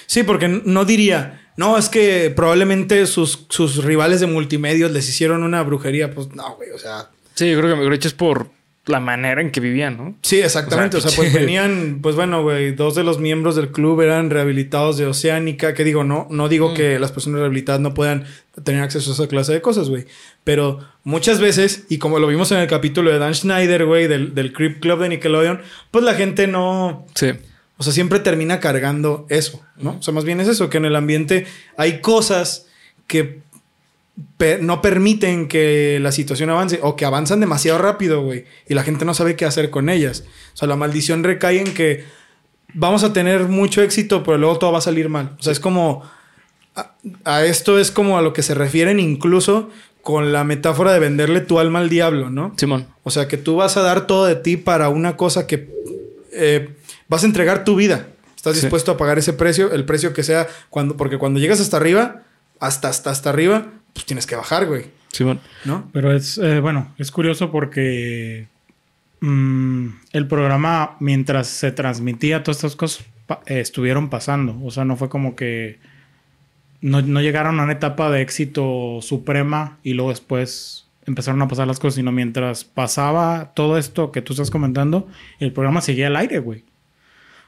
Sí, 0.05 0.23
porque 0.23 0.47
no 0.47 0.85
diría, 0.85 1.51
no, 1.57 1.77
es 1.77 1.89
que 1.89 2.31
probablemente 2.35 3.05
sus, 3.07 3.45
sus 3.49 3.83
rivales 3.83 4.19
de 4.19 4.27
multimedios 4.27 4.91
les 4.91 5.07
hicieron 5.09 5.43
una 5.43 5.63
brujería. 5.63 6.11
Pues 6.13 6.29
no, 6.33 6.55
güey, 6.55 6.71
o 6.71 6.77
sea. 6.77 7.09
Sí, 7.33 7.51
yo 7.51 7.59
creo 7.59 7.89
que 7.89 7.95
hecho 7.95 8.07
es 8.07 8.13
por 8.13 8.54
la 8.87 8.99
manera 8.99 9.41
en 9.41 9.51
que 9.51 9.59
vivían, 9.59 9.97
¿no? 9.97 10.15
Sí, 10.21 10.39
exactamente. 10.39 10.97
O 10.97 10.99
O 10.99 11.01
sea, 11.01 11.11
pues 11.15 11.33
venían, 11.33 11.99
pues 12.01 12.15
bueno, 12.15 12.43
güey, 12.43 12.71
dos 12.73 12.95
de 12.95 13.03
los 13.03 13.19
miembros 13.19 13.55
del 13.55 13.71
club 13.71 14.01
eran 14.01 14.29
rehabilitados 14.29 14.97
de 14.97 15.05
Oceánica. 15.07 15.73
Que 15.73 15.83
digo, 15.83 16.03
no, 16.03 16.27
no 16.29 16.49
digo 16.49 16.73
que 16.73 16.99
las 16.99 17.11
personas 17.11 17.39
rehabilitadas 17.39 17.81
no 17.81 17.93
puedan 17.93 18.25
tener 18.63 18.83
acceso 18.83 19.11
a 19.11 19.13
esa 19.15 19.27
clase 19.27 19.53
de 19.53 19.61
cosas, 19.61 19.89
güey. 19.89 20.05
Pero 20.43 20.79
muchas 21.03 21.39
veces, 21.39 21.85
y 21.89 21.97
como 21.97 22.19
lo 22.19 22.27
vimos 22.27 22.51
en 22.51 22.59
el 22.59 22.67
capítulo 22.67 23.11
de 23.11 23.17
Dan 23.17 23.33
Schneider, 23.33 23.85
güey, 23.85 24.07
del, 24.07 24.35
del 24.35 24.53
Creep 24.53 24.79
Club 24.79 24.99
de 24.99 25.09
Nickelodeon, 25.09 25.61
pues 25.89 26.03
la 26.03 26.13
gente 26.13 26.47
no. 26.47 27.07
Sí. 27.15 27.31
O 27.77 27.83
sea, 27.83 27.91
siempre 27.91 28.19
termina 28.19 28.59
cargando 28.59 29.25
eso, 29.29 29.61
¿no? 29.75 29.97
O 29.99 30.01
sea, 30.01 30.13
más 30.13 30.23
bien 30.23 30.39
es 30.39 30.47
eso, 30.47 30.69
que 30.69 30.77
en 30.77 30.85
el 30.85 30.95
ambiente 30.95 31.45
hay 31.75 31.99
cosas 31.99 32.67
que 33.07 33.41
no 34.61 34.81
permiten 34.81 35.47
que 35.47 35.99
la 36.01 36.11
situación 36.11 36.49
avance 36.49 36.79
o 36.81 36.95
que 36.95 37.05
avanzan 37.05 37.39
demasiado 37.39 37.77
rápido, 37.79 38.21
güey, 38.21 38.45
y 38.67 38.73
la 38.73 38.83
gente 38.83 39.03
no 39.05 39.13
sabe 39.13 39.35
qué 39.35 39.45
hacer 39.45 39.69
con 39.69 39.89
ellas. 39.89 40.23
O 40.53 40.57
sea, 40.57 40.67
la 40.67 40.75
maldición 40.75 41.23
recae 41.23 41.59
en 41.59 41.73
que 41.73 42.05
vamos 42.73 43.03
a 43.03 43.13
tener 43.13 43.43
mucho 43.47 43.81
éxito, 43.81 44.23
pero 44.23 44.37
luego 44.37 44.57
todo 44.57 44.71
va 44.71 44.77
a 44.79 44.81
salir 44.81 45.09
mal. 45.09 45.35
O 45.39 45.43
sea, 45.43 45.51
es 45.51 45.59
como... 45.59 46.03
A, 46.75 46.93
a 47.23 47.45
esto 47.45 47.79
es 47.79 47.89
como 47.89 48.17
a 48.17 48.21
lo 48.21 48.33
que 48.33 48.43
se 48.43 48.53
refieren 48.53 48.99
incluso 48.99 49.69
con 50.01 50.33
la 50.33 50.43
metáfora 50.43 50.91
de 50.91 50.99
venderle 50.99 51.39
tu 51.39 51.57
alma 51.59 51.79
al 51.79 51.89
diablo, 51.89 52.29
¿no? 52.29 52.53
Simón. 52.57 52.87
O 53.03 53.11
sea, 53.11 53.27
que 53.29 53.37
tú 53.37 53.55
vas 53.55 53.77
a 53.77 53.81
dar 53.81 54.07
todo 54.07 54.25
de 54.25 54.35
ti 54.35 54.57
para 54.57 54.89
una 54.89 55.15
cosa 55.15 55.47
que 55.47 55.69
eh, 56.33 56.75
vas 57.07 57.23
a 57.23 57.27
entregar 57.27 57.63
tu 57.63 57.75
vida. 57.75 58.07
Estás 58.35 58.55
Sí. 58.55 58.61
dispuesto 58.61 58.91
a 58.91 58.97
pagar 58.97 59.17
ese 59.17 59.31
precio, 59.33 59.71
el 59.71 59.85
precio 59.85 60.13
que 60.13 60.21
sea, 60.23 60.47
cuando, 60.69 60.97
porque 60.97 61.17
cuando 61.17 61.39
llegas 61.39 61.61
hasta 61.61 61.77
arriba, 61.77 62.23
hasta, 62.59 62.89
hasta, 62.89 63.09
hasta 63.09 63.29
arriba, 63.29 63.67
pues 63.95 64.05
tienes 64.05 64.27
que 64.27 64.35
bajar, 64.35 64.67
güey. 64.67 64.85
Simón. 65.11 65.39
¿No? 65.63 65.89
Pero 65.93 66.13
es, 66.13 66.37
eh, 66.37 66.59
bueno, 66.59 66.93
es 66.97 67.09
curioso 67.09 67.49
porque 67.51 68.47
mm, 69.21 69.87
el 70.11 70.27
programa, 70.27 70.97
mientras 70.99 71.47
se 71.47 71.71
transmitía, 71.71 72.43
todas 72.43 72.57
estas 72.57 72.75
cosas 72.75 73.05
pa- 73.25 73.41
eh, 73.47 73.59
estuvieron 73.61 74.09
pasando. 74.09 74.55
O 74.63 74.69
sea, 74.71 74.85
no 74.85 74.95
fue 74.97 75.09
como 75.09 75.35
que 75.35 75.79
no, 76.81 77.01
no 77.01 77.21
llegaron 77.21 77.59
a 77.59 77.63
una 77.63 77.73
etapa 77.73 78.11
de 78.11 78.21
éxito 78.21 78.99
suprema 79.01 79.77
y 79.83 79.93
luego 79.93 80.11
después 80.11 80.85
empezaron 81.07 81.41
a 81.41 81.47
pasar 81.47 81.67
las 81.67 81.79
cosas, 81.79 81.95
sino 81.95 82.11
mientras 82.11 82.63
pasaba 82.65 83.53
todo 83.55 83.77
esto 83.77 84.11
que 84.11 84.21
tú 84.21 84.33
estás 84.33 84.51
comentando, 84.51 85.07
el 85.39 85.53
programa 85.53 85.79
seguía 85.81 86.07
al 86.07 86.15
aire, 86.17 86.39
güey. 86.39 86.63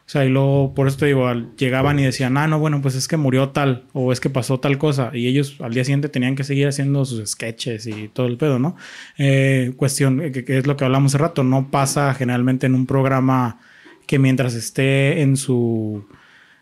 O 0.08 0.10
sea, 0.10 0.24
y 0.24 0.30
luego, 0.30 0.74
por 0.74 0.88
eso 0.88 0.96
te 0.98 1.08
digo, 1.08 1.28
al- 1.28 1.54
llegaban 1.58 2.00
y 2.00 2.04
decían, 2.06 2.38
ah, 2.38 2.48
no, 2.48 2.60
bueno, 2.60 2.82
pues 2.82 2.96
es 2.96 3.10
que 3.10 3.18
murió 3.18 3.50
tal, 3.50 3.84
o 3.92 4.14
es 4.14 4.22
que 4.22 4.30
pasó 4.30 4.58
tal 4.58 4.78
cosa. 4.78 5.12
Y 5.14 5.28
ellos 5.28 5.58
al 5.60 5.74
día 5.74 5.84
siguiente 5.84 6.08
tenían 6.08 6.36
que 6.36 6.46
seguir 6.46 6.66
haciendo 6.68 7.04
sus 7.04 7.30
sketches 7.30 7.86
y 7.88 8.08
todo 8.08 8.26
el 8.28 8.38
pedo, 8.38 8.58
¿no? 8.58 8.78
Eh, 9.18 9.74
cuestión, 9.76 10.22
eh, 10.22 10.32
que, 10.32 10.46
que 10.46 10.60
es 10.60 10.66
lo 10.66 10.78
que 10.78 10.86
hablamos 10.86 11.14
hace 11.14 11.22
rato, 11.22 11.44
no 11.44 11.70
pasa 11.72 12.14
generalmente 12.14 12.68
en 12.68 12.76
un 12.76 12.86
programa 12.86 13.60
que 14.06 14.18
mientras 14.18 14.54
esté 14.54 15.22
en 15.22 15.36
su, 15.36 16.06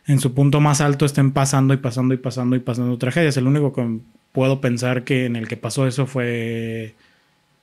en 0.08 0.20
su 0.20 0.34
punto 0.34 0.60
más 0.60 0.82
alto 0.82 1.06
estén 1.06 1.32
pasando 1.32 1.76
y 1.76 1.78
pasando 1.78 2.16
y 2.16 2.18
pasando 2.18 2.56
y 2.56 2.60
pasando 2.60 2.98
tragedias. 2.98 3.38
El 3.38 3.46
único 3.46 3.72
que 3.74 4.00
puedo 4.32 4.60
pensar 4.60 5.04
que 5.04 5.26
en 5.28 5.36
el 5.36 5.48
que 5.48 5.56
pasó 5.56 5.86
eso 5.86 6.08
fue... 6.08 6.96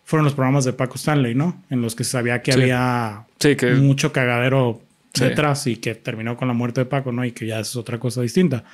Fueron 0.04 0.24
los 0.24 0.34
programas 0.34 0.64
de 0.64 0.72
Paco 0.72 0.94
Stanley, 0.94 1.34
¿no? 1.34 1.60
En 1.70 1.82
los 1.82 1.96
que 1.96 2.04
sabía 2.04 2.40
que 2.42 2.52
Sí. 2.52 2.60
había 2.60 3.24
Sí, 3.40 3.56
que 3.56 3.74
mucho 3.74 4.12
cagadero 4.12 4.80
Sí. 5.14 5.24
detrás 5.24 5.66
y 5.66 5.76
que 5.76 5.94
terminó 5.94 6.36
con 6.36 6.48
la 6.48 6.54
muerte 6.54 6.80
de 6.80 6.86
Paco, 6.86 7.12
¿no? 7.12 7.24
Y 7.24 7.32
que 7.32 7.46
ya 7.46 7.60
es 7.60 7.76
otra 7.76 7.98
cosa 7.98 8.22
distinta. 8.22 8.64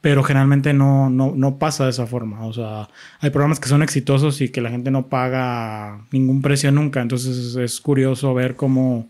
Pero 0.00 0.22
generalmente 0.22 0.72
no, 0.72 1.10
no, 1.10 1.32
no 1.34 1.58
pasa 1.58 1.84
de 1.84 1.90
esa 1.90 2.06
forma. 2.06 2.46
O 2.46 2.52
sea, 2.52 2.88
hay 3.20 3.30
programas 3.30 3.58
que 3.58 3.68
son 3.68 3.82
exitosos 3.82 4.40
y 4.40 4.48
que 4.48 4.60
la 4.60 4.70
gente 4.70 4.90
no 4.90 5.08
paga 5.08 6.04
ningún 6.12 6.40
precio 6.40 6.70
nunca. 6.70 7.00
Entonces 7.00 7.56
es, 7.56 7.80
curioso 7.80 8.32
ver 8.34 8.54
cómo 8.54 9.08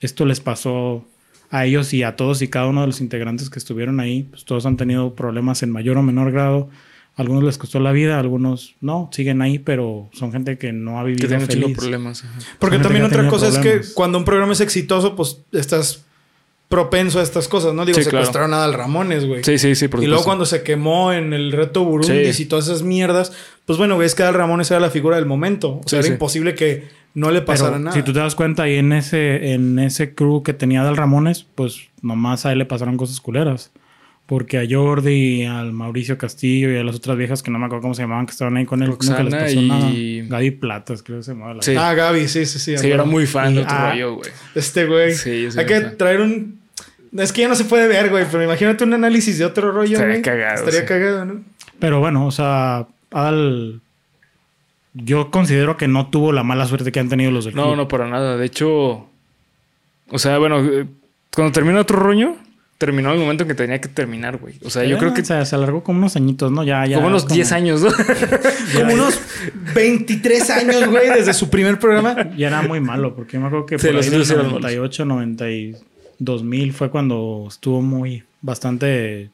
esto 0.00 0.24
les 0.24 0.40
pasó 0.40 1.06
a 1.50 1.66
ellos 1.66 1.92
y 1.92 2.02
a 2.02 2.16
todos 2.16 2.40
y 2.42 2.48
cada 2.48 2.66
uno 2.66 2.80
de 2.80 2.86
los 2.86 3.00
integrantes 3.02 3.50
que 3.50 3.58
estuvieron 3.58 4.00
ahí. 4.00 4.24
Pues 4.24 4.44
todos 4.44 4.64
han 4.64 4.78
tenido 4.78 5.14
problemas 5.14 5.62
en 5.62 5.70
mayor 5.70 5.98
o 5.98 6.02
menor 6.02 6.32
grado. 6.32 6.70
Algunos 7.16 7.44
les 7.44 7.58
costó 7.58 7.78
la 7.80 7.92
vida, 7.92 8.18
algunos 8.18 8.74
no, 8.80 9.08
siguen 9.12 9.40
ahí, 9.42 9.58
pero 9.58 10.08
son 10.12 10.32
gente 10.32 10.58
que 10.58 10.72
no 10.72 10.98
ha 10.98 11.04
Que 11.04 11.10
vivido 11.12 11.28
de 11.28 11.40
feliz. 11.46 11.76
problemas. 11.76 12.24
ajá. 12.24 12.38
Porque 12.58 12.78
también 12.78 13.02
que 13.08 13.16
otra 13.16 13.28
cosa 13.28 13.48
es 13.48 13.58
que 13.58 13.80
cuando 13.94 14.18
un 14.18 14.24
programa 14.24 14.52
es 14.52 14.60
exitoso, 14.60 15.14
pues 15.14 15.38
estás 15.52 16.04
propenso 16.68 17.20
a 17.20 17.22
estas 17.22 17.46
cosas, 17.46 17.72
¿no? 17.74 17.84
Digo, 17.84 17.96
Sí, 17.98 18.02
claro. 18.04 18.24
secuestraron 18.24 18.52
a 18.54 18.56
Adal 18.56 18.74
Ramones, 18.74 19.26
güey. 19.26 19.44
Sí, 19.44 19.58
sí, 19.58 19.74
sí, 19.76 19.86
por 19.86 20.02
y 20.02 20.06
luego 20.06 20.24
cuando 20.24 20.44
se 20.44 20.62
quemó 20.62 21.12
en 21.12 21.32
el 21.32 21.52
reto 21.52 21.84
Burundis 21.84 22.36
Sí. 22.36 22.42
y 22.44 22.46
todas 22.46 22.64
esas 22.66 22.82
mierdas, 22.82 23.32
pues 23.66 23.78
bueno, 23.78 23.96
ves 23.96 24.14
que 24.16 24.22
Adal 24.24 24.34
Ramones 24.34 24.70
era 24.72 24.80
la 24.80 24.90
figura 24.90 25.16
del 25.16 25.26
momento. 25.26 25.80
O 25.84 25.88
sea, 25.88 25.90
Sí, 25.90 25.96
era 25.96 26.06
sí. 26.06 26.12
imposible 26.14 26.54
que 26.56 26.88
no 27.12 27.30
le 27.30 27.42
pasara 27.42 27.72
Pero 27.72 27.84
nada. 27.84 27.96
si 27.96 28.02
tú 28.02 28.12
te 28.12 28.18
das 28.18 28.34
cuenta, 28.34 28.64
ahí 28.64 28.76
en 28.76 28.92
ese, 28.92 29.52
en 29.52 29.78
ese 29.78 30.14
crew 30.16 30.42
que 30.42 30.52
tenía 30.52 30.82
Dal 30.82 30.96
Ramones, 30.96 31.46
pues 31.54 31.90
nomás 32.02 32.44
a 32.44 32.50
él 32.50 32.58
le 32.58 32.64
pasaron 32.64 32.96
cosas 32.96 33.20
culeras. 33.20 33.70
Porque 34.26 34.58
a 34.58 34.64
Jordi, 34.68 35.44
al 35.44 35.72
Mauricio 35.72 36.16
Castillo 36.16 36.72
y 36.72 36.78
a 36.78 36.82
las 36.84 36.96
otras 36.96 37.16
viejas 37.18 37.42
que 37.42 37.50
no 37.50 37.58
me 37.58 37.66
acuerdo 37.66 37.82
cómo 37.82 37.94
se 37.94 38.02
llamaban, 38.02 38.24
que 38.24 38.32
estaban 38.32 38.56
ahí 38.56 38.64
con 38.64 38.82
él, 38.82 38.88
nunca 38.88 39.22
les 39.22 39.34
pasó 39.34 39.60
y- 39.60 39.68
nada. 39.68 40.38
Gaby 40.38 40.50
Platas, 40.52 41.02
creo 41.02 41.18
que 41.18 41.24
se 41.24 41.32
llamaba 41.32 41.54
la 41.54 41.62
Sí. 41.62 41.74
Ah, 41.76 41.92
Gaby, 41.92 42.26
sí, 42.28 42.46
sí, 42.46 42.58
sí. 42.58 42.78
Sí, 42.78 42.90
era 42.90 43.04
muy 43.04 43.26
fan 43.26 43.52
Y- 43.52 43.56
de 43.56 43.60
otro 43.62 43.76
ah, 43.76 43.90
rollo, 43.90 44.14
güey. 44.14 44.30
Este 44.54 44.86
güey. 44.86 45.14
Sí, 45.14 45.48
Hay 45.58 45.66
que 45.66 45.80
fan. 45.80 45.96
traer 45.98 46.20
un. 46.22 46.58
Es 47.18 47.32
que 47.34 47.42
ya 47.42 47.48
no 47.48 47.54
se 47.54 47.64
puede 47.66 47.86
ver, 47.86 48.08
güey, 48.08 48.24
pero 48.30 48.42
imagínate 48.42 48.82
un 48.84 48.94
análisis 48.94 49.38
de 49.38 49.44
otro 49.44 49.70
rollo, 49.72 49.92
Estaría 49.92 50.14
güey. 50.14 50.22
cagado, 50.22 50.54
Estaría 50.54 50.80
sí. 50.80 50.86
cagado, 50.86 51.24
¿no? 51.26 51.40
Pero 51.78 52.00
bueno, 52.00 52.26
o 52.26 52.30
sea, 52.30 52.86
Adal. 53.10 53.80
Yo 54.94 55.30
considero 55.30 55.76
que 55.76 55.88
no 55.88 56.08
tuvo 56.08 56.32
la 56.32 56.44
mala 56.44 56.66
suerte 56.66 56.92
que 56.92 57.00
han 57.00 57.08
tenido 57.08 57.30
los 57.30 57.44
del 57.44 57.54
No, 57.56 57.64
club. 57.64 57.76
no, 57.76 57.88
para 57.88 58.08
nada. 58.08 58.36
De 58.36 58.46
hecho, 58.46 59.06
o 60.08 60.18
sea, 60.18 60.38
bueno, 60.38 60.60
eh, 60.64 60.86
cuando 61.34 61.52
terminó 61.52 61.80
otro 61.80 61.98
rollo, 61.98 62.36
terminó 62.78 63.12
el 63.12 63.18
momento 63.18 63.44
en 63.44 63.48
que 63.48 63.54
tenía 63.54 63.80
que 63.80 63.88
terminar, 63.88 64.36
güey. 64.38 64.54
O 64.64 64.70
sea, 64.70 64.84
yo 64.84 64.96
Eh, 64.96 64.98
creo 64.98 65.14
que 65.14 65.22
o 65.22 65.24
sea, 65.24 65.44
se 65.44 65.54
alargó 65.54 65.82
como 65.84 65.98
unos 65.98 66.16
añitos, 66.16 66.50
¿no? 66.52 66.64
Ya, 66.64 66.84
ya. 66.86 66.96
como 66.96 67.08
unos 67.08 67.26
10 67.28 67.52
años, 67.52 67.80
¿no? 67.82 67.90
Como 68.74 68.94
unos 68.94 69.20
23 69.74 70.50
años, 70.50 70.88
güey, 70.88 71.08
desde 71.10 71.32
su 71.34 71.48
primer 71.50 71.78
programa. 71.78 72.30
Ya 72.36 72.48
era 72.48 72.62
muy 72.62 72.80
malo, 72.80 73.14
porque 73.14 73.34
yo 73.34 73.40
me 73.40 73.46
acuerdo 73.46 73.66
que 73.66 73.78
Sí, 73.78 73.86
por 73.86 73.94
los 73.96 74.04
ahí 74.06 74.10
del 74.10 74.20
otros 74.22 74.30
eran 74.32 74.46
malos. 74.46 74.60
98, 74.62 75.04
92 75.04 76.42
mil 76.44 76.72
fue 76.72 76.90
cuando 76.90 77.46
estuvo 77.48 77.80
muy, 77.82 78.22
bastante 78.42 79.30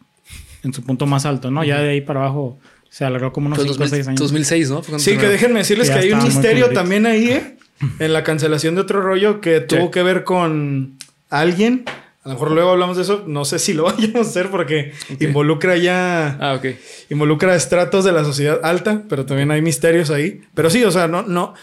en 0.62 0.72
su 0.74 0.82
punto 0.82 1.06
más 1.06 1.24
alto, 1.26 1.50
¿no? 1.50 1.64
Ya 1.64 1.80
de 1.80 1.90
ahí 1.90 2.00
para 2.02 2.20
abajo 2.20 2.58
se 2.90 3.04
alargó 3.04 3.32
como 3.32 3.46
unos 3.46 3.58
Fue 3.58 3.66
5 3.68 3.82
o 3.82 3.88
6 3.88 3.90
2000 3.90 4.08
años. 4.08 4.20
2006, 4.20 4.70
¿no? 4.70 4.98
Sí, 4.98 5.16
que 5.16 5.26
déjenme 5.28 5.60
decirles 5.60 5.90
que 5.90 5.98
hay 5.98 6.12
un 6.12 6.22
misterio 6.22 6.70
también 6.70 7.06
ahí, 7.06 7.30
¿eh? 7.30 7.56
En 7.98 8.12
la 8.12 8.22
cancelación 8.24 8.74
de 8.74 8.82
otro 8.82 9.00
rollo 9.00 9.40
que 9.40 9.60
tuvo 9.60 9.86
Sí. 9.86 9.90
que 9.90 10.02
ver 10.02 10.22
con 10.24 10.98
alguien 11.30 11.84
A 12.22 12.28
lo 12.28 12.34
mejor 12.34 12.50
luego 12.50 12.70
hablamos 12.70 12.96
de 12.96 13.02
eso. 13.04 13.24
No 13.26 13.44
sé 13.44 13.58
si 13.58 13.72
lo 13.72 13.84
vayamos 13.92 14.14
a 14.26 14.30
hacer 14.30 14.50
porque 14.50 14.92
involucra 15.20 15.76
ya. 15.76 16.36
Ah, 16.40 16.54
ok. 16.54 16.66
Involucra 17.10 17.54
estratos 17.54 18.04
de 18.04 18.12
la 18.12 18.24
sociedad 18.24 18.60
alta, 18.62 19.02
pero 19.08 19.24
también 19.26 19.50
hay 19.50 19.62
misterios 19.62 20.10
ahí. 20.10 20.42
Pero 20.54 20.68
sí, 20.70 20.84
o 20.84 20.90
sea, 20.90 21.08
no, 21.08 21.22
no. 21.22 21.54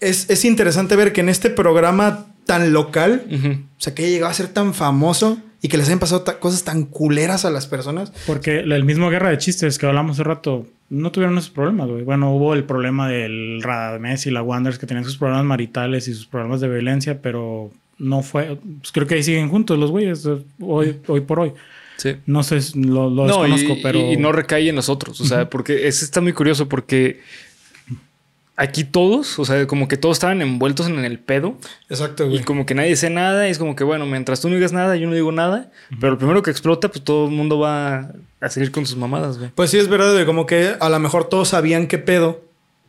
Es, 0.00 0.28
es 0.30 0.44
interesante 0.44 0.94
ver 0.96 1.12
que 1.12 1.22
en 1.22 1.28
este 1.28 1.50
programa 1.50 2.26
tan 2.44 2.72
local, 2.72 3.24
Ujú. 3.32 3.48
o 3.48 3.80
sea, 3.80 3.94
que 3.94 4.02
haya 4.04 4.12
llegado 4.12 4.30
a 4.30 4.34
ser 4.34 4.48
tan 4.48 4.74
famoso 4.74 5.38
y 5.62 5.68
que 5.68 5.78
les 5.78 5.86
hayan 5.86 5.98
pasado 5.98 6.20
ta- 6.22 6.38
cosas 6.38 6.62
tan 6.64 6.84
culeras 6.84 7.44
a 7.44 7.50
las 7.50 7.66
personas. 7.66 8.12
Porque 8.26 8.60
el 8.60 8.84
mismo 8.84 9.10
Guerra 9.10 9.30
de 9.30 9.38
Chistes 9.38 9.78
que 9.78 9.86
hablamos 9.86 10.12
hace 10.16 10.22
rato, 10.24 10.66
no 10.90 11.10
tuvieron 11.10 11.36
esos 11.38 11.50
problemas, 11.50 11.88
güey. 11.88 12.04
Bueno, 12.04 12.32
hubo 12.32 12.54
el 12.54 12.62
problema 12.62 13.08
del 13.08 13.60
Radamés 13.62 14.26
y 14.26 14.30
la 14.30 14.42
Wanderers 14.42 14.78
que 14.78 14.86
tenían 14.86 15.04
sus 15.04 15.16
problemas 15.16 15.44
maritales 15.44 16.06
y 16.06 16.14
sus 16.14 16.26
problemas 16.26 16.60
de 16.60 16.68
violencia, 16.68 17.20
pero 17.20 17.72
no 17.98 18.22
fue. 18.22 18.58
Pues 18.80 18.92
creo 18.92 19.06
que 19.06 19.14
ahí 19.14 19.22
siguen 19.22 19.48
juntos 19.48 19.78
los 19.78 19.90
güeyes, 19.90 20.24
eh, 20.26 20.38
hoy, 20.60 20.96
hoy 21.06 21.20
por 21.22 21.40
hoy. 21.40 21.52
Sí. 21.96 22.16
No 22.26 22.42
sé, 22.42 22.58
lo, 22.74 23.08
lo 23.08 23.26
No, 23.26 23.46
y, 23.46 23.50
desconozco, 23.50 23.76
pero. 23.82 23.98
y- 23.98 24.12
y 24.12 24.16
no 24.18 24.30
recae 24.32 24.68
en 24.68 24.74
nosotros. 24.74 25.20
O 25.20 25.24
sea, 25.24 25.48
porque 25.48 25.88
es 25.88 26.02
está 26.02 26.20
muy 26.20 26.32
curioso 26.34 26.68
porque 26.68 27.20
aquí 28.58 28.84
todos, 28.84 29.38
o 29.38 29.44
sea, 29.44 29.66
como 29.66 29.86
que 29.88 29.96
todos 29.96 30.16
estaban 30.16 30.40
envueltos 30.40 30.86
en 30.88 30.98
el 31.04 31.18
pedo 31.18 31.58
Exacto, 31.90 32.30
y 32.30 32.40
como 32.40 32.64
que 32.64 32.74
nadie 32.74 32.90
dice 32.90 33.10
nada. 33.10 33.46
Y 33.48 33.50
es 33.50 33.58
como 33.58 33.76
que, 33.76 33.84
bueno, 33.84 34.06
mientras 34.06 34.40
tú 34.40 34.48
no 34.48 34.54
digas 34.56 34.72
nada, 34.72 34.96
yo 34.96 35.06
no 35.08 35.14
digo 35.14 35.32
nada. 35.32 35.70
Pero 36.00 36.12
el 36.12 36.18
primero 36.18 36.42
que 36.42 36.50
explota, 36.50 36.88
pues 36.88 37.02
todo 37.04 37.26
el 37.26 37.32
mundo 37.32 37.58
va 37.58 38.12
a 38.40 38.48
seguir 38.50 38.70
con 38.72 38.86
sus 38.86 38.96
mamadas, 38.96 39.38
güey. 39.38 39.50
Pues 39.54 39.70
sí, 39.70 39.78
es 39.78 39.88
verdad, 39.88 40.12
güey. 40.12 40.26
Como 40.26 40.46
que 40.46 40.74
a 40.78 40.88
lo 40.88 40.98
mejor 40.98 41.28
todos 41.28 41.48
sabían 41.48 41.86
qué 41.86 41.98
pedo 41.98 42.42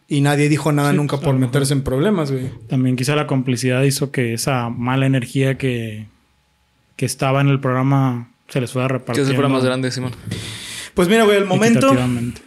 y 0.07 0.21
nadie 0.21 0.49
dijo 0.49 0.71
nada 0.71 0.91
Sí, 0.91 0.97
nunca 0.97 1.17
pues, 1.17 1.25
por 1.25 1.35
meterse 1.35 1.73
en 1.73 1.83
problemas, 1.83 2.31
güey. 2.31 2.49
También 2.67 2.95
quizá 2.95 3.15
la 3.15 3.27
complicidad 3.27 3.83
hizo 3.83 4.11
que 4.11 4.33
esa 4.33 4.69
mala 4.69 5.05
energía 5.05 5.57
que, 5.57 6.07
que 6.95 7.05
estaba 7.05 7.41
en 7.41 7.49
el 7.49 7.59
programa 7.59 8.31
se 8.47 8.61
les 8.61 8.71
fuera 8.71 8.87
Que 8.87 8.93
repartiendo. 8.93 9.29
se 9.29 9.35
fuera 9.35 9.49
más 9.49 9.63
grande, 9.63 9.91
Simón. 9.91 10.13
Pues 10.93 11.09
mira, 11.09 11.25
güey, 11.25 11.37
al 11.37 11.45
momento, 11.45 11.95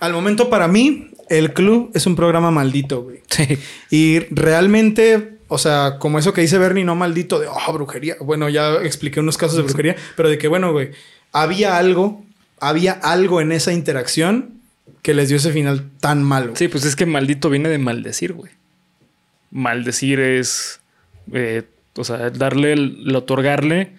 al 0.00 0.12
momento 0.12 0.50
para 0.50 0.66
mí, 0.68 1.10
el 1.28 1.52
club 1.52 1.90
es 1.94 2.06
un 2.06 2.16
programa 2.16 2.50
maldito, 2.50 3.02
güey. 3.02 3.20
Sí. 3.28 3.58
Y 3.90 4.20
realmente, 4.30 5.38
o 5.48 5.58
sea, 5.58 5.98
como 5.98 6.18
eso 6.18 6.32
que 6.32 6.40
dice 6.40 6.58
Bernie, 6.58 6.84
no 6.84 6.96
maldito 6.96 7.38
de, 7.38 7.46
oh, 7.46 7.72
brujería. 7.72 8.16
Bueno, 8.20 8.48
ya 8.48 8.76
expliqué 8.82 9.20
unos 9.20 9.36
casos 9.36 9.56
de 9.56 9.62
brujería, 9.62 9.96
pero 10.16 10.28
de 10.28 10.38
que, 10.38 10.48
bueno, 10.48 10.72
güey, 10.72 10.90
había 11.30 11.76
algo, 11.76 12.24
había 12.58 12.92
algo 12.92 13.40
en 13.40 13.52
esa 13.52 13.72
interacción 13.72 14.59
que 15.02 15.14
les 15.14 15.28
dio 15.28 15.36
ese 15.36 15.52
final 15.52 15.88
tan 16.00 16.22
malo. 16.22 16.54
Sí, 16.56 16.68
pues 16.68 16.84
es 16.84 16.96
que 16.96 17.06
maldito 17.06 17.50
viene 17.50 17.68
de 17.68 17.78
maldecir, 17.78 18.32
güey. 18.32 18.52
Maldecir 19.50 20.20
es, 20.20 20.80
eh, 21.32 21.62
o 21.96 22.04
sea, 22.04 22.30
darle, 22.30 22.72
el, 22.72 23.14
otorgarle 23.16 23.92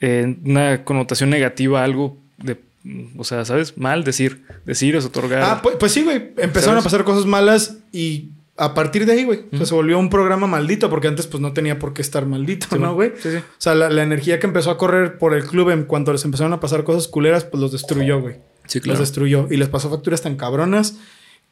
eh, 0.00 0.36
una 0.44 0.84
connotación 0.84 1.30
negativa 1.30 1.80
a 1.80 1.84
algo 1.84 2.16
de, 2.38 2.60
o 3.16 3.24
sea, 3.24 3.44
¿sabes? 3.44 3.76
Mal 3.78 4.04
decir. 4.04 4.42
Decir 4.64 4.94
es 4.96 5.04
otorgar. 5.04 5.42
Ah, 5.42 5.60
pues, 5.62 5.76
pues 5.76 5.92
sí, 5.92 6.02
güey. 6.02 6.16
Empezaron 6.36 6.74
¿Sabes? 6.74 6.80
a 6.80 6.84
pasar 6.84 7.04
cosas 7.04 7.26
malas 7.26 7.78
y 7.92 8.30
a 8.58 8.74
partir 8.74 9.04
de 9.04 9.12
ahí, 9.12 9.24
güey, 9.24 9.44
o 9.52 9.56
sea, 9.58 9.66
se 9.66 9.74
volvió 9.74 9.98
un 9.98 10.08
programa 10.08 10.46
maldito 10.46 10.88
porque 10.88 11.08
antes 11.08 11.26
pues 11.26 11.42
no 11.42 11.52
tenía 11.52 11.78
por 11.78 11.92
qué 11.92 12.00
estar 12.00 12.24
maldito, 12.24 12.66
Sí, 12.70 12.78
¿no, 12.78 12.94
güey? 12.94 13.12
sí, 13.18 13.30
sí. 13.30 13.36
O 13.36 13.42
sea, 13.58 13.74
la, 13.74 13.90
la 13.90 14.02
energía 14.02 14.40
que 14.40 14.46
empezó 14.46 14.70
a 14.70 14.78
correr 14.78 15.18
por 15.18 15.34
el 15.34 15.44
club 15.44 15.68
en 15.70 15.84
cuanto 15.84 16.10
les 16.12 16.24
empezaron 16.24 16.54
a 16.54 16.60
pasar 16.60 16.82
cosas 16.82 17.06
culeras, 17.06 17.44
pues 17.44 17.60
los 17.60 17.72
destruyó, 17.72 18.20
güey. 18.20 18.36
Sí, 18.66 18.78
Los 18.78 18.84
claro. 18.84 19.00
destruyó 19.00 19.48
y 19.50 19.56
les 19.56 19.68
pasó 19.68 19.90
facturas 19.90 20.22
tan 20.22 20.36
cabronas 20.36 20.96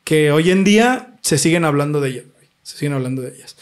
que 0.05 0.31
hoy 0.33 0.51
en 0.51 0.65
día 0.65 1.17
se 1.23 1.39
siguen 1.39 1.65
hablando 1.65 2.01
de 2.01 2.11
ellas. 2.11 2.25
Se 2.63 2.77
siguen 2.77 2.93
hablando 2.95 3.23
de 3.23 3.35
ellas. 3.35 3.57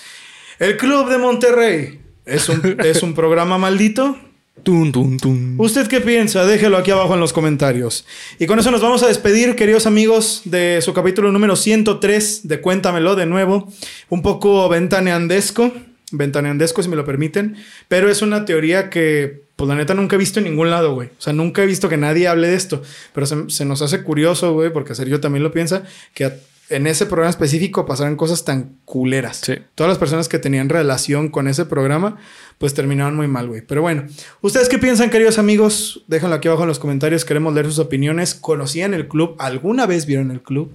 El 0.58 0.76
Club 0.76 1.08
de 1.10 1.18
Monterrey 1.18 2.00
es 2.24 2.48
un, 2.48 2.76
es 2.84 3.02
un 3.02 3.14
programa 3.14 3.58
maldito. 3.58 4.16
Tun, 4.62 4.92
tun, 4.92 5.16
tun. 5.18 5.54
¿Usted 5.58 5.88
qué 5.88 6.00
piensa? 6.00 6.44
Déjelo 6.44 6.76
aquí 6.76 6.90
abajo 6.90 7.14
en 7.14 7.20
los 7.20 7.32
comentarios. 7.32 8.04
Y 8.38 8.46
con 8.46 8.58
eso 8.58 8.70
nos 8.70 8.82
vamos 8.82 9.02
a 9.02 9.08
despedir, 9.08 9.56
queridos 9.56 9.86
amigos, 9.86 10.42
de 10.44 10.80
su 10.82 10.92
capítulo 10.92 11.32
número 11.32 11.56
103 11.56 12.46
de 12.46 12.60
Cuéntamelo 12.60 13.16
de 13.16 13.26
nuevo. 13.26 13.72
Un 14.10 14.22
poco 14.22 14.68
ventaneandesco, 14.68 15.72
ventaneandesco 16.12 16.82
si 16.82 16.88
me 16.88 16.96
lo 16.96 17.04
permiten, 17.04 17.56
pero 17.88 18.10
es 18.10 18.22
una 18.22 18.44
teoría 18.44 18.90
que, 18.90 19.42
pues 19.56 19.68
la 19.68 19.74
neta, 19.74 19.94
nunca 19.94 20.16
he 20.16 20.18
visto 20.18 20.38
en 20.38 20.44
ningún 20.44 20.70
lado, 20.70 20.94
güey. 20.94 21.08
O 21.08 21.20
sea, 21.20 21.32
nunca 21.32 21.62
he 21.62 21.66
visto 21.66 21.88
que 21.88 21.96
nadie 21.96 22.28
hable 22.28 22.48
de 22.48 22.54
esto, 22.56 22.82
pero 23.12 23.26
se, 23.26 23.36
se 23.48 23.64
nos 23.64 23.82
hace 23.82 24.02
curioso, 24.02 24.52
güey, 24.52 24.72
porque 24.72 24.94
Sergio 24.94 25.20
también 25.20 25.42
lo 25.42 25.52
piensa, 25.52 25.82
que 26.14 26.24
a- 26.26 26.36
en 26.68 26.86
ese 26.86 27.04
programa 27.04 27.28
específico 27.28 27.84
pasaran 27.84 28.16
cosas 28.16 28.46
tan 28.46 28.76
culeras. 28.86 29.42
Sí. 29.44 29.54
Todas 29.74 29.88
las 29.90 29.98
personas 29.98 30.28
que 30.28 30.38
tenían 30.38 30.70
relación 30.70 31.28
con 31.28 31.46
ese 31.46 31.66
programa, 31.66 32.16
pues 32.56 32.72
terminaban 32.72 33.14
muy 33.14 33.26
mal, 33.28 33.46
güey. 33.48 33.60
Pero 33.60 33.82
bueno, 33.82 34.06
¿ustedes 34.40 34.70
qué 34.70 34.78
piensan, 34.78 35.10
queridos 35.10 35.38
amigos? 35.38 36.02
Déjenlo 36.06 36.36
aquí 36.36 36.48
abajo 36.48 36.62
en 36.62 36.68
los 36.68 36.78
comentarios. 36.78 37.26
Queremos 37.26 37.52
leer 37.52 37.66
sus 37.66 37.78
opiniones. 37.78 38.34
¿Conocían 38.34 38.94
el 38.94 39.06
club? 39.06 39.36
¿Alguna 39.38 39.84
vez 39.86 40.06
vieron 40.06 40.30
el 40.30 40.40
club? 40.40 40.72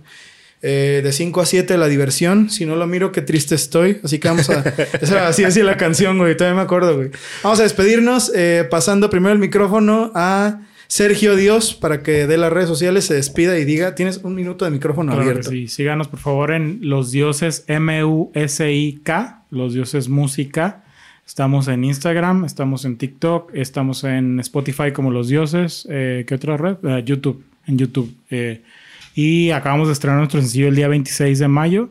Eh, 0.61 1.01
de 1.03 1.11
5 1.11 1.41
a 1.41 1.45
7 1.45 1.77
la 1.77 1.87
diversión. 1.87 2.49
Si 2.49 2.65
no 2.65 2.75
lo 2.75 2.87
miro, 2.87 3.11
qué 3.11 3.21
triste 3.21 3.55
estoy. 3.55 3.99
Así 4.03 4.19
que 4.19 4.27
vamos 4.27 4.49
a... 4.49 4.59
Esa 5.01 5.27
así 5.27 5.43
decía 5.43 5.63
la 5.63 5.77
canción, 5.77 6.17
güey. 6.17 6.35
Todavía 6.35 6.55
me 6.55 6.63
acuerdo, 6.63 6.95
güey. 6.95 7.11
Vamos 7.43 7.59
a 7.59 7.63
despedirnos 7.63 8.31
eh, 8.35 8.67
pasando 8.69 9.09
primero 9.09 9.33
el 9.33 9.39
micrófono 9.39 10.11
a 10.15 10.61
Sergio 10.87 11.35
Dios 11.35 11.73
para 11.73 12.01
que 12.01 12.27
dé 12.27 12.37
las 12.37 12.51
redes 12.51 12.69
sociales, 12.69 13.05
se 13.05 13.13
despida 13.13 13.59
y 13.59 13.65
diga, 13.65 13.93
tienes 13.93 14.21
un 14.23 14.35
minuto 14.35 14.65
de 14.65 14.71
micrófono 14.71 15.11
Claro 15.11 15.29
abierto. 15.29 15.49
sí. 15.51 15.67
Síganos, 15.67 16.07
por 16.07 16.19
favor, 16.19 16.51
en 16.51 16.79
Los 16.81 17.11
Dioses 17.11 17.65
M-U-S-I-K, 17.67 19.43
Los 19.51 19.73
Dioses 19.73 20.09
Música. 20.09 20.83
Estamos 21.25 21.67
en 21.67 21.83
Instagram, 21.83 22.45
estamos 22.45 22.85
en 22.85 22.97
TikTok, 22.97 23.51
estamos 23.53 24.05
en 24.05 24.39
Spotify 24.39 24.93
como 24.93 25.11
Los 25.11 25.27
Dioses. 25.27 25.85
Eh, 25.89 26.23
¿Qué 26.25 26.35
otra 26.35 26.55
red? 26.55 26.77
Eh, 26.83 27.03
YouTube, 27.05 27.43
en 27.67 27.77
YouTube. 27.77 28.15
Eh, 28.29 28.61
y 29.17 29.49
acabamos 29.49 29.87
de 29.87 29.93
estrenar 29.93 30.19
nuestro 30.19 30.39
sencillo 30.39 30.67
el 30.67 30.75
día 30.75 30.87
26 30.87 31.39
de 31.39 31.47
mayo. 31.47 31.89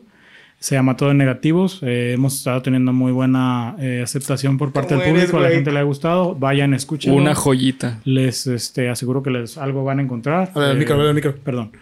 Se 0.59 0.75
llama 0.75 0.95
Todo 0.95 1.11
en 1.11 1.17
Negativos. 1.17 1.81
Eh, 1.83 2.13
hemos 2.13 2.37
estado 2.37 2.61
teniendo 2.61 2.93
muy 2.93 3.11
buena 3.11 3.75
eh, 3.79 3.99
aceptación 4.01 4.57
por 4.57 4.71
parte 4.71 4.93
¿Cómo 4.95 5.01
del 5.01 5.11
eres, 5.11 5.23
público. 5.25 5.45
A 5.45 5.49
la 5.49 5.53
gente 5.53 5.73
le 5.73 5.79
ha 5.79 5.83
gustado. 5.83 6.35
Vayan, 6.35 6.73
escuchen. 6.73 7.13
Una 7.13 7.35
joyita. 7.35 7.99
Les 8.05 8.47
este, 8.47 8.87
aseguro 8.87 9.23
que 9.23 9.29
les 9.31 9.57
algo 9.57 9.83
van 9.83 9.99
a 9.99 10.03
encontrar. 10.03 10.51
Habla 10.55 10.69
del 10.69 10.77
Eh, 10.77 10.79
micro, 10.79 10.93
habla 10.95 11.07
del 11.07 11.15
micro. 11.15 11.35
Perdón. 11.35 11.73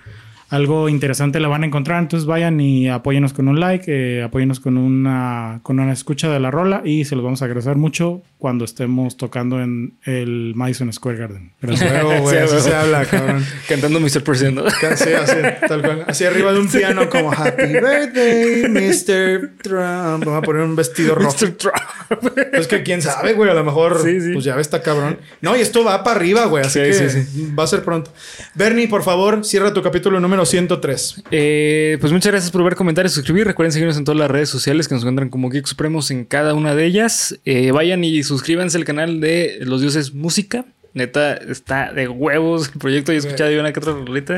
Algo 0.49 0.89
interesante 0.89 1.39
la 1.39 1.47
van 1.47 1.63
a 1.63 1.65
encontrar. 1.65 1.99
Entonces 2.01 2.27
vayan 2.27 2.59
y 2.59 2.87
apóyenos 2.89 3.33
con 3.33 3.47
un 3.47 3.59
like, 3.59 3.85
eh, 3.87 4.23
apóyenos 4.23 4.59
con 4.59 4.77
una, 4.77 5.59
con 5.63 5.79
una 5.79 5.91
escucha 5.91 6.29
de 6.29 6.39
la 6.39 6.51
rola 6.51 6.81
y 6.85 7.05
se 7.05 7.15
los 7.15 7.23
vamos 7.23 7.41
a 7.41 7.45
agradecer 7.45 7.75
mucho 7.77 8.21
cuando 8.37 8.63
estemos 8.63 9.17
tocando 9.17 9.59
en 9.61 9.97
el 10.05 10.53
Madison 10.55 10.93
Square 10.93 11.17
Garden. 11.17 11.51
Gracias. 11.61 11.91
Huevo, 12.05 12.21
güey, 12.21 12.35
Sí, 12.35 12.41
así 12.43 12.53
huevo. 12.53 12.63
se 12.67 12.75
habla, 12.75 13.05
cabrón. 13.05 13.43
Cantando 13.67 13.99
Mr. 13.99 14.23
President. 14.23 14.57
¿no? 14.57 14.63
Sí, 14.95 15.09
así, 15.13 15.35
tal 15.67 15.81
cual. 15.81 16.05
Así 16.07 16.25
arriba 16.25 16.53
de 16.53 16.59
un 16.59 16.67
piano 16.69 17.09
como 17.09 17.31
Happy 17.33 17.63
Birthday, 17.73 18.67
Mr. 18.69 19.51
Trump. 19.63 20.25
Vamos 20.25 20.37
a 20.37 20.41
poner 20.41 20.61
un 20.61 20.75
vestido 20.75 21.15
rojo. 21.15 21.35
Mr. 21.41 21.51
Trump. 21.57 22.37
Es 22.53 22.67
que 22.67 22.83
quién 22.83 23.01
sabe, 23.01 23.33
güey. 23.33 23.49
A 23.49 23.53
lo 23.55 23.63
mejor, 23.63 23.99
Sí, 24.03 24.21
sí. 24.21 24.33
pues 24.33 24.45
ya 24.45 24.55
ves, 24.55 24.67
está 24.67 24.81
cabrón. 24.83 25.17
No, 25.41 25.55
y 25.55 25.61
esto 25.61 25.83
va 25.83 26.03
para 26.03 26.17
arriba, 26.17 26.45
güey. 26.45 26.63
Así 26.63 26.79
Sí, 26.79 26.85
que 27.03 27.09
sí, 27.09 27.53
va 27.57 27.63
a 27.63 27.67
ser 27.67 27.83
pronto. 27.83 28.11
Bernie, 28.53 28.87
por 28.87 29.01
favor, 29.03 29.43
cierra 29.43 29.73
tu 29.73 29.81
capítulo 29.81 30.19
número 30.19 30.34
103. 30.43 31.23
Eh, 31.31 31.97
pues 32.01 32.11
muchas 32.11 32.31
gracias 32.31 32.51
por 32.51 32.63
ver 32.63 32.75
comentarios, 32.75 33.13
suscribir. 33.13 33.45
Recuerden 33.45 33.71
seguirnos 33.71 33.97
en 33.97 34.03
todas 34.03 34.19
las 34.19 34.29
redes 34.29 34.49
sociales 34.49 34.87
que 34.87 34.95
nos 34.95 35.03
encuentran 35.03 35.29
como 35.29 35.49
Geek 35.49 35.67
Supremos 35.67 36.11
en 36.11 36.25
cada 36.25 36.53
una 36.55 36.75
de 36.75 36.85
ellas. 36.85 37.39
Eh, 37.45 37.71
vayan 37.71 38.03
y 38.03 38.23
suscríbanse 38.23 38.77
al 38.77 38.83
canal 38.83 39.21
de 39.21 39.59
Los 39.61 39.81
Dioses 39.81 40.13
Música. 40.13 40.65
Neta, 40.93 41.35
está 41.35 41.93
de 41.93 42.07
huevos 42.07 42.71
el 42.73 42.79
proyecto. 42.79 43.11
Yo 43.11 43.17
he 43.17 43.19
escuchado 43.19 43.57
una 43.59 43.71
que 43.71 43.79
otra 43.79 43.93
rolita. 43.93 44.37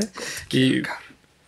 Y 0.51 0.81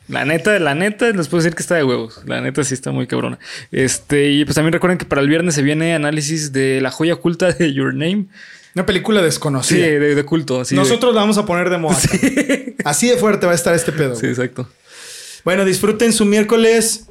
la 0.07 0.25
neta, 0.25 0.57
la 0.57 0.73
neta, 0.73 1.11
les 1.11 1.27
puedo 1.27 1.43
decir 1.43 1.55
que 1.55 1.61
está 1.61 1.75
de 1.75 1.83
huevos. 1.83 2.23
La 2.25 2.41
neta 2.41 2.63
sí 2.63 2.73
está 2.73 2.91
muy 2.91 3.05
cabrona. 3.05 3.37
Este, 3.71 4.29
y 4.31 4.45
pues 4.45 4.55
también 4.55 4.73
recuerden 4.73 4.97
que 4.97 5.05
para 5.05 5.21
el 5.21 5.29
viernes 5.29 5.53
se 5.53 5.61
viene 5.61 5.93
análisis 5.93 6.51
de 6.51 6.81
la 6.81 6.89
joya 6.89 7.13
oculta 7.13 7.51
de 7.51 7.73
Your 7.73 7.93
Name. 7.93 8.25
Una 8.75 8.85
película 8.85 9.19
Sí, 9.19 9.25
desconocida. 9.25 9.85
de, 9.85 10.15
de 10.15 10.25
culto. 10.25 10.63
sí, 10.65 10.75
de- 10.75 10.81
Nosotros 10.81 11.13
la 11.13 11.21
vamos 11.21 11.37
a 11.37 11.45
poner 11.45 11.69
de 11.69 11.77
moda. 11.77 11.97
Así 12.85 13.07
de 13.09 13.17
fuerte 13.17 13.45
va 13.45 13.51
a 13.51 13.55
estar 13.55 13.73
este 13.75 13.91
pedo. 13.91 14.15
Sí, 14.15 14.27
exacto. 14.27 14.69
Bueno, 15.43 15.65
disfruten 15.65 16.13
su 16.13 16.25
miércoles, 16.25 17.05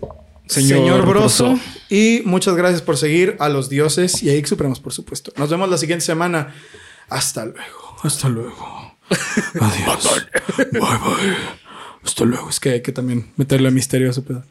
señor, 0.46 0.78
Señor 0.78 1.06
Broso. 1.06 1.48
Broso. 1.50 1.60
Y 1.88 2.22
muchas 2.24 2.54
gracias 2.56 2.82
por 2.82 2.96
seguir 2.96 3.36
a 3.38 3.48
los 3.48 3.68
dioses 3.68 4.22
y 4.22 4.30
a 4.30 4.34
X 4.34 4.50
Supremos, 4.50 4.80
por 4.80 4.92
supuesto. 4.92 5.32
Nos 5.36 5.50
vemos 5.50 5.68
la 5.68 5.78
siguiente 5.78 6.04
semana. 6.04 6.54
Hasta 7.08 7.44
luego. 7.46 7.96
Hasta 8.02 8.28
luego. 8.28 8.94
Adiós. 9.60 10.26
bye 10.70 10.80
bye. 10.80 11.36
Hasta 12.04 12.24
luego. 12.24 12.50
Es 12.50 12.60
que 12.60 12.70
hay 12.70 12.82
que 12.82 12.92
también 12.92 13.32
meterle 13.36 13.70
misterio 13.70 14.10
a 14.10 14.12
su 14.12 14.22
pedo. 14.24 14.44